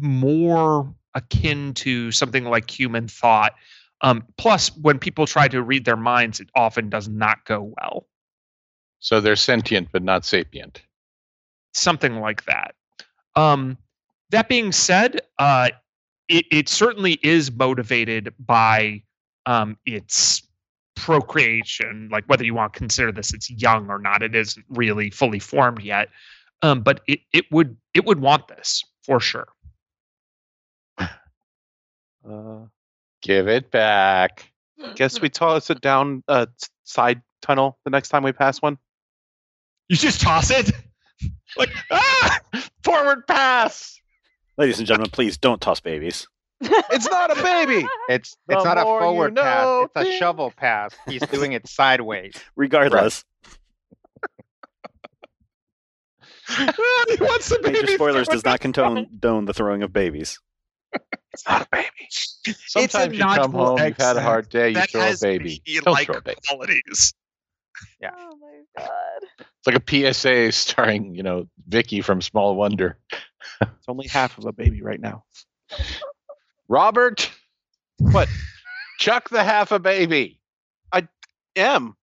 more 0.00 0.94
akin 1.14 1.74
to 1.74 2.12
something 2.12 2.44
like 2.44 2.70
human 2.70 3.08
thought. 3.08 3.54
Um, 4.00 4.24
plus, 4.36 4.76
when 4.76 4.98
people 4.98 5.26
try 5.26 5.48
to 5.48 5.62
read 5.62 5.84
their 5.84 5.96
minds, 5.96 6.38
it 6.40 6.50
often 6.54 6.88
does 6.88 7.08
not 7.08 7.44
go 7.44 7.72
well. 7.80 8.06
so 9.00 9.20
they're 9.20 9.36
sentient 9.36 9.88
but 9.92 10.02
not 10.02 10.24
sapient. 10.24 10.82
something 11.72 12.20
like 12.20 12.44
that. 12.44 12.74
Um, 13.36 13.78
that 14.30 14.48
being 14.48 14.72
said, 14.72 15.20
uh, 15.38 15.70
it, 16.28 16.46
it 16.50 16.68
certainly 16.68 17.18
is 17.22 17.50
motivated 17.50 18.34
by 18.38 19.02
um, 19.46 19.78
its 19.86 20.42
procreation, 20.96 22.08
like 22.10 22.24
whether 22.26 22.44
you 22.44 22.54
want 22.54 22.72
to 22.72 22.78
consider 22.78 23.12
this 23.12 23.32
it's 23.32 23.50
young 23.50 23.88
or 23.88 23.98
not. 23.98 24.22
It 24.22 24.34
isn't 24.34 24.66
really 24.68 25.10
fully 25.10 25.38
formed 25.38 25.82
yet, 25.82 26.08
um, 26.62 26.82
but 26.82 27.00
it, 27.06 27.20
it 27.32 27.46
would 27.50 27.76
it 27.94 28.04
would 28.04 28.20
want 28.20 28.48
this 28.48 28.84
for 29.04 29.20
sure. 29.20 29.48
Uh, 32.28 32.66
Give 33.22 33.48
it 33.48 33.70
back. 33.70 34.52
guess 34.94 35.20
we 35.20 35.30
toss 35.30 35.70
it 35.70 35.80
down 35.82 36.22
a 36.28 36.46
side 36.84 37.22
tunnel 37.40 37.78
the 37.84 37.90
next 37.90 38.10
time 38.10 38.22
we 38.22 38.32
pass 38.32 38.60
one. 38.60 38.76
You 39.88 39.96
just 39.96 40.20
toss 40.20 40.50
it, 40.50 40.70
like 41.56 41.70
ah, 41.90 42.38
Forward 42.84 43.26
pass. 43.26 43.98
Ladies 44.58 44.78
and 44.78 44.86
gentlemen, 44.88 45.10
please 45.10 45.38
don't 45.38 45.60
toss 45.60 45.78
babies. 45.80 46.26
It's 46.60 47.08
not 47.08 47.30
a 47.30 47.40
baby. 47.42 47.86
It's 48.08 48.36
The 48.48 48.56
it's 48.56 48.64
not 48.64 48.76
a 48.76 48.82
more 48.82 48.98
you 48.98 49.04
forward 49.06 49.34
know, 49.34 49.88
pass; 49.94 50.06
it's 50.06 50.16
a 50.16 50.18
shovel 50.18 50.50
pass. 50.50 50.92
He's 51.06 51.20
doing 51.30 51.52
it 51.52 51.68
sideways. 51.68 52.34
Regardless, 52.56 53.24
he 56.48 56.64
wants 57.20 57.48
the 57.50 57.60
Major 57.62 57.82
baby 57.82 57.94
Spoilers 57.94 58.26
does 58.26 58.44
not 58.44 58.60
down. 58.60 59.06
condone 59.06 59.44
the 59.44 59.54
throwing 59.54 59.84
of 59.84 59.92
babies. 59.92 60.40
It's 61.32 61.46
not 61.46 61.62
a 61.62 61.68
baby. 61.70 62.56
Sometimes 62.66 63.12
you 63.12 63.20
come 63.20 63.52
nodule 63.52 63.76
home, 63.76 63.86
you've 63.86 63.96
had 63.96 64.16
a 64.16 64.22
hard 64.22 64.48
day, 64.48 64.70
you 64.70 64.74
that 64.74 64.90
throw 64.90 65.02
a 65.02 65.04
has 65.04 65.20
baby. 65.20 65.62
Don't 65.66 65.84
bee-like 65.84 66.06
throw 66.06 66.16
a 66.16 66.20
baby. 66.22 66.38
qualities. 66.48 67.14
Oh 68.02 68.36
my 68.40 68.60
god. 68.76 69.46
It's 69.58 69.66
like 69.66 69.76
a 69.76 70.12
PSA 70.14 70.50
starring, 70.50 71.14
you 71.14 71.22
know, 71.22 71.46
Vicki 71.68 72.00
from 72.00 72.20
Small 72.20 72.56
Wonder. 72.56 72.98
It's 73.62 73.88
only 73.88 74.06
half 74.08 74.38
of 74.38 74.44
a 74.46 74.52
baby 74.52 74.82
right 74.82 75.00
now. 75.00 75.24
Robert, 76.68 77.30
What? 78.10 78.28
chuck 78.98 79.28
the 79.30 79.42
half 79.44 79.72
a 79.72 79.78
baby. 79.78 80.40
I 80.92 81.08
am. 81.56 81.96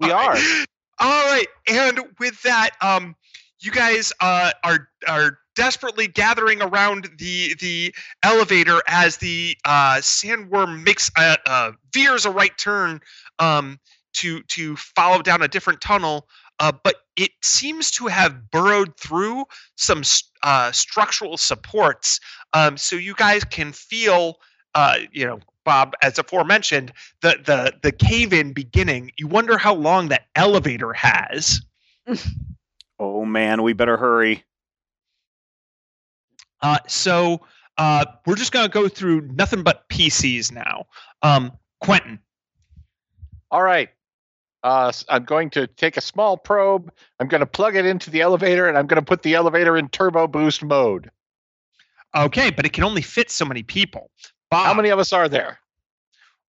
We 0.00 0.10
All 0.10 0.12
are. 0.12 0.34
right. 0.34 0.64
All 1.00 1.24
right. 1.26 1.46
And 1.68 2.00
with 2.20 2.40
that, 2.42 2.70
um, 2.80 3.16
you 3.60 3.70
guys 3.70 4.12
uh, 4.20 4.52
are 4.64 4.88
are 5.08 5.38
desperately 5.56 6.06
gathering 6.06 6.62
around 6.62 7.10
the 7.18 7.54
the 7.60 7.94
elevator 8.22 8.80
as 8.86 9.18
the 9.18 9.56
uh, 9.64 9.96
sandworm 9.96 10.82
makes 10.84 11.10
a, 11.16 11.36
uh, 11.46 11.72
veers 11.92 12.24
a 12.24 12.30
right 12.30 12.56
turn 12.58 13.00
um, 13.38 13.78
to 14.14 14.42
to 14.44 14.76
follow 14.76 15.22
down 15.22 15.42
a 15.42 15.48
different 15.48 15.80
tunnel. 15.80 16.28
Uh, 16.60 16.72
but 16.84 16.96
it 17.16 17.30
seems 17.42 17.90
to 17.90 18.06
have 18.06 18.50
burrowed 18.50 18.96
through 18.98 19.44
some 19.76 20.00
s- 20.00 20.24
uh, 20.42 20.72
structural 20.72 21.36
supports, 21.36 22.20
um, 22.52 22.76
so 22.76 22.96
you 22.96 23.14
guys 23.14 23.44
can 23.44 23.72
feel, 23.72 24.38
uh, 24.74 24.98
you 25.12 25.26
know, 25.26 25.40
Bob, 25.64 25.94
as 26.02 26.18
aforementioned, 26.18 26.92
the 27.20 27.36
the 27.44 27.72
the 27.82 27.92
cave 27.92 28.32
in 28.32 28.52
beginning. 28.52 29.12
You 29.16 29.28
wonder 29.28 29.58
how 29.58 29.74
long 29.74 30.08
that 30.08 30.26
elevator 30.34 30.92
has. 30.92 31.60
Oh 32.98 33.24
man, 33.24 33.64
we 33.64 33.72
better 33.72 33.96
hurry. 33.96 34.44
Uh, 36.60 36.78
so 36.86 37.40
uh, 37.76 38.04
we're 38.26 38.36
just 38.36 38.52
going 38.52 38.64
to 38.64 38.72
go 38.72 38.88
through 38.88 39.22
nothing 39.22 39.64
but 39.64 39.88
PCs 39.88 40.52
now. 40.52 40.86
Um, 41.22 41.50
Quentin, 41.80 42.20
All 43.50 43.62
right. 43.62 43.88
Uh, 44.64 44.88
s- 44.88 45.04
I'm 45.08 45.24
going 45.24 45.50
to 45.50 45.66
take 45.66 45.96
a 45.96 46.00
small 46.00 46.36
probe. 46.36 46.92
I'm 47.18 47.28
going 47.28 47.40
to 47.40 47.46
plug 47.46 47.74
it 47.76 47.84
into 47.86 48.10
the 48.10 48.20
elevator, 48.20 48.68
and 48.68 48.78
I'm 48.78 48.86
going 48.86 49.00
to 49.00 49.04
put 49.06 49.22
the 49.22 49.34
elevator 49.34 49.76
in 49.76 49.88
turbo 49.88 50.26
boost 50.28 50.62
mode. 50.62 51.10
okay, 52.16 52.50
but 52.50 52.64
it 52.66 52.72
can 52.72 52.84
only 52.84 53.02
fit 53.02 53.30
so 53.30 53.44
many 53.44 53.62
people. 53.62 54.10
Bob, 54.50 54.66
How 54.66 54.74
many 54.74 54.90
of 54.90 54.98
us 54.98 55.12
are 55.12 55.28
there? 55.28 55.58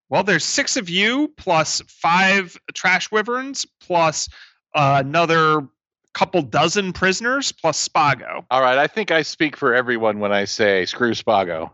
Well, 0.10 0.23
there's 0.23 0.44
six 0.44 0.77
of 0.77 0.90
you 0.90 1.34
plus 1.38 1.81
five 1.88 2.56
trash 2.76 3.10
wyverns 3.11 3.65
plus 3.80 4.30
uh, 4.76 5.02
another 5.03 5.68
couple 6.14 6.41
dozen 6.44 6.94
prisoners 6.94 7.52
plus 7.52 7.88
Spago. 7.88 8.45
All 8.52 8.61
right. 8.61 8.77
I 8.77 8.85
think 8.85 9.10
I 9.10 9.23
speak 9.23 9.57
for 9.57 9.73
everyone 9.73 10.19
when 10.19 10.31
I 10.31 10.45
say 10.45 10.85
screw 10.85 11.11
Spago. 11.14 11.72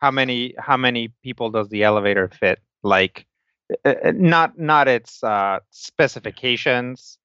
How 0.00 0.12
many 0.12 0.54
how 0.58 0.76
many 0.76 1.08
people 1.24 1.50
does 1.50 1.68
the 1.70 1.82
elevator 1.82 2.28
fit? 2.28 2.60
Like, 2.84 3.26
not 3.84 4.58
not 4.58 4.88
its 4.88 5.22
uh, 5.22 5.60
specifications. 5.70 7.18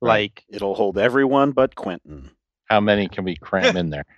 Like 0.00 0.44
It'll 0.48 0.74
hold 0.74 0.98
everyone 0.98 1.52
but 1.52 1.74
Quentin. 1.74 2.30
How 2.66 2.80
many 2.80 3.08
can 3.08 3.24
we 3.24 3.36
cram 3.36 3.76
in 3.76 3.90
there? 3.90 4.04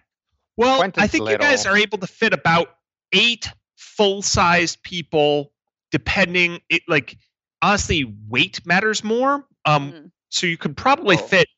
Well, 0.57 0.75
I 0.75 0.91
Quentin's 0.91 1.11
think 1.13 1.27
you 1.31 1.39
guys 1.39 1.65
are 1.65 1.77
able 1.77 1.97
to 1.99 2.07
fit 2.07 2.35
about 2.35 2.69
eight 3.13 3.49
full-sized 3.77 4.83
people, 4.83 5.53
depending. 5.91 6.61
It 6.69 6.83
like 6.87 7.17
honestly, 7.63 8.15
weight 8.29 8.61
matters 8.67 9.03
more. 9.03 9.47
Um, 9.65 9.93
Mhm. 9.93 10.11
so 10.29 10.47
you 10.47 10.59
could 10.59 10.77
probably 10.77 11.17
Oh. 11.17 11.19
fit 11.27 11.49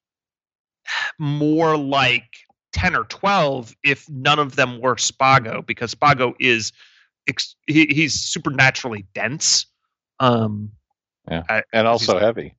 more 1.18 1.76
like 1.76 2.28
10 2.74 2.94
or 2.94 3.04
12 3.04 3.74
if 3.82 4.08
none 4.08 4.38
of 4.38 4.54
them 4.56 4.80
were 4.80 4.94
spago 4.96 5.64
because 5.66 5.94
spago 5.94 6.34
is 6.38 6.72
ex- 7.28 7.56
he, 7.66 7.86
he's 7.86 8.14
supernaturally 8.20 9.06
dense 9.14 9.66
um 10.22 10.70
Yeah. 11.30 11.42
I- 11.48 11.62
And 11.72 11.86
also 11.88 12.18
heavy. 12.18 12.54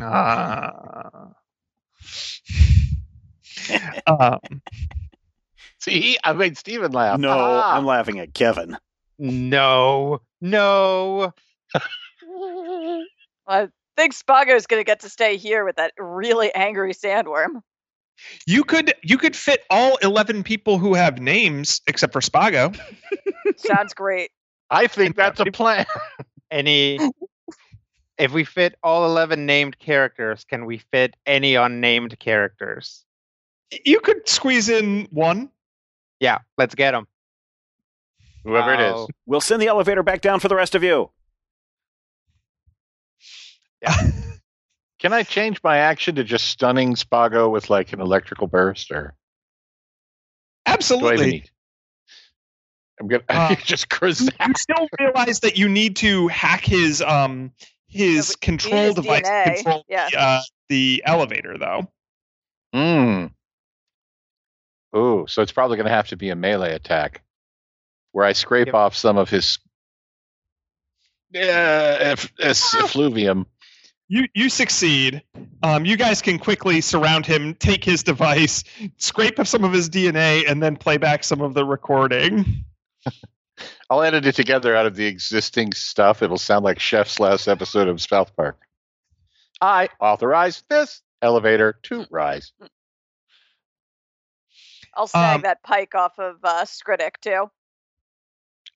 uh, 0.00 0.70
um, 4.06 4.62
See, 5.80 6.18
I 6.22 6.32
made 6.34 6.56
Steven 6.58 6.92
laugh. 6.92 7.18
No, 7.18 7.30
Ah. 7.30 7.76
I'm 7.76 7.84
laughing 7.86 8.18
at 8.20 8.34
Kevin. 8.34 8.76
no, 9.18 10.20
no. 10.40 11.32
I 13.46 13.68
think 13.96 14.14
Spago's 14.14 14.66
going 14.66 14.80
to 14.80 14.84
get 14.84 15.00
to 15.00 15.08
stay 15.08 15.36
here 15.36 15.64
with 15.64 15.76
that 15.76 15.92
really 15.98 16.54
angry 16.54 16.92
sandworm. 16.94 17.62
you 18.46 18.62
could 18.64 18.92
you 19.02 19.16
could 19.18 19.34
fit 19.34 19.64
all 19.70 19.96
11 20.02 20.42
people 20.44 20.78
who 20.78 20.92
have 20.94 21.18
names 21.18 21.80
except 21.86 22.12
for 22.12 22.20
spago 22.20 22.78
Sounds 23.56 23.94
great. 23.94 24.30
I 24.70 24.86
think 24.86 25.16
that's 25.16 25.40
a 25.40 25.46
plan. 25.46 25.86
Any. 26.50 26.98
If 28.18 28.32
we 28.32 28.44
fit 28.44 28.74
all 28.82 29.06
eleven 29.06 29.46
named 29.46 29.78
characters, 29.78 30.44
can 30.44 30.66
we 30.66 30.78
fit 30.78 31.16
any 31.26 31.54
unnamed 31.54 32.18
characters? 32.18 33.04
you 33.84 34.00
could 34.00 34.28
squeeze 34.28 34.68
in 34.68 35.06
one 35.10 35.50
Yeah, 36.18 36.38
let's 36.58 36.74
get 36.74 36.92
them. 36.92 37.06
Whoever 38.44 38.72
it 38.74 38.80
is. 38.80 39.06
We'll 39.26 39.40
send 39.40 39.60
the 39.60 39.68
elevator 39.68 40.02
back 40.02 40.22
down 40.22 40.40
for 40.40 40.48
the 40.48 40.54
rest 40.54 40.74
of 40.74 40.82
you. 40.82 41.10
Yeah. 43.82 43.94
Can 44.98 45.12
I 45.12 45.22
change 45.22 45.62
my 45.62 45.78
action 45.78 46.16
to 46.16 46.24
just 46.24 46.46
stunning 46.46 46.94
Spago 46.94 47.50
with 47.50 47.70
like 47.70 47.92
an 47.92 48.00
electrical 48.00 48.46
burst, 48.46 48.90
or 48.90 49.14
do 50.66 50.70
I 50.70 50.72
absolutely 50.72 51.30
need? 51.30 51.50
I'm 53.00 53.08
gonna 53.08 53.22
Uh, 53.28 53.54
just 53.56 53.84
you, 53.90 53.96
cruise. 53.98 54.20
you 54.20 54.54
still 54.56 54.86
realize 54.98 55.40
that 55.40 55.56
you 55.58 55.68
need 55.68 55.96
to 55.96 56.28
hack 56.28 56.64
his 56.64 57.00
um 57.02 57.50
his 57.88 58.32
but 58.36 58.40
control 58.40 58.82
his 58.84 58.94
device 58.94 59.22
to 59.22 59.52
control 59.54 59.84
yeah. 59.88 60.08
the, 60.10 60.20
uh, 60.20 60.40
the 60.68 61.02
elevator 61.06 61.56
though 61.58 61.88
Hmm. 62.72 63.26
Ooh, 64.96 65.24
so 65.28 65.42
it's 65.42 65.50
probably 65.52 65.76
going 65.76 65.86
to 65.86 65.92
have 65.92 66.08
to 66.08 66.16
be 66.16 66.30
a 66.30 66.36
melee 66.36 66.72
attack, 66.74 67.22
where 68.12 68.24
I 68.24 68.32
scrape 68.32 68.66
Yep. 68.66 68.74
off 68.74 68.94
some 68.96 69.16
of 69.18 69.28
his 69.30 69.58
yeah, 71.32 71.96
eff- 72.00 72.32
eff- 72.40 72.74
effluvium. 72.74 73.46
you 74.08 74.26
you 74.34 74.48
succeed 74.48 75.22
um 75.62 75.84
you 75.84 75.96
guys 75.96 76.20
can 76.22 76.38
quickly 76.40 76.80
surround 76.80 77.24
him 77.24 77.54
take 77.54 77.84
his 77.84 78.02
device 78.02 78.64
scrape 78.96 79.38
up 79.38 79.46
some 79.46 79.62
of 79.62 79.72
his 79.72 79.88
dna 79.88 80.42
and 80.50 80.60
then 80.60 80.74
play 80.76 80.96
back 80.96 81.22
some 81.22 81.40
of 81.40 81.54
the 81.54 81.64
recording 81.64 82.64
I'll 83.90 84.02
edit 84.02 84.24
it 84.26 84.34
together 84.34 84.74
out 84.76 84.86
of 84.86 84.94
the 84.96 85.06
existing 85.06 85.72
stuff. 85.72 86.22
It'll 86.22 86.38
sound 86.38 86.64
like 86.64 86.78
Chef's 86.78 87.20
last 87.20 87.48
episode 87.48 87.88
of 87.88 88.00
South 88.00 88.34
Park. 88.36 88.58
I 89.60 89.88
authorize 90.00 90.62
this 90.70 91.02
elevator 91.20 91.78
to 91.84 92.06
rise. 92.10 92.52
I'll 94.94 95.06
snag 95.06 95.36
Um, 95.36 95.42
that 95.42 95.62
pike 95.62 95.94
off 95.94 96.18
of 96.18 96.36
uh, 96.42 96.64
Skritic 96.64 97.12
too. 97.20 97.50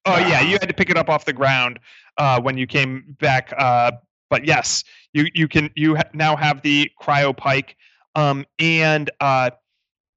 oh 0.06 0.18
yeah 0.18 0.40
you 0.42 0.52
had 0.52 0.68
to 0.68 0.74
pick 0.74 0.90
it 0.90 0.96
up 0.98 1.08
off 1.08 1.24
the 1.24 1.32
ground 1.32 1.78
uh 2.18 2.38
when 2.40 2.58
you 2.58 2.66
came 2.66 3.16
back 3.20 3.52
uh 3.56 3.90
but 4.28 4.44
yes 4.44 4.84
you 5.14 5.24
you 5.34 5.48
can 5.48 5.70
you 5.74 5.96
ha- 5.96 6.10
now 6.12 6.36
have 6.36 6.60
the 6.62 6.90
cryo 7.00 7.34
pike 7.36 7.74
um 8.14 8.44
and 8.58 9.10
uh 9.20 9.48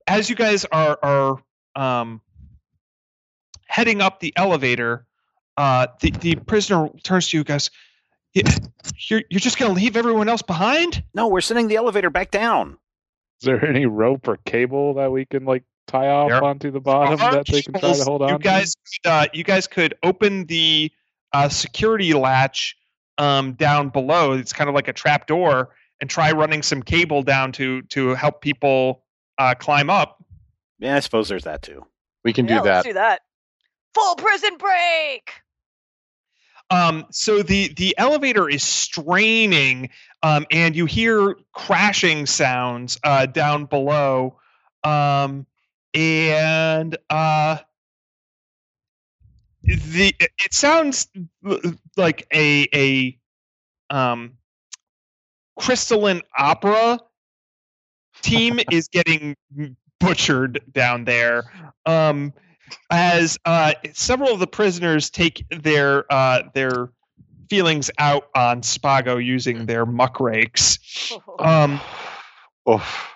as 0.06 0.30
you 0.30 0.36
guys 0.36 0.66
are 0.66 1.00
are 1.02 1.44
um 1.76 2.22
heading 3.78 4.02
up 4.02 4.20
the 4.20 4.34
elevator 4.36 5.06
uh 5.58 5.86
the 6.02 6.10
the 6.10 6.36
prisoner 6.36 6.90
turns 7.04 7.30
to 7.30 7.38
you 7.38 7.44
guys 7.44 7.70
"Y- 8.36 8.42
you're 9.10 9.22
you're 9.30 9.40
just 9.40 9.60
gonna 9.60 9.74
leave 9.74 9.96
everyone 9.96 10.28
else 10.28 10.42
behind 10.42 11.04
No, 11.14 11.28
we're 11.28 11.42
sending 11.42 11.68
the 11.68 11.76
elevator 11.76 12.10
back 12.10 12.32
down. 12.32 12.78
Is 13.40 13.46
there 13.46 13.64
any 13.64 13.86
rope 13.86 14.28
or 14.28 14.38
cable 14.46 14.96
that 14.96 15.12
we 15.12 15.26
can 15.26 15.46
like 15.46 15.64
tie 15.86 16.08
off 16.08 16.30
There 16.30 16.44
onto 16.44 16.72
the 16.72 16.80
bottom 16.80 17.20
that 17.20 17.46
they 17.46 17.62
can 17.62 17.74
try 17.74 17.94
to 17.94 18.04
hold 18.04 18.24
on? 18.24 18.30
You 18.30 18.40
guys, 18.40 18.76
could, 19.04 19.10
uh, 19.10 19.28
you 19.32 19.44
guys 19.44 19.68
could 19.68 19.94
open 20.02 20.48
the 20.48 20.92
uh, 21.34 21.48
security 21.48 22.14
latch 22.14 22.76
um, 23.20 23.54
down 23.54 23.90
below. 23.90 24.34
It's 24.34 24.54
kind 24.54 24.70
of 24.70 24.76
like 24.76 24.88
a 24.88 24.94
trap 24.94 25.28
door, 25.28 25.70
and 26.02 26.10
try 26.10 26.32
running 26.32 26.64
some 26.64 26.82
cable 26.82 27.22
down 27.22 27.52
to 27.54 27.84
to 27.84 28.16
help 28.16 28.42
people 28.42 29.04
uh, 29.38 29.54
climb 29.54 29.92
up. 29.92 30.24
Yeah, 30.80 30.96
I 30.96 31.00
suppose 31.00 31.30
there's 31.30 31.44
that 31.44 31.62
too. 31.62 31.86
We 32.24 32.34
can 32.34 32.48
yeah, 32.48 32.58
do 32.58 32.64
that. 32.64 32.74
let's 32.74 32.88
do 32.88 32.94
that. 32.94 33.22
Full 33.98 34.16
prison 34.16 34.58
break. 34.58 35.32
Um, 36.70 37.06
so 37.12 37.42
the 37.42 37.70
the 37.70 37.96
elevator 37.98 38.48
is 38.48 38.62
straining, 38.62 39.90
um, 40.22 40.46
and 40.52 40.76
you 40.76 40.86
hear 40.86 41.36
crashing 41.54 42.28
sounds 42.28 43.00
uh, 43.04 43.26
down 43.26 43.66
below, 43.66 44.38
um, 44.84 45.48
and 45.96 46.96
uh, 47.10 47.58
the 49.64 50.14
it 50.20 50.54
sounds 50.54 51.08
like 51.96 52.28
a 52.32 52.68
a 52.76 53.18
um, 53.90 54.34
crystalline 55.58 56.22
opera 56.38 57.00
team 58.22 58.60
is 58.72 58.90
getting 58.90 59.36
butchered 60.00 60.62
down 60.72 61.06
there. 61.06 61.44
Um, 61.86 62.34
as 62.90 63.38
uh, 63.46 63.74
several 63.94 64.32
of 64.32 64.40
the 64.40 64.48
prisoners 64.48 65.10
take 65.10 65.46
their 65.50 66.12
uh, 66.12 66.44
their 66.54 66.90
feelings 67.50 67.90
out 67.98 68.28
on 68.36 68.62
Spago 68.62 69.24
using 69.24 69.66
their 69.66 69.86
muck 69.86 70.20
rakes. 70.20 70.80
Um, 71.40 71.80
Oof. 72.68 73.16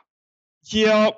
yeah, 0.65 1.09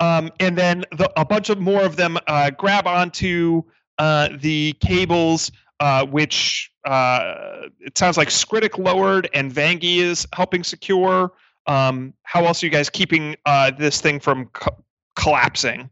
um, 0.00 0.30
and 0.40 0.58
then 0.58 0.84
the, 0.90 1.10
a 1.18 1.24
bunch 1.24 1.50
of 1.50 1.60
more 1.60 1.84
of 1.84 1.94
them 1.94 2.18
uh, 2.26 2.50
grab 2.50 2.86
onto 2.88 3.62
uh, 3.98 4.30
the 4.40 4.74
cables, 4.80 5.52
uh, 5.78 6.04
which 6.04 6.72
uh, 6.84 7.68
it 7.78 7.96
sounds 7.96 8.16
like 8.16 8.28
Skritic 8.28 8.76
lowered 8.76 9.28
and 9.32 9.52
Vangi 9.52 9.98
is 9.98 10.26
helping 10.34 10.64
secure. 10.64 11.32
um, 11.68 12.12
how 12.24 12.44
else 12.44 12.62
are 12.62 12.66
you 12.66 12.72
guys 12.72 12.90
keeping 12.90 13.36
uh, 13.46 13.70
this 13.70 14.00
thing 14.00 14.18
from 14.20 14.46
co- 14.46 14.76
collapsing 15.14 15.88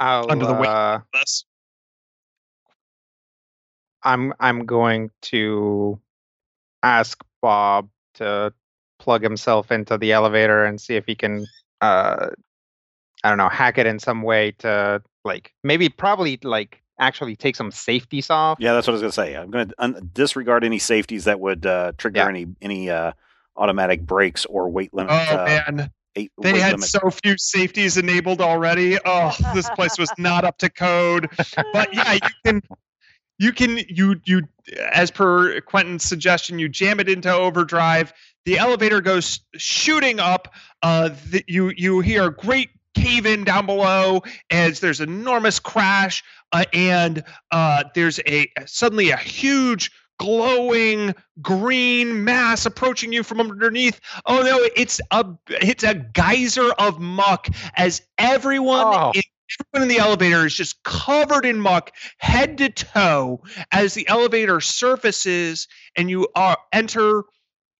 I'll, 0.00 0.30
under 0.30 0.46
the 0.46 0.54
weight 0.54 0.68
uh, 0.68 1.00
of 1.00 1.02
this? 1.12 1.44
I'm 4.02 4.32
I'm 4.40 4.64
going 4.64 5.10
to 5.22 6.00
ask 6.82 7.22
Bob 7.42 7.90
to 8.14 8.52
plug 8.98 9.22
himself 9.22 9.70
into 9.70 9.98
the 9.98 10.12
elevator 10.12 10.64
and 10.64 10.80
see 10.80 10.96
if 10.96 11.06
he 11.06 11.14
can 11.14 11.46
uh 11.80 12.30
I 13.22 13.28
don't 13.28 13.38
know, 13.38 13.48
hack 13.50 13.76
it 13.76 13.86
in 13.86 13.98
some 13.98 14.22
way 14.22 14.52
to 14.58 15.02
like 15.24 15.52
maybe 15.62 15.88
probably 15.90 16.38
like 16.42 16.82
actually 16.98 17.36
take 17.36 17.56
some 17.56 17.70
safeties 17.70 18.30
off. 18.30 18.58
Yeah, 18.60 18.72
that's 18.72 18.86
what 18.86 18.92
I 18.92 19.00
was 19.00 19.02
going 19.02 19.10
to 19.10 19.14
say. 19.14 19.36
I'm 19.36 19.50
going 19.50 19.68
to 19.68 19.74
un- 19.78 20.10
disregard 20.14 20.64
any 20.64 20.78
safeties 20.78 21.24
that 21.24 21.40
would 21.40 21.66
uh, 21.66 21.92
trigger 21.98 22.20
Yeah. 22.20 22.28
any 22.28 22.46
any 22.62 22.90
uh, 22.90 23.12
automatic 23.56 24.02
brakes 24.02 24.46
or 24.46 24.70
weight 24.70 24.94
limit. 24.94 25.12
Oh 25.12 25.36
uh, 25.36 25.44
man, 25.44 25.90
eight, 26.16 26.32
they 26.40 26.58
had 26.58 26.72
limit. 26.72 26.88
so 26.88 27.10
few 27.10 27.36
safeties 27.38 27.96
enabled 27.96 28.40
already. 28.40 28.98
Oh, 29.04 29.34
this 29.54 29.68
place 29.70 29.98
was 29.98 30.10
not 30.18 30.44
up 30.44 30.58
to 30.58 30.70
code. 30.70 31.28
But 31.72 31.94
yeah, 31.94 32.12
you 32.14 32.20
can 32.44 32.62
you 33.38 33.52
can 33.52 33.78
you 33.88 34.20
you 34.24 34.42
as 34.92 35.10
per 35.10 35.60
Quentin's 35.62 36.04
suggestion, 36.04 36.58
you 36.58 36.68
jam 36.68 37.00
it 37.00 37.08
into 37.08 37.32
overdrive. 37.32 38.12
The 38.44 38.58
elevator 38.58 39.00
goes 39.00 39.40
shooting 39.56 40.20
up. 40.20 40.52
Uh, 40.82 41.10
the, 41.30 41.44
you 41.46 41.72
you 41.76 42.00
hear 42.00 42.24
a 42.24 42.30
great 42.30 42.70
cave 42.94 43.26
in 43.26 43.44
down 43.44 43.66
below 43.66 44.22
as 44.50 44.80
there's 44.80 45.00
an 45.00 45.08
enormous 45.08 45.58
crash, 45.58 46.22
uh, 46.52 46.64
and 46.72 47.22
uh, 47.50 47.84
there's 47.94 48.20
a 48.26 48.50
suddenly 48.66 49.10
a 49.10 49.16
huge 49.16 49.90
glowing 50.20 51.14
green 51.40 52.24
mass 52.24 52.66
approaching 52.66 53.10
you 53.10 53.22
from 53.22 53.40
underneath. 53.40 53.98
Oh 54.26 54.42
no, 54.42 54.60
it's 54.76 55.00
a 55.10 55.24
it's 55.48 55.82
a 55.82 55.94
geyser 55.94 56.70
of 56.72 57.00
muck 57.00 57.48
as 57.74 58.02
everyone 58.18 58.84
Oh. 58.86 59.12
in, 59.14 59.22
everyone 59.72 59.90
in 59.90 59.96
the 59.96 59.98
elevator 59.98 60.44
is 60.44 60.54
just 60.54 60.82
covered 60.82 61.46
in 61.46 61.58
muck 61.58 61.92
head 62.18 62.58
to 62.58 62.68
toe 62.68 63.42
as 63.72 63.94
the 63.94 64.06
elevator 64.08 64.60
surfaces 64.60 65.68
and 65.96 66.10
you 66.10 66.28
are 66.34 66.58
enter 66.70 67.22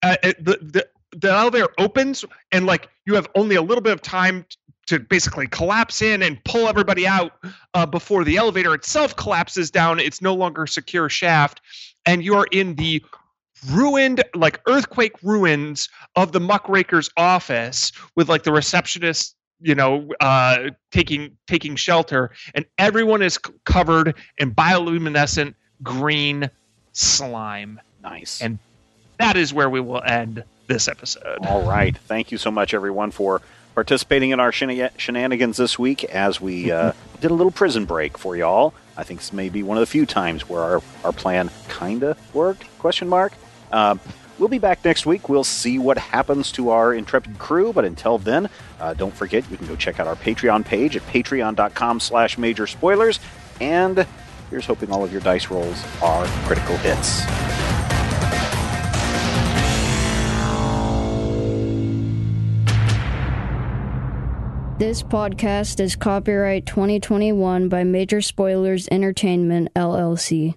uh, 0.02 0.16
uh, 0.22 0.32
the, 0.40 0.58
the 0.62 0.88
the 1.12 1.30
elevator 1.30 1.68
opens 1.78 2.24
and 2.52 2.64
like 2.64 2.88
you 3.04 3.14
have 3.16 3.28
only 3.34 3.56
a 3.56 3.62
little 3.62 3.82
bit 3.82 3.92
of 3.92 4.00
time 4.00 4.46
to 4.90 4.98
basically 4.98 5.46
collapse 5.46 6.02
in 6.02 6.20
and 6.20 6.42
pull 6.44 6.66
everybody 6.66 7.06
out 7.06 7.32
uh, 7.74 7.86
before 7.86 8.24
the 8.24 8.36
elevator 8.36 8.74
itself 8.74 9.14
collapses 9.14 9.70
down 9.70 10.00
it's 10.00 10.20
no 10.20 10.34
longer 10.34 10.64
a 10.64 10.68
secure 10.68 11.08
shaft 11.08 11.60
and 12.06 12.24
you're 12.24 12.48
in 12.50 12.74
the 12.74 13.02
ruined 13.70 14.24
like 14.34 14.60
earthquake 14.66 15.12
ruins 15.22 15.88
of 16.16 16.32
the 16.32 16.40
muckraker's 16.40 17.08
office 17.16 17.92
with 18.16 18.28
like 18.28 18.42
the 18.42 18.52
receptionist 18.52 19.36
you 19.60 19.76
know 19.76 20.08
uh 20.20 20.70
taking 20.90 21.36
taking 21.46 21.76
shelter 21.76 22.32
and 22.54 22.64
everyone 22.78 23.22
is 23.22 23.34
c- 23.34 23.52
covered 23.64 24.16
in 24.38 24.52
bioluminescent 24.52 25.54
green 25.84 26.50
slime 26.92 27.80
nice. 28.02 28.42
and 28.42 28.58
that 29.18 29.36
is 29.36 29.54
where 29.54 29.70
we 29.70 29.80
will 29.80 30.02
end 30.02 30.42
this 30.66 30.88
episode 30.88 31.38
All 31.40 31.68
right. 31.68 31.96
Thank 31.96 32.32
you 32.32 32.38
so 32.38 32.50
much, 32.50 32.72
everyone, 32.72 33.10
for 33.10 33.42
participating 33.74 34.30
in 34.30 34.40
our 34.40 34.51
shena- 34.52 34.90
shenanigans 34.98 35.56
this 35.56 35.78
week 35.78 36.05
as 36.05 36.40
we 36.40 36.70
uh, 36.70 36.92
did 37.20 37.30
a 37.30 37.34
little 37.34 37.52
prison 37.52 37.84
break 37.84 38.18
for 38.18 38.36
y'all. 38.36 38.74
I 38.97 39.05
think 39.05 39.20
this 39.20 39.32
may 39.32 39.48
be 39.48 39.62
one 39.62 39.76
of 39.76 39.80
the 39.80 39.86
few 39.86 40.06
times 40.06 40.48
where 40.48 40.60
our, 40.60 40.82
our 41.05 41.12
plan 41.12 41.51
kind 41.68 42.02
of 42.02 42.34
worked, 42.34 42.64
question 42.78 43.09
mark. 43.09 43.32
Um, 43.72 44.01
we'll 44.38 44.48
be 44.48 44.59
back 44.59 44.84
next 44.84 45.06
week. 45.06 45.28
We'll 45.28 45.44
see 45.44 45.78
what 45.78 45.98
happens 45.98 46.52
to 46.52 46.70
our 46.70 46.92
intrepid 46.92 47.38
crew, 47.38 47.72
but 47.72 47.84
until 47.84 48.18
then, 48.18 48.48
uh, 48.80 48.94
don't 48.94 49.14
forget, 49.14 49.48
you 49.51 49.56
can 49.56 49.66
go 49.66 49.76
check 49.76 50.01
out 50.01 50.06
our 50.06 50.16
Patreon 50.16 50.64
page 50.64 50.97
at 50.97 51.02
patreon.com 51.02 52.01
slash 52.01 52.36
major 52.38 52.66
spoilers. 52.66 53.20
And 53.60 54.06
here's 54.51 54.66
hoping 54.66 54.90
all 54.90 55.05
of 55.05 55.12
your 55.12 55.20
dice 55.20 55.51
rolls 55.51 55.84
are 56.02 56.26
critical 56.47 56.76
hits. 56.78 57.22
This 64.81 65.02
podcast 65.02 65.78
is 65.78 65.94
copyright 65.94 66.65
2021 66.65 67.69
by 67.69 67.85
Major 67.85 68.23
Spoilers 68.23 68.89
Entertainment, 68.90 69.69
LLC. 69.74 70.55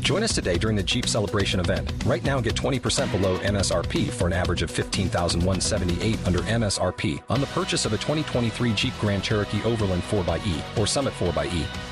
Join 0.00 0.22
us 0.22 0.32
today 0.32 0.58
during 0.58 0.76
the 0.76 0.82
Jeep 0.84 1.08
Celebration 1.08 1.58
event. 1.58 1.92
Right 2.06 2.22
now, 2.22 2.40
get 2.40 2.54
20% 2.54 3.10
below 3.10 3.38
MSRP 3.38 4.10
for 4.10 4.28
an 4.28 4.32
average 4.32 4.62
of 4.62 4.70
15178 4.70 6.24
under 6.24 6.38
MSRP 6.38 7.20
on 7.28 7.40
the 7.40 7.48
purchase 7.48 7.84
of 7.84 7.92
a 7.92 7.98
2023 7.98 8.74
Jeep 8.74 8.94
Grand 9.00 9.24
Cherokee 9.24 9.64
Overland 9.64 10.04
4xE 10.04 10.78
or 10.78 10.86
Summit 10.86 11.12
4xE. 11.14 11.91